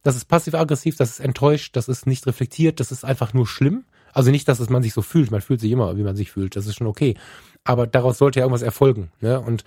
das 0.03 0.15
ist 0.15 0.25
passiv-aggressiv, 0.25 0.95
das 0.95 1.11
ist 1.11 1.19
enttäuscht, 1.19 1.75
das 1.75 1.87
ist 1.87 2.07
nicht 2.07 2.25
reflektiert, 2.25 2.79
das 2.79 2.91
ist 2.91 3.05
einfach 3.05 3.33
nur 3.33 3.47
schlimm. 3.47 3.85
Also 4.13 4.31
nicht, 4.31 4.47
dass 4.47 4.59
es 4.59 4.69
man 4.69 4.83
sich 4.83 4.93
so 4.93 5.01
fühlt. 5.01 5.31
Man 5.31 5.41
fühlt 5.41 5.61
sich 5.61 5.71
immer, 5.71 5.95
wie 5.97 6.03
man 6.03 6.15
sich 6.15 6.31
fühlt. 6.31 6.55
Das 6.55 6.65
ist 6.65 6.75
schon 6.75 6.87
okay. 6.87 7.15
Aber 7.63 7.87
daraus 7.87 8.17
sollte 8.17 8.39
ja 8.39 8.45
irgendwas 8.45 8.61
erfolgen. 8.61 9.11
Ne? 9.21 9.39
Und 9.39 9.63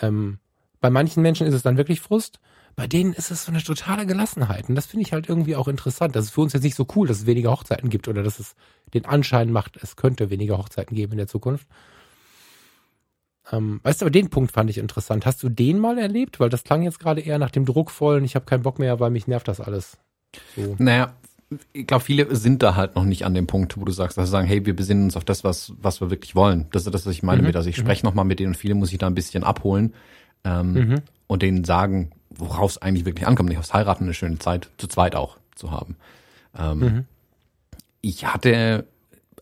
ähm, 0.00 0.38
bei 0.80 0.90
manchen 0.90 1.22
Menschen 1.22 1.46
ist 1.46 1.54
es 1.54 1.62
dann 1.62 1.76
wirklich 1.76 2.00
Frust. 2.00 2.40
Bei 2.74 2.86
denen 2.86 3.12
ist 3.12 3.30
es 3.30 3.44
so 3.44 3.52
eine 3.52 3.62
totale 3.62 4.06
Gelassenheit. 4.06 4.68
Und 4.68 4.74
das 4.74 4.86
finde 4.86 5.06
ich 5.06 5.12
halt 5.12 5.28
irgendwie 5.28 5.56
auch 5.56 5.68
interessant. 5.68 6.16
Das 6.16 6.26
ist 6.26 6.30
für 6.30 6.40
uns 6.40 6.52
jetzt 6.52 6.62
nicht 6.62 6.74
so 6.74 6.86
cool, 6.96 7.06
dass 7.06 7.18
es 7.18 7.26
weniger 7.26 7.50
Hochzeiten 7.50 7.90
gibt 7.90 8.08
oder 8.08 8.22
dass 8.22 8.38
es 8.38 8.54
den 8.94 9.04
Anschein 9.04 9.50
macht, 9.52 9.78
es 9.82 9.96
könnte 9.96 10.30
weniger 10.30 10.58
Hochzeiten 10.58 10.94
geben 10.94 11.12
in 11.12 11.18
der 11.18 11.26
Zukunft. 11.26 11.66
Ähm, 13.50 13.80
weißt 13.82 14.00
du, 14.00 14.04
aber 14.04 14.10
den 14.10 14.30
Punkt 14.30 14.52
fand 14.52 14.70
ich 14.70 14.78
interessant. 14.78 15.26
Hast 15.26 15.42
du 15.42 15.48
den 15.48 15.78
mal 15.78 15.98
erlebt? 15.98 16.40
Weil 16.40 16.48
das 16.48 16.64
klang 16.64 16.82
jetzt 16.82 17.00
gerade 17.00 17.20
eher 17.20 17.38
nach 17.38 17.50
dem 17.50 17.64
druckvollen, 17.66 18.24
ich 18.24 18.34
habe 18.34 18.46
keinen 18.46 18.62
Bock 18.62 18.78
mehr, 18.78 19.00
weil 19.00 19.10
mich 19.10 19.26
nervt 19.26 19.48
das 19.48 19.60
alles. 19.60 19.98
So. 20.56 20.76
Naja, 20.78 21.14
ich 21.74 21.86
glaube, 21.86 22.04
viele 22.04 22.34
sind 22.34 22.62
da 22.62 22.76
halt 22.76 22.96
noch 22.96 23.04
nicht 23.04 23.26
an 23.26 23.34
dem 23.34 23.46
Punkt, 23.46 23.76
wo 23.76 23.84
du 23.84 23.92
sagst, 23.92 24.16
dass 24.16 24.26
sie 24.26 24.30
sagen, 24.30 24.46
hey, 24.46 24.64
wir 24.64 24.74
besinnen 24.74 25.04
uns 25.04 25.16
auf 25.16 25.24
das, 25.24 25.44
was, 25.44 25.74
was 25.78 26.00
wir 26.00 26.08
wirklich 26.08 26.34
wollen. 26.34 26.68
Das 26.72 26.86
ist 26.86 26.94
das, 26.94 27.04
was 27.04 27.12
ich 27.12 27.22
meine 27.22 27.42
mhm. 27.42 27.48
mit. 27.48 27.56
Also 27.56 27.68
ich 27.68 27.76
mhm. 27.76 27.82
spreche 27.82 28.06
mhm. 28.06 28.10
nochmal 28.10 28.24
mit 28.24 28.38
denen 28.38 28.52
und 28.52 28.56
viele 28.56 28.74
muss 28.74 28.92
ich 28.92 28.98
da 28.98 29.06
ein 29.06 29.14
bisschen 29.14 29.44
abholen 29.44 29.92
ähm, 30.44 30.72
mhm. 30.72 31.02
und 31.26 31.42
denen 31.42 31.64
sagen, 31.64 32.12
worauf 32.30 32.72
es 32.72 32.78
eigentlich 32.78 33.04
wirklich 33.04 33.26
ankommt. 33.26 33.48
Nicht 33.48 33.58
aufs 33.58 33.74
Heiraten 33.74 34.04
eine 34.04 34.14
schöne 34.14 34.38
Zeit, 34.38 34.70
zu 34.78 34.86
zweit 34.86 35.14
auch 35.14 35.38
zu 35.54 35.70
haben. 35.70 35.96
Ähm, 36.58 36.78
mhm. 36.78 37.04
Ich 38.00 38.26
hatte, 38.26 38.86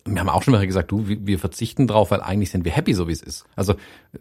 wir 0.05 0.21
haben 0.21 0.29
auch 0.29 0.43
schon 0.43 0.53
mal 0.53 0.67
gesagt, 0.67 0.91
du, 0.91 1.07
wir 1.07 1.39
verzichten 1.39 1.87
drauf, 1.87 2.11
weil 2.11 2.21
eigentlich 2.21 2.51
sind 2.51 2.65
wir 2.65 2.73
happy, 2.73 2.95
so 2.95 3.09
wie 3.09 3.13
es 3.13 3.23
ist. 3.23 3.45
Also 3.57 3.75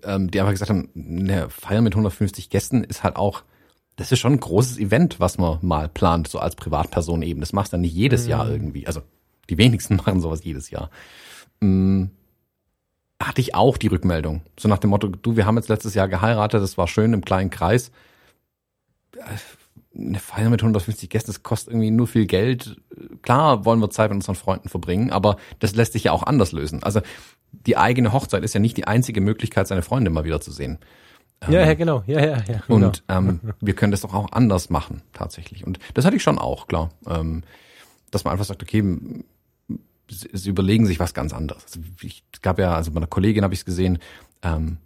ähm, 0.03 0.31
die 0.31 0.39
einfach 0.39 0.53
gesagt 0.53 0.69
haben, 0.69 0.89
eine 0.95 1.49
Feier 1.49 1.81
mit 1.81 1.93
150 1.93 2.49
Gästen 2.49 2.83
ist 2.83 3.03
halt 3.03 3.15
auch 3.15 3.43
das 3.99 4.13
ist 4.13 4.19
schon 4.19 4.33
ein 4.33 4.39
großes 4.39 4.77
Event, 4.77 5.19
was 5.19 5.37
man 5.37 5.59
mal 5.61 5.89
plant, 5.89 6.29
so 6.29 6.39
als 6.39 6.55
Privatperson 6.55 7.21
eben. 7.21 7.41
Das 7.41 7.51
machst 7.51 7.73
du 7.73 7.75
dann 7.75 7.81
nicht 7.81 7.93
jedes 7.93 8.23
mhm. 8.23 8.29
Jahr 8.29 8.49
irgendwie. 8.49 8.87
Also 8.87 9.01
die 9.49 9.57
wenigsten 9.57 9.95
machen 9.97 10.21
sowas 10.21 10.43
jedes 10.43 10.69
Jahr. 10.69 10.89
Hm, 11.59 12.09
hatte 13.21 13.41
ich 13.41 13.53
auch 13.55 13.77
die 13.77 13.87
Rückmeldung. 13.87 14.41
So 14.57 14.67
nach 14.69 14.77
dem 14.77 14.91
Motto, 14.91 15.07
du, 15.07 15.35
wir 15.35 15.45
haben 15.45 15.57
jetzt 15.57 15.69
letztes 15.69 15.93
Jahr 15.93 16.07
geheiratet, 16.07 16.61
das 16.61 16.77
war 16.77 16.87
schön 16.87 17.13
im 17.13 17.23
kleinen 17.23 17.49
Kreis. 17.49 17.91
Eine 19.93 20.19
Feier 20.19 20.49
mit 20.49 20.61
150 20.61 21.09
Gästen, 21.09 21.31
das 21.31 21.43
kostet 21.43 21.73
irgendwie 21.73 21.91
nur 21.91 22.07
viel 22.07 22.25
Geld. 22.25 22.79
Klar 23.21 23.65
wollen 23.65 23.79
wir 23.79 23.89
Zeit 23.89 24.09
mit 24.09 24.15
unseren 24.15 24.35
Freunden 24.35 24.69
verbringen, 24.69 25.11
aber 25.11 25.37
das 25.59 25.75
lässt 25.75 25.93
sich 25.93 26.05
ja 26.05 26.11
auch 26.13 26.23
anders 26.23 26.53
lösen. 26.53 26.83
Also 26.83 27.01
die 27.51 27.75
eigene 27.75 28.13
Hochzeit 28.13 28.43
ist 28.43 28.53
ja 28.53 28.59
nicht 28.59 28.77
die 28.77 28.87
einzige 28.87 29.21
Möglichkeit, 29.21 29.67
seine 29.67 29.81
Freunde 29.81 30.11
mal 30.11 30.23
wieder 30.23 30.39
zu 30.39 30.51
sehen. 30.51 30.79
Ähm, 31.41 31.53
ja, 31.53 31.65
ja, 31.65 31.73
genau. 31.73 32.03
Ja, 32.05 32.19
ja, 32.19 32.37
ja. 32.47 32.61
Genau. 32.67 32.87
Und 32.87 33.03
ähm, 33.09 33.39
wir 33.59 33.73
können 33.73 33.91
das 33.91 34.01
doch 34.01 34.13
auch 34.13 34.31
anders 34.31 34.69
machen, 34.69 35.01
tatsächlich. 35.13 35.65
Und 35.65 35.79
das 35.93 36.05
hatte 36.05 36.15
ich 36.15 36.23
schon 36.23 36.37
auch, 36.37 36.67
klar. 36.67 36.89
Ähm, 37.07 37.43
dass 38.11 38.23
man 38.23 38.33
einfach 38.33 38.45
sagt, 38.45 38.63
okay, 38.63 38.83
sie, 40.09 40.49
überlegen 40.49 40.85
sich 40.85 40.99
was 40.99 41.13
ganz 41.13 41.33
anderes. 41.33 41.63
Also 41.65 41.79
ich, 42.01 42.23
es 42.33 42.41
gab 42.41 42.59
ja, 42.59 42.75
also 42.75 42.91
bei 42.91 42.97
einer 42.97 43.07
Kollegin 43.07 43.43
habe 43.43 43.53
ich 43.53 43.61
es 43.61 43.65
gesehen, 43.65 43.99
ähm, 44.41 44.77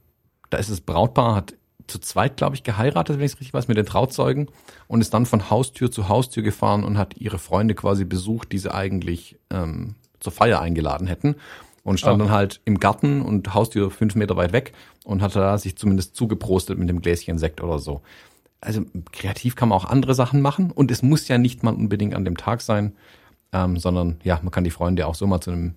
da 0.49 0.57
ist 0.57 0.69
das 0.69 0.81
Brautpaar, 0.81 1.35
hat 1.35 1.55
zu 1.87 1.99
zweit, 1.99 2.37
glaube 2.37 2.55
ich, 2.55 2.63
geheiratet, 2.63 3.17
wenn 3.17 3.25
ich 3.25 3.33
es 3.33 3.39
richtig 3.39 3.53
weiß, 3.53 3.67
mit 3.67 3.77
den 3.77 3.85
Trauzeugen 3.85 4.47
und 4.87 5.01
ist 5.01 5.13
dann 5.13 5.25
von 5.25 5.49
Haustür 5.49 5.91
zu 5.91 6.07
Haustür 6.07 6.43
gefahren 6.43 6.83
und 6.83 6.97
hat 6.97 7.17
ihre 7.17 7.39
Freunde 7.39 7.75
quasi 7.75 8.05
besucht, 8.05 8.51
die 8.51 8.57
sie 8.57 8.73
eigentlich 8.73 9.37
ähm, 9.49 9.95
zur 10.19 10.31
Feier 10.31 10.61
eingeladen 10.61 11.07
hätten 11.07 11.35
und 11.83 11.99
stand 11.99 12.21
oh. 12.21 12.25
dann 12.25 12.33
halt 12.33 12.61
im 12.65 12.79
Garten 12.79 13.21
und 13.21 13.53
Haustür 13.53 13.91
fünf 13.91 14.15
Meter 14.15 14.37
weit 14.37 14.53
weg 14.53 14.73
und 15.03 15.21
hatte 15.21 15.39
da 15.39 15.57
sich 15.57 15.75
zumindest 15.77 16.15
zugeprostet 16.15 16.77
mit 16.77 16.89
dem 16.89 17.01
Gläschen 17.01 17.37
Sekt 17.37 17.61
oder 17.61 17.79
so. 17.79 18.01
Also 18.61 18.85
kreativ 19.11 19.55
kann 19.57 19.69
man 19.69 19.77
auch 19.77 19.85
andere 19.85 20.15
Sachen 20.15 20.41
machen 20.41 20.71
und 20.71 20.89
es 20.89 21.03
muss 21.03 21.27
ja 21.27 21.37
nicht 21.37 21.63
mal 21.63 21.73
unbedingt 21.73 22.15
an 22.15 22.23
dem 22.23 22.37
Tag 22.37 22.61
sein, 22.61 22.93
ähm, 23.53 23.77
sondern 23.77 24.19
ja, 24.23 24.39
man 24.41 24.51
kann 24.51 24.63
die 24.63 24.71
Freunde 24.71 25.07
auch 25.07 25.15
so 25.15 25.27
mal 25.27 25.39
zu 25.39 25.51
einem 25.51 25.75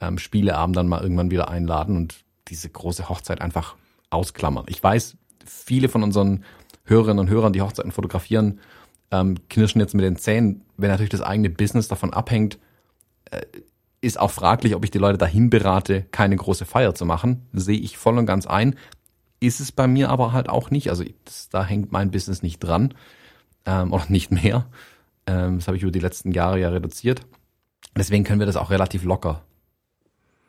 ähm, 0.00 0.18
Spieleabend 0.18 0.76
dann 0.76 0.88
mal 0.88 1.02
irgendwann 1.02 1.30
wieder 1.30 1.48
einladen 1.48 1.96
und 1.96 2.24
diese 2.48 2.68
große 2.70 3.08
Hochzeit 3.08 3.40
einfach 3.42 3.74
ausklammern. 4.10 4.64
Ich 4.68 4.82
weiß, 4.82 5.16
viele 5.44 5.88
von 5.88 6.02
unseren 6.02 6.44
Hörerinnen 6.84 7.18
und 7.18 7.28
Hörern, 7.28 7.52
die 7.52 7.60
Hochzeiten 7.60 7.92
fotografieren, 7.92 8.60
ähm, 9.10 9.36
knirschen 9.48 9.80
jetzt 9.80 9.94
mit 9.94 10.04
den 10.04 10.16
Zähnen, 10.16 10.62
wenn 10.76 10.90
natürlich 10.90 11.10
das 11.10 11.22
eigene 11.22 11.50
Business 11.50 11.88
davon 11.88 12.14
abhängt, 12.14 12.58
äh, 13.30 13.42
ist 14.00 14.20
auch 14.20 14.30
fraglich, 14.30 14.74
ob 14.76 14.84
ich 14.84 14.90
die 14.90 14.98
Leute 14.98 15.18
dahin 15.18 15.50
berate, 15.50 16.06
keine 16.12 16.36
große 16.36 16.64
Feier 16.64 16.94
zu 16.94 17.04
machen. 17.04 17.48
Sehe 17.52 17.78
ich 17.78 17.98
voll 17.98 18.16
und 18.16 18.26
ganz 18.26 18.46
ein. 18.46 18.76
Ist 19.40 19.60
es 19.60 19.72
bei 19.72 19.88
mir 19.88 20.08
aber 20.10 20.32
halt 20.32 20.48
auch 20.48 20.70
nicht. 20.70 20.90
Also 20.90 21.04
das, 21.24 21.48
da 21.48 21.64
hängt 21.64 21.90
mein 21.90 22.12
Business 22.12 22.42
nicht 22.42 22.60
dran 22.60 22.94
ähm, 23.66 23.92
oder 23.92 24.04
nicht 24.08 24.30
mehr. 24.30 24.66
Ähm, 25.28 25.58
das 25.58 25.68
habe 25.68 25.76
ich 25.76 25.82
über 25.82 25.92
die 25.92 26.00
letzten 26.00 26.32
Jahre 26.32 26.58
ja 26.58 26.70
reduziert. 26.70 27.20
Deswegen 27.96 28.24
können 28.24 28.40
wir 28.40 28.46
das 28.46 28.56
auch 28.56 28.70
relativ 28.70 29.04
locker 29.04 29.42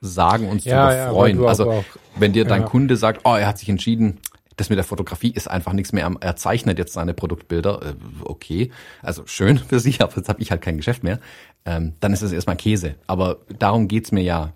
sagen, 0.02 0.48
uns 0.48 0.64
ja, 0.64 1.08
zu 1.08 1.14
freuen. 1.14 1.42
Ja, 1.42 1.48
also 1.48 1.70
auch, 1.70 1.84
wenn 2.16 2.32
dir 2.32 2.46
dein 2.46 2.62
ja. 2.62 2.68
Kunde 2.68 2.96
sagt, 2.96 3.22
oh, 3.26 3.36
er 3.36 3.48
hat 3.48 3.58
sich 3.58 3.68
entschieden, 3.68 4.20
das 4.56 4.70
mit 4.70 4.78
der 4.78 4.86
Fotografie 4.86 5.32
ist 5.32 5.50
einfach 5.50 5.74
nichts 5.74 5.92
mehr. 5.92 6.10
Er 6.22 6.36
zeichnet 6.38 6.78
jetzt 6.78 6.94
seine 6.94 7.14
Produktbilder. 7.14 7.82
Äh, 7.82 7.94
okay, 8.24 8.72
also 9.02 9.24
schön 9.26 9.58
für 9.58 9.80
Sie, 9.80 9.98
aber 10.00 10.16
jetzt 10.16 10.30
habe 10.30 10.42
ich 10.42 10.52
halt 10.52 10.62
kein 10.62 10.78
Geschäft 10.78 11.04
mehr. 11.04 11.20
Ähm, 11.66 11.94
dann 12.00 12.14
ist 12.14 12.22
es 12.22 12.32
erstmal 12.32 12.56
Käse. 12.56 12.96
Aber 13.08 13.40
darum 13.58 13.90
geht's 13.90 14.14
mir 14.14 14.24
ja 14.24 14.54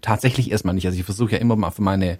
tatsächlich 0.00 0.50
erstmal 0.50 0.74
nicht. 0.74 0.86
Also 0.86 0.98
ich 0.98 1.04
versuche 1.04 1.32
ja 1.32 1.38
immer 1.38 1.56
mal 1.56 1.70
für 1.70 1.82
meine 1.82 2.18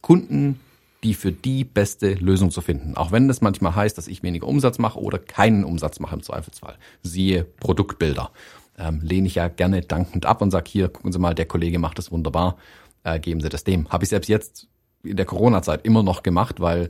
Kunden 0.00 0.60
die 1.06 1.14
für 1.14 1.30
die 1.30 1.62
beste 1.62 2.14
Lösung 2.14 2.50
zu 2.50 2.60
finden. 2.60 2.96
Auch 2.96 3.12
wenn 3.12 3.28
das 3.28 3.40
manchmal 3.40 3.76
heißt, 3.76 3.96
dass 3.96 4.08
ich 4.08 4.24
weniger 4.24 4.48
Umsatz 4.48 4.78
mache 4.78 4.98
oder 4.98 5.20
keinen 5.20 5.62
Umsatz 5.62 6.00
mache 6.00 6.16
im 6.16 6.22
Zweifelsfall. 6.22 6.76
Siehe 7.04 7.44
Produktbilder. 7.44 8.32
Ähm, 8.76 9.00
lehne 9.02 9.28
ich 9.28 9.36
ja 9.36 9.46
gerne 9.46 9.82
dankend 9.82 10.26
ab 10.26 10.42
und 10.42 10.50
sage, 10.50 10.68
hier, 10.68 10.88
gucken 10.88 11.12
Sie 11.12 11.20
mal, 11.20 11.32
der 11.32 11.46
Kollege 11.46 11.78
macht 11.78 11.98
das 11.98 12.10
wunderbar, 12.10 12.56
äh, 13.04 13.20
geben 13.20 13.40
Sie 13.40 13.48
das 13.48 13.62
dem. 13.62 13.88
Habe 13.88 14.02
ich 14.02 14.10
selbst 14.10 14.26
jetzt 14.26 14.66
in 15.04 15.16
der 15.16 15.26
Corona-Zeit 15.26 15.86
immer 15.86 16.02
noch 16.02 16.24
gemacht, 16.24 16.58
weil 16.58 16.88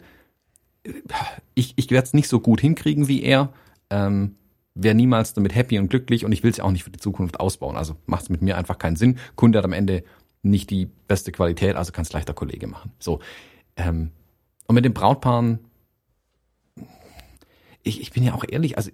ich, 1.54 1.74
ich 1.76 1.90
werde 1.90 2.06
es 2.06 2.14
nicht 2.14 2.28
so 2.28 2.40
gut 2.40 2.62
hinkriegen 2.62 3.08
wie 3.08 3.22
er. 3.22 3.52
Ähm, 3.90 4.36
wäre 4.74 4.94
niemals 4.94 5.34
damit 5.34 5.54
happy 5.54 5.78
und 5.78 5.88
glücklich 5.88 6.24
und 6.24 6.32
ich 6.32 6.42
will 6.42 6.50
es 6.50 6.60
auch 6.60 6.70
nicht 6.70 6.84
für 6.84 6.90
die 6.90 6.98
Zukunft 6.98 7.38
ausbauen. 7.38 7.76
Also 7.76 7.96
macht 8.06 8.22
es 8.22 8.28
mit 8.30 8.40
mir 8.40 8.56
einfach 8.56 8.78
keinen 8.78 8.96
Sinn. 8.96 9.18
Kunde 9.34 9.58
hat 9.58 9.66
am 9.66 9.74
Ende 9.74 10.04
nicht 10.42 10.70
die 10.70 10.86
beste 10.86 11.32
Qualität, 11.32 11.76
also 11.76 11.92
kann 11.92 12.04
es 12.04 12.14
leichter 12.14 12.32
Kollege 12.32 12.66
machen. 12.66 12.92
So. 12.98 13.20
Ähm, 13.76 14.10
und 14.66 14.74
mit 14.74 14.84
den 14.84 14.94
Brautpaaren, 14.94 15.60
ich, 17.82 18.00
ich 18.00 18.10
bin 18.10 18.24
ja 18.24 18.34
auch 18.34 18.44
ehrlich, 18.48 18.76
also 18.76 18.90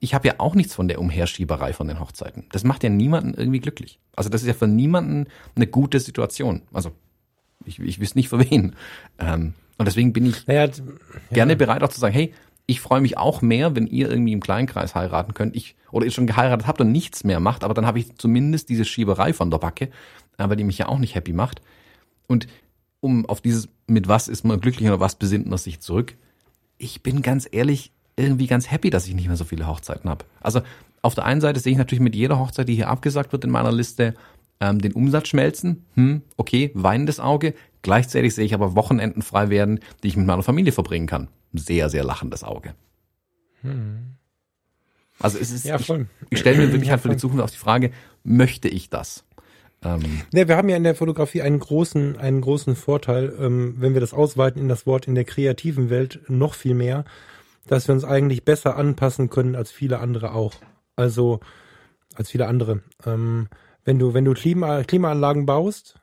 ich 0.00 0.14
habe 0.14 0.28
ja 0.28 0.34
auch 0.38 0.54
nichts 0.54 0.74
von 0.74 0.88
der 0.88 1.00
Umherschieberei 1.00 1.72
von 1.72 1.88
den 1.88 1.98
Hochzeiten. 1.98 2.44
Das 2.52 2.64
macht 2.64 2.82
ja 2.82 2.90
niemanden 2.90 3.32
irgendwie 3.34 3.60
glücklich. 3.60 3.98
Also 4.14 4.28
das 4.28 4.42
ist 4.42 4.48
ja 4.48 4.54
für 4.54 4.68
niemanden 4.68 5.26
eine 5.56 5.66
gute 5.66 5.98
Situation. 5.98 6.62
Also 6.72 6.92
ich, 7.64 7.78
ich 7.80 8.00
wüsste 8.00 8.18
nicht 8.18 8.28
für 8.28 8.38
wen. 8.38 8.76
Ähm, 9.18 9.54
und 9.78 9.86
deswegen 9.86 10.12
bin 10.12 10.26
ich 10.26 10.46
naja, 10.46 10.70
gerne 11.32 11.52
ja. 11.52 11.56
bereit 11.58 11.82
auch 11.82 11.88
zu 11.88 12.00
sagen, 12.00 12.14
hey, 12.14 12.34
ich 12.66 12.80
freue 12.80 13.00
mich 13.00 13.18
auch 13.18 13.42
mehr, 13.42 13.76
wenn 13.76 13.86
ihr 13.86 14.10
irgendwie 14.10 14.32
im 14.32 14.40
Kleinkreis 14.40 14.94
heiraten 14.94 15.34
könnt. 15.34 15.54
Ich, 15.56 15.76
oder 15.90 16.06
ihr 16.06 16.12
schon 16.12 16.26
geheiratet 16.26 16.66
habt 16.66 16.80
und 16.80 16.92
nichts 16.92 17.24
mehr 17.24 17.40
macht, 17.40 17.64
aber 17.64 17.74
dann 17.74 17.86
habe 17.86 17.98
ich 17.98 18.16
zumindest 18.16 18.68
diese 18.68 18.84
Schieberei 18.84 19.32
von 19.32 19.50
der 19.50 19.58
Backe, 19.58 19.90
aber 20.36 20.56
die 20.56 20.64
mich 20.64 20.78
ja 20.78 20.88
auch 20.88 20.98
nicht 20.98 21.14
happy 21.14 21.32
macht. 21.32 21.60
Und 22.26 22.46
um 23.00 23.26
auf 23.26 23.40
dieses, 23.40 23.68
mit 23.86 24.08
was 24.08 24.28
ist 24.28 24.44
man 24.44 24.60
glücklich 24.60 24.88
oder 24.88 25.00
was 25.00 25.16
besinnt 25.16 25.46
man 25.46 25.58
sich 25.58 25.80
zurück? 25.80 26.16
Ich 26.78 27.02
bin 27.02 27.22
ganz 27.22 27.48
ehrlich 27.50 27.92
irgendwie 28.16 28.46
ganz 28.46 28.70
happy, 28.70 28.90
dass 28.90 29.06
ich 29.06 29.14
nicht 29.14 29.26
mehr 29.26 29.36
so 29.36 29.44
viele 29.44 29.66
Hochzeiten 29.66 30.08
habe. 30.08 30.24
Also 30.40 30.62
auf 31.02 31.14
der 31.14 31.24
einen 31.24 31.40
Seite 31.40 31.60
sehe 31.60 31.72
ich 31.72 31.78
natürlich 31.78 32.02
mit 32.02 32.14
jeder 32.14 32.38
Hochzeit, 32.38 32.68
die 32.68 32.74
hier 32.74 32.88
abgesagt 32.88 33.32
wird 33.32 33.44
in 33.44 33.50
meiner 33.50 33.72
Liste, 33.72 34.14
ähm, 34.60 34.80
den 34.80 34.92
Umsatz 34.92 35.28
schmelzen. 35.28 35.84
Hm, 35.94 36.22
okay, 36.36 36.70
weinendes 36.74 37.20
Auge. 37.20 37.54
Gleichzeitig 37.82 38.34
sehe 38.34 38.44
ich 38.44 38.54
aber 38.54 38.74
Wochenenden 38.74 39.22
frei 39.22 39.50
werden, 39.50 39.80
die 40.02 40.08
ich 40.08 40.16
mit 40.16 40.26
meiner 40.26 40.42
Familie 40.42 40.72
verbringen 40.72 41.06
kann. 41.06 41.28
Sehr, 41.52 41.90
sehr 41.90 42.04
lachendes 42.04 42.44
Auge. 42.44 42.74
Hm. 43.62 44.16
Also 45.20 45.38
es 45.38 45.50
ist, 45.50 45.64
ja, 45.64 45.78
ich, 45.78 45.92
ich 46.30 46.38
stelle 46.38 46.58
mir 46.58 46.72
wirklich 46.72 46.88
ja, 46.88 46.92
halt 46.92 47.02
für 47.02 47.08
die 47.08 47.16
Zukunft 47.16 47.44
auch 47.44 47.50
die 47.50 47.58
Frage, 47.58 47.92
möchte 48.24 48.68
ich 48.68 48.90
das? 48.90 49.24
Ähm, 49.84 50.22
ja, 50.32 50.48
wir 50.48 50.56
haben 50.56 50.68
ja 50.68 50.76
in 50.76 50.84
der 50.84 50.94
Fotografie 50.94 51.42
einen 51.42 51.58
großen, 51.58 52.16
einen 52.16 52.40
großen 52.40 52.76
Vorteil, 52.76 53.34
ähm, 53.38 53.74
wenn 53.78 53.94
wir 53.94 54.00
das 54.00 54.14
ausweiten 54.14 54.60
in 54.60 54.68
das 54.68 54.86
Wort 54.86 55.06
in 55.06 55.14
der 55.14 55.24
kreativen 55.24 55.90
Welt 55.90 56.20
noch 56.28 56.54
viel 56.54 56.74
mehr, 56.74 57.04
dass 57.66 57.88
wir 57.88 57.94
uns 57.94 58.04
eigentlich 58.04 58.44
besser 58.44 58.76
anpassen 58.76 59.30
können 59.30 59.54
als 59.54 59.70
viele 59.70 59.98
andere 60.00 60.32
auch. 60.32 60.54
Also 60.96 61.40
als 62.14 62.30
viele 62.30 62.46
andere. 62.46 62.82
Ähm, 63.04 63.48
wenn 63.84 63.98
du, 63.98 64.14
wenn 64.14 64.24
du 64.24 64.32
Klima, 64.34 64.84
Klimaanlagen 64.84 65.46
baust 65.46 66.00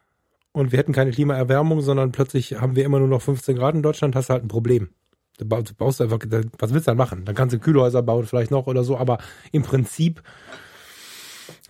und 0.51 0.71
wir 0.71 0.79
hätten 0.79 0.93
keine 0.93 1.11
Klimaerwärmung, 1.11 1.81
sondern 1.81 2.11
plötzlich 2.11 2.59
haben 2.59 2.75
wir 2.75 2.85
immer 2.85 2.99
nur 2.99 3.07
noch 3.07 3.21
15 3.21 3.55
Grad 3.55 3.75
in 3.75 3.83
Deutschland, 3.83 4.15
hast 4.15 4.29
du 4.29 4.33
halt 4.33 4.43
ein 4.43 4.49
Problem. 4.49 4.89
Du 5.37 5.45
baust 5.45 6.01
einfach, 6.01 6.19
was 6.59 6.73
willst 6.73 6.87
du 6.87 6.91
dann 6.91 6.97
machen? 6.97 7.25
Dann 7.25 7.33
kannst 7.33 7.55
du 7.55 7.59
Kühlhäuser 7.59 8.03
bauen 8.03 8.25
vielleicht 8.25 8.51
noch 8.51 8.67
oder 8.67 8.83
so, 8.83 8.97
aber 8.97 9.17
im 9.51 9.63
Prinzip 9.63 10.21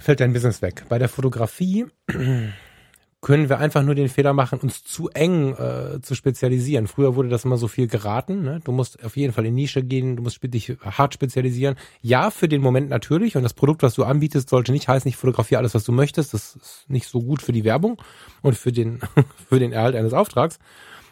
fällt 0.01 0.19
dein 0.19 0.33
Business 0.33 0.61
weg. 0.61 0.85
Bei 0.89 0.97
der 0.97 1.09
Fotografie 1.09 1.85
können 3.21 3.49
wir 3.49 3.59
einfach 3.59 3.83
nur 3.83 3.93
den 3.93 4.09
Fehler 4.09 4.33
machen, 4.33 4.59
uns 4.59 4.83
zu 4.83 5.09
eng 5.09 5.53
äh, 5.53 6.01
zu 6.01 6.15
spezialisieren. 6.15 6.87
Früher 6.87 7.15
wurde 7.15 7.29
das 7.29 7.45
immer 7.45 7.57
so 7.57 7.67
viel 7.67 7.87
geraten. 7.87 8.41
Ne? 8.41 8.61
Du 8.63 8.71
musst 8.71 9.03
auf 9.03 9.15
jeden 9.15 9.31
Fall 9.31 9.45
in 9.45 9.53
Nische 9.53 9.83
gehen, 9.83 10.15
du 10.15 10.23
musst 10.23 10.39
dich 10.41 10.75
hart 10.81 11.13
spezialisieren. 11.13 11.75
Ja, 12.01 12.31
für 12.31 12.47
den 12.47 12.61
Moment 12.61 12.89
natürlich. 12.89 13.35
Und 13.37 13.43
das 13.43 13.53
Produkt, 13.53 13.83
was 13.83 13.93
du 13.93 14.03
anbietest, 14.03 14.49
sollte 14.49 14.71
nicht 14.71 14.87
heißen, 14.87 15.07
ich 15.07 15.17
fotografiere 15.17 15.59
alles, 15.59 15.75
was 15.75 15.83
du 15.83 15.91
möchtest. 15.91 16.33
Das 16.33 16.55
ist 16.55 16.85
nicht 16.87 17.07
so 17.07 17.21
gut 17.21 17.43
für 17.43 17.51
die 17.51 17.63
Werbung 17.63 18.01
und 18.41 18.57
für 18.57 18.71
den, 18.71 18.99
für 19.49 19.59
den 19.59 19.71
Erhalt 19.71 19.95
eines 19.95 20.13
Auftrags. 20.13 20.57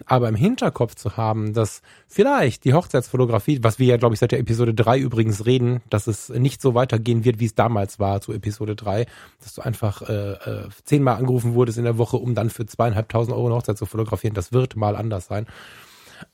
Aber 0.05 0.29
im 0.29 0.35
Hinterkopf 0.35 0.95
zu 0.95 1.17
haben, 1.17 1.53
dass 1.53 1.81
vielleicht 2.07 2.63
die 2.65 2.73
Hochzeitsfotografie, 2.73 3.59
was 3.61 3.79
wir 3.79 3.87
ja, 3.87 3.97
glaube 3.97 4.13
ich, 4.13 4.19
seit 4.19 4.31
der 4.31 4.39
Episode 4.39 4.73
3 4.73 4.99
übrigens 4.99 5.45
reden, 5.45 5.81
dass 5.89 6.07
es 6.07 6.29
nicht 6.29 6.61
so 6.61 6.73
weitergehen 6.73 7.25
wird, 7.25 7.39
wie 7.39 7.45
es 7.45 7.55
damals 7.55 7.99
war 7.99 8.21
zu 8.21 8.33
Episode 8.33 8.75
3, 8.75 9.05
dass 9.41 9.53
du 9.53 9.61
einfach 9.61 10.01
äh, 10.03 10.31
äh, 10.33 10.69
zehnmal 10.83 11.17
angerufen 11.17 11.53
wurdest 11.53 11.77
in 11.77 11.83
der 11.83 11.97
Woche, 11.97 12.17
um 12.17 12.35
dann 12.35 12.49
für 12.49 12.65
zweieinhalbtausend 12.65 13.35
Euro 13.35 13.47
eine 13.47 13.55
Hochzeit 13.55 13.77
zu 13.77 13.85
fotografieren. 13.85 14.33
Das 14.33 14.53
wird 14.53 14.75
mal 14.75 14.95
anders 14.95 15.27
sein. 15.27 15.47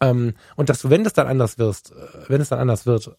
Ähm, 0.02 0.34
und 0.56 0.70
dass 0.70 0.82
du, 0.82 0.90
wenn 0.90 1.06
es 1.06 1.14
dann 1.14 1.28
anders 1.28 1.58
wirst, 1.58 1.92
äh, 1.92 1.96
wenn 2.30 2.42
es 2.42 2.50
dann 2.50 2.60
anders 2.60 2.86
wird, 2.86 3.16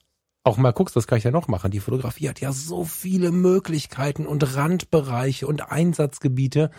auch 0.47 0.57
mal 0.59 0.73
guckst, 0.73 0.95
das 0.95 1.09
kann 1.09 1.19
ich 1.19 1.25
ja 1.25 1.33
noch 1.33 1.49
machen. 1.49 1.73
Die 1.73 1.81
Fotografie 1.81 2.29
hat 2.29 2.41
ja 2.41 2.53
so 2.53 2.85
viele 2.85 3.33
Möglichkeiten 3.33 4.27
und 4.27 4.55
Randbereiche 4.55 5.47
und 5.47 5.73
Einsatzgebiete. 5.73 6.71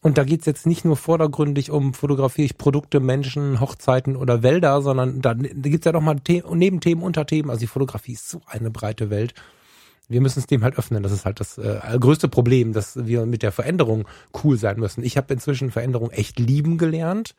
Und 0.00 0.18
da 0.18 0.24
geht's 0.24 0.46
jetzt 0.46 0.66
nicht 0.66 0.84
nur 0.84 0.96
vordergründig 0.96 1.70
um 1.70 1.94
fotografiere 1.94 2.46
ich 2.46 2.58
Produkte, 2.58 3.00
Menschen, 3.00 3.60
Hochzeiten 3.60 4.14
oder 4.16 4.42
Wälder, 4.42 4.80
sondern 4.82 5.20
da, 5.20 5.34
da 5.34 5.68
gibt's 5.68 5.86
ja 5.86 5.92
noch 5.92 6.02
mal 6.02 6.16
The 6.24 6.42
Nebenthemen, 6.52 7.02
Unterthemen. 7.02 7.50
Also 7.50 7.60
die 7.60 7.66
Fotografie 7.66 8.12
ist 8.12 8.28
so 8.28 8.40
eine 8.46 8.70
breite 8.70 9.10
Welt. 9.10 9.34
Wir 10.08 10.20
müssen 10.20 10.38
es 10.38 10.46
dem 10.46 10.62
halt 10.62 10.78
öffnen. 10.78 11.02
Das 11.02 11.12
ist 11.12 11.24
halt 11.24 11.40
das 11.40 11.58
äh, 11.58 11.98
größte 11.98 12.28
Problem, 12.28 12.72
dass 12.72 13.06
wir 13.06 13.26
mit 13.26 13.42
der 13.42 13.52
Veränderung 13.52 14.06
cool 14.44 14.56
sein 14.56 14.78
müssen. 14.78 15.02
Ich 15.02 15.16
habe 15.16 15.32
inzwischen 15.34 15.72
Veränderung 15.72 16.10
echt 16.10 16.38
lieben 16.38 16.78
gelernt. 16.78 17.34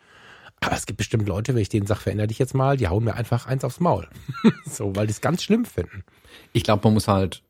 Aber 0.59 0.75
es 0.75 0.87
gibt 0.87 0.97
bestimmt 0.97 1.27
Leute, 1.27 1.53
wenn 1.53 1.61
ich 1.61 1.69
denen 1.69 1.85
sage, 1.85 2.01
verändere 2.01 2.27
dich 2.27 2.39
jetzt 2.39 2.55
mal, 2.55 2.77
die 2.77 2.87
hauen 2.87 3.03
mir 3.03 3.13
einfach 3.13 3.45
eins 3.45 3.63
aufs 3.63 3.79
Maul. 3.79 4.07
so, 4.65 4.95
weil 4.95 5.07
die 5.07 5.11
es 5.11 5.21
ganz 5.21 5.43
schlimm 5.43 5.65
finden. 5.65 6.03
Ich 6.51 6.63
glaube, 6.63 6.81
man 6.83 6.95
muss 6.95 7.07
halt 7.07 7.43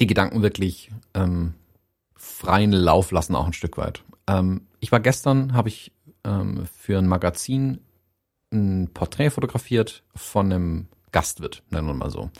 die 0.00 0.06
Gedanken 0.06 0.42
wirklich 0.42 0.90
ähm, 1.14 1.54
freien 2.44 2.72
Lauf 2.72 3.10
lassen, 3.10 3.34
auch 3.34 3.46
ein 3.46 3.52
Stück 3.52 3.76
weit. 3.76 4.02
Ähm, 4.26 4.62
ich 4.80 4.92
war 4.92 5.00
gestern, 5.00 5.54
habe 5.54 5.68
ich 5.68 5.92
ähm, 6.24 6.66
für 6.76 6.98
ein 6.98 7.06
Magazin 7.06 7.80
ein 8.52 8.90
Porträt 8.92 9.30
fotografiert 9.30 10.02
von 10.14 10.52
einem 10.52 10.86
Gastwirt, 11.12 11.62
nennen 11.70 11.86
wir 11.86 11.94
mal 11.94 12.10
so. 12.10 12.30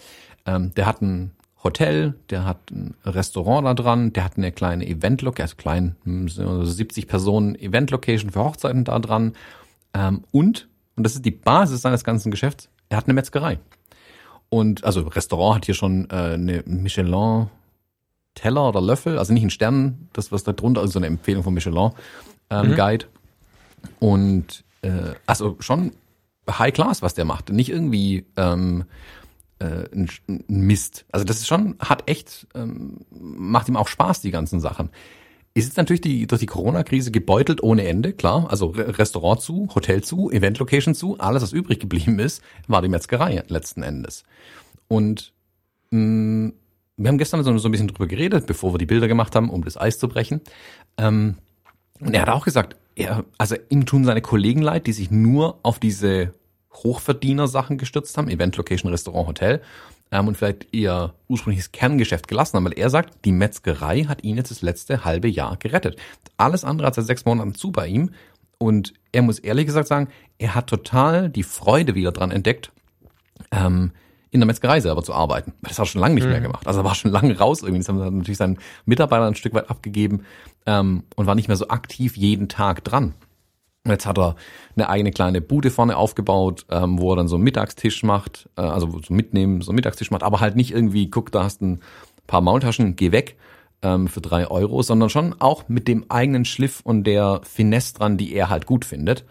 Ähm, 0.47 0.75
der 0.75 0.87
hat 0.87 1.01
ein 1.03 1.33
Hotel, 1.63 2.15
der 2.29 2.45
hat 2.45 2.71
ein 2.71 2.95
Restaurant 3.05 3.67
da 3.67 3.75
dran, 3.75 4.13
der 4.13 4.25
hat 4.25 4.37
eine 4.37 4.53
kleine 4.53 4.87
Event-Location, 4.87 5.43
also 5.43 5.57
klein, 5.57 5.97
70 6.67 7.09
Personen 7.09 7.55
Event-Location 7.55 8.31
für 8.31 8.45
Hochzeiten 8.45 8.85
da 8.85 8.99
dran 8.99 9.33
ähm, 9.95 10.25
und, 10.31 10.69
und 10.97 11.05
das 11.05 11.15
ist 11.15 11.25
die 11.25 11.31
Basis 11.31 11.81
seines 11.81 12.05
ganzen 12.05 12.31
Geschäfts, 12.31 12.69
er 12.91 12.99
hat 12.99 13.07
eine 13.07 13.15
Metzgerei. 13.15 13.59
Und 14.51 14.85
also 14.85 15.01
Restaurant 15.01 15.57
hat 15.57 15.65
hier 15.65 15.75
schon 15.75 16.09
äh, 16.11 16.35
eine 16.35 16.63
Michelin 16.67 17.49
Teller 18.35 18.69
oder 18.69 18.81
Löffel, 18.81 19.19
also 19.19 19.33
nicht 19.33 19.45
ein 19.45 19.51
Stern, 19.51 20.09
das 20.13 20.33
was 20.33 20.45
da 20.45 20.53
drunter, 20.53 20.81
also 20.81 20.93
so 20.93 20.99
eine 20.99 21.07
Empfehlung 21.07 21.43
von 21.43 21.55
Michelin 21.55 21.91
ähm, 22.51 22.71
mhm. 22.71 22.75
Guide. 22.75 23.07
Und 24.01 24.65
äh, 24.83 25.15
also 25.27 25.57
schon 25.61 25.93
High 26.51 26.73
Class, 26.73 27.03
was 27.03 27.15
der 27.15 27.25
macht. 27.25 27.51
Nicht 27.51 27.71
irgendwie 27.71 28.27
ähm, 28.37 28.85
äh, 29.59 29.85
ein, 29.95 30.09
ein 30.29 30.45
Mist. 30.49 31.07
Also 31.11 31.25
das 31.25 31.39
ist 31.39 31.47
schon, 31.47 31.77
hat 31.79 32.09
echt, 32.09 32.47
ähm, 32.55 32.99
macht 33.11 33.69
ihm 33.69 33.77
auch 33.77 33.89
Spaß, 33.89 34.21
die 34.21 34.31
ganzen 34.31 34.61
Sachen. 34.61 34.91
Ist 35.57 35.67
jetzt 35.67 35.77
natürlich 35.77 36.01
die, 36.01 36.27
durch 36.27 36.41
die 36.41 36.47
Corona-Krise 36.47 37.13
gebeutelt 37.13 37.63
ohne 37.63 37.87
Ende, 37.87 38.13
klar. 38.13 38.49
Also 38.51 38.67
Restaurant 38.67 39.41
zu, 39.41 39.69
Hotel 39.75 40.03
zu, 40.03 40.31
Event-Location 40.31 40.95
zu, 40.95 41.19
alles, 41.19 41.43
was 41.43 41.53
übrig 41.53 41.79
geblieben 41.79 42.19
ist, 42.19 42.43
war 42.67 42.83
die 42.83 42.89
Metzgerei 42.89 43.45
letzten 43.47 43.83
Endes. 43.83 44.25
Und 44.89 45.33
mh, 45.91 46.01
mm, 46.01 46.53
wir 46.97 47.09
haben 47.09 47.19
gestern 47.19 47.43
so, 47.43 47.57
so 47.59 47.69
ein 47.69 47.73
bisschen 47.73 47.89
drüber 47.89 48.07
geredet, 48.07 48.47
bevor 48.47 48.73
wir 48.73 48.79
die 48.79 48.87
Bilder 48.87 49.09
gemacht 49.09 49.35
haben, 49.35 49.51
um 49.51 49.65
das 49.65 49.77
Eis 49.77 49.99
zu 49.99 50.09
brechen. 50.09 50.41
Ähm, 50.97 51.37
und 52.01 52.15
er 52.15 52.23
hat 52.23 52.29
auch 52.29 52.45
gesagt, 52.45 52.77
er, 52.95 53.25
also 53.39 53.57
ihm 53.69 53.87
tun 53.87 54.05
seine 54.05 54.23
Kollegen 54.23 54.63
leid, 54.63 54.87
die 54.87 54.93
sich 54.93 55.11
nur 55.11 55.59
auf 55.63 55.79
diese 55.79 56.33
Hochverdiener-Sachen 56.73 57.79
gestürzt 57.79 58.17
haben, 58.17 58.29
Event, 58.29 58.57
Location, 58.57 58.91
Restaurant, 58.91 59.29
Hotel 59.29 59.61
ähm, 60.11 60.29
und 60.29 60.37
vielleicht 60.37 60.69
ihr 60.73 61.15
ursprüngliches 61.29 61.73
Kerngeschäft 61.73 62.29
gelassen 62.29 62.57
haben, 62.57 62.65
weil 62.65 62.79
er 62.79 62.91
sagt, 62.91 63.25
die 63.25 63.33
Metzgerei 63.33 64.05
hat 64.05 64.25
ihn 64.25 64.37
jetzt 64.37 64.51
das 64.51 64.63
letzte 64.63 65.05
halbe 65.05 65.29
Jahr 65.29 65.57
gerettet. 65.57 65.97
Alles 66.37 66.65
andere 66.65 66.87
hat 66.87 66.95
seit 66.95 67.07
sechs 67.07 67.25
Monaten 67.25 67.55
zu 67.55 67.73
bei 67.73 67.87
ihm 67.89 68.11
und 68.59 68.95
er 69.13 69.23
muss 69.23 69.39
ehrlich 69.39 69.67
gesagt 69.67 69.89
sagen, 69.89 70.09
er 70.39 70.55
hat 70.55 70.69
total 70.69 71.29
die 71.29 71.43
Freude 71.43 71.95
wieder 71.95 72.13
dran 72.13 72.31
entdeckt, 72.31 72.73
ähm, 73.51 73.93
in 74.35 74.41
der 74.41 74.49
Metzgerei 74.49 74.81
selber 74.81 75.05
zu 75.05 75.15
arbeiten. 75.15 75.53
Das 75.63 75.79
hat 75.79 75.85
er 75.85 75.87
schon 75.87 76.01
lange 76.01 76.17
nicht 76.17 76.25
mhm. 76.25 76.31
mehr 76.31 76.41
gemacht. 76.41 76.67
Also 76.67 76.81
er 76.81 76.85
war 76.85 76.97
schon 76.97 77.13
lange 77.13 77.39
raus 77.39 77.63
irgendwie. 77.63 77.79
Das 77.79 77.89
haben 77.89 78.01
sie 78.01 78.11
natürlich 78.11 78.37
seinen 78.37 78.59
Mitarbeitern 78.85 79.29
ein 79.29 79.35
Stück 79.37 79.55
weit 79.55 79.71
abgegeben 79.71 80.25
ähm, 80.67 81.05
und 81.15 81.27
war 81.27 81.37
nicht 81.37 81.47
mehr 81.47 81.57
so 81.57 81.69
aktiv 81.69 82.17
jeden 82.17 82.49
Tag 82.49 82.83
dran. 82.83 83.15
Jetzt 83.87 84.07
hat 84.07 84.19
er 84.19 84.35
eine 84.75 84.89
eigene 84.89 85.13
kleine 85.13 85.41
Bude 85.41 85.71
vorne 85.71 85.97
aufgebaut, 85.97 86.67
ähm, 86.69 86.99
wo 86.99 87.13
er 87.13 87.17
dann 87.17 87.29
so 87.29 87.37
einen 87.37 87.45
Mittagstisch 87.45 88.03
macht, 88.03 88.49
äh, 88.57 88.63
also 88.63 88.99
so 89.07 89.15
mitnehmen, 89.15 89.61
so 89.61 89.71
einen 89.71 89.77
Mittagstisch 89.77 90.11
macht, 90.11 90.25
aber 90.25 90.41
halt 90.41 90.57
nicht 90.57 90.73
irgendwie, 90.73 91.11
guck, 91.11 91.31
da 91.31 91.45
hast 91.45 91.63
ein 91.63 91.81
paar 92.27 92.41
Maultaschen, 92.41 92.97
geh 92.97 93.13
weg 93.13 93.37
ähm, 93.83 94.09
für 94.09 94.21
drei 94.21 94.49
Euro, 94.49 94.83
sondern 94.83 95.11
schon 95.11 95.37
auch 95.39 95.69
mit 95.69 95.87
dem 95.87 96.07
eigenen 96.09 96.45
Schliff 96.45 96.81
und 96.83 97.05
der 97.05 97.41
Finesse 97.45 97.95
dran, 97.95 98.17
die 98.17 98.35
er 98.35 98.51
halt 98.51 98.67
gut 98.67 98.85
findet. 98.85 99.27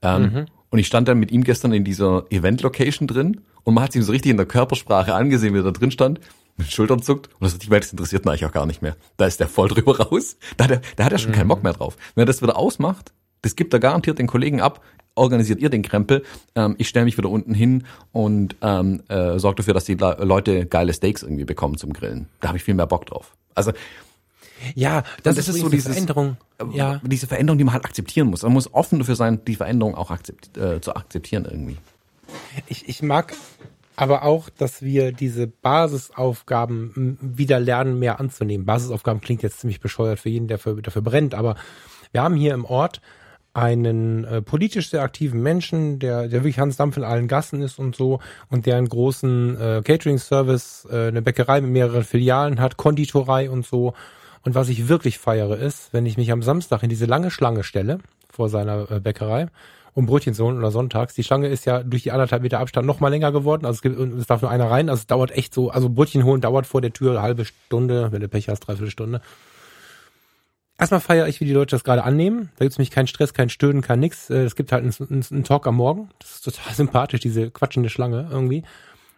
Ähm, 0.00 0.22
mhm. 0.22 0.46
Und 0.70 0.78
ich 0.78 0.86
stand 0.86 1.08
dann 1.08 1.18
mit 1.18 1.32
ihm 1.32 1.42
gestern 1.42 1.72
in 1.72 1.82
dieser 1.82 2.30
Event-Location 2.30 3.08
drin 3.08 3.40
und 3.64 3.74
man 3.74 3.84
hat 3.84 3.92
sich 3.92 4.04
so 4.04 4.12
richtig 4.12 4.30
in 4.30 4.36
der 4.36 4.46
Körpersprache 4.46 5.14
angesehen, 5.14 5.54
wie 5.54 5.58
er 5.58 5.64
da 5.64 5.70
drin 5.70 5.90
stand 5.90 6.20
mit 6.56 6.68
den 6.68 6.70
Schultern 6.70 7.02
zuckt 7.02 7.28
und 7.40 7.42
das, 7.42 7.58
das 7.58 7.92
interessiert 7.92 8.24
ihn 8.24 8.28
eigentlich 8.28 8.46
auch 8.46 8.52
gar 8.52 8.66
nicht 8.66 8.82
mehr. 8.82 8.96
Da 9.16 9.26
ist 9.26 9.40
der 9.40 9.48
voll 9.48 9.68
drüber 9.68 9.98
raus. 10.00 10.36
Da 10.56 10.64
hat 10.64 10.70
er, 10.70 10.80
da 10.96 11.04
hat 11.04 11.12
er 11.12 11.18
schon 11.18 11.32
mhm. 11.32 11.36
keinen 11.36 11.48
Bock 11.48 11.62
mehr 11.62 11.72
drauf. 11.72 11.96
Wenn 12.14 12.22
er 12.22 12.26
das 12.26 12.42
wieder 12.42 12.56
ausmacht, 12.56 13.12
das 13.42 13.56
gibt 13.56 13.74
er 13.74 13.80
garantiert 13.80 14.18
den 14.18 14.26
Kollegen 14.26 14.60
ab, 14.60 14.80
organisiert 15.16 15.60
ihr 15.60 15.70
den 15.70 15.82
Krempel, 15.82 16.24
ähm, 16.54 16.76
ich 16.78 16.88
stelle 16.88 17.04
mich 17.04 17.18
wieder 17.18 17.28
unten 17.28 17.54
hin 17.54 17.84
und 18.12 18.56
ähm, 18.62 19.02
äh, 19.08 19.38
sorge 19.38 19.56
dafür, 19.56 19.74
dass 19.74 19.84
die 19.84 19.94
Leute 19.94 20.66
geile 20.66 20.92
Steaks 20.92 21.22
irgendwie 21.22 21.44
bekommen 21.44 21.76
zum 21.76 21.92
Grillen. 21.92 22.28
Da 22.40 22.48
habe 22.48 22.58
ich 22.58 22.64
viel 22.64 22.74
mehr 22.74 22.86
Bock 22.86 23.06
drauf. 23.06 23.36
Also 23.54 23.72
ja, 24.74 25.02
das, 25.22 25.36
das 25.36 25.48
ist, 25.48 25.56
ist 25.56 25.60
so 25.60 25.68
diese 25.68 25.90
Veränderung. 25.90 26.36
Äh, 26.58 26.76
ja. 26.76 27.00
Diese 27.04 27.26
Veränderung, 27.26 27.58
die 27.58 27.64
man 27.64 27.74
halt 27.74 27.84
akzeptieren 27.84 28.28
muss. 28.28 28.42
Man 28.42 28.52
muss 28.52 28.72
offen 28.72 28.98
dafür 28.98 29.16
sein, 29.16 29.40
die 29.46 29.56
Veränderung 29.56 29.94
auch 29.94 30.10
akzept, 30.10 30.56
äh, 30.56 30.80
zu 30.80 30.96
akzeptieren 30.96 31.44
irgendwie. 31.44 31.76
Ich, 32.66 32.88
ich 32.88 33.02
mag 33.02 33.34
aber 33.96 34.24
auch, 34.24 34.50
dass 34.50 34.82
wir 34.82 35.12
diese 35.12 35.46
Basisaufgaben 35.46 37.18
wieder 37.20 37.60
lernen, 37.60 37.98
mehr 37.98 38.18
anzunehmen. 38.18 38.66
Basisaufgaben 38.66 39.20
klingt 39.20 39.42
jetzt 39.42 39.60
ziemlich 39.60 39.80
bescheuert 39.80 40.18
für 40.18 40.30
jeden, 40.30 40.48
der 40.48 40.58
für, 40.58 40.80
dafür 40.82 41.02
brennt, 41.02 41.34
aber 41.34 41.56
wir 42.12 42.22
haben 42.22 42.34
hier 42.34 42.54
im 42.54 42.64
Ort 42.64 43.00
einen 43.54 44.24
äh, 44.24 44.42
politisch 44.42 44.90
sehr 44.90 45.02
aktiven 45.02 45.40
Menschen, 45.40 46.00
der, 46.00 46.22
der 46.22 46.40
wirklich 46.40 46.58
Hans 46.58 46.76
Dampf 46.76 46.96
in 46.96 47.04
allen 47.04 47.28
Gassen 47.28 47.62
ist 47.62 47.78
und 47.78 47.94
so 47.94 48.18
und 48.50 48.66
der 48.66 48.76
einen 48.76 48.88
großen 48.88 49.60
äh, 49.60 49.82
Catering-Service, 49.84 50.88
äh, 50.90 51.08
eine 51.08 51.22
Bäckerei 51.22 51.60
mit 51.60 51.70
mehreren 51.70 52.02
Filialen 52.02 52.60
hat, 52.60 52.76
Konditorei 52.76 53.48
und 53.48 53.64
so. 53.64 53.94
Und 54.42 54.56
was 54.56 54.68
ich 54.68 54.88
wirklich 54.88 55.18
feiere 55.18 55.56
ist, 55.56 55.92
wenn 55.92 56.04
ich 56.04 56.16
mich 56.16 56.32
am 56.32 56.42
Samstag 56.42 56.82
in 56.82 56.90
diese 56.90 57.06
lange 57.06 57.30
Schlange 57.30 57.62
stelle 57.62 57.98
vor 58.28 58.48
seiner 58.48 58.90
äh, 58.90 58.98
Bäckerei 58.98 59.46
um 59.94 60.06
Brötchen 60.06 60.34
zu 60.34 60.44
holen 60.44 60.58
oder 60.58 60.70
sonntags. 60.70 61.14
Die 61.14 61.22
Schlange 61.22 61.48
ist 61.48 61.64
ja 61.64 61.82
durch 61.82 62.02
die 62.02 62.12
anderthalb 62.12 62.42
Meter 62.42 62.58
Abstand 62.58 62.86
noch 62.86 63.00
mal 63.00 63.08
länger 63.08 63.32
geworden. 63.32 63.64
Also 63.64 63.76
es, 63.76 63.82
gibt, 63.82 63.98
es 63.98 64.26
darf 64.26 64.42
nur 64.42 64.50
einer 64.50 64.70
rein. 64.70 64.88
Also 64.88 65.00
es 65.00 65.06
dauert 65.06 65.30
echt 65.30 65.54
so, 65.54 65.70
also 65.70 65.88
Brötchen 65.88 66.24
holen 66.24 66.40
dauert 66.40 66.66
vor 66.66 66.80
der 66.80 66.92
Tür 66.92 67.12
eine 67.12 67.22
halbe 67.22 67.44
Stunde, 67.44 68.10
wenn 68.10 68.20
du 68.20 68.28
Pech 68.28 68.48
hast, 68.48 68.60
dreiviertel 68.60 68.90
Stunde. 68.90 69.20
Erstmal 70.76 71.00
feiere 71.00 71.28
ich, 71.28 71.40
wie 71.40 71.44
die 71.44 71.52
Leute 71.52 71.76
das 71.76 71.84
gerade 71.84 72.02
annehmen. 72.02 72.50
Da 72.56 72.64
gibt's 72.64 72.78
nämlich 72.78 72.90
keinen 72.90 73.06
Stress, 73.06 73.32
kein 73.32 73.48
Stöhnen, 73.48 73.80
kein 73.80 74.00
nix. 74.00 74.28
Äh, 74.28 74.42
es 74.42 74.56
gibt 74.56 74.72
halt 74.72 74.82
einen, 74.82 75.24
einen 75.30 75.44
Talk 75.44 75.66
am 75.68 75.76
Morgen. 75.76 76.10
Das 76.18 76.36
ist 76.36 76.40
total 76.42 76.74
sympathisch, 76.74 77.20
diese 77.20 77.50
quatschende 77.50 77.90
Schlange 77.90 78.28
irgendwie. 78.30 78.64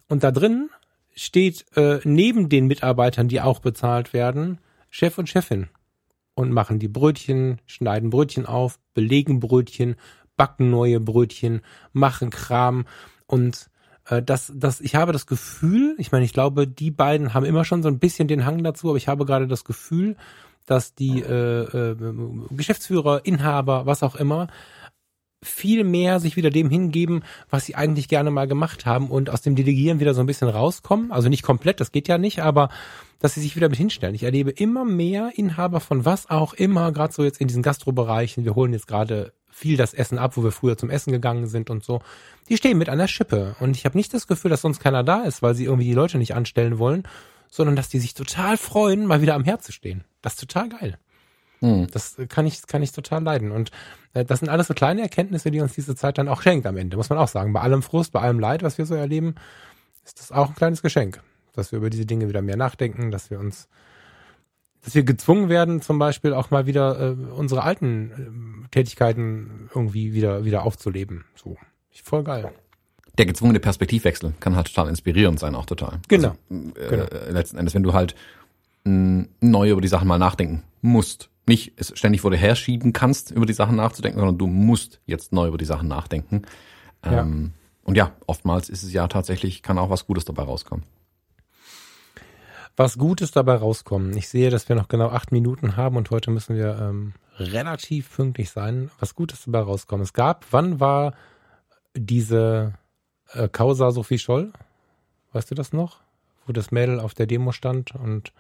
Und 0.09 0.23
da 0.23 0.31
drin 0.31 0.69
steht 1.15 1.65
äh, 1.77 2.01
neben 2.05 2.51
den 2.51 2.67
Mitarbeitern, 2.67 3.29
die 3.29 3.41
auch 3.41 3.61
bezahlt 3.61 4.13
werden, 4.13 4.59
Chef 4.91 5.17
und 5.17 5.29
Chefin. 5.29 5.69
Und 6.35 6.53
machen 6.53 6.79
die 6.79 6.89
Brötchen, 6.89 7.63
schneiden 7.65 8.11
Brötchen 8.11 8.45
auf, 8.45 8.79
belegen 8.93 9.41
Brötchen, 9.41 9.97
backen 10.37 10.71
neue 10.71 11.01
Brötchen, 11.01 11.63
machen 11.93 12.31
Kram. 12.31 12.87
Und 13.27 13.69
äh, 14.09 14.23
das, 14.23 14.53
das, 14.55 14.81
ich 14.81 14.95
habe 14.95 15.13
das 15.13 15.27
Gefühl, 15.27 15.95
ich 15.99 16.13
meine, 16.13 16.25
ich 16.25 16.33
glaube, 16.33 16.67
die 16.67 16.91
beiden 16.91 17.35
haben 17.35 17.47
immer 17.47 17.65
schon 17.65 17.83
so 17.83 17.89
ein 17.89 17.99
bisschen 17.99 18.29
den 18.29 18.45
Hang 18.45 18.63
dazu, 18.63 18.89
aber 18.89 18.99
ich 18.99 19.09
habe 19.09 19.25
gerade 19.25 19.47
das 19.47 19.65
Gefühl, 19.65 20.17
dass 20.67 20.95
die 20.95 21.21
äh, 21.21 21.93
äh, 21.93 21.97
Geschäftsführer, 22.51 23.25
Inhaber, 23.25 23.87
was 23.87 24.03
auch 24.03 24.17
immer, 24.17 24.49
viel 25.43 25.85
mehr 25.85 26.19
sich 26.19 26.37
wieder 26.37 26.51
dem 26.51 26.71
hingeben, 26.71 27.23
was 27.51 27.67
sie 27.67 27.77
eigentlich 27.77 28.09
gerne 28.09 28.31
mal 28.31 28.49
gemacht 28.49 28.85
haben 28.85 29.11
und 29.11 29.31
aus 29.31 29.43
dem 29.43 29.55
Delegieren 29.55 30.01
wieder 30.01 30.15
so 30.15 30.21
ein 30.21 30.27
bisschen 30.27 30.49
rauskommen. 30.49 31.13
Also 31.13 31.29
nicht 31.29 31.43
komplett, 31.43 31.81
das 31.81 31.93
geht 31.93 32.09
ja 32.09 32.19
nicht, 32.19 32.41
aber 32.41 32.69
dass 33.21 33.35
sie 33.35 33.41
sich 33.41 33.55
wieder 33.55 33.69
mit 33.69 33.79
hinstellen. 33.79 34.15
Ich 34.15 34.25
erlebe 34.25 34.51
immer 34.51 34.85
mehr 34.85 35.31
Inhaber 35.37 35.81
von 35.81 36.05
was 36.05 36.29
auch 36.29 36.55
immer, 36.55 36.91
gerade 36.91 37.13
so 37.13 37.23
jetzt 37.23 37.41
in 37.41 37.49
diesen 37.49 37.63
Gastrobereichen. 37.63 38.45
Wir 38.45 38.55
holen 38.55 38.73
jetzt 38.73 38.89
gerade 38.89 39.33
viel 39.57 39.79
das 39.79 39.95
Essen 39.95 40.19
ab, 40.19 40.37
wo 40.37 40.45
wir 40.45 40.53
früher 40.53 40.77
zum 40.77 40.91
Essen 40.91 41.13
gegangen 41.13 41.47
sind 41.47 41.71
und 41.71 41.83
so. 41.83 42.03
Die 42.51 42.59
stehen 42.59 42.77
mit 42.77 42.91
an 42.91 42.99
der 42.99 43.09
Schippe. 43.09 43.57
Und 43.59 43.75
ich 43.75 43.87
habe 43.87 43.97
nicht 43.97 44.13
das 44.13 44.27
Gefühl, 44.27 44.51
dass 44.51 44.61
sonst 44.61 44.81
keiner 44.81 45.03
da 45.03 45.23
ist, 45.23 45.41
weil 45.41 45.55
sie 45.55 45.65
irgendwie 45.65 45.87
die 45.87 45.95
Leute 45.95 46.19
nicht 46.19 46.35
anstellen 46.35 46.79
wollen, 46.79 47.05
sondern 47.49 47.75
dass 47.75 47.89
die 47.89 47.99
sich 47.99 48.13
total 48.13 48.59
freuen, 48.59 49.07
mal 49.07 49.23
wieder 49.23 49.35
am 49.35 49.45
Herd 49.45 49.65
zu 49.65 49.73
stehen. 49.73 50.05
Das 50.21 50.35
ist 50.35 50.41
total 50.41 50.69
geil. 50.69 50.99
Mhm. 51.63 51.87
Das 51.91 52.17
kann 52.29 52.45
ich, 52.45 52.67
kann 52.67 52.83
ich 52.83 52.93
total 52.93 53.23
leiden. 53.23 53.51
Und 53.51 53.71
äh, 54.13 54.27
das 54.27 54.41
sind 54.41 54.51
alles 54.51 54.67
so 54.67 54.75
kleine 54.75 55.01
Erkenntnisse, 55.01 55.51
die 55.51 55.63
uns 55.63 55.73
diese 55.73 55.97
Zeit 55.97 56.19
dann 56.19 56.29
auch 56.29 56.43
schenkt 56.43 56.67
am 56.67 56.77
Ende, 56.77 56.99
muss 56.99 57.09
man 57.09 57.19
auch 57.19 57.29
sagen. 57.29 57.55
Bei 57.55 57.63
allem 57.63 57.83
Frust, 57.83 58.13
bei 58.13 58.21
allem 58.21 58.39
Leid, 58.39 58.63
was 58.63 58.77
wir 58.77 58.85
so 58.85 58.95
erleben, 58.95 59.37
ist 60.05 60.21
das 60.21 60.33
auch 60.33 60.51
ein 60.51 60.55
kleines 60.55 60.83
Geschenk, 60.83 61.23
dass 61.55 61.73
wir 61.73 61.79
über 61.79 61.89
diese 61.89 62.05
Dinge 62.05 62.29
wieder 62.29 62.43
mehr 62.43 62.59
nachdenken, 62.59 63.11
dass 63.11 63.31
wir 63.31 63.41
uns, 63.41 63.69
dass 64.87 64.95
wir 64.95 65.03
gezwungen 65.03 65.51
werden, 65.51 65.83
zum 65.83 65.99
Beispiel 65.99 66.33
auch 66.33 66.51
mal 66.51 66.67
wieder 66.67 66.99
äh, 66.99 67.33
unsere 67.33 67.63
alten 67.63 68.65
äh, 68.65 68.69
Tätigkeiten 68.71 69.69
irgendwie 69.75 70.15
wieder, 70.15 70.47
wieder 70.47 70.65
aufzuleben. 70.65 71.27
So. 71.35 71.59
Voll 72.03 72.25
geil 72.25 72.53
der 73.19 73.27
gezwungene 73.27 73.61
Perspektivwechsel 73.61 74.35
kann 74.41 74.57
halt 74.57 74.69
total 74.69 74.89
inspirierend 74.89 75.39
sein, 75.39 75.55
auch 75.55 75.67
total. 75.67 76.01
Genau. 76.09 76.35
Also, 76.51 76.73
äh, 76.79 76.89
genau. 76.89 77.07
Letzten 77.31 77.59
Endes, 77.59 77.75
wenn 77.75 77.83
du 77.83 77.93
halt 77.93 78.15
mh, 78.85 79.27
neu 79.41 79.71
über 79.71 79.81
die 79.81 79.89
Sachen 79.89 80.09
mal 80.09 80.19
nachdenken 80.19 80.63
musst, 80.83 81.31
nicht 81.47 81.73
es 81.77 81.93
ständig 81.97 82.21
vor 82.21 82.31
dir 82.31 82.37
herschieben 82.37 82.93
kannst, 82.93 83.31
über 83.31 83.47
die 83.47 83.53
Sachen 83.53 83.77
nachzudenken, 83.77 84.19
sondern 84.19 84.39
du 84.39 84.47
musst 84.47 85.01
jetzt 85.07 85.33
neu 85.33 85.49
über 85.49 85.59
die 85.59 85.65
Sachen 85.65 85.89
nachdenken. 85.89 86.43
Ja. 87.05 87.21
Ähm, 87.21 87.53
und 87.85 87.97
ja, 87.97 88.13
oftmals 88.27 88.69
ist 88.69 88.83
es 88.83 88.93
ja 88.93 89.07
tatsächlich, 89.07 89.63
kann 89.63 89.79
auch 89.79 89.91
was 89.91 90.07
Gutes 90.07 90.25
dabei 90.25 90.43
rauskommen. 90.43 90.85
Was 92.77 92.99
Gutes 92.99 93.31
dabei 93.31 93.55
rauskommen. 93.55 94.17
Ich 94.17 94.29
sehe, 94.29 94.51
dass 94.51 94.69
wir 94.69 94.77
noch 94.77 94.89
genau 94.89 95.09
acht 95.09 95.33
Minuten 95.33 95.77
haben 95.77 95.97
und 95.97 96.11
heute 96.11 96.31
müssen 96.31 96.57
wir 96.57 96.79
ähm, 96.79 97.15
relativ 97.39 98.15
pünktlich 98.15 98.51
sein. 98.51 98.91
Was 99.01 99.15
Gutes 99.15 99.45
dabei 99.47 99.61
rauskommen. 99.61 100.05
Es 100.05 100.13
gab, 100.13 100.45
wann 100.51 100.79
war 100.79 101.15
diese 101.95 102.75
äh, 103.33 103.49
Causa 103.49 103.91
Sophie 103.91 104.19
Scholl? 104.19 104.53
Weißt 105.33 105.51
du 105.51 105.55
das 105.55 105.73
noch? 105.73 106.01
Wo 106.47 106.53
das 106.53 106.71
Mädel 106.71 107.01
auf 107.01 107.15
der 107.15 107.27
Demo 107.27 107.53
stand 107.53 107.95
und 107.95 108.33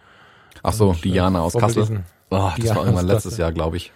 Ach 0.62 0.72
so, 0.72 0.90
und, 0.90 1.04
Diana 1.04 1.40
aus 1.40 1.54
Kassel. 1.54 2.04
Oh, 2.30 2.36
das 2.36 2.54
Diana 2.56 2.76
war 2.76 2.84
irgendwann 2.84 3.06
letztes 3.06 3.36
Jahr, 3.38 3.52
glaube 3.52 3.78
ich. 3.78 3.92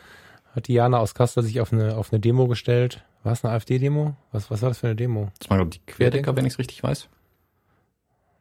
Hat 0.54 0.68
Diana 0.68 0.98
aus 0.98 1.14
Kassel 1.14 1.42
sich 1.42 1.60
auf 1.60 1.72
eine, 1.72 1.96
auf 1.96 2.12
eine 2.12 2.20
Demo 2.20 2.48
gestellt. 2.48 3.04
War 3.22 3.32
es 3.32 3.44
eine 3.44 3.54
AfD-Demo? 3.54 4.16
Was, 4.32 4.50
was 4.50 4.62
war 4.62 4.70
das 4.70 4.78
für 4.78 4.86
eine 4.86 4.96
Demo? 4.96 5.30
Das 5.38 5.50
war, 5.50 5.58
glaube 5.58 5.70
die 5.70 5.80
Querdenker, 5.86 6.34
wenn 6.34 6.46
ich 6.46 6.54
es 6.54 6.58
richtig 6.58 6.82
weiß. 6.82 7.08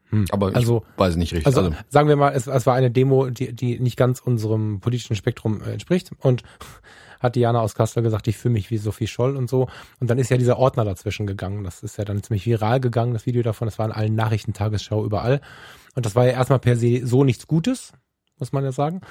Hm. 0.10 0.26
Aber 0.32 0.55
also, 0.55 0.84
ich 0.93 0.99
weiß 0.99 1.16
nicht 1.16 1.34
richtig. 1.34 1.47
Also, 1.47 1.62
also, 1.62 1.76
sagen 1.88 2.07
wir 2.07 2.16
mal, 2.16 2.32
es, 2.34 2.47
es 2.47 2.66
war 2.66 2.76
eine 2.76 2.91
Demo, 2.91 3.30
die, 3.30 3.53
die 3.53 3.80
nicht 3.80 3.97
ganz 3.97 4.20
unserem 4.20 4.80
politischen 4.80 5.16
Spektrum 5.16 5.62
äh, 5.62 5.72
entspricht. 5.72 6.12
Und 6.20 6.43
hat 7.20 7.36
Diana 7.36 7.62
aus 7.62 7.76
Kassel 7.76 8.01
gesagt, 8.01 8.28
ich 8.28 8.38
fühle 8.38 8.53
mich 8.53 8.72
wie 8.72 8.78
Sophie 8.78 9.07
Scholl 9.07 9.36
und 9.36 9.49
so. 9.49 9.68
Und 9.99 10.10
dann 10.10 10.18
ist 10.18 10.30
ja 10.30 10.38
dieser 10.38 10.57
Ordner 10.57 10.86
dazwischen 10.86 11.28
gegangen. 11.28 11.64
Das 11.64 11.84
ist 11.84 11.97
ja 11.97 12.05
dann 12.05 12.24
ziemlich 12.24 12.45
viral 12.45 12.80
gegangen, 12.80 13.14
das 13.14 13.26
Video 13.26 13.43
davon. 13.43 13.68
Das 13.68 13.78
war 13.78 13.86
in 13.86 13.91
allen 13.91 14.16
Nachrichten, 14.16 14.53
Tagesschau, 14.53 15.05
überall. 15.05 15.41
Und 15.95 16.05
das 16.05 16.16
war 16.16 16.26
ja 16.26 16.32
erstmal 16.32 16.60
per 16.60 16.76
se 16.76 17.05
so 17.05 17.24
nichts 17.24 17.47
Gutes 17.47 17.93
muss 18.40 18.52
man 18.52 18.64
ja 18.64 18.72
sagen. 18.72 19.02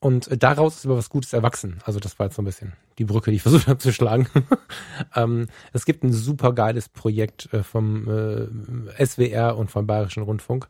Und 0.00 0.28
äh, 0.28 0.38
daraus 0.38 0.76
ist 0.76 0.86
aber 0.86 0.96
was 0.96 1.10
Gutes 1.10 1.32
erwachsen. 1.32 1.78
Also 1.84 2.00
das 2.00 2.18
war 2.18 2.26
jetzt 2.26 2.36
so 2.36 2.42
ein 2.42 2.44
bisschen 2.44 2.72
die 2.98 3.04
Brücke, 3.04 3.30
die 3.30 3.36
ich 3.36 3.42
versucht 3.48 3.68
habe 3.68 3.78
zu 3.78 3.92
schlagen. 3.92 4.28
ähm, 5.14 5.48
es 5.72 5.84
gibt 5.84 6.04
ein 6.04 6.12
super 6.12 6.52
geiles 6.52 6.88
Projekt 6.88 7.52
äh, 7.52 7.62
vom 7.62 8.08
äh, 8.08 9.06
SWR 9.06 9.56
und 9.56 9.70
vom 9.70 9.86
Bayerischen 9.86 10.22
Rundfunk. 10.22 10.68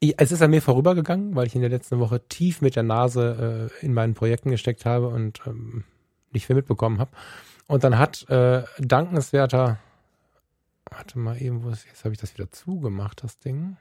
Ich, 0.00 0.14
es 0.16 0.32
ist 0.32 0.40
an 0.42 0.50
mir 0.50 0.62
vorübergegangen, 0.62 1.34
weil 1.36 1.46
ich 1.46 1.54
in 1.54 1.60
der 1.60 1.70
letzten 1.70 1.98
Woche 2.00 2.26
tief 2.28 2.62
mit 2.62 2.74
der 2.74 2.82
Nase 2.82 3.70
äh, 3.82 3.84
in 3.84 3.92
meinen 3.92 4.14
Projekten 4.14 4.50
gesteckt 4.50 4.86
habe 4.86 5.08
und 5.08 5.40
ähm, 5.46 5.84
nicht 6.32 6.46
viel 6.46 6.56
mitbekommen 6.56 6.98
habe. 6.98 7.10
Und 7.66 7.84
dann 7.84 7.98
hat 7.98 8.28
äh, 8.30 8.64
dankenswerter, 8.78 9.78
warte 10.90 11.18
mal 11.18 11.40
eben, 11.40 11.62
wo 11.62 11.68
ist, 11.68 11.86
jetzt 11.86 12.04
habe 12.04 12.14
ich 12.14 12.20
das 12.20 12.34
wieder 12.34 12.50
zugemacht, 12.50 13.22
das 13.22 13.38
Ding. 13.38 13.76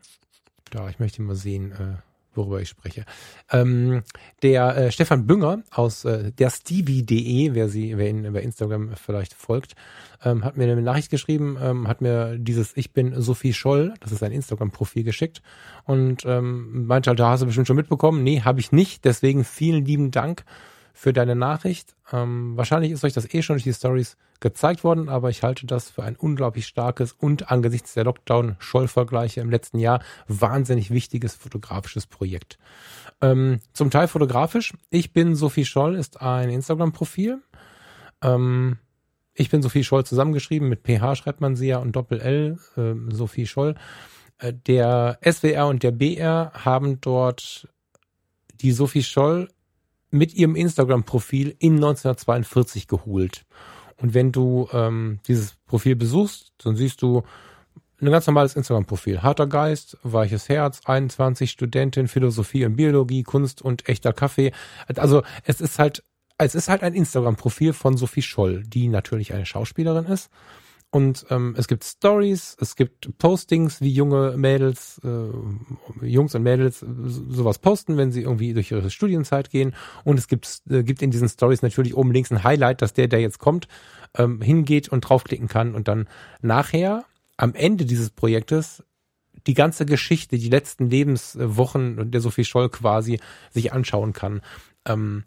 Da, 0.69 0.89
ich 0.89 0.99
möchte 0.99 1.21
mal 1.21 1.35
sehen, 1.35 1.71
äh, 1.71 1.95
worüber 2.39 2.61
ich 2.61 2.69
spreche. 2.69 3.05
Ähm, 3.51 4.03
der 4.41 4.75
äh, 4.75 4.91
Stefan 4.91 5.27
Bünger 5.27 5.63
aus 5.71 6.05
äh, 6.05 6.31
der 6.31 6.49
Stevie.de, 6.49 7.53
wer 7.53 7.69
sie, 7.69 7.97
wer 7.97 8.09
ihn 8.09 8.33
bei 8.33 8.41
Instagram 8.41 8.95
vielleicht 8.95 9.33
folgt, 9.33 9.75
ähm, 10.23 10.43
hat 10.43 10.57
mir 10.57 10.63
eine 10.63 10.81
Nachricht 10.81 11.11
geschrieben, 11.11 11.57
ähm, 11.61 11.87
hat 11.87 12.01
mir 12.01 12.37
dieses 12.37 12.75
Ich 12.75 12.91
bin 12.91 13.21
Sophie 13.21 13.53
Scholl, 13.53 13.93
das 13.99 14.11
ist 14.11 14.23
ein 14.23 14.31
Instagram-Profil 14.31 15.03
geschickt 15.03 15.41
und 15.85 16.25
ähm, 16.25 16.87
meinte 16.87 17.09
halt, 17.09 17.19
da 17.19 17.29
hast 17.29 17.41
du 17.41 17.45
bestimmt 17.45 17.67
schon 17.67 17.75
mitbekommen. 17.75 18.23
Nee, 18.23 18.41
habe 18.41 18.59
ich 18.59 18.71
nicht. 18.71 19.05
Deswegen 19.05 19.43
vielen 19.43 19.85
lieben 19.85 20.11
Dank 20.11 20.43
für 20.93 21.13
deine 21.13 21.35
Nachricht. 21.35 21.95
Ähm, 22.11 22.57
wahrscheinlich 22.57 22.91
ist 22.91 23.03
euch 23.03 23.13
das 23.13 23.33
eh 23.33 23.41
schon 23.41 23.55
durch 23.55 23.63
die 23.63 23.73
Stories 23.73 24.17
gezeigt 24.39 24.83
worden, 24.83 25.09
aber 25.09 25.29
ich 25.29 25.43
halte 25.43 25.65
das 25.65 25.89
für 25.89 26.03
ein 26.03 26.15
unglaublich 26.15 26.65
starkes 26.65 27.11
und 27.11 27.51
angesichts 27.51 27.93
der 27.93 28.05
Lockdown-Scholl-Vergleiche 28.05 29.41
im 29.41 29.49
letzten 29.49 29.79
Jahr 29.79 30.01
wahnsinnig 30.27 30.91
wichtiges 30.91 31.35
fotografisches 31.35 32.07
Projekt. 32.07 32.57
Ähm, 33.21 33.59
zum 33.73 33.91
Teil 33.91 34.07
fotografisch. 34.07 34.73
Ich 34.89 35.11
bin 35.11 35.35
Sophie 35.35 35.65
Scholl 35.65 35.95
ist 35.95 36.21
ein 36.21 36.49
Instagram-Profil. 36.49 37.41
Ähm, 38.21 38.77
ich 39.33 39.49
bin 39.49 39.61
Sophie 39.61 39.83
Scholl 39.83 40.05
zusammengeschrieben. 40.05 40.69
Mit 40.69 40.83
PH 40.83 41.15
schreibt 41.15 41.41
man 41.41 41.55
sie 41.55 41.67
ja 41.67 41.77
und 41.77 41.95
Doppel-L, 41.95 42.57
äh, 42.77 43.13
Sophie 43.13 43.45
Scholl. 43.45 43.75
Äh, 44.37 44.53
der 44.53 45.19
SWR 45.21 45.67
und 45.67 45.83
der 45.83 45.91
BR 45.91 46.51
haben 46.53 47.01
dort 47.01 47.67
die 48.61 48.71
Sophie 48.71 49.03
Scholl 49.03 49.49
mit 50.11 50.33
ihrem 50.33 50.55
Instagram-Profil 50.55 51.55
in 51.59 51.75
1942 51.75 52.87
geholt. 52.87 53.45
Und 54.01 54.13
wenn 54.13 54.31
du 54.31 54.67
ähm, 54.71 55.19
dieses 55.27 55.55
Profil 55.67 55.95
besuchst, 55.95 56.53
dann 56.63 56.75
siehst 56.75 57.01
du 57.01 57.23
ein 58.01 58.11
ganz 58.11 58.27
normales 58.27 58.55
Instagram-Profil. 58.55 59.21
Harter 59.21 59.47
Geist, 59.47 59.97
weiches 60.03 60.47
Herz, 60.47 60.81
21 60.85 61.51
Studentin, 61.51 62.07
Philosophie 62.07 62.65
und 62.65 62.77
Biologie, 62.77 63.23
Kunst 63.23 63.61
und 63.61 63.89
echter 63.89 64.13
Kaffee. 64.13 64.53
Also 64.95 65.23
es 65.43 65.59
ist 65.59 65.79
halt, 65.79 66.03
es 66.37 66.55
ist 66.55 66.69
halt 66.69 66.81
ein 66.83 66.93
Instagram-Profil 66.93 67.73
von 67.73 67.97
Sophie 67.97 68.21
Scholl, 68.21 68.63
die 68.63 68.87
natürlich 68.87 69.33
eine 69.33 69.45
Schauspielerin 69.45 70.05
ist 70.05 70.29
und 70.91 71.27
ähm, 71.29 71.53
es 71.55 71.67
gibt 71.67 71.83
Stories, 71.83 72.57
es 72.59 72.75
gibt 72.75 73.15
Postings, 73.19 73.79
wie 73.79 73.91
junge 73.91 74.35
Mädels, 74.37 74.99
äh, 75.03 76.05
Jungs 76.05 76.33
und 76.33 76.41
Mädels 76.41 76.79
sowas 76.79 77.59
posten, 77.59 77.97
wenn 77.97 78.11
sie 78.11 78.23
irgendwie 78.23 78.53
durch 78.53 78.71
ihre 78.71 78.89
Studienzeit 78.89 79.51
gehen. 79.51 79.75
Und 80.03 80.17
es 80.17 80.27
gibt, 80.27 80.61
äh, 80.67 80.81
gibt 80.81 81.03
in 81.03 81.11
diesen 81.11 81.29
Stories 81.29 81.61
natürlich 81.61 81.95
oben 81.95 82.11
links 82.11 82.31
ein 82.31 82.43
Highlight, 82.43 82.81
dass 82.81 82.93
der, 82.93 83.07
der 83.07 83.21
jetzt 83.21 83.37
kommt, 83.37 83.67
ähm, 84.17 84.41
hingeht 84.41 84.89
und 84.89 85.01
draufklicken 85.01 85.47
kann 85.47 85.75
und 85.75 85.87
dann 85.87 86.07
nachher 86.41 87.05
am 87.37 87.53
Ende 87.53 87.85
dieses 87.85 88.09
Projektes 88.09 88.83
die 89.45 89.53
ganze 89.53 89.85
Geschichte, 89.85 90.39
die 90.39 90.49
letzten 90.49 90.89
Lebenswochen 90.89 92.11
der 92.11 92.19
Sophie 92.19 92.45
Scholl 92.45 92.69
quasi 92.69 93.19
sich 93.51 93.71
anschauen 93.73 94.13
kann. 94.13 94.41
Ähm, 94.85 95.23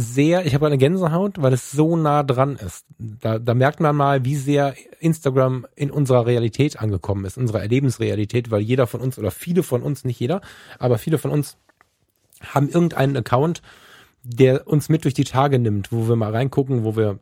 sehr, 0.00 0.46
ich 0.46 0.54
habe 0.54 0.64
eine 0.64 0.78
Gänsehaut, 0.78 1.42
weil 1.42 1.52
es 1.52 1.72
so 1.72 1.96
nah 1.96 2.22
dran 2.22 2.54
ist. 2.54 2.86
Da, 2.98 3.40
da 3.40 3.52
merkt 3.52 3.80
man 3.80 3.96
mal, 3.96 4.24
wie 4.24 4.36
sehr 4.36 4.74
Instagram 5.00 5.66
in 5.74 5.90
unserer 5.90 6.24
Realität 6.24 6.78
angekommen 6.78 7.24
ist, 7.24 7.36
unserer 7.36 7.62
Erlebensrealität, 7.62 8.52
weil 8.52 8.60
jeder 8.60 8.86
von 8.86 9.00
uns 9.00 9.18
oder 9.18 9.32
viele 9.32 9.64
von 9.64 9.82
uns, 9.82 10.04
nicht 10.04 10.20
jeder, 10.20 10.40
aber 10.78 10.98
viele 10.98 11.18
von 11.18 11.32
uns 11.32 11.56
haben 12.46 12.68
irgendeinen 12.68 13.16
Account, 13.16 13.60
der 14.22 14.68
uns 14.68 14.88
mit 14.88 15.02
durch 15.02 15.14
die 15.14 15.24
Tage 15.24 15.58
nimmt, 15.58 15.90
wo 15.90 16.08
wir 16.08 16.14
mal 16.14 16.30
reingucken, 16.30 16.84
wo 16.84 16.94
wir 16.94 17.18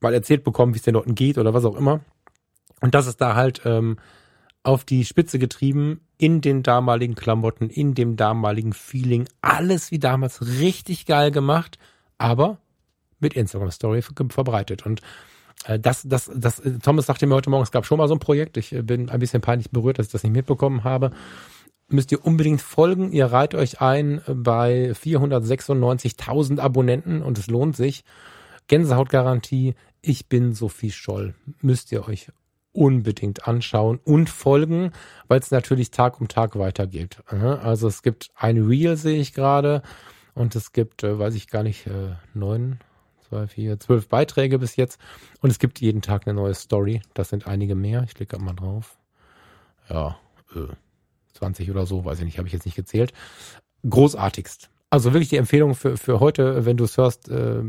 mal 0.00 0.12
erzählt 0.12 0.42
bekommen, 0.42 0.74
wie 0.74 0.78
es 0.78 0.84
den 0.84 0.94
Leuten 0.94 1.14
geht 1.14 1.38
oder 1.38 1.54
was 1.54 1.64
auch 1.64 1.76
immer. 1.76 2.00
Und 2.80 2.96
das 2.96 3.06
ist 3.06 3.20
da 3.20 3.36
halt 3.36 3.62
ähm, 3.64 3.98
auf 4.64 4.82
die 4.82 5.04
Spitze 5.04 5.38
getrieben, 5.38 6.00
in 6.18 6.40
den 6.40 6.64
damaligen 6.64 7.14
Klamotten, 7.14 7.70
in 7.70 7.94
dem 7.94 8.16
damaligen 8.16 8.72
Feeling, 8.72 9.28
alles 9.42 9.92
wie 9.92 10.00
damals 10.00 10.58
richtig 10.58 11.06
geil 11.06 11.30
gemacht 11.30 11.78
aber 12.20 12.58
mit 13.18 13.34
Instagram 13.34 13.70
Story 13.70 14.02
verbreitet. 14.02 14.86
Und 14.86 15.00
äh, 15.66 15.78
das, 15.78 16.02
das, 16.04 16.30
das, 16.34 16.62
Thomas 16.82 17.06
sagte 17.06 17.26
mir 17.26 17.34
heute 17.34 17.50
Morgen, 17.50 17.62
es 17.62 17.70
gab 17.70 17.86
schon 17.86 17.98
mal 17.98 18.08
so 18.08 18.14
ein 18.14 18.20
Projekt. 18.20 18.56
Ich 18.56 18.72
äh, 18.72 18.82
bin 18.82 19.08
ein 19.08 19.20
bisschen 19.20 19.40
peinlich 19.40 19.70
berührt, 19.70 19.98
dass 19.98 20.06
ich 20.06 20.12
das 20.12 20.22
nicht 20.22 20.32
mitbekommen 20.32 20.84
habe. 20.84 21.10
Müsst 21.88 22.12
ihr 22.12 22.24
unbedingt 22.24 22.62
folgen. 22.62 23.12
Ihr 23.12 23.26
reiht 23.26 23.54
euch 23.54 23.80
ein 23.80 24.20
bei 24.26 24.92
496.000 24.92 26.60
Abonnenten 26.60 27.22
und 27.22 27.36
es 27.38 27.48
lohnt 27.48 27.76
sich. 27.76 28.04
Gänsehautgarantie. 28.68 29.74
Ich 30.00 30.28
bin 30.28 30.54
Sophie 30.54 30.92
Scholl. 30.92 31.34
Müsst 31.60 31.90
ihr 31.90 32.06
euch 32.06 32.28
unbedingt 32.72 33.48
anschauen 33.48 33.98
und 34.04 34.30
folgen, 34.30 34.92
weil 35.26 35.40
es 35.40 35.50
natürlich 35.50 35.90
Tag 35.90 36.20
um 36.20 36.28
Tag 36.28 36.56
weitergeht. 36.56 37.18
Also 37.26 37.88
es 37.88 38.02
gibt 38.02 38.30
ein 38.36 38.58
Reel, 38.58 38.96
sehe 38.96 39.20
ich 39.20 39.32
gerade. 39.32 39.82
Und 40.34 40.54
es 40.54 40.72
gibt, 40.72 41.02
äh, 41.04 41.18
weiß 41.18 41.34
ich 41.34 41.48
gar 41.48 41.62
nicht, 41.62 41.86
äh, 41.86 42.14
neun, 42.34 42.80
zwei, 43.28 43.46
vier, 43.46 43.78
zwölf 43.78 44.08
Beiträge 44.08 44.58
bis 44.58 44.76
jetzt. 44.76 45.00
Und 45.40 45.50
es 45.50 45.58
gibt 45.58 45.80
jeden 45.80 46.02
Tag 46.02 46.26
eine 46.26 46.34
neue 46.34 46.54
Story. 46.54 47.02
Das 47.14 47.28
sind 47.28 47.46
einige 47.46 47.74
mehr. 47.74 48.04
Ich 48.04 48.14
klicke 48.14 48.38
mal 48.38 48.54
drauf. 48.54 48.98
Ja, 49.88 50.18
äh, 50.54 50.72
20 51.34 51.70
oder 51.70 51.86
so, 51.86 52.04
weiß 52.04 52.18
ich 52.18 52.24
nicht, 52.24 52.38
habe 52.38 52.48
ich 52.48 52.54
jetzt 52.54 52.66
nicht 52.66 52.76
gezählt. 52.76 53.12
Großartigst. 53.88 54.70
Also 54.90 55.12
wirklich 55.12 55.28
die 55.28 55.36
Empfehlung 55.36 55.74
für, 55.74 55.96
für 55.96 56.20
heute, 56.20 56.64
wenn 56.66 56.76
du 56.76 56.84
es 56.84 56.96
hörst, 56.96 57.28
äh, 57.28 57.62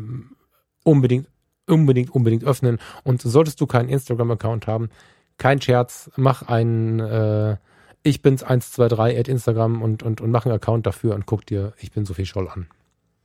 unbedingt, 0.84 1.28
unbedingt, 1.68 2.10
unbedingt 2.10 2.44
öffnen. 2.44 2.80
Und 3.04 3.22
solltest 3.22 3.62
du 3.62 3.68
keinen 3.68 3.90
Instagram-Account 3.90 4.68
haben, 4.68 4.90
kein 5.38 5.62
Scherz, 5.62 6.12
mach 6.16 6.44
einen 6.44 7.00
äh, 7.00 7.58
ich 8.04 8.22
bin's 8.22 8.44
123 8.44 9.20
at 9.20 9.28
Instagram 9.28 9.82
und, 9.82 10.04
und, 10.04 10.22
und 10.22 10.32
mach 10.32 10.46
einen 10.46 10.56
Account 10.56 10.86
dafür 10.86 11.16
und 11.16 11.26
guck 11.26 11.46
dir, 11.46 11.74
ich 11.78 11.92
bin 11.92 12.06
Sophie 12.06 12.26
Scholl 12.26 12.50
an. 12.50 12.68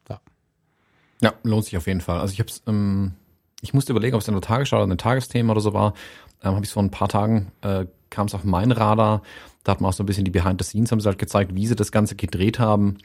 Ja. 0.08 0.20
Ja, 1.20 1.34
lohnt 1.42 1.64
sich 1.64 1.76
auf 1.76 1.86
jeden 1.86 2.00
Fall. 2.00 2.20
Also 2.20 2.32
ich 2.32 2.40
hab's, 2.40 2.62
ähm, 2.66 3.14
ich 3.62 3.72
musste 3.72 3.92
überlegen, 3.92 4.14
ob 4.14 4.22
es 4.22 4.28
in 4.28 4.34
der 4.34 4.42
Tagesschau 4.42 4.82
oder 4.82 4.86
ein 4.86 4.98
Tagesthema 4.98 5.52
oder 5.52 5.60
so 5.60 5.72
war. 5.72 5.94
Ähm, 6.42 6.54
habe 6.54 6.64
ich 6.64 6.70
vor 6.70 6.82
ein 6.82 6.90
paar 6.90 7.08
Tagen 7.08 7.52
äh, 7.62 7.86
kam 8.10 8.26
es 8.26 8.34
auf 8.34 8.44
mein 8.44 8.72
Radar. 8.72 9.22
Da 9.64 9.72
hat 9.72 9.80
man 9.80 9.88
auch 9.90 9.94
so 9.94 10.02
ein 10.02 10.06
bisschen 10.06 10.24
die 10.24 10.30
Behind 10.30 10.62
the 10.62 10.68
Scenes 10.68 10.92
haben 10.92 11.00
sie 11.00 11.08
halt 11.08 11.18
gezeigt, 11.18 11.54
wie 11.54 11.66
sie 11.66 11.74
das 11.74 11.92
Ganze 11.92 12.14
gedreht 12.14 12.58
haben. 12.58 12.98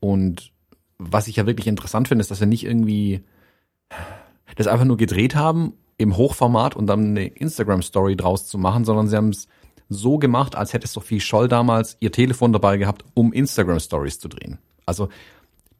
Und 0.00 0.52
was 0.98 1.28
ich 1.28 1.36
ja 1.36 1.46
wirklich 1.46 1.66
interessant 1.66 2.08
finde, 2.08 2.22
ist, 2.22 2.30
dass 2.30 2.38
sie 2.38 2.46
nicht 2.46 2.64
irgendwie 2.64 3.22
das 4.56 4.66
einfach 4.66 4.84
nur 4.84 4.96
gedreht 4.96 5.34
haben 5.34 5.74
im 5.98 6.16
Hochformat 6.16 6.76
und 6.76 6.86
dann 6.86 7.10
eine 7.10 7.26
Instagram-Story 7.26 8.16
draus 8.16 8.46
zu 8.46 8.58
machen, 8.58 8.84
sondern 8.84 9.08
sie 9.08 9.16
haben 9.16 9.30
es 9.30 9.48
so 9.92 10.18
gemacht, 10.18 10.56
als 10.56 10.72
hätte 10.72 10.86
Sophie 10.86 11.20
Scholl 11.20 11.48
damals 11.48 11.96
ihr 12.00 12.12
Telefon 12.12 12.52
dabei 12.52 12.76
gehabt, 12.76 13.04
um 13.14 13.32
Instagram-Stories 13.32 14.18
zu 14.18 14.28
drehen. 14.28 14.58
Also 14.86 15.08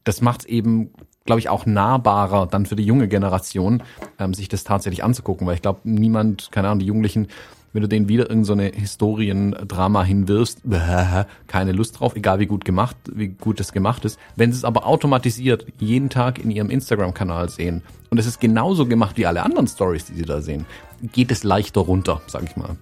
das 0.04 0.20
macht 0.20 0.40
es 0.40 0.46
eben, 0.46 0.90
glaube 1.24 1.40
ich, 1.40 1.48
auch 1.48 1.66
nahbarer 1.66 2.46
dann 2.46 2.66
für 2.66 2.76
die 2.76 2.84
junge 2.84 3.08
Generation, 3.08 3.82
ähm, 4.18 4.34
sich 4.34 4.48
das 4.48 4.64
tatsächlich 4.64 5.04
anzugucken, 5.04 5.46
weil 5.46 5.54
ich 5.54 5.62
glaube, 5.62 5.80
niemand, 5.84 6.50
keine 6.50 6.68
Ahnung, 6.68 6.80
die 6.80 6.86
Jugendlichen, 6.86 7.28
wenn 7.72 7.82
du 7.82 7.88
denen 7.88 8.08
wieder 8.08 8.28
irgendeine 8.28 8.70
so 8.72 8.78
Historiendrama 8.78 10.04
hinwirfst, 10.04 10.60
keine 11.46 11.72
Lust 11.72 12.00
drauf, 12.00 12.16
egal 12.16 12.38
wie 12.38 12.46
gut 12.46 12.64
gemacht, 12.64 12.96
wie 13.12 13.28
gut 13.28 13.60
das 13.60 13.72
gemacht 13.72 14.04
ist. 14.04 14.18
Wenn 14.36 14.52
sie 14.52 14.58
es 14.58 14.64
aber 14.64 14.86
automatisiert 14.86 15.66
jeden 15.78 16.10
Tag 16.10 16.38
in 16.38 16.50
ihrem 16.50 16.70
Instagram-Kanal 16.70 17.48
sehen 17.48 17.82
und 18.10 18.18
es 18.18 18.26
ist 18.26 18.40
genauso 18.40 18.86
gemacht 18.86 19.16
wie 19.16 19.26
alle 19.26 19.42
anderen 19.42 19.68
Stories, 19.68 20.04
die 20.04 20.14
sie 20.14 20.24
da 20.24 20.42
sehen, 20.42 20.66
geht 21.12 21.30
es 21.30 21.44
leichter 21.44 21.80
runter, 21.80 22.20
sag 22.26 22.42
ich 22.44 22.56
mal. 22.56 22.76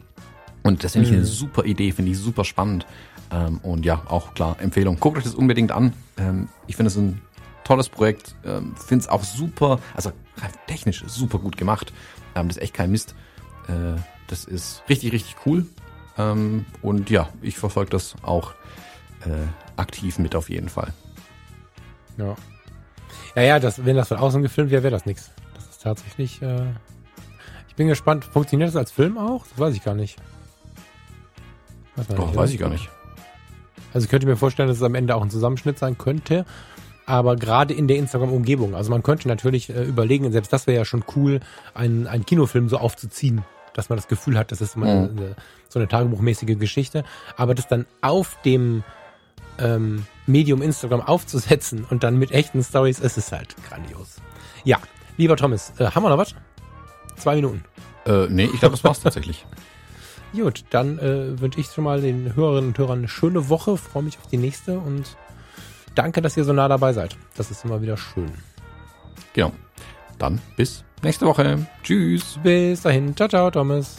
Und 0.63 0.85
das 0.85 0.93
finde 0.93 1.09
ich 1.09 1.15
eine 1.15 1.25
super 1.25 1.65
Idee, 1.65 1.93
finde 1.93 2.13
ich 2.13 2.19
super 2.19 2.45
spannend. 2.45 2.87
Ähm, 3.33 3.59
und 3.63 3.85
ja, 3.85 4.03
auch 4.09 4.35
klar, 4.35 4.57
Empfehlung. 4.61 4.99
Guckt 4.99 5.19
euch 5.19 5.25
das 5.25 5.35
unbedingt 5.35 5.73
an. 5.73 5.93
Ähm, 6.19 6.49
ich 6.67 6.77
finde 6.77 6.89
es 6.89 6.97
ein 6.97 7.21
tolles 7.65 7.89
Projekt. 7.89 8.35
Ähm, 8.45 8.75
finde 8.77 9.05
es 9.05 9.09
auch 9.09 9.23
super, 9.23 9.79
also 9.95 10.13
technisch 10.67 11.05
super 11.07 11.39
gut 11.39 11.57
gemacht. 11.57 11.93
Ähm, 12.35 12.49
das 12.49 12.57
ist 12.57 12.63
echt 12.63 12.75
kein 12.75 12.91
Mist. 12.91 13.15
Äh, 13.69 14.01
das 14.27 14.45
ist 14.45 14.83
richtig, 14.89 15.13
richtig 15.13 15.37
cool. 15.47 15.67
Ähm, 16.19 16.67
und 16.83 17.11
ja, 17.11 17.29
ich 17.41 17.57
verfolge 17.57 17.91
das 17.91 18.15
auch 18.23 18.53
äh, 19.25 19.47
aktiv 19.77 20.19
mit 20.19 20.35
auf 20.35 20.51
jeden 20.51 20.69
Fall. 20.69 20.93
Ja. 22.17 22.37
Ja, 23.37 23.43
ja, 23.43 23.59
das, 23.61 23.85
wenn 23.85 23.97
das 23.97 24.09
von 24.09 24.19
außen 24.19 24.43
gefilmt 24.43 24.71
wäre, 24.71 24.83
wäre 24.83 24.93
das 24.93 25.07
nichts. 25.07 25.31
Das 25.55 25.69
ist 25.69 25.83
tatsächlich. 25.83 26.43
Äh, 26.43 26.67
ich 27.69 27.75
bin 27.77 27.89
gespannt. 27.89 28.25
Funktioniert 28.25 28.69
das 28.69 28.77
als 28.77 28.91
Film 28.91 29.17
auch? 29.17 29.47
Das 29.47 29.59
weiß 29.59 29.75
ich 29.75 29.85
gar 29.85 29.95
nicht. 29.95 30.17
Weiß, 32.09 32.19
man 32.19 32.27
nicht, 32.27 32.37
weiß 32.37 32.51
ich 32.51 32.59
gar 32.59 32.69
nicht. 32.69 32.89
Also 33.93 34.05
ich 34.05 34.11
könnte 34.11 34.27
mir 34.27 34.37
vorstellen, 34.37 34.69
dass 34.69 34.79
es 34.79 34.83
am 34.83 34.95
Ende 34.95 35.15
auch 35.15 35.23
ein 35.23 35.31
Zusammenschnitt 35.31 35.79
sein 35.79 35.99
könnte. 35.99 36.45
Aber 37.07 37.35
gerade 37.35 37.75
in 37.75 37.89
der 37.89 37.97
Instagram-Umgebung. 37.97 38.75
Also 38.75 38.91
man 38.91 39.03
könnte 39.03 39.27
natürlich 39.27 39.69
äh, 39.71 39.83
überlegen, 39.83 40.31
selbst 40.31 40.53
das 40.53 40.67
wäre 40.67 40.79
ja 40.79 40.85
schon 40.85 41.05
cool, 41.17 41.41
einen, 41.75 42.07
einen 42.07 42.25
Kinofilm 42.25 42.69
so 42.69 42.79
aufzuziehen, 42.79 43.43
dass 43.75 43.89
man 43.89 43.97
das 43.97 44.07
Gefühl 44.07 44.39
hat, 44.39 44.53
das 44.53 44.61
ist 44.61 44.77
mhm. 44.77 44.85
eine, 44.85 45.37
so 45.69 45.81
eine 45.81 45.89
tagebuchmäßige 45.89 46.57
Geschichte. 46.59 47.05
Aber 47.37 47.55
das 47.55 47.67
dann 47.67 47.87
auf 48.01 48.39
dem 48.45 48.85
ähm, 49.59 50.07
Medium 50.27 50.63
Instagram 50.63 51.01
aufzusetzen 51.01 51.85
und 51.89 52.05
dann 52.05 52.17
mit 52.17 52.31
echten 52.31 52.63
Stories, 52.63 53.01
es 53.01 53.17
ist 53.17 53.33
halt 53.33 53.57
grandios. 53.69 54.17
Ja, 54.65 54.79
lieber 55.17 55.37
Thomas, 55.37 55.73
äh, 55.79 55.87
haben 55.87 56.03
wir 56.03 56.11
noch 56.11 56.19
was? 56.19 56.35
Zwei 57.17 57.35
Minuten. 57.35 57.65
Äh, 58.07 58.27
nee, 58.29 58.49
ich 58.53 58.61
glaube, 58.61 58.73
das 58.73 58.85
war's 58.85 59.01
tatsächlich. 59.03 59.47
Gut, 60.33 60.65
dann 60.71 60.99
äh, 60.99 61.41
wünsche 61.41 61.61
ich 61.61 61.67
schon 61.67 61.85
mal 61.85 62.01
den 62.01 62.35
Hörerinnen 62.37 62.71
und 62.71 62.79
Hörern 62.79 62.99
eine 62.99 63.09
schöne 63.09 63.49
Woche, 63.49 63.77
freue 63.77 64.05
mich 64.05 64.19
auf 64.19 64.29
die 64.29 64.37
nächste 64.37 64.79
und 64.79 65.17
danke, 65.95 66.23
dass 66.23 66.37
ihr 66.37 66.45
so 66.45 66.53
nah 66.53 66.69
dabei 66.69 66.93
seid. 66.93 67.17
Das 67.37 67.51
ist 67.51 67.65
immer 67.65 67.83
wieder 67.83 67.97
schön. 67.97 68.31
Genau. 69.33 69.53
Dann 70.19 70.41
bis 70.57 70.85
nächste 71.03 71.27
Woche. 71.27 71.67
Tschüss. 71.83 72.39
Bis 72.43 72.83
dahin. 72.83 73.17
Ciao, 73.17 73.29
ciao, 73.29 73.51
Thomas. 73.51 73.97